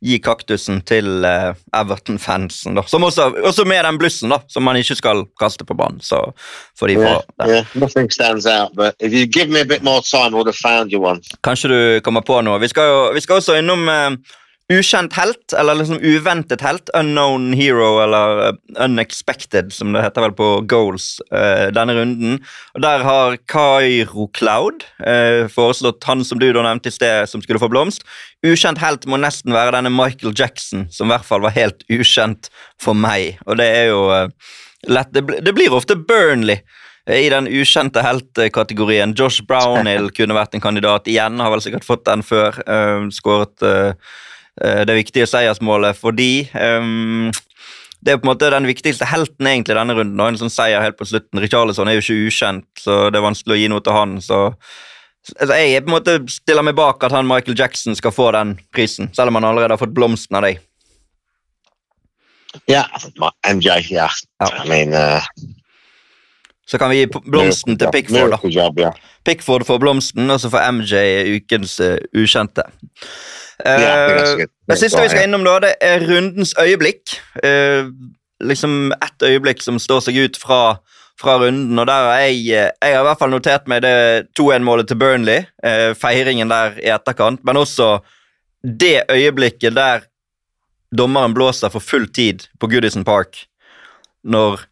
gi 0.04 0.20
kaktusen 0.22 0.78
til 0.86 1.26
uh, 1.26 1.58
Everton-fansen. 1.74 2.78
da. 2.78 2.86
Som 2.86 3.08
også, 3.08 3.32
også, 3.42 3.66
med 3.66 3.82
den 3.82 3.98
blussen, 3.98 4.30
da, 4.30 4.38
som 4.46 4.62
man 4.62 4.78
ikke 4.78 4.94
skal 5.00 5.24
kaste 5.42 5.66
på 5.66 5.74
banen. 5.74 5.98
Så 6.06 6.22
får 6.78 6.92
de 6.92 7.00
få 7.00 7.08
yeah. 7.10 7.48
Yeah, 7.48 7.74
nothing 7.74 8.12
stands 8.14 8.46
out, 8.46 8.76
but 8.78 8.94
if 9.00 9.10
you 9.10 9.26
give 9.26 9.50
me 9.50 9.66
a 9.66 9.66
bit 9.66 9.82
more 9.82 10.02
time, 10.06 10.30
I 10.30 10.38
would 10.38 10.46
have 10.46 10.62
found 10.62 10.94
you 10.94 11.02
one. 11.02 11.18
Kanskje 11.42 11.72
du 11.74 11.80
kommer 12.06 12.22
på 12.22 12.38
noe. 12.46 12.62
Vi 12.62 12.70
skal, 12.70 12.86
jo, 12.92 13.00
vi 13.14 13.26
skal 13.26 13.42
også 13.42 13.58
innom 13.58 13.88
uh, 13.90 14.14
ukjent 14.68 15.14
helt, 15.16 15.52
eller 15.56 15.78
liksom 15.78 16.00
uventet 16.02 16.60
helt. 16.60 16.90
Unknown 16.96 17.52
hero, 17.56 18.02
eller 18.02 18.42
uh, 18.48 18.84
unexpected, 18.84 19.72
som 19.72 19.94
det 19.94 20.02
heter 20.04 20.26
vel 20.26 20.34
på 20.36 20.48
goals 20.68 21.16
uh, 21.32 21.68
denne 21.74 21.96
runden. 21.96 22.38
Og 22.76 22.84
Der 22.84 23.04
har 23.06 23.38
Kairo 23.48 24.28
Cloud 24.36 24.84
uh, 25.00 25.48
foreslått 25.52 26.04
han 26.08 26.24
som 26.24 26.40
du 26.40 26.50
da 26.52 26.64
nevnte 26.66 26.92
i 26.92 26.96
sted, 26.96 27.24
som 27.30 27.44
skulle 27.44 27.62
få 27.62 27.70
blomst. 27.72 28.04
Ukjent 28.44 28.82
helt 28.84 29.08
må 29.08 29.20
nesten 29.20 29.56
være 29.56 29.78
denne 29.78 29.92
Michael 29.94 30.36
Jackson, 30.36 30.86
som 30.92 31.08
i 31.08 31.16
hvert 31.16 31.28
fall 31.28 31.44
var 31.46 31.56
helt 31.56 31.86
ukjent 31.88 32.52
for 32.80 32.98
meg. 32.98 33.40
Og 33.48 33.56
det 33.60 33.70
er 33.72 33.88
jo 33.92 34.04
lett 34.88 35.10
Det, 35.10 35.24
bl 35.26 35.40
det 35.42 35.56
blir 35.56 35.74
ofte 35.74 35.96
Burnley 35.96 36.60
i 37.08 37.30
den 37.32 37.48
ukjente 37.48 38.02
helt-kategorien. 38.04 39.16
Josh 39.16 39.40
Brownhill 39.48 40.12
kunne 40.16 40.36
vært 40.36 40.54
en 40.54 40.62
kandidat 40.62 41.08
igjen, 41.08 41.40
har 41.40 41.54
vel 41.54 41.64
sikkert 41.64 41.88
fått 41.88 42.04
den 42.04 42.20
før. 42.20 42.60
Uh, 42.68 43.08
skåret 43.16 43.64
uh, 43.64 43.96
Eh, 43.96 44.37
det 44.58 44.94
viktige 44.96 45.26
seiersmålet 45.30 45.98
fordi 45.98 46.48
um, 46.54 47.28
det 48.00 48.12
er 48.12 48.20
på 48.20 48.28
en 48.28 48.30
måte 48.30 48.50
den 48.52 48.68
viktigste 48.68 49.08
helten 49.10 49.48
egentlig 49.50 49.74
denne 49.76 49.96
runden. 49.96 50.20
og 50.20 50.30
En 50.30 50.38
sånn 50.38 50.52
seier 50.52 50.82
helt 50.84 50.98
på 50.98 51.08
slutten. 51.08 51.40
Richarlison 51.42 51.90
er 51.90 51.98
jo 51.98 52.04
ikke 52.04 52.28
ukjent, 52.28 52.68
så 52.78 53.08
det 53.10 53.18
er 53.18 53.26
vanskelig 53.26 53.56
å 53.56 53.58
gi 53.58 53.72
noe 53.72 53.82
til 53.84 53.96
han. 53.96 54.14
så 54.22 54.40
altså, 55.40 55.54
Jeg 55.58 55.82
på 55.82 55.90
en 55.90 55.96
måte 55.96 56.16
stiller 56.30 56.66
meg 56.66 56.78
bak 56.78 57.02
at 57.04 57.14
han 57.14 57.26
Michael 57.26 57.58
Jackson 57.58 57.98
skal 57.98 58.14
få 58.14 58.30
den 58.36 58.56
prisen, 58.74 59.10
selv 59.16 59.32
om 59.32 59.40
han 59.40 59.48
allerede 59.50 59.74
har 59.74 59.82
fått 59.82 59.96
blomsten 59.96 60.38
av 60.38 60.46
deg. 60.46 60.62
Ja, 62.70 62.86
MJ, 63.44 63.70
ja. 63.90 64.08
I 64.40 64.68
mean, 64.68 64.94
uh... 64.94 65.22
Så 66.68 66.78
kan 66.78 66.90
vi 66.92 67.00
gi 67.00 67.06
blomsten 67.24 67.78
til 67.80 67.88
Pickford. 67.92 68.34
da. 68.76 68.90
Pickford 69.24 69.64
får 69.64 69.78
blomsten, 69.80 70.30
og 70.30 70.40
så 70.40 70.50
får 70.52 70.66
MJ 70.76 70.98
ukens 71.38 71.78
uh, 71.80 71.96
ukjente. 72.12 72.66
Uh, 73.66 74.44
det 74.70 74.76
siste 74.78 75.02
vi 75.02 75.10
skal 75.10 75.26
innom, 75.26 75.42
da, 75.46 75.56
det 75.64 75.72
er 75.82 76.04
rundens 76.06 76.54
øyeblikk. 76.60 77.16
Uh, 77.42 77.90
liksom 78.44 78.92
ett 78.94 79.26
øyeblikk 79.26 79.64
som 79.64 79.80
står 79.82 80.04
seg 80.06 80.20
ut 80.20 80.38
fra, 80.38 80.78
fra 81.18 81.38
runden. 81.42 81.78
og 81.78 81.88
der 81.90 82.06
har 82.06 82.22
jeg, 82.28 82.44
jeg 82.52 82.94
har 82.94 83.02
i 83.02 83.08
hvert 83.08 83.22
fall 83.22 83.34
notert 83.34 83.66
meg 83.70 83.82
det 83.82 83.96
2-1-målet 84.38 84.90
til 84.90 85.00
Burnley. 85.00 85.48
Uh, 85.64 85.90
feiringen 85.98 86.52
der 86.52 86.78
i 86.78 86.92
etterkant, 86.94 87.42
men 87.42 87.58
også 87.58 87.98
det 88.62 89.02
øyeblikket 89.10 89.74
der 89.74 90.06
dommeren 90.94 91.34
blåser 91.34 91.72
for 91.72 91.84
full 91.84 92.06
tid 92.08 92.46
på 92.60 92.70
Goodison 92.70 93.04
Park. 93.04 93.44
Når 94.24 94.67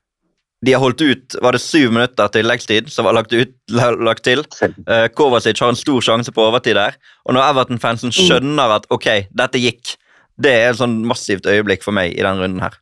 de 0.66 0.74
har 0.74 0.82
holdt 0.82 1.02
ut 1.06 1.36
var 1.42 1.54
det 1.54 1.62
syv 1.62 1.92
minutter 1.94 2.30
til 2.34 2.48
leggstid 2.48 2.88
som 2.90 3.06
var 3.06 3.14
lagt, 3.14 3.32
ut, 3.32 3.54
lagt 3.70 4.24
til. 4.26 4.42
Uh, 4.86 5.06
Kovacic 5.14 5.60
har 5.62 5.70
en 5.70 5.78
stor 5.78 6.02
sjanse 6.02 6.34
på 6.34 6.42
overtid 6.42 6.74
der. 6.78 6.98
Og 7.24 7.36
når 7.36 7.52
Everton-fansen 7.52 8.10
mm. 8.10 8.16
skjønner 8.16 8.74
at 8.80 8.88
ok, 8.90 9.08
dette 9.30 9.62
gikk, 9.62 9.94
det 10.42 10.52
er 10.52 10.72
et 10.72 10.80
sånn 10.80 10.98
massivt 11.06 11.46
øyeblikk 11.46 11.86
for 11.86 11.96
meg 11.96 12.16
i 12.16 12.24
den 12.24 12.42
runden 12.42 12.64
her. 12.64 12.74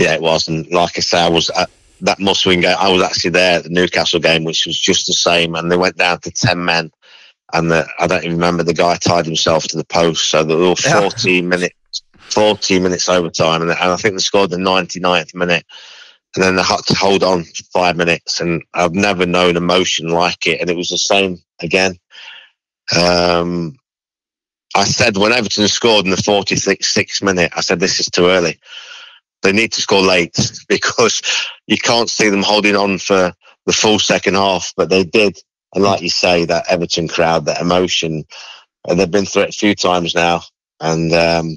Yeah, 0.00 0.14
it 0.14 0.22
was. 0.22 0.48
And 0.48 0.66
like 0.72 0.98
I 0.98 1.02
say, 1.02 1.20
I 1.20 1.28
was 1.28 1.50
at 1.50 1.70
that 2.02 2.18
must-win 2.18 2.60
game. 2.60 2.76
I 2.78 2.90
was 2.90 3.02
actually 3.02 3.30
there 3.30 3.58
at 3.58 3.64
the 3.64 3.70
Newcastle 3.70 4.20
game, 4.20 4.44
which 4.44 4.66
was 4.66 4.78
just 4.78 5.06
the 5.06 5.12
same. 5.12 5.54
And 5.54 5.70
they 5.70 5.76
went 5.76 5.96
down 5.96 6.20
to 6.20 6.30
ten 6.30 6.64
men, 6.64 6.90
and 7.52 7.70
the, 7.70 7.86
I 7.98 8.06
don't 8.06 8.24
even 8.24 8.36
remember 8.36 8.62
the 8.62 8.74
guy 8.74 8.96
tied 8.96 9.26
himself 9.26 9.64
to 9.68 9.76
the 9.76 9.84
post. 9.84 10.30
So 10.30 10.44
there 10.44 10.56
were 10.56 10.76
14 10.76 11.34
yeah. 11.34 11.40
minutes, 11.42 12.02
14 12.30 12.82
minutes 12.82 13.08
overtime, 13.08 13.62
and, 13.62 13.70
and 13.70 13.92
I 13.92 13.96
think 13.96 14.14
they 14.14 14.20
scored 14.20 14.50
the 14.50 14.56
99th 14.56 15.34
minute. 15.34 15.64
And 16.36 16.44
then 16.44 16.58
I 16.58 16.62
had 16.62 16.84
to 16.86 16.94
hold 16.94 17.22
on 17.22 17.44
for 17.44 17.64
five 17.72 17.96
minutes, 17.96 18.40
and 18.40 18.62
I've 18.74 18.94
never 18.94 19.26
known 19.26 19.56
emotion 19.56 20.08
like 20.08 20.46
it, 20.46 20.60
and 20.60 20.70
it 20.70 20.76
was 20.76 20.88
the 20.90 20.98
same 20.98 21.38
again. 21.60 21.96
Um, 22.96 23.76
I 24.74 24.84
said 24.84 25.16
when 25.16 25.32
Everton 25.32 25.66
scored 25.68 26.04
in 26.04 26.10
the 26.10 26.16
46th 26.16 27.22
minute, 27.22 27.52
I 27.56 27.60
said, 27.60 27.80
this 27.80 27.98
is 27.98 28.06
too 28.06 28.26
early. 28.26 28.58
They 29.42 29.52
need 29.52 29.72
to 29.72 29.80
score 29.80 30.02
late 30.02 30.36
because 30.68 31.22
you 31.66 31.76
can't 31.76 32.10
see 32.10 32.28
them 32.28 32.42
holding 32.42 32.76
on 32.76 32.98
for 32.98 33.32
the 33.66 33.72
full 33.72 33.98
second 33.98 34.34
half, 34.34 34.72
but 34.76 34.88
they 34.88 35.04
did. 35.04 35.38
And 35.74 35.84
like 35.84 36.02
you 36.02 36.10
say, 36.10 36.44
that 36.46 36.66
Everton 36.68 37.08
crowd, 37.08 37.46
that 37.46 37.60
emotion, 37.60 38.24
and 38.88 38.98
they've 38.98 39.10
been 39.10 39.26
through 39.26 39.42
it 39.42 39.50
a 39.50 39.58
few 39.58 39.74
times 39.74 40.14
now. 40.14 40.42
And 40.80 41.12
um, 41.12 41.56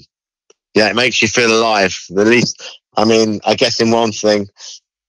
yeah, 0.76 0.90
it 0.90 0.96
makes 0.96 1.22
you 1.22 1.28
feel 1.28 1.52
alive. 1.52 1.98
At 2.12 2.28
least, 2.28 2.82
I 2.96 3.06
mean, 3.06 3.42
I 3.46 3.56
guess 3.56 3.80
in 3.80 3.92
one 3.92 4.12
thing, 4.12 4.48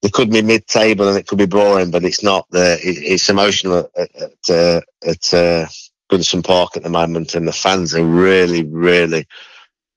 it 0.03 0.13
could 0.13 0.31
be 0.31 0.43
mid-table 0.43 1.09
and 1.09 1.17
it 1.17 1.27
could 1.27 1.39
be 1.39 1.47
boring, 1.47 1.91
but 1.91 2.05
it's 2.05 2.23
not. 2.23 2.47
The 2.51 2.75
it, 2.83 2.99
it's 2.99 3.31
emotional 3.31 3.91
at, 3.97 4.15
at, 4.17 4.51
uh, 4.51 4.81
at 5.07 5.35
uh, 5.35 5.67
Goodison 6.11 6.45
Park 6.45 6.77
at 6.77 6.83
the 6.83 6.91
moment, 6.91 7.35
and 7.35 7.49
the 7.49 7.53
fans 7.53 7.95
are 7.95 8.05
really, 8.05 8.65
really, 8.65 9.27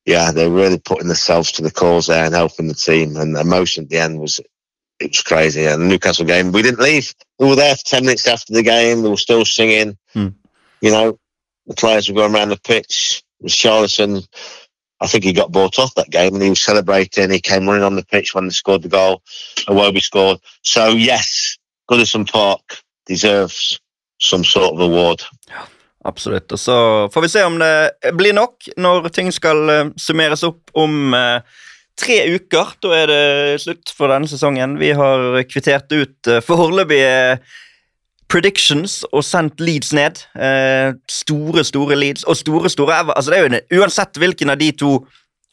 yeah, 0.05 0.31
they're 0.31 0.49
really 0.49 0.79
putting 0.79 1.07
themselves 1.07 1.51
to 1.53 1.61
the 1.61 1.71
cause 1.71 2.07
there 2.07 2.25
and 2.25 2.33
helping 2.33 2.67
the 2.67 2.73
team. 2.73 3.17
And 3.17 3.35
the 3.35 3.41
emotion 3.41 3.83
at 3.83 3.89
the 3.89 3.97
end 3.97 4.19
was 4.19 4.39
it 4.99 5.11
was 5.11 5.21
crazy. 5.21 5.65
And 5.65 5.81
the 5.81 5.87
Newcastle 5.87 6.25
game, 6.25 6.51
we 6.51 6.61
didn't 6.61 6.79
leave. 6.79 7.13
We 7.37 7.47
were 7.47 7.55
there 7.55 7.75
for 7.75 7.83
ten 7.83 8.05
minutes 8.05 8.27
after 8.27 8.53
the 8.53 8.63
game. 8.63 9.03
We 9.03 9.09
were 9.09 9.17
still 9.17 9.45
singing. 9.45 9.97
Hmm. 10.13 10.29
You 10.81 10.91
know, 10.91 11.19
the 11.65 11.75
players 11.75 12.07
were 12.07 12.15
going 12.15 12.33
around 12.33 12.49
the 12.49 12.57
pitch. 12.57 13.23
Richarlison 13.43 14.27
I 14.99 15.07
think 15.07 15.23
he 15.23 15.33
got 15.33 15.51
bought 15.51 15.77
off 15.79 15.93
that 15.95 16.09
game 16.09 16.33
and 16.33 16.43
he 16.43 16.49
was 16.49 16.61
celebrating. 16.61 17.29
He 17.29 17.39
came 17.39 17.67
running 17.67 17.83
on 17.83 17.95
the 17.95 18.03
pitch 18.03 18.33
when 18.33 18.45
they 18.45 18.53
scored 18.53 18.81
the 18.81 18.89
goal, 18.89 19.21
Iwobi 19.67 20.01
scored. 20.01 20.39
So, 20.63 20.89
yes, 20.89 21.57
Goodison 21.89 22.25
Park 22.25 22.81
deserves 23.05 23.79
some 24.19 24.43
sort 24.43 24.73
of 24.73 24.79
award. 24.79 25.21
Ja, 25.49 25.67
absolutt. 26.05 26.51
Og 26.51 26.59
så 26.59 27.09
får 27.13 27.21
vi 27.21 27.29
se 27.29 27.43
om 27.43 27.59
det 27.59 28.13
blir 28.17 28.33
nok 28.33 28.69
når 28.77 29.09
ting 29.13 29.31
skal 29.33 29.69
uh, 29.69 29.93
summeres 29.97 30.43
opp 30.43 30.73
om 30.73 31.13
uh, 31.13 31.45
tre 31.97 32.23
uker. 32.33 32.73
Da 32.81 32.95
er 32.97 33.11
det 33.11 33.61
slutt 33.61 33.93
for 33.93 34.09
denne 34.09 34.29
sesongen. 34.29 34.79
Vi 34.81 34.91
har 34.97 35.43
kvittert 35.49 35.93
ut 35.93 36.31
uh, 36.31 36.41
foreløpige 36.41 37.37
predictions 38.31 39.01
og 39.11 39.23
sendt 39.25 39.61
Leeds 39.63 39.93
ned. 39.95 40.23
Eh, 40.35 40.93
store, 41.11 41.63
store 41.63 41.95
Leeds 41.95 42.23
og 42.23 42.37
store, 42.37 42.69
store 42.69 42.99
Ever. 42.99 43.13
Altså, 43.15 43.31
det 43.31 43.39
er 43.39 43.47
jo 43.71 43.81
Uansett 43.81 44.19
hvilken 44.19 44.51
av 44.53 44.59
de 44.59 44.71
to 44.71 44.91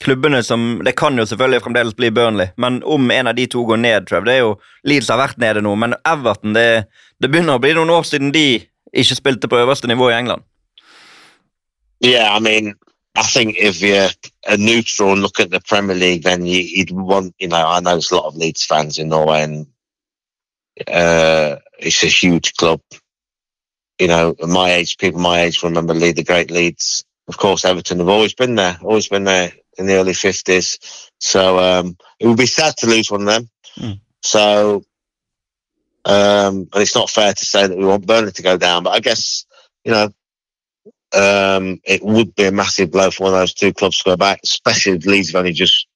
klubbene 0.03 0.43
som 0.43 0.81
Det 0.85 0.97
kan 0.99 1.17
jo 1.19 1.27
selvfølgelig 1.27 1.63
fremdeles 1.63 1.95
bli 1.95 2.11
Burnley, 2.11 2.51
men 2.59 2.83
om 2.85 3.11
en 3.11 3.27
av 3.31 3.37
de 3.37 3.47
to 3.47 3.63
går 3.65 3.77
ned, 3.77 4.07
Trev 4.09 4.25
Det 4.27 4.35
er 4.35 4.43
jo 4.43 4.57
Leeds 4.85 5.09
har 5.09 5.21
vært 5.23 5.39
nede 5.39 5.63
nå, 5.63 5.75
men 5.79 5.95
Everton 6.05 6.53
det, 6.53 6.87
det 7.23 7.31
begynner 7.31 7.57
å 7.57 7.63
bli 7.63 7.75
noen 7.79 7.95
år 7.95 8.03
siden 8.09 8.35
de 8.35 8.65
ikke 8.95 9.19
spilte 9.19 9.49
på 9.49 9.59
øverste 9.63 9.89
nivå 9.91 10.11
i 10.11 10.19
England. 10.19 10.43
Yeah, 12.01 12.37
I 12.37 12.41
mean, 12.41 12.75
I 13.17 13.23
think 13.23 13.57
if 13.57 13.81
you're 13.81 14.11
a 14.47 14.57
neutral 14.57 15.13
and 15.13 15.23
look 15.23 15.41
at 15.41 15.51
the 15.51 15.61
Premier 15.61 15.97
League, 15.97 16.23
then 16.23 16.47
you, 16.47 16.85
would 16.91 17.07
want, 17.07 17.35
you 17.39 17.49
know, 17.49 17.65
I 17.67 17.81
know 17.81 17.93
there's 17.93 18.11
a 18.11 18.17
lot 18.17 18.27
of 18.27 18.37
Leeds 18.37 18.67
fans 18.67 18.99
in 18.99 19.09
Norway, 19.09 19.43
and 19.43 19.67
uh, 20.87 21.57
it's 21.79 22.03
a 22.03 22.09
huge 22.09 22.55
club. 22.55 22.81
You 23.99 24.09
know, 24.09 24.35
my 24.41 24.73
age, 24.73 24.99
people 24.99 25.21
my 25.21 25.43
age 25.43 25.63
remember 25.63 25.95
Leeds, 25.95 26.17
the 26.17 26.25
great 26.25 26.51
Leeds. 26.51 27.05
Of 27.29 27.39
course, 27.39 27.65
Everton 27.65 27.99
have 27.99 28.09
always 28.09 28.35
been 28.35 28.55
there, 28.55 28.79
always 28.83 29.09
been 29.09 29.25
there 29.25 29.53
in 29.79 29.87
the 29.87 29.95
early 29.95 30.13
50s. 30.13 31.11
So 31.21 31.59
um, 31.59 31.97
it 32.19 32.27
would 32.27 32.37
be 32.37 32.47
sad 32.47 32.77
to 32.79 32.87
lose 32.87 33.11
one 33.11 33.23
of 33.23 33.27
them. 33.27 33.51
Mm. 33.79 34.01
So, 34.23 34.85
um, 36.05 36.69
and 36.73 36.83
it's 36.83 36.95
not 36.95 37.11
fair 37.11 37.33
to 37.33 37.45
say 37.45 37.67
that 37.67 37.79
we 37.79 37.87
want 37.87 38.07
Burnley 38.07 38.33
to 38.33 38.43
go 38.43 38.59
down, 38.59 38.83
but 38.83 38.91
I 38.91 39.01
guess, 39.01 39.47
you 39.85 39.93
know, 39.93 40.11
um, 41.15 41.81
it 41.85 42.03
would 42.03 42.35
be 42.35 42.45
a 42.45 42.53
massive 42.53 42.91
blow 42.91 43.11
for 43.11 43.25
one 43.25 43.35
of 43.35 43.39
those 43.39 43.55
two 43.55 43.73
clubs 43.73 43.99
to 43.99 44.11
go 44.11 44.17
back, 44.17 44.41
especially 44.43 44.97
if 44.97 45.07
Leeds 45.07 45.29
have 45.29 45.39
only 45.39 45.53
just 45.53 45.87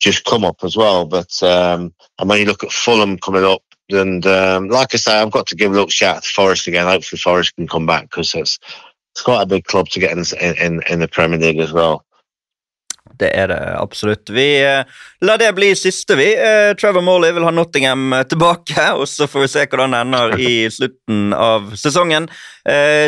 just 0.00 0.24
come 0.24 0.44
up 0.44 0.64
as 0.64 0.76
well. 0.76 1.04
But 1.04 1.40
um, 1.42 1.94
and 2.18 2.28
when 2.28 2.40
you 2.40 2.46
look 2.46 2.64
at 2.64 2.72
Fulham 2.72 3.18
coming 3.18 3.44
up, 3.44 3.62
and 3.92 4.26
um, 4.26 4.68
like 4.68 4.94
I 4.94 4.96
say, 4.96 5.20
I've 5.20 5.30
got 5.30 5.46
to 5.48 5.56
give 5.56 5.70
a 5.70 5.74
little 5.74 5.88
shout 5.88 6.22
to 6.22 6.28
Forest 6.28 6.66
again. 6.66 6.86
Hopefully, 6.86 7.18
Forest 7.18 7.54
can 7.56 7.68
come 7.68 7.86
back 7.86 8.10
because 8.10 8.34
it's 8.34 8.58
it's 9.12 9.22
quite 9.22 9.42
a 9.42 9.46
big 9.46 9.64
club 9.64 9.88
to 9.90 10.00
get 10.00 10.12
in 10.12 10.24
in, 10.40 10.82
in 10.88 10.98
the 11.00 11.08
Premier 11.08 11.38
League 11.38 11.58
as 11.58 11.72
well. 11.72 12.04
Det 13.20 13.28
er 13.36 13.50
det 13.52 13.60
absolutt. 13.76 14.30
Vi 14.32 14.46
eh, 14.64 14.84
La 15.22 15.36
det 15.38 15.52
bli 15.54 15.68
siste, 15.78 16.16
vi. 16.18 16.32
Eh, 16.34 16.72
Trevor 16.78 17.04
Morley 17.06 17.30
vil 17.34 17.44
ha 17.46 17.52
Nottingham 17.54 18.10
uh, 18.10 18.22
tilbake, 18.26 18.88
og 18.98 19.06
så 19.06 19.28
får 19.30 19.44
vi 19.44 19.50
se 19.52 19.66
hvordan 19.68 19.94
det 19.94 20.00
ender 20.02 20.32
i 20.40 20.54
slutten 20.76 21.36
av 21.36 21.70
sesongen. 21.78 22.26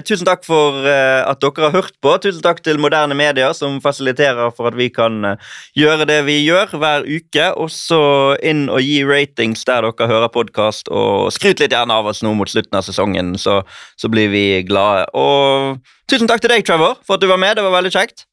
tusen 0.07 0.27
takk 0.27 0.43
for 0.43 0.83
at 0.83 1.39
dere 1.43 1.69
har 1.69 1.75
hørt 1.77 1.95
på. 2.03 2.11
Tusen 2.23 2.43
takk 2.43 2.59
til 2.67 2.81
moderne 2.83 3.15
medier, 3.15 3.53
som 3.55 3.77
fasiliterer 3.83 4.51
for 4.55 4.71
at 4.71 4.75
vi 4.79 4.89
kan 4.91 5.37
gjøre 5.79 6.09
det 6.11 6.21
vi 6.27 6.41
gjør 6.43 6.75
hver 6.79 7.07
uke. 7.07 7.47
Og 7.63 7.71
så 7.71 8.01
inn 8.43 8.67
og 8.67 8.83
gi 8.83 9.05
ratings 9.07 9.63
der 9.67 9.87
dere 9.87 10.11
hører 10.11 10.33
podkast, 10.35 10.91
og 10.91 11.31
skryt 11.35 11.63
litt 11.63 11.75
gjerne 11.75 11.95
av 11.95 12.11
oss 12.11 12.23
nå 12.27 12.35
mot 12.35 12.51
slutten 12.51 12.79
av 12.79 12.87
sesongen, 12.87 13.35
så, 13.39 13.61
så 13.99 14.11
blir 14.11 14.31
vi 14.35 14.45
glade. 14.67 15.07
Og 15.15 15.79
tusen 16.11 16.31
takk 16.31 16.43
til 16.43 16.55
deg, 16.55 16.67
Trevor, 16.67 16.99
for 17.07 17.19
at 17.19 17.23
du 17.23 17.31
var 17.31 17.43
med. 17.43 17.55
Det 17.59 17.67
var 17.67 17.79
veldig 17.79 17.95
kjekt. 17.95 18.27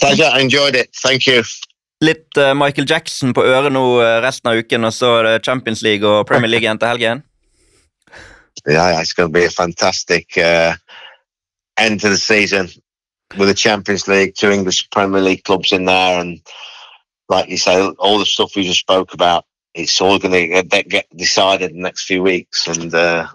Pleasure. 0.00 0.30
I 0.32 0.40
enjoyed 0.40 0.74
it. 0.74 0.90
Thank 1.02 1.26
you. 1.26 1.42
Litt 2.00 2.36
uh, 2.36 2.54
Michael 2.54 2.86
Jackson 2.90 3.32
på 3.32 3.44
øret 3.44 3.72
nå 3.72 3.84
uh, 4.00 4.20
resten 4.24 4.50
av 4.50 4.58
uken, 4.58 4.84
og 4.84 4.92
så 4.92 5.12
er 5.20 5.28
det 5.28 5.44
Champions 5.44 5.82
League 5.82 6.08
og 6.08 6.26
Premier 6.26 6.50
League 6.50 6.66
igjen 6.66 6.78
til 6.78 6.88
helgen. 6.88 7.22
Yeah, 8.66 9.00
it's 9.00 9.12
going 9.12 9.28
to 9.28 9.32
be 9.32 9.44
a 9.44 9.50
fantastic 9.50 10.38
uh, 10.38 10.74
end 11.76 12.00
to 12.00 12.08
the 12.08 12.16
season 12.16 12.70
with 13.36 13.48
the 13.48 13.54
Champions 13.54 14.06
League, 14.08 14.34
two 14.36 14.50
English 14.50 14.88
Premier 14.90 15.20
League 15.20 15.44
clubs 15.44 15.72
in 15.72 15.84
there, 15.84 16.20
and 16.20 16.40
like 17.28 17.48
you 17.48 17.58
say, 17.58 17.80
all 17.98 18.18
the 18.18 18.26
stuff 18.26 18.56
we 18.56 18.62
just 18.62 18.80
spoke 18.80 19.12
about, 19.12 19.44
it's 19.74 20.00
all 20.00 20.18
going 20.18 20.32
to 20.32 20.62
get, 20.62 20.88
get 20.88 21.16
decided 21.16 21.70
in 21.70 21.78
the 21.78 21.82
next 21.82 22.04
few 22.04 22.22
weeks. 22.22 22.66
And 22.66 22.94
uh, 22.94 23.26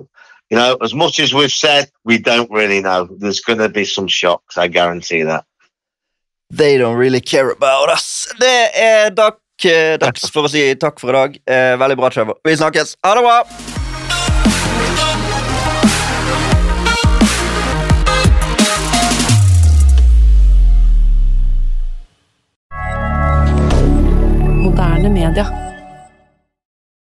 you 0.50 0.58
know, 0.58 0.78
as 0.82 0.94
much 0.94 1.20
as 1.20 1.34
we've 1.34 1.52
said, 1.52 1.92
we 2.06 2.18
don't 2.18 2.50
really 2.50 2.82
know. 2.82 3.06
There's 3.06 3.42
going 3.42 3.60
to 3.60 3.70
be 3.70 3.86
some 3.86 4.08
shocks. 4.08 4.58
I 4.58 4.68
guarantee 4.68 5.24
that. 5.24 5.46
They 6.52 6.78
don't 6.80 6.98
really 6.98 7.22
care 7.22 7.52
about 7.52 7.90
us. 7.90 8.28
Det 8.40 8.70
er 8.74 9.06
eh, 9.06 9.98
dags 10.02 10.32
for 10.34 10.48
å 10.48 10.50
si 10.50 10.64
takk 10.82 10.98
for 10.98 11.14
i 11.14 11.14
dag. 11.14 11.38
Eh, 11.46 11.76
veldig 11.78 11.98
bra, 12.00 12.10
Trevor. 12.10 12.40
Vi 12.44 12.58
snakkes. 12.58 12.96
Ha 13.06 13.14
det 13.14 13.22
bra! 13.22 13.44
Moderne 24.66 25.10
media. 25.10 25.69